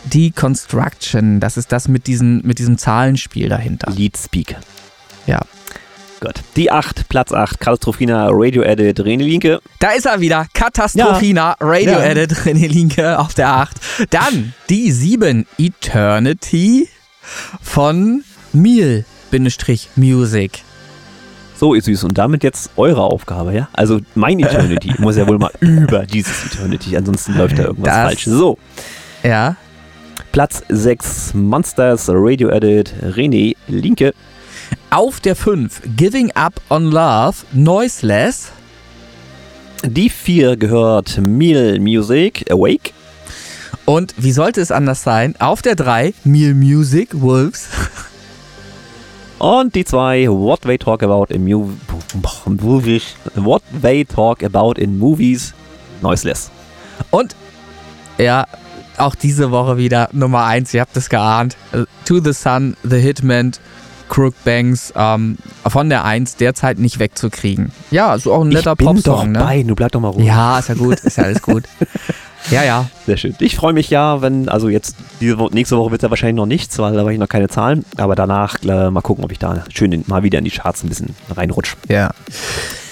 Deconstruction. 0.05 1.39
Das 1.39 1.55
ist 1.55 1.71
das 1.71 1.87
mit, 1.87 2.07
diesen, 2.07 2.45
mit 2.45 2.59
diesem 2.59 2.77
Zahlenspiel 2.77 3.47
dahinter. 3.47 3.91
Lead 3.91 4.17
Speak. 4.17 4.55
Ja. 5.25 5.39
Gut. 6.19 6.33
Die 6.55 6.71
8, 6.71 7.07
Platz 7.09 7.31
8, 7.31 7.59
Katastrophina 7.59 8.27
Radio 8.31 8.63
Edit 8.63 8.99
René 8.99 9.23
Linke. 9.23 9.59
Da 9.79 9.91
ist 9.91 10.07
er 10.07 10.19
wieder. 10.19 10.47
Katastrophina, 10.53 11.55
Radio 11.59 11.91
Ja. 11.93 12.03
Edit, 12.05 12.33
René 12.33 12.67
Linke 12.67 13.19
auf 13.19 13.35
der 13.35 13.49
8. 13.49 13.77
Dann 14.09 14.53
die 14.69 14.91
7, 14.91 15.45
Eternity 15.59 16.89
von 17.61 18.23
Meal-Music. 18.51 20.63
So, 21.59 21.75
ihr 21.75 21.81
Süß. 21.83 22.03
Und 22.03 22.17
damit 22.17 22.43
jetzt 22.43 22.71
eure 22.77 23.01
Aufgabe, 23.03 23.53
ja? 23.53 23.69
Also 23.73 23.99
mein 24.15 24.39
Eternity 24.39 24.95
muss 24.97 25.17
ja 25.17 25.27
wohl 25.27 25.37
mal 25.37 25.51
über 25.59 26.07
dieses 26.07 26.45
Eternity, 26.45 26.97
ansonsten 26.97 27.35
läuft 27.37 27.59
da 27.59 27.65
irgendwas 27.65 27.93
Das- 27.93 28.07
falsch. 28.07 28.25
So, 28.25 28.57
Ja. 29.23 29.55
Platz 30.31 30.63
6, 30.69 31.33
Monsters 31.35 32.09
Radio 32.09 32.49
Edit 32.49 32.91
René 33.03 33.55
Linke. 33.67 34.13
Auf 34.89 35.19
der 35.19 35.35
5, 35.35 35.81
Giving 35.97 36.31
Up 36.31 36.61
on 36.69 36.85
Love, 36.91 37.35
Noiseless. 37.51 38.51
Die 39.83 40.09
4 40.09 40.55
gehört 40.55 41.19
Meal 41.19 41.79
Music 41.81 42.49
Awake. 42.49 42.91
Und 43.83 44.13
wie 44.17 44.31
sollte 44.31 44.61
es 44.61 44.71
anders 44.71 45.03
sein? 45.03 45.35
Auf 45.39 45.61
der 45.61 45.75
3, 45.75 46.13
Meal 46.23 46.53
Music, 46.53 47.09
Wolves. 47.13 47.67
Und 49.39 49.75
die 49.75 49.83
2, 49.83 50.29
What 50.29 50.61
They 50.61 50.77
Talk 50.77 51.03
About 51.03 51.33
in 51.33 51.43
Mu 51.43 51.69
Movies. 52.45 53.15
What 53.35 53.63
They 53.81 54.05
Talk 54.05 54.41
About 54.41 54.79
in 54.79 54.97
Movies. 54.97 55.53
Noiseless. 56.01 56.49
Und 57.11 57.35
ja, 58.17 58.45
auch 58.97 59.15
diese 59.15 59.51
Woche 59.51 59.77
wieder 59.77 60.09
Nummer 60.13 60.45
1, 60.45 60.73
ihr 60.73 60.81
habt 60.81 60.95
es 60.95 61.09
geahnt. 61.09 61.57
Äh, 61.73 61.83
To 62.05 62.19
the 62.23 62.31
Sun, 62.33 62.77
The 62.83 62.97
Hitman, 62.97 63.51
Crook 64.09 64.33
Banks, 64.43 64.93
ähm, 64.95 65.37
von 65.67 65.89
der 65.89 66.05
1 66.05 66.37
derzeit 66.37 66.79
nicht 66.79 66.99
wegzukriegen. 66.99 67.71
Ja, 67.91 68.15
ist 68.15 68.27
auch 68.27 68.41
ein 68.41 68.49
netter 68.49 68.71
ich 68.71 68.77
bin 68.77 68.87
doch 68.87 68.93
Popsong, 68.93 69.31
ne? 69.31 69.39
bei, 69.39 69.63
du 69.63 69.75
bleib 69.75 69.91
doch 69.91 69.99
mal 69.99 70.09
ruhig. 70.09 70.25
Ja, 70.25 70.59
ist 70.59 70.69
ja 70.69 70.75
gut, 70.75 70.99
ist 70.99 71.17
ja 71.17 71.25
alles 71.25 71.41
gut. 71.41 71.63
Ja, 72.49 72.63
ja. 72.63 72.89
Sehr 73.05 73.17
schön. 73.17 73.35
Ich 73.39 73.55
freue 73.55 73.73
mich 73.73 73.89
ja, 73.89 74.21
wenn, 74.21 74.47
also 74.47 74.69
jetzt, 74.69 74.95
diese 75.19 75.35
nächste 75.51 75.77
Woche 75.77 75.91
wird 75.91 76.01
es 76.01 76.03
ja 76.03 76.09
wahrscheinlich 76.09 76.37
noch 76.37 76.45
nichts, 76.45 76.77
weil 76.79 76.93
da 76.93 76.99
habe 76.99 77.11
ich 77.11 77.19
noch 77.19 77.27
keine 77.27 77.49
Zahlen. 77.49 77.83
Aber 77.97 78.15
danach 78.15 78.63
äh, 78.63 78.89
mal 78.89 79.01
gucken, 79.01 79.23
ob 79.23 79.31
ich 79.31 79.39
da 79.39 79.63
schön 79.73 79.91
in, 79.91 80.03
mal 80.07 80.23
wieder 80.23 80.39
in 80.39 80.45
die 80.45 80.51
Charts 80.51 80.83
ein 80.83 80.89
bisschen 80.89 81.15
reinrutsche. 81.29 81.75
Ja. 81.89 82.11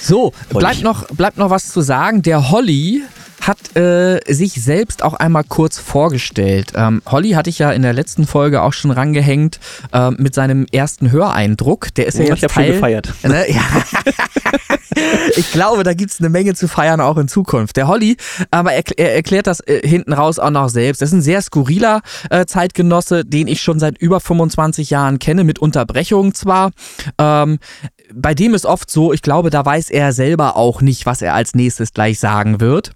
So, 0.05 0.33
bleibt 0.49 0.83
noch, 0.83 1.07
bleibt 1.07 1.37
noch 1.37 1.49
was 1.49 1.69
zu 1.69 1.81
sagen. 1.81 2.21
Der 2.21 2.51
Holly 2.51 3.03
hat 3.41 3.75
äh, 3.75 4.19
sich 4.31 4.53
selbst 4.53 5.03
auch 5.03 5.13
einmal 5.13 5.43
kurz 5.43 5.77
vorgestellt. 5.77 6.73
Ähm, 6.75 7.01
Holly 7.05 7.31
hatte 7.31 7.49
ich 7.49 7.59
ja 7.59 7.71
in 7.71 7.81
der 7.81 7.93
letzten 7.93 8.25
Folge 8.25 8.61
auch 8.61 8.73
schon 8.73 8.91
rangehängt 8.91 9.59
äh, 9.93 10.11
mit 10.11 10.33
seinem 10.33 10.65
ersten 10.71 11.11
Höreindruck. 11.11 11.93
Der 11.95 12.07
ist 12.07 12.17
ja, 12.17 12.25
ja 12.25 12.29
jetzt 12.29 12.37
ich 12.37 12.43
habe 12.43 12.53
schon 12.53 12.73
gefeiert. 12.73 13.13
Ne? 13.25 13.45
Ja. 13.51 13.61
ich 15.35 15.51
glaube, 15.51 15.83
da 15.83 15.93
gibt 15.93 16.11
es 16.11 16.19
eine 16.19 16.29
Menge 16.29 16.53
zu 16.53 16.67
feiern 16.67 17.01
auch 17.01 17.17
in 17.17 17.27
Zukunft. 17.27 17.75
Der 17.77 17.87
Holly, 17.87 18.17
aber 18.51 18.73
er, 18.73 18.83
er 18.97 19.15
erklärt 19.15 19.47
das 19.47 19.59
äh, 19.61 19.87
hinten 19.87 20.13
raus 20.13 20.37
auch 20.37 20.51
noch 20.51 20.69
selbst. 20.69 21.01
Das 21.01 21.09
ist 21.09 21.13
ein 21.13 21.21
sehr 21.21 21.41
skurriler 21.41 22.01
äh, 22.29 22.45
Zeitgenosse, 22.45 23.25
den 23.25 23.47
ich 23.47 23.61
schon 23.61 23.79
seit 23.79 23.97
über 23.97 24.19
25 24.19 24.89
Jahren 24.89 25.19
kenne, 25.19 25.43
mit 25.43 25.59
Unterbrechungen 25.59 26.33
zwar. 26.33 26.71
Ähm, 27.17 27.57
bei 28.13 28.33
dem 28.33 28.53
ist 28.53 28.65
oft 28.65 28.89
so, 28.89 29.13
ich 29.13 29.21
glaube, 29.21 29.49
da 29.49 29.65
weiß 29.65 29.89
er 29.89 30.13
selber 30.13 30.55
auch 30.55 30.81
nicht, 30.81 31.05
was 31.05 31.21
er 31.21 31.33
als 31.33 31.55
nächstes 31.55 31.93
gleich 31.93 32.19
sagen 32.19 32.59
wird. 32.59 32.91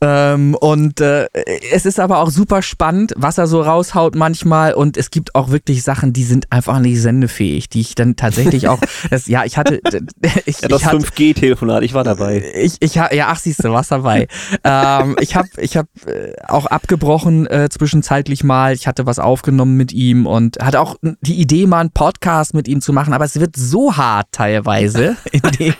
Ähm, 0.00 0.54
und 0.54 1.00
äh, 1.00 1.26
es 1.72 1.86
ist 1.86 2.00
aber 2.00 2.18
auch 2.18 2.30
super 2.30 2.62
spannend, 2.62 3.12
was 3.16 3.38
er 3.38 3.46
so 3.46 3.62
raushaut 3.62 4.14
manchmal. 4.14 4.74
Und 4.74 4.96
es 4.96 5.10
gibt 5.10 5.34
auch 5.34 5.50
wirklich 5.50 5.82
Sachen, 5.82 6.12
die 6.12 6.24
sind 6.24 6.50
einfach 6.50 6.78
nicht 6.78 7.00
sendefähig, 7.00 7.68
die 7.68 7.80
ich 7.80 7.94
dann 7.94 8.16
tatsächlich 8.16 8.68
auch. 8.68 8.80
Das, 9.10 9.26
ja, 9.26 9.44
ich 9.44 9.56
hatte. 9.56 9.80
Ich, 10.44 10.60
ja, 10.60 10.68
das 10.68 10.84
5G-Telefonat, 10.84 11.82
ich 11.82 11.94
war 11.94 12.04
dabei. 12.04 12.42
Ich, 12.54 12.76
ich, 12.80 12.94
ja, 12.94 13.08
ach, 13.26 13.38
siehst 13.38 13.64
du, 13.64 13.70
warst 13.70 13.90
dabei. 13.90 14.28
ähm, 14.64 15.16
ich 15.20 15.34
habe 15.34 15.48
ich 15.58 15.76
hab 15.76 15.86
äh, 16.06 16.32
auch 16.46 16.66
abgebrochen 16.66 17.46
äh, 17.46 17.68
zwischenzeitlich 17.70 18.44
mal. 18.44 18.74
Ich 18.74 18.86
hatte 18.86 19.06
was 19.06 19.18
aufgenommen 19.18 19.76
mit 19.76 19.92
ihm 19.92 20.26
und 20.26 20.58
hatte 20.60 20.80
auch 20.80 20.96
die 21.20 21.40
Idee, 21.40 21.66
mal 21.66 21.80
einen 21.80 21.90
Podcast 21.90 22.54
mit 22.54 22.68
ihm 22.68 22.80
zu 22.80 22.92
machen. 22.92 23.12
Aber 23.12 23.24
es 23.24 23.38
wird 23.38 23.56
so 23.56 23.96
hart 23.96 24.28
teilweise, 24.32 25.16
in 25.32 25.42
dem 25.58 25.74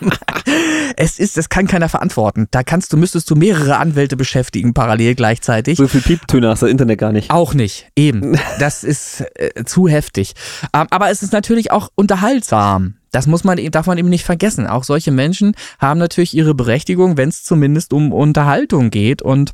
es 0.97 1.19
ist, 1.19 1.37
das 1.37 1.49
kann 1.49 1.67
keiner 1.67 1.89
verantworten. 1.89 2.47
Da 2.51 2.63
kannst 2.63 2.93
du, 2.93 2.97
müsstest 2.97 3.29
du 3.29 3.35
mehrere 3.35 3.70
Anwälte 3.79 4.15
beschäftigen 4.15 4.73
parallel 4.73 5.15
gleichzeitig. 5.15 5.77
So 5.77 5.87
viel 5.87 6.01
Pieptöne 6.01 6.49
hast 6.49 6.61
du 6.61 6.67
Internet 6.67 6.99
gar 6.99 7.11
nicht. 7.11 7.31
Auch 7.31 7.53
nicht, 7.53 7.87
eben. 7.95 8.37
Das 8.59 8.83
ist 8.83 9.23
äh, 9.35 9.63
zu 9.65 9.87
heftig. 9.87 10.33
Ähm, 10.73 10.87
aber 10.91 11.09
es 11.09 11.23
ist 11.23 11.33
natürlich 11.33 11.71
auch 11.71 11.89
unterhaltsam. 11.95 12.95
Das 13.11 13.27
muss 13.27 13.43
man, 13.43 13.57
darf 13.71 13.87
man 13.87 13.97
eben 13.97 14.09
nicht 14.09 14.23
vergessen. 14.23 14.67
Auch 14.67 14.83
solche 14.83 15.11
Menschen 15.11 15.55
haben 15.79 15.99
natürlich 15.99 16.35
ihre 16.35 16.53
Berechtigung, 16.53 17.17
wenn 17.17 17.29
es 17.29 17.43
zumindest 17.43 17.93
um 17.93 18.13
Unterhaltung 18.13 18.89
geht 18.91 19.21
und 19.21 19.53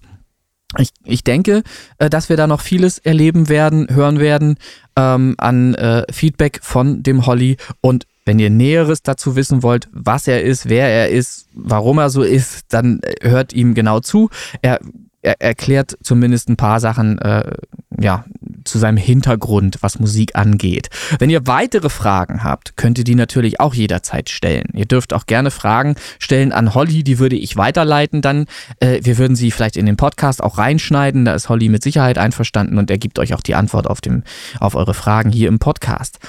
ich, 0.77 0.89
ich 1.05 1.23
denke, 1.23 1.63
äh, 1.97 2.09
dass 2.09 2.29
wir 2.29 2.35
da 2.35 2.45
noch 2.45 2.61
vieles 2.61 2.97
erleben 2.97 3.47
werden, 3.47 3.87
hören 3.89 4.19
werden 4.19 4.57
ähm, 4.97 5.35
an 5.37 5.75
äh, 5.75 6.03
Feedback 6.11 6.59
von 6.61 7.03
dem 7.03 7.25
Holly. 7.25 7.57
Und 7.79 8.05
wenn 8.27 8.39
ihr 8.39 8.49
Näheres 8.49 9.01
dazu 9.01 9.35
wissen 9.35 9.63
wollt, 9.63 9.87
was 9.91 10.27
er 10.27 10.43
ist, 10.43 10.69
wer 10.69 10.87
er 10.89 11.09
ist, 11.09 11.47
warum 11.53 11.97
er 11.97 12.09
so 12.09 12.21
ist, 12.21 12.65
dann 12.69 12.99
äh, 13.01 13.29
hört 13.29 13.53
ihm 13.53 13.73
genau 13.73 14.01
zu. 14.01 14.29
Er, 14.61 14.79
er 15.21 15.41
erklärt 15.41 15.97
zumindest 16.03 16.49
ein 16.49 16.57
paar 16.57 16.79
Sachen 16.79 17.17
äh, 17.19 17.51
ja, 17.99 18.25
zu 18.65 18.77
seinem 18.77 18.97
Hintergrund, 18.97 19.77
was 19.81 19.99
Musik 19.99 20.35
angeht. 20.35 20.89
Wenn 21.19 21.29
ihr 21.29 21.47
weitere 21.47 21.89
Fragen 21.89 22.43
habt, 22.43 22.75
könnt 22.75 22.97
ihr 22.97 23.03
die 23.03 23.15
natürlich 23.15 23.59
auch 23.59 23.73
jederzeit 23.73 24.29
stellen. 24.29 24.67
Ihr 24.73 24.85
dürft 24.85 25.13
auch 25.13 25.25
gerne 25.25 25.49
Fragen 25.49 25.95
stellen 26.19 26.51
an 26.51 26.75
Holly, 26.75 27.03
die 27.03 27.19
würde 27.19 27.37
ich 27.37 27.55
weiterleiten 27.55 28.21
dann. 28.21 28.45
Äh, 28.81 28.99
wir 29.03 29.17
würden 29.17 29.35
sie 29.37 29.51
vielleicht 29.51 29.77
in 29.77 29.85
den 29.85 29.97
Podcast 29.97 30.43
auch 30.43 30.57
reinschneiden, 30.57 31.23
da 31.23 31.33
ist 31.33 31.47
Holly 31.47 31.69
mit 31.69 31.81
Sicherheit 31.81 32.17
einverstanden 32.17 32.77
und 32.77 32.91
er 32.91 32.97
gibt 32.97 33.19
euch 33.19 33.33
auch 33.33 33.41
die 33.41 33.55
Antwort 33.55 33.87
auf, 33.87 34.01
dem, 34.01 34.23
auf 34.59 34.75
eure 34.75 34.93
Fragen 34.93 35.31
hier 35.31 35.47
im 35.47 35.59
Podcast. 35.59 36.19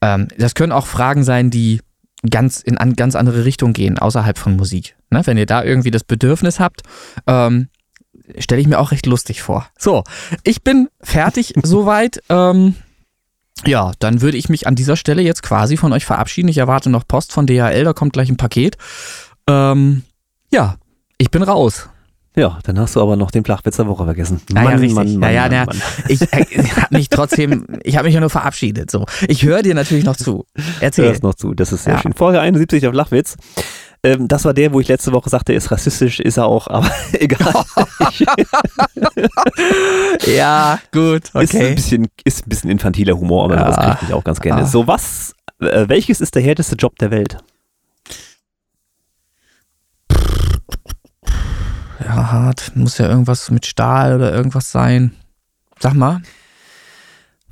Ähm, 0.00 0.28
das 0.38 0.54
können 0.54 0.72
auch 0.72 0.86
Fragen 0.86 1.24
sein, 1.24 1.50
die 1.50 1.80
ganz 2.28 2.60
in 2.60 2.78
an 2.78 2.94
ganz 2.94 3.14
andere 3.14 3.44
Richtung 3.44 3.72
gehen, 3.72 3.98
außerhalb 3.98 4.38
von 4.38 4.56
Musik. 4.56 4.96
Ne? 5.10 5.22
Wenn 5.24 5.38
ihr 5.38 5.46
da 5.46 5.62
irgendwie 5.62 5.90
das 5.90 6.04
Bedürfnis 6.04 6.60
habt, 6.60 6.82
ähm, 7.26 7.68
stelle 8.38 8.60
ich 8.60 8.66
mir 8.66 8.78
auch 8.78 8.90
recht 8.90 9.06
lustig 9.06 9.42
vor. 9.42 9.68
So, 9.78 10.04
ich 10.42 10.62
bin 10.62 10.88
fertig 11.00 11.54
soweit. 11.62 12.22
Ähm, 12.28 12.74
ja, 13.64 13.92
dann 14.00 14.20
würde 14.20 14.36
ich 14.36 14.48
mich 14.48 14.66
an 14.66 14.74
dieser 14.74 14.96
Stelle 14.96 15.22
jetzt 15.22 15.42
quasi 15.42 15.76
von 15.76 15.92
euch 15.92 16.04
verabschieden. 16.04 16.48
Ich 16.48 16.58
erwarte 16.58 16.90
noch 16.90 17.08
Post 17.08 17.32
von 17.32 17.46
DHL, 17.46 17.84
da 17.84 17.92
kommt 17.92 18.12
gleich 18.12 18.28
ein 18.28 18.36
Paket. 18.36 18.76
Ähm, 19.48 20.02
ja, 20.52 20.76
ich 21.18 21.30
bin 21.30 21.42
raus. 21.42 21.88
Ja, 22.38 22.58
dann 22.64 22.78
hast 22.78 22.94
du 22.94 23.00
aber 23.00 23.16
noch 23.16 23.30
den 23.30 23.44
Flachwitz 23.44 23.76
der 23.76 23.86
Woche 23.86 24.04
vergessen. 24.04 24.42
Mann, 24.52 24.64
ja, 24.64 24.70
ja, 24.72 24.94
Mann, 24.94 25.18
Mann, 25.18 25.32
ja, 25.32 25.50
ja, 25.50 25.64
Mann, 25.64 25.82
Ich, 26.06 26.20
äh, 26.20 26.44
ich 26.50 26.76
habe 26.76 26.94
mich 26.94 27.08
trotzdem, 27.08 27.66
ich 27.82 27.96
habe 27.96 28.06
mich 28.06 28.14
ja 28.14 28.20
nur 28.20 28.28
verabschiedet. 28.28 28.90
So, 28.90 29.06
ich 29.26 29.42
höre 29.42 29.62
dir 29.62 29.74
natürlich 29.74 30.04
noch 30.04 30.16
zu. 30.16 30.44
Erzähl. 30.80 31.06
Hörst 31.06 31.22
noch 31.22 31.34
zu, 31.34 31.54
das 31.54 31.72
ist 31.72 31.84
sehr 31.84 31.94
ja. 31.94 32.00
schön. 32.00 32.12
Folge 32.12 32.38
71 32.40 32.86
auf 32.86 32.92
Flachwitz. 32.92 33.36
Ähm, 34.02 34.28
das 34.28 34.44
war 34.44 34.52
der, 34.52 34.74
wo 34.74 34.80
ich 34.80 34.88
letzte 34.88 35.12
Woche 35.12 35.30
sagte, 35.30 35.52
er 35.52 35.58
ist 35.58 35.70
rassistisch, 35.70 36.20
ist 36.20 36.36
er 36.36 36.44
auch, 36.44 36.68
aber 36.68 36.90
egal. 37.12 37.54
ja, 40.26 40.78
gut, 40.92 41.30
okay. 41.32 41.44
Ist 41.44 41.54
ein 41.54 41.74
bisschen, 41.74 42.08
ist 42.24 42.46
ein 42.46 42.48
bisschen 42.50 42.70
infantiler 42.70 43.18
Humor, 43.18 43.44
aber 43.44 43.56
ja. 43.56 43.64
das 43.64 43.76
kriege 43.76 43.98
ich 44.08 44.12
auch 44.12 44.24
ganz 44.24 44.40
gerne. 44.40 44.62
Ah. 44.62 44.66
So, 44.66 44.86
was, 44.86 45.34
äh, 45.60 45.88
welches 45.88 46.20
ist 46.20 46.34
der 46.34 46.42
härteste 46.42 46.76
Job 46.76 46.98
der 46.98 47.10
Welt? 47.10 47.38
Ja, 52.00 52.30
hart. 52.32 52.76
Muss 52.76 52.98
ja 52.98 53.08
irgendwas 53.08 53.50
mit 53.50 53.66
Stahl 53.66 54.14
oder 54.14 54.32
irgendwas 54.32 54.70
sein. 54.70 55.14
Sag 55.78 55.94
mal. 55.94 56.22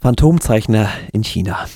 Phantomzeichner 0.00 0.90
in 1.12 1.22
China. 1.22 1.66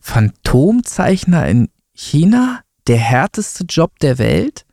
Phantomzeichner 0.00 1.46
in 1.48 1.68
China? 1.92 2.60
Der 2.86 2.98
härteste 2.98 3.64
Job 3.64 3.98
der 3.98 4.18
Welt? 4.18 4.64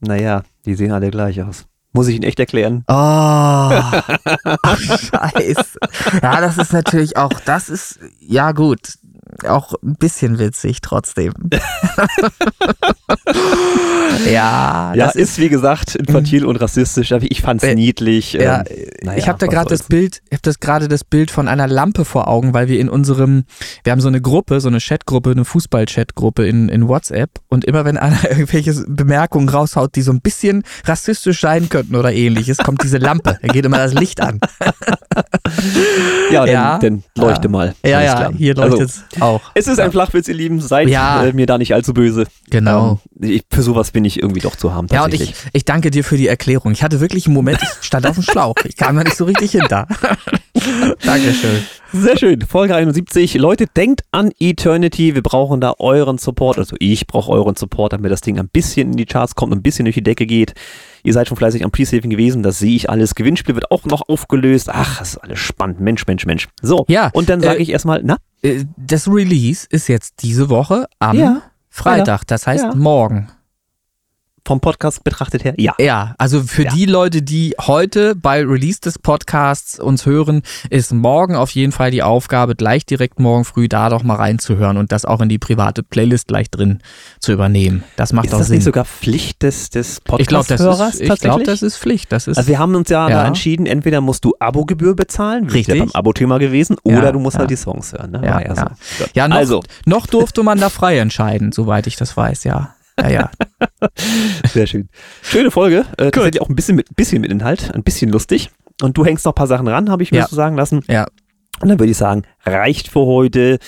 Naja, 0.00 0.42
die 0.64 0.74
sehen 0.74 0.92
alle 0.92 1.10
gleich 1.10 1.42
aus. 1.42 1.66
Muss 1.92 2.08
ich 2.08 2.16
ihn 2.16 2.24
echt 2.24 2.40
erklären? 2.40 2.84
Oh, 2.88 2.92
scheiße. 4.76 5.78
Ja, 6.20 6.40
das 6.40 6.58
ist 6.58 6.72
natürlich 6.72 7.16
auch, 7.16 7.32
das 7.44 7.68
ist, 7.68 8.00
ja 8.18 8.50
gut, 8.50 8.98
auch 9.46 9.74
ein 9.82 9.96
bisschen 9.96 10.38
witzig 10.38 10.80
trotzdem. 10.80 11.32
ja, 14.30 14.92
ja, 14.94 15.06
ist, 15.06 15.16
ist, 15.16 15.38
wie 15.38 15.48
gesagt 15.48 15.94
infantil 15.94 16.42
mhm. 16.42 16.48
und 16.48 16.56
rassistisch, 16.56 17.12
aber 17.12 17.24
ich 17.28 17.42
fand's 17.42 17.64
äh, 17.64 17.74
niedlich. 17.74 18.34
Ja, 18.34 18.64
ähm, 18.66 18.86
naja, 19.02 19.18
ich 19.18 19.28
habe 19.28 19.38
da 19.38 19.46
gerade 19.46 19.68
das 19.68 19.84
Bild, 19.84 20.22
ich 20.26 20.32
habe 20.32 20.42
das 20.42 20.60
gerade 20.60 20.88
das 20.88 21.04
Bild 21.04 21.30
von 21.30 21.48
einer 21.48 21.66
Lampe 21.66 22.04
vor 22.04 22.28
Augen, 22.28 22.54
weil 22.54 22.68
wir 22.68 22.78
in 22.80 22.88
unserem, 22.88 23.44
wir 23.82 23.92
haben 23.92 24.00
so 24.00 24.08
eine 24.08 24.20
Gruppe, 24.20 24.60
so 24.60 24.68
eine 24.68 24.78
Chatgruppe, 24.78 25.30
eine 25.30 25.44
Fußball-Chatgruppe 25.44 26.46
in, 26.46 26.68
in 26.68 26.88
WhatsApp 26.88 27.30
und 27.48 27.64
immer 27.64 27.84
wenn 27.84 27.96
einer 27.96 28.22
irgendwelche 28.30 28.74
Bemerkungen 28.86 29.48
raushaut, 29.48 29.94
die 29.96 30.02
so 30.02 30.12
ein 30.12 30.20
bisschen 30.20 30.62
rassistisch 30.84 31.40
sein 31.40 31.68
könnten 31.68 31.96
oder 31.96 32.12
ähnliches, 32.12 32.58
kommt 32.58 32.82
diese 32.82 32.98
Lampe, 32.98 33.38
da 33.40 33.48
geht 33.48 33.64
immer 33.64 33.78
das 33.78 33.94
Licht 33.94 34.20
an. 34.20 34.40
ja, 36.30 36.46
dann, 36.46 36.80
dann 36.80 37.04
leuchte 37.16 37.48
mal. 37.48 37.74
Ja, 37.84 38.02
ja, 38.02 38.30
hier 38.36 38.54
leuchtet 38.54 38.90
es. 38.90 39.04
Also, 39.14 39.23
auch. 39.24 39.40
Es 39.54 39.66
ist 39.66 39.80
ein 39.80 39.90
Flachwitz, 39.90 40.28
ihr 40.28 40.34
Lieben. 40.34 40.60
Seid 40.60 40.88
ja. 40.88 41.24
äh, 41.24 41.32
mir 41.32 41.46
da 41.46 41.58
nicht 41.58 41.74
allzu 41.74 41.94
böse. 41.94 42.26
Genau. 42.50 43.00
Ähm, 43.20 43.30
ich, 43.30 43.44
für 43.50 43.62
sowas 43.62 43.90
bin 43.90 44.04
ich 44.04 44.22
irgendwie 44.22 44.40
doch 44.40 44.56
zu 44.56 44.74
haben. 44.74 44.86
Ja, 44.90 45.04
und 45.04 45.14
ich, 45.14 45.34
ich 45.52 45.64
danke 45.64 45.90
dir 45.90 46.04
für 46.04 46.16
die 46.16 46.28
Erklärung. 46.28 46.72
Ich 46.72 46.82
hatte 46.82 47.00
wirklich 47.00 47.26
einen 47.26 47.34
Moment, 47.34 47.58
ich 47.62 47.86
stand 47.86 48.06
auf 48.06 48.14
dem 48.14 48.22
Schlauch. 48.22 48.54
Ich 48.64 48.76
kam 48.76 48.96
da 48.96 49.04
nicht 49.04 49.16
so 49.16 49.24
richtig 49.24 49.52
hinter. 49.52 49.86
Dankeschön. 51.04 51.64
Sehr 51.92 52.18
schön. 52.18 52.42
Folge 52.42 52.74
71. 52.74 53.34
Leute, 53.34 53.66
denkt 53.66 54.02
an 54.10 54.32
Eternity. 54.40 55.14
Wir 55.14 55.22
brauchen 55.22 55.60
da 55.60 55.74
euren 55.78 56.18
Support. 56.18 56.58
Also 56.58 56.76
ich 56.80 57.06
brauche 57.06 57.30
euren 57.30 57.54
Support, 57.54 57.92
damit 57.92 58.10
das 58.10 58.20
Ding 58.20 58.38
ein 58.38 58.48
bisschen 58.48 58.92
in 58.92 58.96
die 58.96 59.06
Charts 59.06 59.34
kommt, 59.34 59.52
ein 59.52 59.62
bisschen 59.62 59.84
durch 59.84 59.94
die 59.94 60.02
Decke 60.02 60.26
geht. 60.26 60.54
Ihr 61.04 61.12
seid 61.12 61.28
schon 61.28 61.36
fleißig 61.36 61.64
am 61.64 61.70
Pre-Saving 61.70 62.10
gewesen. 62.10 62.42
Das 62.42 62.58
sehe 62.58 62.74
ich 62.74 62.90
alles. 62.90 63.14
Gewinnspiel 63.14 63.54
wird 63.54 63.70
auch 63.70 63.84
noch 63.84 64.08
aufgelöst. 64.08 64.70
Ach, 64.72 64.98
das 64.98 65.10
ist 65.10 65.18
alles 65.18 65.38
spannend. 65.38 65.78
Mensch, 65.78 66.06
Mensch, 66.06 66.24
Mensch. 66.24 66.48
So. 66.62 66.86
Ja. 66.88 67.10
Und 67.12 67.28
dann 67.28 67.40
sage 67.40 67.58
äh, 67.58 67.62
ich 67.62 67.70
erstmal, 67.70 68.00
na? 68.02 68.16
Äh, 68.42 68.64
das 68.76 69.06
Release 69.06 69.66
ist 69.68 69.88
jetzt 69.88 70.22
diese 70.22 70.48
Woche 70.48 70.86
am 70.98 71.18
ja. 71.18 71.42
Freitag. 71.68 72.26
Das 72.26 72.46
heißt 72.46 72.64
ja. 72.64 72.74
morgen 72.74 73.28
vom 74.46 74.60
Podcast 74.60 75.04
betrachtet 75.04 75.44
her, 75.44 75.54
ja. 75.56 75.74
Ja, 75.78 76.14
also 76.18 76.42
für 76.42 76.64
ja. 76.64 76.70
die 76.70 76.84
Leute, 76.84 77.22
die 77.22 77.54
heute 77.60 78.14
bei 78.14 78.44
Release 78.44 78.78
des 78.80 78.98
Podcasts 78.98 79.80
uns 79.80 80.04
hören, 80.04 80.42
ist 80.68 80.92
morgen 80.92 81.34
auf 81.34 81.50
jeden 81.50 81.72
Fall 81.72 81.90
die 81.90 82.02
Aufgabe, 82.02 82.54
gleich 82.54 82.84
direkt 82.84 83.18
morgen 83.18 83.44
früh 83.44 83.68
da 83.68 83.88
doch 83.88 84.02
mal 84.02 84.16
reinzuhören 84.16 84.76
und 84.76 84.92
das 84.92 85.06
auch 85.06 85.20
in 85.22 85.30
die 85.30 85.38
private 85.38 85.82
Playlist 85.82 86.28
gleich 86.28 86.50
drin 86.50 86.80
zu 87.20 87.32
übernehmen. 87.32 87.84
Das 87.96 88.12
macht 88.12 88.26
ist 88.26 88.34
auch 88.34 88.38
das 88.38 88.48
Sinn. 88.48 88.58
Ist 88.58 88.66
das 88.66 88.66
nicht 88.66 88.74
sogar 88.74 88.84
Pflicht 88.84 89.42
des, 89.42 89.70
des 89.70 90.00
Podcast-Hörers? 90.02 91.00
Ich 91.00 91.06
glaube, 91.06 91.08
das, 91.08 91.20
glaub, 91.20 91.44
das, 91.44 91.62
ist 91.62 91.78
Pflicht. 91.78 92.12
Das 92.12 92.26
ist, 92.26 92.36
also 92.36 92.48
wir 92.48 92.58
haben 92.58 92.74
uns 92.74 92.90
ja, 92.90 93.08
ja. 93.08 93.26
entschieden, 93.26 93.64
entweder 93.64 94.02
musst 94.02 94.24
du 94.26 94.34
Abogebühr 94.38 94.94
bezahlen, 94.94 95.50
wie 95.50 95.58
Richtig. 95.58 95.78
beim 95.78 95.90
Abo-Thema 95.92 96.38
gewesen, 96.38 96.76
oder 96.82 97.04
ja, 97.04 97.12
du 97.12 97.18
musst 97.18 97.38
halt 97.38 97.50
die 97.50 97.56
Songs 97.56 97.94
hören. 97.94 98.10
Ne? 98.10 98.20
Ja, 98.22 98.40
ja, 98.40 98.54
so. 98.54 99.04
ja 99.14 99.28
noch, 99.28 99.36
also. 99.36 99.62
noch 99.86 100.06
durfte 100.06 100.42
man 100.42 100.60
da 100.60 100.68
frei 100.68 100.98
entscheiden, 100.98 101.52
soweit 101.52 101.86
ich 101.86 101.96
das 101.96 102.16
weiß, 102.16 102.44
ja. 102.44 102.73
Ja, 103.00 103.08
ja. 103.08 103.30
Sehr 104.52 104.66
schön. 104.66 104.88
Schöne 105.22 105.50
Folge. 105.50 105.84
Äh, 105.98 106.10
tatsächlich 106.10 106.40
auch 106.42 106.48
ein 106.48 106.54
bisschen 106.56 106.76
mit, 106.76 106.94
bisschen 106.96 107.20
mit 107.20 107.30
Inhalt, 107.30 107.74
ein 107.74 107.82
bisschen 107.82 108.10
lustig. 108.10 108.50
Und 108.82 108.96
du 108.96 109.04
hängst 109.04 109.24
noch 109.24 109.32
ein 109.32 109.36
paar 109.36 109.46
Sachen 109.46 109.66
ran, 109.68 109.90
habe 109.90 110.02
ich 110.02 110.10
mir 110.12 110.18
Ja. 110.18 110.26
so 110.28 110.36
sagen 110.36 110.56
lassen. 110.56 110.82
Ja. 110.88 111.06
Und 111.60 111.68
dann 111.68 111.78
würde 111.78 111.90
ich 111.92 111.96
sagen, 111.96 112.22
reicht 112.44 112.88
für 112.88 113.06
heute. 113.06 113.58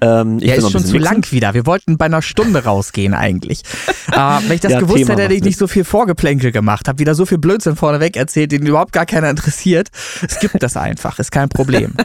Ähm, 0.00 0.38
ich 0.40 0.44
Ja, 0.48 0.54
ist 0.54 0.70
schon 0.70 0.84
zu 0.84 0.92
bisschen 0.92 1.00
lang 1.02 1.32
wieder. 1.32 1.52
Wir 1.54 1.66
wollten 1.66 1.98
bei 1.98 2.04
einer 2.04 2.22
Stunde 2.22 2.64
rausgehen 2.64 3.12
eigentlich. 3.12 3.62
äh, 4.12 4.16
wenn 4.46 4.52
ich 4.54 4.60
das 4.60 4.72
Ja, 4.72 4.78
gewusst 4.80 4.98
Thema 4.98 5.12
hätte, 5.12 5.22
hätte 5.22 5.34
ich 5.34 5.42
nicht 5.42 5.58
so 5.58 5.66
viel 5.66 5.84
Vorgeplänkel 5.84 6.52
gemacht. 6.52 6.86
Hab 6.86 6.98
wieder 7.00 7.14
so 7.14 7.26
viel 7.26 7.38
Blödsinn 7.38 7.74
vorneweg 7.76 8.16
erzählt, 8.16 8.52
den 8.52 8.64
überhaupt 8.66 8.92
gar 8.92 9.06
keiner 9.06 9.30
interessiert. 9.30 9.88
Es 10.26 10.38
gibt 10.38 10.62
das 10.62 10.76
einfach, 10.76 11.18
ist 11.18 11.32
kein 11.32 11.48
Problem. 11.48 11.94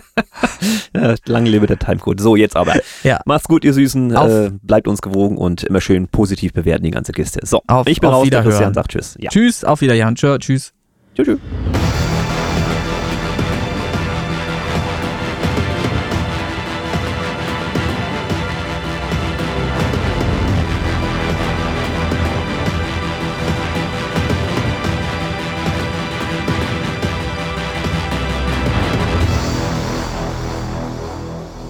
Ja, 0.96 1.16
lang 1.26 1.46
lebe 1.46 1.68
der 1.68 1.78
Timecode. 1.78 2.20
So, 2.22 2.36
jetzt 2.36 2.56
aber. 2.56 2.74
Ja. 3.04 3.20
Macht's 3.26 3.48
gut, 3.48 3.66
ihr 3.66 3.74
Süßen. 3.74 4.16
Äh, 4.16 4.52
bleibt 4.64 4.88
uns 4.88 5.02
gewogen 5.02 5.38
und 5.38 5.64
immer 5.64 5.82
schön 5.82 6.08
positiv 6.08 6.54
bewerten, 6.54 6.84
die 6.86 6.92
ganze 6.92 7.12
Kiste. 7.12 7.42
So, 7.44 7.62
Auf- 7.68 7.88
ich 7.88 8.00
bin 8.00 8.10
auf 8.10 8.16
raus, 8.16 8.22
der 8.30 8.40
Wiederhören. 8.40 8.52
Christian 8.52 8.74
sagt 8.74 8.92
Tschüss. 8.92 9.18
Ja. 9.20 9.30
Tschüss, 9.30 9.64
auf 9.64 9.82
Wiedersehen. 9.82 10.16
Tschö, 10.16 10.38
Tschüss. 10.40 10.74
Tschüss. 11.16 11.26
tschüss. 11.28 11.40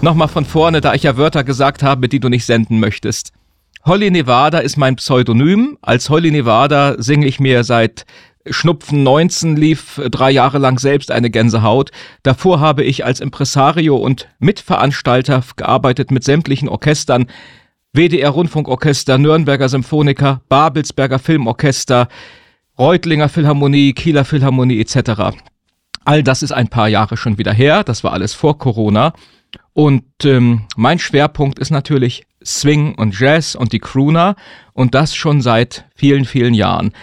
Nochmal 0.06 0.28
von 0.28 0.44
vorne, 0.44 0.80
da 0.80 0.94
ich 0.94 1.02
ja 1.02 1.16
Wörter 1.16 1.42
gesagt 1.42 1.82
habe, 1.82 2.08
die 2.08 2.20
du 2.20 2.28
nicht 2.28 2.46
senden 2.46 2.78
möchtest. 2.78 3.32
Holly 3.84 4.12
Nevada 4.12 4.58
ist 4.60 4.76
mein 4.76 4.94
Pseudonym. 4.94 5.78
Als 5.82 6.10
Holly 6.10 6.30
Nevada 6.30 6.94
singe 7.02 7.26
ich 7.26 7.40
mir 7.40 7.64
seit 7.64 8.06
Schnupfen 8.48 9.02
19 9.02 9.56
lief 9.56 10.00
drei 10.12 10.30
Jahre 10.30 10.58
lang 10.58 10.78
selbst 10.78 11.10
eine 11.10 11.28
Gänsehaut. 11.28 11.90
Davor 12.22 12.60
habe 12.60 12.84
ich 12.84 13.04
als 13.04 13.18
Impresario 13.18 13.96
und 13.96 14.28
Mitveranstalter 14.38 15.42
gearbeitet 15.56 16.12
mit 16.12 16.22
sämtlichen 16.22 16.68
Orchestern. 16.68 17.26
WDR 17.92 18.30
Rundfunkorchester, 18.30 19.18
Nürnberger 19.18 19.68
Symphoniker, 19.68 20.40
Babelsberger 20.48 21.18
Filmorchester, 21.18 22.06
Reutlinger 22.78 23.28
Philharmonie, 23.28 23.92
Kieler 23.92 24.24
Philharmonie 24.24 24.80
etc. 24.80 25.36
All 26.04 26.22
das 26.22 26.44
ist 26.44 26.52
ein 26.52 26.68
paar 26.68 26.86
Jahre 26.86 27.16
schon 27.16 27.38
wieder 27.38 27.52
her. 27.52 27.82
Das 27.82 28.04
war 28.04 28.12
alles 28.12 28.34
vor 28.34 28.56
Corona. 28.56 29.12
Und 29.76 30.24
ähm, 30.24 30.66
mein 30.74 30.98
Schwerpunkt 30.98 31.58
ist 31.58 31.68
natürlich 31.68 32.26
Swing 32.42 32.94
und 32.94 33.20
Jazz 33.20 33.54
und 33.54 33.74
die 33.74 33.78
Crooner 33.78 34.34
und 34.72 34.94
das 34.94 35.14
schon 35.14 35.42
seit 35.42 35.84
vielen, 35.94 36.24
vielen 36.24 36.54
Jahren. 36.54 36.94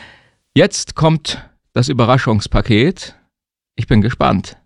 Jetzt 0.56 0.96
kommt 0.96 1.48
das 1.74 1.88
Überraschungspaket. 1.88 3.16
Ich 3.76 3.86
bin 3.86 4.02
gespannt. 4.02 4.58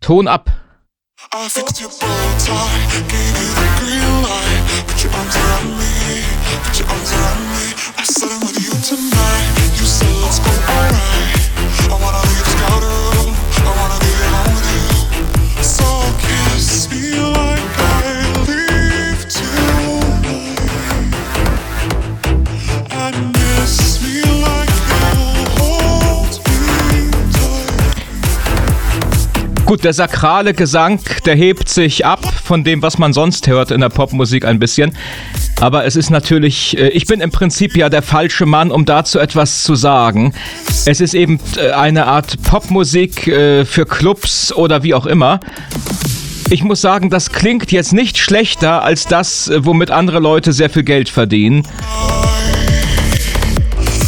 Ton 0.00 0.28
ab. 0.28 0.52
I 1.34 1.48
said 1.48 1.64
I'm 8.30 8.40
with 8.40 8.58
you 8.62 8.70
tonight. 8.86 9.80
You 9.80 9.84
said 9.84 10.08
let's 10.22 10.38
go 10.38 10.50
alright. 10.72 11.41
Gut, 29.72 29.84
der 29.84 29.94
sakrale 29.94 30.52
Gesang, 30.52 31.00
der 31.24 31.34
hebt 31.34 31.66
sich 31.66 32.04
ab 32.04 32.20
von 32.44 32.62
dem, 32.62 32.82
was 32.82 32.98
man 32.98 33.14
sonst 33.14 33.46
hört 33.46 33.70
in 33.70 33.80
der 33.80 33.88
Popmusik 33.88 34.44
ein 34.44 34.58
bisschen. 34.58 34.94
Aber 35.62 35.86
es 35.86 35.96
ist 35.96 36.10
natürlich, 36.10 36.76
äh, 36.76 36.88
ich 36.88 37.06
bin 37.06 37.22
im 37.22 37.30
Prinzip 37.30 37.74
ja 37.74 37.88
der 37.88 38.02
falsche 38.02 38.44
Mann, 38.44 38.70
um 38.70 38.84
dazu 38.84 39.18
etwas 39.18 39.64
zu 39.64 39.74
sagen. 39.74 40.34
Es 40.84 41.00
ist 41.00 41.14
eben 41.14 41.40
äh, 41.56 41.70
eine 41.70 42.06
Art 42.06 42.42
Popmusik 42.42 43.26
äh, 43.28 43.64
für 43.64 43.86
Clubs 43.86 44.52
oder 44.52 44.82
wie 44.82 44.92
auch 44.92 45.06
immer. 45.06 45.40
Ich 46.50 46.62
muss 46.62 46.82
sagen, 46.82 47.08
das 47.08 47.32
klingt 47.32 47.72
jetzt 47.72 47.94
nicht 47.94 48.18
schlechter 48.18 48.82
als 48.82 49.06
das, 49.06 49.50
womit 49.56 49.90
andere 49.90 50.18
Leute 50.18 50.52
sehr 50.52 50.68
viel 50.68 50.82
Geld 50.82 51.08
verdienen. 51.08 51.66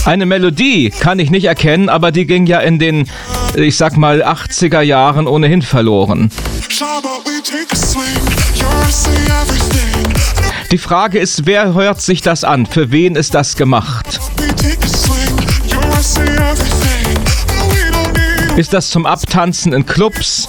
Eine 0.04 0.26
Melodie 0.26 0.90
kann 0.90 1.18
ich 1.18 1.30
nicht 1.30 1.46
erkennen, 1.46 1.88
aber 1.88 2.12
die 2.12 2.26
ging 2.26 2.44
ja 2.44 2.60
in 2.60 2.78
den, 2.78 3.06
ich 3.56 3.76
sag 3.76 3.96
mal, 3.96 4.22
80er 4.22 4.80
Jahren 4.80 5.26
ohnehin 5.26 5.62
verloren. 5.62 6.30
Die 10.70 10.78
Frage 10.78 11.18
ist, 11.18 11.46
wer 11.46 11.74
hört 11.74 12.00
sich 12.00 12.20
das 12.20 12.42
an? 12.42 12.66
Für 12.66 12.90
wen 12.90 13.14
ist 13.14 13.34
das 13.34 13.56
gemacht? 13.56 14.20
Ist 18.56 18.72
das 18.72 18.90
zum 18.90 19.06
Abtanzen 19.06 19.72
in 19.72 19.86
Clubs? 19.86 20.48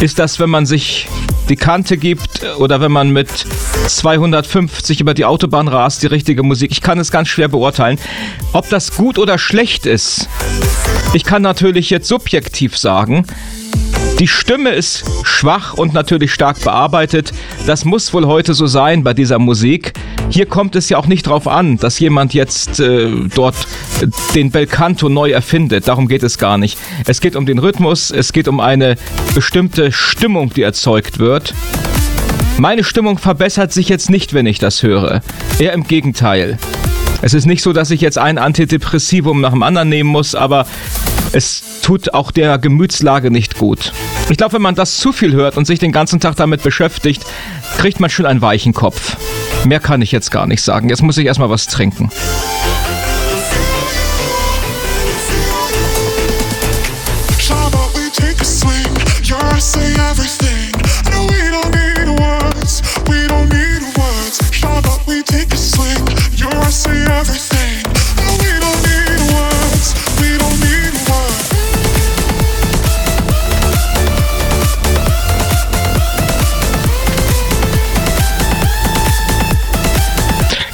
Ist 0.00 0.18
das, 0.18 0.38
wenn 0.38 0.50
man 0.50 0.66
sich 0.66 1.08
die 1.48 1.56
Kante 1.56 1.96
gibt 1.96 2.44
oder 2.58 2.80
wenn 2.80 2.92
man 2.92 3.10
mit 3.10 3.28
250 3.86 5.00
über 5.00 5.14
die 5.14 5.24
Autobahn 5.24 5.68
rast, 5.68 6.02
die 6.02 6.06
richtige 6.06 6.42
Musik? 6.42 6.70
Ich 6.70 6.80
kann 6.80 6.98
es 6.98 7.10
ganz 7.10 7.28
schwer 7.28 7.48
beurteilen. 7.48 7.98
Ob 8.52 8.68
das 8.68 8.96
gut 8.96 9.18
oder 9.18 9.38
schlecht 9.38 9.86
ist, 9.86 10.28
ich 11.14 11.24
kann 11.24 11.42
natürlich 11.42 11.90
jetzt 11.90 12.08
subjektiv 12.08 12.76
sagen, 12.76 13.24
die 14.18 14.28
Stimme 14.28 14.70
ist 14.70 15.04
schwach 15.24 15.74
und 15.74 15.94
natürlich 15.94 16.32
stark 16.32 16.60
bearbeitet. 16.62 17.32
Das 17.66 17.84
muss 17.84 18.12
wohl 18.12 18.26
heute 18.26 18.54
so 18.54 18.66
sein 18.66 19.02
bei 19.02 19.14
dieser 19.14 19.38
Musik. 19.38 19.92
Hier 20.30 20.46
kommt 20.46 20.76
es 20.76 20.88
ja 20.88 20.98
auch 20.98 21.06
nicht 21.06 21.26
drauf 21.26 21.48
an, 21.48 21.78
dass 21.78 21.98
jemand 21.98 22.34
jetzt 22.34 22.80
äh, 22.80 23.10
dort 23.34 23.54
äh, 24.00 24.06
den 24.34 24.50
Belcanto 24.50 25.08
neu 25.08 25.30
erfindet. 25.30 25.88
Darum 25.88 26.08
geht 26.08 26.22
es 26.22 26.38
gar 26.38 26.58
nicht. 26.58 26.78
Es 27.06 27.20
geht 27.20 27.36
um 27.36 27.46
den 27.46 27.58
Rhythmus, 27.58 28.10
es 28.10 28.32
geht 28.32 28.48
um 28.48 28.60
eine 28.60 28.96
bestimmte 29.34 29.92
Stimmung, 29.92 30.52
die 30.54 30.62
erzeugt 30.62 31.18
wird. 31.18 31.54
Meine 32.58 32.84
Stimmung 32.84 33.18
verbessert 33.18 33.72
sich 33.72 33.88
jetzt 33.88 34.10
nicht, 34.10 34.32
wenn 34.32 34.46
ich 34.46 34.58
das 34.58 34.82
höre. 34.82 35.22
Eher 35.58 35.72
im 35.72 35.84
Gegenteil. 35.84 36.58
Es 37.24 37.32
ist 37.32 37.46
nicht 37.46 37.62
so, 37.62 37.72
dass 37.72 37.90
ich 37.90 38.02
jetzt 38.02 38.18
ein 38.18 38.36
Antidepressivum 38.36 39.40
nach 39.40 39.52
dem 39.52 39.62
anderen 39.62 39.88
nehmen 39.88 40.10
muss, 40.10 40.34
aber 40.34 40.66
es 41.32 41.62
tut 41.80 42.12
auch 42.12 42.30
der 42.30 42.58
Gemütslage 42.58 43.30
nicht 43.30 43.56
gut. 43.56 43.94
Ich 44.28 44.36
glaube, 44.36 44.52
wenn 44.52 44.60
man 44.60 44.74
das 44.74 44.98
zu 44.98 45.10
viel 45.10 45.32
hört 45.32 45.56
und 45.56 45.64
sich 45.64 45.78
den 45.78 45.90
ganzen 45.90 46.20
Tag 46.20 46.36
damit 46.36 46.62
beschäftigt, 46.62 47.24
kriegt 47.78 47.98
man 47.98 48.10
schon 48.10 48.26
einen 48.26 48.42
weichen 48.42 48.74
Kopf. 48.74 49.16
Mehr 49.64 49.80
kann 49.80 50.02
ich 50.02 50.12
jetzt 50.12 50.32
gar 50.32 50.46
nicht 50.46 50.60
sagen. 50.60 50.90
Jetzt 50.90 51.00
muss 51.00 51.16
ich 51.16 51.24
erstmal 51.24 51.48
was 51.48 51.66
trinken. 51.66 52.10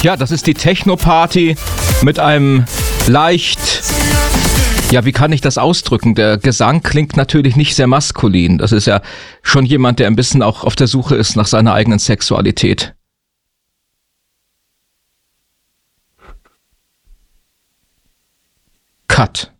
Ja, 0.03 0.17
das 0.17 0.31
ist 0.31 0.47
die 0.47 0.55
Techno-Party 0.55 1.55
mit 2.01 2.17
einem 2.17 2.65
leicht 3.05 3.59
Ja, 4.89 5.05
wie 5.05 5.11
kann 5.11 5.31
ich 5.31 5.41
das 5.41 5.59
ausdrücken? 5.59 6.15
Der 6.15 6.39
Gesang 6.39 6.81
klingt 6.81 7.17
natürlich 7.17 7.55
nicht 7.55 7.75
sehr 7.75 7.85
maskulin. 7.85 8.57
Das 8.57 8.71
ist 8.71 8.87
ja 8.87 9.01
schon 9.43 9.63
jemand, 9.63 9.99
der 9.99 10.07
ein 10.07 10.15
bisschen 10.15 10.41
auch 10.41 10.63
auf 10.63 10.75
der 10.75 10.87
Suche 10.87 11.15
ist 11.15 11.35
nach 11.35 11.45
seiner 11.45 11.75
eigenen 11.75 11.99
Sexualität. 11.99 12.95
Cut. 19.07 19.51